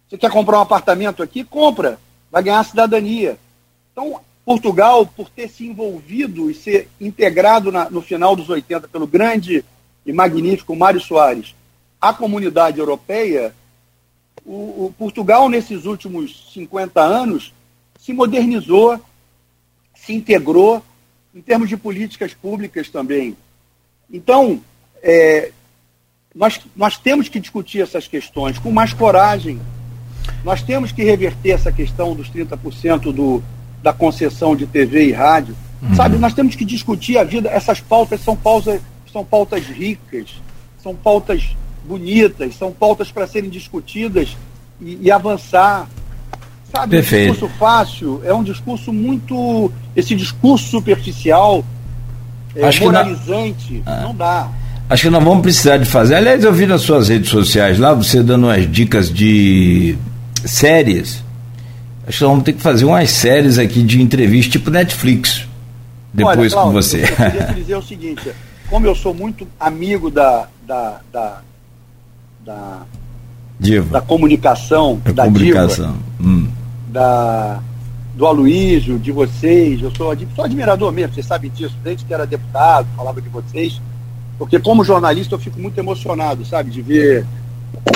Você 0.09 0.17
quer 0.17 0.31
comprar 0.31 0.59
um 0.59 0.61
apartamento 0.61 1.21
aqui? 1.21 1.43
Compra. 1.43 1.99
Vai 2.31 2.43
ganhar 2.43 2.63
cidadania. 2.63 3.37
Então, 3.91 4.19
Portugal, 4.45 5.05
por 5.05 5.29
ter 5.29 5.49
se 5.49 5.65
envolvido 5.65 6.49
e 6.49 6.53
ser 6.53 6.89
integrado 7.01 7.71
na, 7.71 7.89
no 7.89 8.01
final 8.01 8.35
dos 8.35 8.49
80 8.49 8.87
pelo 8.87 9.05
grande 9.05 9.65
e 10.05 10.13
magnífico 10.13 10.75
Mário 10.75 11.01
Soares, 11.01 11.53
a 11.99 12.13
comunidade 12.13 12.79
europeia, 12.79 13.53
o, 14.45 14.85
o 14.85 14.95
Portugal, 14.97 15.49
nesses 15.49 15.85
últimos 15.85 16.51
50 16.53 17.01
anos, 17.01 17.53
se 17.99 18.13
modernizou, 18.13 18.99
se 19.93 20.13
integrou 20.13 20.81
em 21.35 21.41
termos 21.41 21.67
de 21.67 21.75
políticas 21.75 22.33
públicas 22.33 22.89
também. 22.89 23.35
Então, 24.09 24.61
é, 25.03 25.51
nós, 26.33 26.61
nós 26.75 26.97
temos 26.97 27.27
que 27.27 27.39
discutir 27.39 27.81
essas 27.81 28.07
questões 28.07 28.57
com 28.57 28.71
mais 28.71 28.93
coragem. 28.93 29.59
Nós 30.47 30.61
temos 30.61 30.93
que 30.93 31.03
reverter 31.03 31.49
essa 31.49 31.73
questão 31.73 32.15
dos 32.15 32.29
30% 32.29 33.11
do, 33.11 33.43
da 33.83 33.91
concessão 33.91 34.55
de 34.55 34.65
TV 34.65 35.07
e 35.07 35.11
rádio. 35.11 35.53
Uhum. 35.81 35.93
Sabe, 35.93 36.17
nós 36.17 36.33
temos 36.33 36.55
que 36.55 36.63
discutir 36.63 37.17
a 37.17 37.25
vida. 37.25 37.49
Essas 37.49 37.81
pautas 37.81 38.21
são 38.21 38.33
pautas, 38.33 38.79
são 39.11 39.25
pautas 39.25 39.65
ricas, 39.65 40.41
são 40.81 40.95
pautas 40.95 41.49
bonitas, 41.85 42.55
são 42.55 42.71
pautas 42.71 43.11
para 43.11 43.27
serem 43.27 43.49
discutidas 43.49 44.37
e, 44.79 44.97
e 45.01 45.11
avançar. 45.11 45.85
Sabe, 46.71 46.91
Perfeito. 46.91 47.27
um 47.27 47.31
discurso 47.33 47.55
fácil 47.59 48.21
é 48.23 48.33
um 48.33 48.43
discurso 48.43 48.93
muito. 48.93 49.69
Esse 49.97 50.15
discurso 50.15 50.69
superficial, 50.69 51.61
é, 52.55 52.79
moralizante, 52.79 53.83
não... 53.85 53.93
Ah. 53.93 54.01
não 54.01 54.15
dá. 54.15 54.49
Acho 54.89 55.03
que 55.03 55.09
nós 55.09 55.23
vamos 55.25 55.41
precisar 55.41 55.75
de 55.75 55.83
fazer. 55.83 56.15
Aliás, 56.15 56.41
eu 56.45 56.53
vi 56.53 56.65
nas 56.65 56.83
suas 56.83 57.09
redes 57.09 57.29
sociais 57.29 57.77
lá, 57.77 57.93
você 57.93 58.23
dando 58.23 58.45
umas 58.45 58.71
dicas 58.71 59.13
de 59.13 59.97
séries 60.45 61.23
Acho 62.07 62.19
que 62.19 62.23
nós 62.23 62.31
vamos 62.31 62.45
ter 62.45 62.53
que 62.53 62.61
fazer 62.61 62.85
umas 62.85 63.11
séries 63.11 63.59
aqui 63.59 63.83
de 63.83 64.01
entrevista 64.01 64.53
tipo 64.53 64.69
Netflix. 64.69 65.45
Depois 66.13 66.37
Olha, 66.37 66.49
Cláudio, 66.49 66.71
com 66.71 66.71
você. 66.71 67.03
Eu 67.03 67.07
queria 67.07 67.45
dizer 67.53 67.75
o 67.75 67.81
seguinte, 67.81 68.31
como 68.69 68.87
eu 68.87 68.95
sou 68.95 69.13
muito 69.13 69.45
amigo 69.59 70.09
da, 70.09 70.47
da, 70.65 71.01
da, 71.11 71.41
da, 72.45 72.85
da 73.91 74.01
comunicação, 74.01 75.01
da, 75.03 75.11
da 75.11 75.23
comunicação. 75.25 75.97
Diva, 76.17 76.29
hum. 76.29 76.47
da, 76.87 77.59
do 78.15 78.25
Aloísio, 78.25 78.97
de 78.97 79.11
vocês, 79.11 79.81
eu 79.81 79.93
sou, 79.93 80.15
sou 80.33 80.45
admirador 80.45 80.93
mesmo, 80.93 81.13
vocês 81.13 81.25
sabem 81.25 81.51
disso, 81.51 81.75
desde 81.83 82.05
que 82.05 82.13
era 82.13 82.25
deputado, 82.25 82.87
falava 82.95 83.21
de 83.21 83.27
vocês, 83.27 83.81
porque 84.39 84.57
como 84.59 84.81
jornalista 84.81 85.35
eu 85.35 85.39
fico 85.39 85.59
muito 85.59 85.77
emocionado, 85.77 86.45
sabe, 86.45 86.71
de 86.71 86.81
ver 86.81 87.25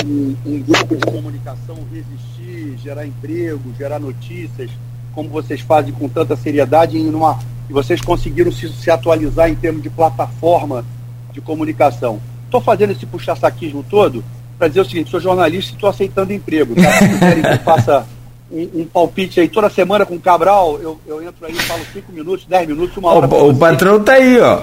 um, 0.05 0.63
grupo 0.63 0.95
de 0.95 1.05
comunicação 1.05 1.77
resistir, 1.91 2.77
gerar 2.77 3.05
emprego, 3.05 3.61
gerar 3.77 3.99
notícias, 3.99 4.69
como 5.13 5.29
vocês 5.29 5.61
fazem 5.61 5.93
com 5.93 6.07
tanta 6.07 6.35
seriedade 6.35 6.97
e, 6.97 7.03
numa, 7.03 7.39
e 7.69 7.73
vocês 7.73 8.01
conseguiram 8.01 8.51
se, 8.51 8.69
se 8.69 8.89
atualizar 8.89 9.49
em 9.49 9.55
termos 9.55 9.83
de 9.83 9.89
plataforma 9.89 10.85
de 11.31 11.41
comunicação. 11.41 12.19
Estou 12.45 12.61
fazendo 12.61 12.91
esse 12.91 13.05
puxa-saquismo 13.05 13.85
todo 13.89 14.23
para 14.57 14.67
dizer 14.67 14.81
o 14.81 14.85
seguinte, 14.85 15.09
sou 15.09 15.19
jornalista 15.19 15.71
e 15.71 15.75
estou 15.75 15.89
aceitando 15.89 16.33
emprego. 16.33 16.75
Tá? 16.75 16.91
Se 16.91 17.19
querem 17.19 17.41
que 17.41 17.49
eu 17.49 17.59
faça 17.59 18.05
um, 18.51 18.81
um, 18.81 18.85
palpite 18.85 19.39
aí 19.39 19.47
toda 19.47 19.69
semana 19.69 20.05
com 20.05 20.15
o 20.15 20.19
Cabral, 20.19 20.79
eu, 20.79 20.99
eu 21.07 21.23
entro 21.23 21.45
aí 21.45 21.53
e 21.53 21.61
falo 21.61 21.81
5 21.91 22.11
minutos, 22.11 22.45
10 22.45 22.67
minutos, 22.67 22.95
uma 22.97 23.09
hora. 23.11 23.27
O, 23.27 23.49
o 23.49 23.57
patrão 23.57 24.03
tá 24.03 24.13
aí, 24.13 24.39
ó. 24.39 24.61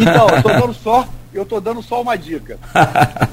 Então, 0.00 0.28
eu 0.28 0.36
estou 0.36 0.52
dando 0.52 0.74
só 0.74 1.06
eu 1.38 1.42
estou 1.42 1.60
dando 1.60 1.82
só 1.82 2.02
uma 2.02 2.16
dica. 2.16 2.58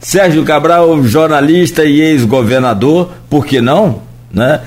Sérgio 0.00 0.44
Cabral, 0.44 1.02
jornalista 1.04 1.84
e 1.84 2.00
ex-governador, 2.00 3.12
por 3.28 3.46
que 3.46 3.60
não? 3.60 4.02
Né? 4.32 4.60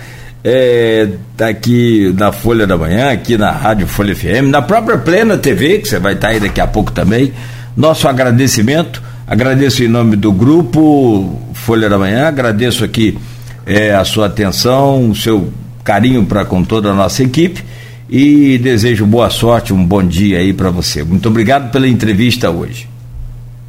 É, 0.44 1.10
tá 1.36 1.48
aqui 1.48 2.14
na 2.18 2.32
Folha 2.32 2.66
da 2.66 2.78
Manhã, 2.78 3.12
aqui 3.12 3.38
na 3.38 3.52
Rádio 3.52 3.88
Folha 3.88 4.16
FM, 4.16 4.50
na 4.50 4.62
própria 4.62 4.98
Plena 4.98 5.38
TV, 5.38 5.80
que 5.80 5.88
você 5.88 6.00
vai 6.00 6.14
estar 6.14 6.28
tá 6.28 6.34
aí 6.34 6.40
daqui 6.40 6.62
a 6.62 6.68
pouco 6.68 6.92
também. 6.92 7.34
Nosso 7.76 8.08
agradecimento, 8.08 9.02
agradeço 9.28 9.84
em 9.84 9.88
nome 9.88 10.16
do 10.16 10.32
grupo 10.32 11.40
Folha 11.54 11.90
da 11.90 11.98
Manhã, 11.98 12.28
agradeço 12.28 12.84
aqui 12.84 13.18
é, 13.66 13.94
a 13.94 14.04
sua 14.06 14.28
atenção, 14.28 15.10
o 15.10 15.16
seu 15.16 15.52
carinho 15.84 16.26
para 16.26 16.46
com 16.46 16.64
toda 16.64 16.92
a 16.92 16.94
nossa 16.94 17.24
equipe 17.24 17.64
e 18.10 18.58
desejo 18.58 19.06
boa 19.06 19.30
sorte, 19.30 19.72
um 19.72 19.86
bom 19.86 20.04
dia 20.04 20.40
aí 20.40 20.52
para 20.52 20.72
você. 20.72 21.04
Muito 21.04 21.30
obrigado 21.30 21.72
pela 21.72 21.88
entrevista 21.88 22.50
hoje. 22.50 22.90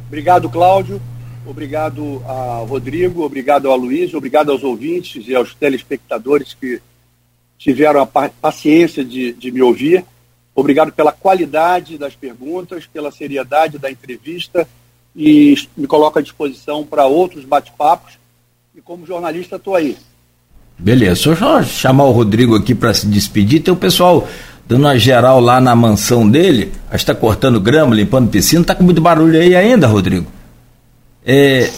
Obrigado, 0.07 0.49
Cláudio. 0.49 0.99
Obrigado 1.45 2.23
ao 2.25 2.65
Rodrigo, 2.65 3.23
obrigado 3.23 3.69
ao 3.69 3.77
Luiz, 3.77 4.13
obrigado 4.13 4.51
aos 4.51 4.63
ouvintes 4.63 5.27
e 5.27 5.35
aos 5.35 5.53
telespectadores 5.53 6.55
que 6.59 6.81
tiveram 7.57 8.01
a 8.01 8.05
paciência 8.05 9.05
de, 9.05 9.33
de 9.33 9.51
me 9.51 9.61
ouvir. 9.61 10.03
Obrigado 10.55 10.91
pela 10.91 11.11
qualidade 11.11 11.97
das 11.97 12.15
perguntas, 12.15 12.87
pela 12.87 13.11
seriedade 13.11 13.77
da 13.77 13.91
entrevista 13.91 14.67
e 15.15 15.55
me 15.77 15.85
coloco 15.85 16.19
à 16.19 16.21
disposição 16.21 16.85
para 16.85 17.05
outros 17.05 17.45
bate-papos. 17.45 18.17
E 18.75 18.81
como 18.81 19.05
jornalista, 19.05 19.57
estou 19.57 19.75
aí. 19.75 19.97
Beleza, 20.81 21.35
só 21.35 21.61
chamar 21.61 22.05
o 22.05 22.11
Rodrigo 22.11 22.55
aqui 22.55 22.73
para 22.73 22.91
se 22.91 23.05
despedir. 23.05 23.61
Tem 23.61 23.71
o 23.71 23.77
pessoal 23.77 24.27
dando 24.67 24.81
uma 24.81 24.97
geral 24.97 25.39
lá 25.39 25.61
na 25.61 25.75
mansão 25.75 26.27
dele. 26.27 26.71
Acho 26.89 27.05
que 27.05 27.11
está 27.11 27.15
cortando 27.15 27.59
grama, 27.59 27.93
limpando 27.93 28.29
piscina. 28.29 28.61
Está 28.61 28.73
com 28.73 28.83
muito 28.83 28.99
barulho 28.99 29.39
aí 29.39 29.55
ainda, 29.55 29.85
Rodrigo? 29.85 30.25
É, 31.23 31.69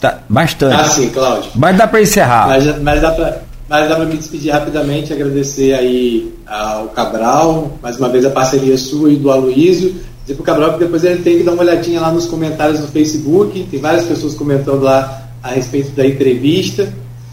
tá, 0.00 0.18
bastante. 0.28 0.74
Ah, 0.74 0.84
sim, 0.84 1.08
Cláudio. 1.10 1.52
Mas 1.54 1.76
dá 1.76 1.86
para 1.86 2.02
encerrar. 2.02 2.48
Mas, 2.48 2.82
mas 2.82 3.00
dá 3.00 3.12
para 3.12 3.42
mas 3.68 3.88
dá 3.88 3.96
para 3.96 4.04
me 4.04 4.18
despedir 4.18 4.52
rapidamente, 4.52 5.14
agradecer 5.14 5.72
aí 5.72 6.34
ao 6.46 6.88
Cabral, 6.88 7.78
mais 7.80 7.96
uma 7.96 8.10
vez 8.10 8.22
a 8.22 8.28
parceria 8.28 8.76
sua 8.76 9.10
e 9.10 9.16
do 9.16 9.30
Aloísio. 9.30 9.94
Dizer 10.22 10.34
para 10.34 10.42
o 10.42 10.44
Cabral 10.44 10.72
que 10.74 10.80
depois 10.80 11.02
ele 11.04 11.22
tem 11.22 11.38
que 11.38 11.42
dar 11.42 11.52
uma 11.52 11.62
olhadinha 11.62 11.98
lá 11.98 12.12
nos 12.12 12.26
comentários 12.26 12.80
no 12.80 12.88
Facebook, 12.88 13.66
tem 13.70 13.80
várias 13.80 14.04
pessoas 14.04 14.34
comentando 14.34 14.82
lá 14.82 15.22
a 15.42 15.48
respeito 15.48 15.90
da 15.92 16.06
entrevista. 16.06 16.92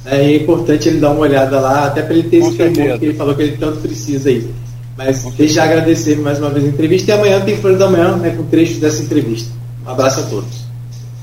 Né, 0.09 0.25
é 0.25 0.35
importante 0.37 0.89
ele 0.89 0.99
dar 0.99 1.11
uma 1.11 1.21
olhada 1.21 1.59
lá, 1.59 1.85
até 1.85 2.01
para 2.01 2.15
ele 2.15 2.29
ter 2.29 2.37
esse 2.37 2.55
tempo 2.55 2.99
que 2.99 3.05
ele 3.05 3.13
falou 3.13 3.35
que 3.35 3.43
ele 3.43 3.57
tanto 3.57 3.79
precisa 3.79 4.29
aí. 4.29 4.49
Mas 4.97 5.23
desde 5.23 5.55
já 5.55 5.63
agradecer 5.63 6.17
mais 6.17 6.39
uma 6.39 6.49
vez 6.49 6.65
a 6.65 6.67
entrevista 6.67 7.11
e 7.11 7.13
amanhã 7.13 7.39
tem 7.41 7.57
Folha 7.57 7.77
da 7.77 7.89
Manhã 7.89 8.17
né, 8.17 8.31
com 8.31 8.43
trechos 8.43 8.79
dessa 8.79 9.01
entrevista. 9.01 9.51
Um 9.85 9.89
abraço 9.89 10.19
a 10.19 10.23
todos. 10.23 10.65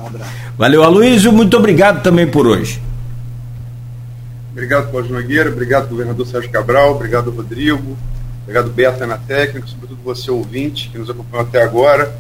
Um 0.01 0.07
abraço. 0.07 0.31
Valeu, 0.57 0.83
Aloysio, 0.83 1.33
muito 1.33 1.57
obrigado 1.57 2.03
também 2.03 2.27
por 2.27 2.47
hoje. 2.47 2.81
Obrigado, 4.53 4.91
Cláudio 4.91 5.13
Nogueira, 5.13 5.51
obrigado, 5.51 5.89
governador 5.89 6.27
Sérgio 6.27 6.51
Cabral, 6.51 6.93
obrigado, 6.95 7.31
Rodrigo, 7.31 7.95
obrigado, 8.43 8.71
Beta 8.71 9.07
na 9.07 9.19
técnica, 9.19 9.67
sobretudo 9.67 9.99
você, 10.03 10.31
ouvinte, 10.31 10.89
que 10.89 10.97
nos 10.97 11.11
acompanhou 11.11 11.47
até 11.47 11.63
agora. 11.63 12.17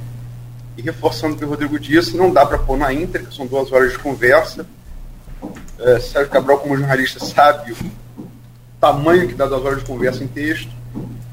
E 0.76 0.82
reforçando 0.82 1.34
o 1.34 1.38
que 1.38 1.44
o 1.46 1.48
Rodrigo 1.48 1.78
disse, 1.78 2.14
não 2.14 2.30
dá 2.30 2.44
para 2.44 2.58
pôr 2.58 2.76
na 2.76 2.92
íntegra, 2.92 3.30
são 3.30 3.46
duas 3.46 3.72
horas 3.72 3.92
de 3.92 3.98
conversa. 3.98 4.66
É, 5.78 6.00
Sérgio 6.00 6.30
Cabral, 6.30 6.58
como 6.58 6.76
jornalista, 6.76 7.24
sabe 7.24 7.72
o 7.72 7.76
tamanho 8.80 9.28
que 9.28 9.34
dá 9.34 9.46
duas 9.46 9.64
horas 9.64 9.78
de 9.78 9.84
conversa 9.84 10.24
em 10.24 10.28
texto, 10.28 10.70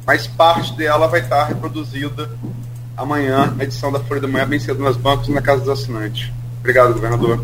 mas 0.05 0.27
parte 0.27 0.75
dela 0.75 1.07
vai 1.07 1.21
estar 1.21 1.45
reproduzida 1.45 2.29
amanhã, 2.95 3.53
na 3.55 3.63
edição 3.63 3.91
da 3.91 3.99
Folha 3.99 4.21
da 4.21 4.27
Manhã, 4.27 4.47
bem 4.47 4.59
cedo 4.59 4.83
nas 4.83 4.97
bancos 4.97 5.27
e 5.27 5.31
na 5.31 5.41
Casa 5.41 5.61
dos 5.61 5.69
Assinantes. 5.69 6.31
Obrigado, 6.59 6.93
governador. 6.93 7.43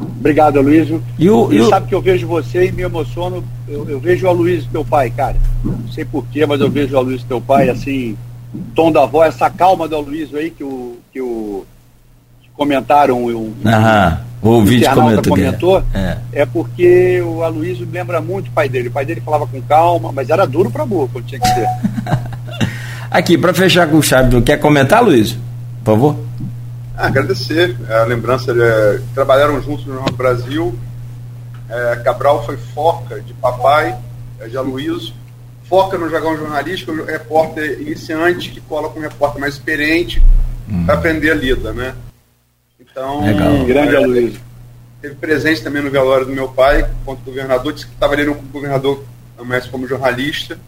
Obrigado, 0.00 0.58
Aloysio. 0.58 1.02
E, 1.18 1.30
o, 1.30 1.52
e, 1.52 1.64
sabe 1.68 1.86
que 1.86 1.94
eu 1.94 2.00
vejo 2.00 2.26
você 2.26 2.66
e 2.66 2.72
me 2.72 2.82
emociono. 2.82 3.44
Eu, 3.68 3.88
eu 3.88 4.00
vejo 4.00 4.26
o 4.26 4.28
Aloysio, 4.28 4.68
teu 4.70 4.84
pai, 4.84 5.10
cara. 5.10 5.36
Não 5.64 5.88
sei 5.88 6.04
porquê, 6.04 6.44
mas 6.46 6.60
eu 6.60 6.70
vejo 6.70 6.94
o 6.94 6.98
Aloysio, 6.98 7.26
teu 7.26 7.40
pai, 7.40 7.68
assim, 7.68 8.16
tom 8.74 8.90
da 8.90 9.06
voz, 9.06 9.34
essa 9.34 9.48
calma 9.50 9.86
do 9.86 9.96
Aloysio 9.96 10.38
aí 10.38 10.50
que 10.50 10.64
o. 10.64 10.96
Que 11.12 11.20
o 11.20 11.64
comentaram. 12.54 13.24
O, 13.24 13.54
Aham. 13.64 14.20
O 14.42 14.60
vídeo 14.64 14.92
comentou, 14.92 15.36
comentou 15.36 15.84
é. 15.94 16.18
é. 16.32 16.44
porque 16.44 17.22
o 17.22 17.44
Aloysio 17.44 17.86
lembra 17.90 18.20
muito 18.20 18.48
o 18.48 18.50
pai 18.50 18.68
dele. 18.68 18.88
O 18.88 18.90
pai 18.90 19.06
dele 19.06 19.20
falava 19.20 19.46
com 19.46 19.62
calma, 19.62 20.10
mas 20.10 20.30
era 20.30 20.44
duro 20.44 20.68
pra 20.68 20.84
boa 20.84 21.08
quando 21.12 21.26
tinha 21.26 21.40
que 21.40 21.46
ser. 21.46 21.68
Aqui, 23.08 23.38
para 23.38 23.54
fechar 23.54 23.88
com 23.88 24.02
chave, 24.02 24.40
quer 24.42 24.56
comentar, 24.56 25.02
Luiz? 25.02 25.38
Por 25.84 25.92
favor. 25.92 26.16
Ah, 26.96 27.06
agradecer 27.06 27.76
a 27.88 28.04
lembrança. 28.04 28.52
De, 28.52 29.00
trabalharam 29.14 29.62
juntos 29.62 29.86
no 29.86 29.94
Jornal 29.94 30.14
Brasil. 30.16 30.74
É, 31.68 31.96
Cabral 32.04 32.44
foi 32.44 32.56
foca 32.56 33.20
de 33.20 33.32
papai, 33.34 33.96
é, 34.40 34.48
de 34.48 34.56
Aloysio. 34.56 35.14
Foca 35.68 35.96
no 35.96 36.10
jargão 36.10 36.36
jornalístico, 36.36 36.92
repórter 37.04 37.80
iniciante 37.80 38.50
que 38.50 38.60
cola 38.60 38.88
com 38.88 38.98
um 38.98 39.02
repórter 39.02 39.40
mais 39.40 39.54
experiente 39.54 40.20
hum. 40.68 40.84
para 40.84 40.96
aprender 40.96 41.30
a 41.30 41.34
lida, 41.34 41.72
né? 41.72 41.94
Então, 42.92 43.24
Legal. 43.24 43.64
grande 43.64 43.96
é, 43.96 43.98
Aloysio. 43.98 44.40
Teve 45.00 45.14
presente 45.16 45.62
também 45.62 45.82
no 45.82 45.90
velório 45.90 46.26
do 46.26 46.32
meu 46.32 46.48
pai, 46.48 46.88
quanto 47.04 47.22
governador, 47.22 47.72
disse 47.72 47.86
que 47.86 47.92
estava 47.92 48.12
ali 48.12 48.24
no 48.24 48.34
governador 48.34 49.02
mais 49.44 49.66
como 49.66 49.88
jornalista. 49.88 50.58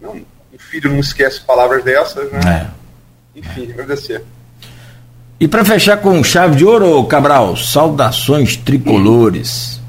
Não, 0.00 0.16
o 0.52 0.58
filho 0.58 0.90
não 0.90 0.98
esquece 0.98 1.40
palavras 1.40 1.82
dessas, 1.82 2.30
né? 2.30 2.70
É. 3.34 3.38
Enfim, 3.38 3.72
agradecer. 3.72 4.22
E 5.40 5.48
para 5.48 5.64
fechar 5.64 5.96
com 5.96 6.22
chave 6.22 6.56
de 6.56 6.64
ouro, 6.64 7.02
Cabral, 7.04 7.56
saudações 7.56 8.56
tricolores. 8.56 9.80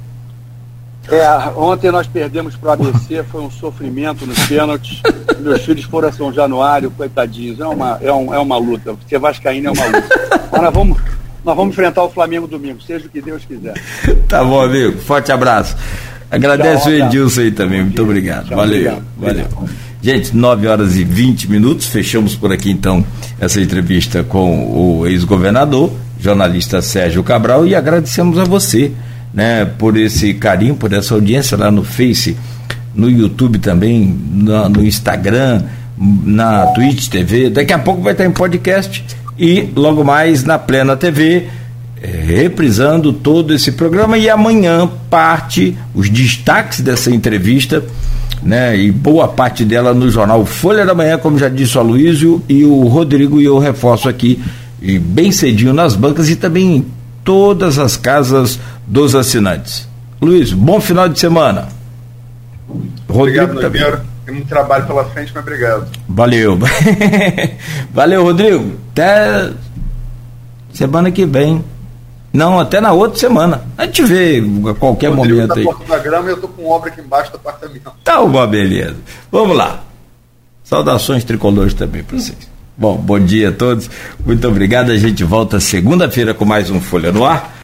É, 1.08 1.28
ontem 1.56 1.92
nós 1.92 2.08
perdemos 2.08 2.56
para 2.56 2.70
o 2.70 2.72
ABC, 2.72 3.24
foi 3.32 3.42
um 3.42 3.52
sofrimento 3.52 4.26
nos 4.26 4.40
pênaltis. 4.48 5.02
Meus 5.40 5.62
filhos 5.64 5.86
foram 5.86 6.10
a 6.10 6.12
São 6.12 6.34
Januário, 6.34 6.90
coitadinhos. 6.92 7.60
É 7.60 7.68
uma, 7.68 8.00
é, 8.02 8.12
um, 8.12 8.34
é 8.34 8.40
uma 8.40 8.58
luta. 8.58 8.96
Ser 9.08 9.20
vascaíno 9.20 9.70
é 9.70 9.72
uma 9.72 9.86
luta. 9.86 10.50
Mas 10.52 10.62
nós 10.62 10.74
vamos, 10.74 10.98
nós 11.46 11.56
vamos 11.56 11.74
enfrentar 11.74 12.04
o 12.04 12.10
Flamengo 12.10 12.48
domingo, 12.48 12.82
seja 12.82 13.06
o 13.06 13.10
que 13.10 13.22
Deus 13.22 13.46
quiser. 13.46 13.76
Tá 14.28 14.44
bom, 14.44 14.60
amigo. 14.60 14.98
Forte 14.98 15.32
abraço. 15.32 15.78
Agradece 16.32 16.90
o 16.90 16.94
Edilson 16.94 17.42
aí 17.42 17.52
também. 17.52 17.84
Muito 17.84 18.02
obrigado. 18.02 18.48
Tchau, 18.48 18.58
valeu. 18.58 19.02
Obrigado. 19.18 19.48
Valeu. 19.56 19.70
Gente, 20.02 20.36
9 20.36 20.68
horas 20.68 20.96
e 20.96 21.04
20 21.04 21.50
minutos. 21.50 21.86
Fechamos 21.86 22.36
por 22.36 22.52
aqui 22.52 22.72
então 22.72 23.06
essa 23.40 23.62
entrevista 23.62 24.24
com 24.24 24.66
o 25.00 25.08
ex-governador, 25.08 25.92
jornalista 26.20 26.82
Sérgio 26.82 27.24
Cabral, 27.24 27.68
e 27.68 27.76
agradecemos 27.76 28.40
a 28.40 28.44
você, 28.44 28.92
né, 29.32 29.66
por 29.66 29.96
esse 29.96 30.34
carinho, 30.34 30.76
por 30.76 30.92
essa 30.92 31.14
audiência 31.14 31.56
lá 31.56 31.70
no 31.70 31.84
Face, 31.84 32.36
no 32.96 33.10
YouTube 33.10 33.60
também, 33.60 34.06
no, 34.32 34.70
no 34.70 34.84
Instagram, 34.84 35.64
na 35.98 36.66
Twitch 36.68 37.08
TV. 37.08 37.52
Daqui 37.52 37.72
a 37.72 37.80
pouco 37.80 38.02
vai 38.02 38.14
estar 38.14 38.26
em 38.26 38.32
podcast 38.32 39.06
e 39.38 39.70
logo 39.76 40.04
mais 40.04 40.44
na 40.44 40.58
Plena 40.58 40.96
TV 40.96 41.48
eh, 42.02 42.24
reprisando 42.26 43.12
todo 43.12 43.54
esse 43.54 43.72
programa 43.74 44.18
e 44.18 44.30
amanhã 44.30 44.90
parte 45.10 45.78
os 45.94 46.10
destaques 46.10 46.82
dessa 46.82 47.12
entrevista 47.12 47.84
né? 48.46 48.78
E 48.78 48.92
boa 48.92 49.28
parte 49.28 49.66
dela 49.66 49.94
no 49.94 50.10
jornal 50.10 50.46
Folha 50.46 50.86
da 50.86 50.94
Manhã, 50.94 51.18
como 51.18 51.38
já 51.38 51.50
disse 51.50 51.78
o 51.78 51.82
Aloysio 51.82 52.44
e 52.48 52.64
o 52.64 52.88
Rodrigo, 52.88 53.42
e 53.42 53.46
eu 53.46 53.58
reforço 53.58 54.08
aqui, 54.08 54.42
e 54.82 55.00
bem 55.00 55.32
cedinho 55.32 55.74
nas 55.74 55.96
bancas 55.96 56.30
e 56.30 56.36
também 56.36 56.78
em 56.78 56.86
todas 57.24 57.80
as 57.80 57.98
casas 57.98 58.60
dos 58.86 59.16
assinantes. 59.16 59.88
Luiz, 60.22 60.54
bom 60.54 60.80
final 60.80 61.10
de 61.10 61.20
semana. 61.20 61.68
Rodrigo 63.10 63.44
obrigado, 63.44 63.60
também. 63.60 64.15
Tem 64.26 64.34
muito 64.34 64.48
trabalho 64.48 64.88
pela 64.88 65.06
frente, 65.06 65.32
mas 65.34 65.44
obrigado. 65.44 65.88
Valeu. 66.10 66.58
Valeu, 67.94 68.24
Rodrigo. 68.24 68.74
Até 68.92 69.52
semana 70.74 71.12
que 71.12 71.26
vem. 71.26 71.64
Não, 72.34 72.60
até 72.60 72.82
na 72.82 72.92
outra 72.92 73.18
semana. 73.20 73.64
A 73.78 73.86
gente 73.86 74.04
vê 74.04 74.44
a 74.70 74.74
qualquer 74.74 75.12
momento 75.12 75.48
tá 75.48 75.56
aí. 75.56 75.68
Da 75.88 76.00
grama, 76.00 76.30
eu 76.30 76.38
tô 76.38 76.48
com 76.48 76.68
obra 76.68 76.90
aqui 76.90 77.00
embaixo 77.00 77.32
do 77.32 77.36
apartamento. 77.36 77.92
Tá 78.04 78.20
uma 78.22 78.46
beleza. 78.46 78.98
Vamos 79.32 79.56
lá. 79.56 79.82
Saudações 80.64 81.24
tricolores 81.24 81.74
também 81.74 82.04
para 82.04 82.18
vocês. 82.18 82.50
Bom, 82.76 82.98
bom 82.98 83.20
dia 83.20 83.50
a 83.50 83.52
todos. 83.54 83.90
Muito 84.26 84.46
obrigado. 84.48 84.92
A 84.92 84.98
gente 84.98 85.24
volta 85.24 85.60
segunda-feira 85.60 86.34
com 86.34 86.44
mais 86.44 86.70
um 86.70 86.82
Folha 86.82 87.12
no 87.12 87.24
Ar. 87.24 87.56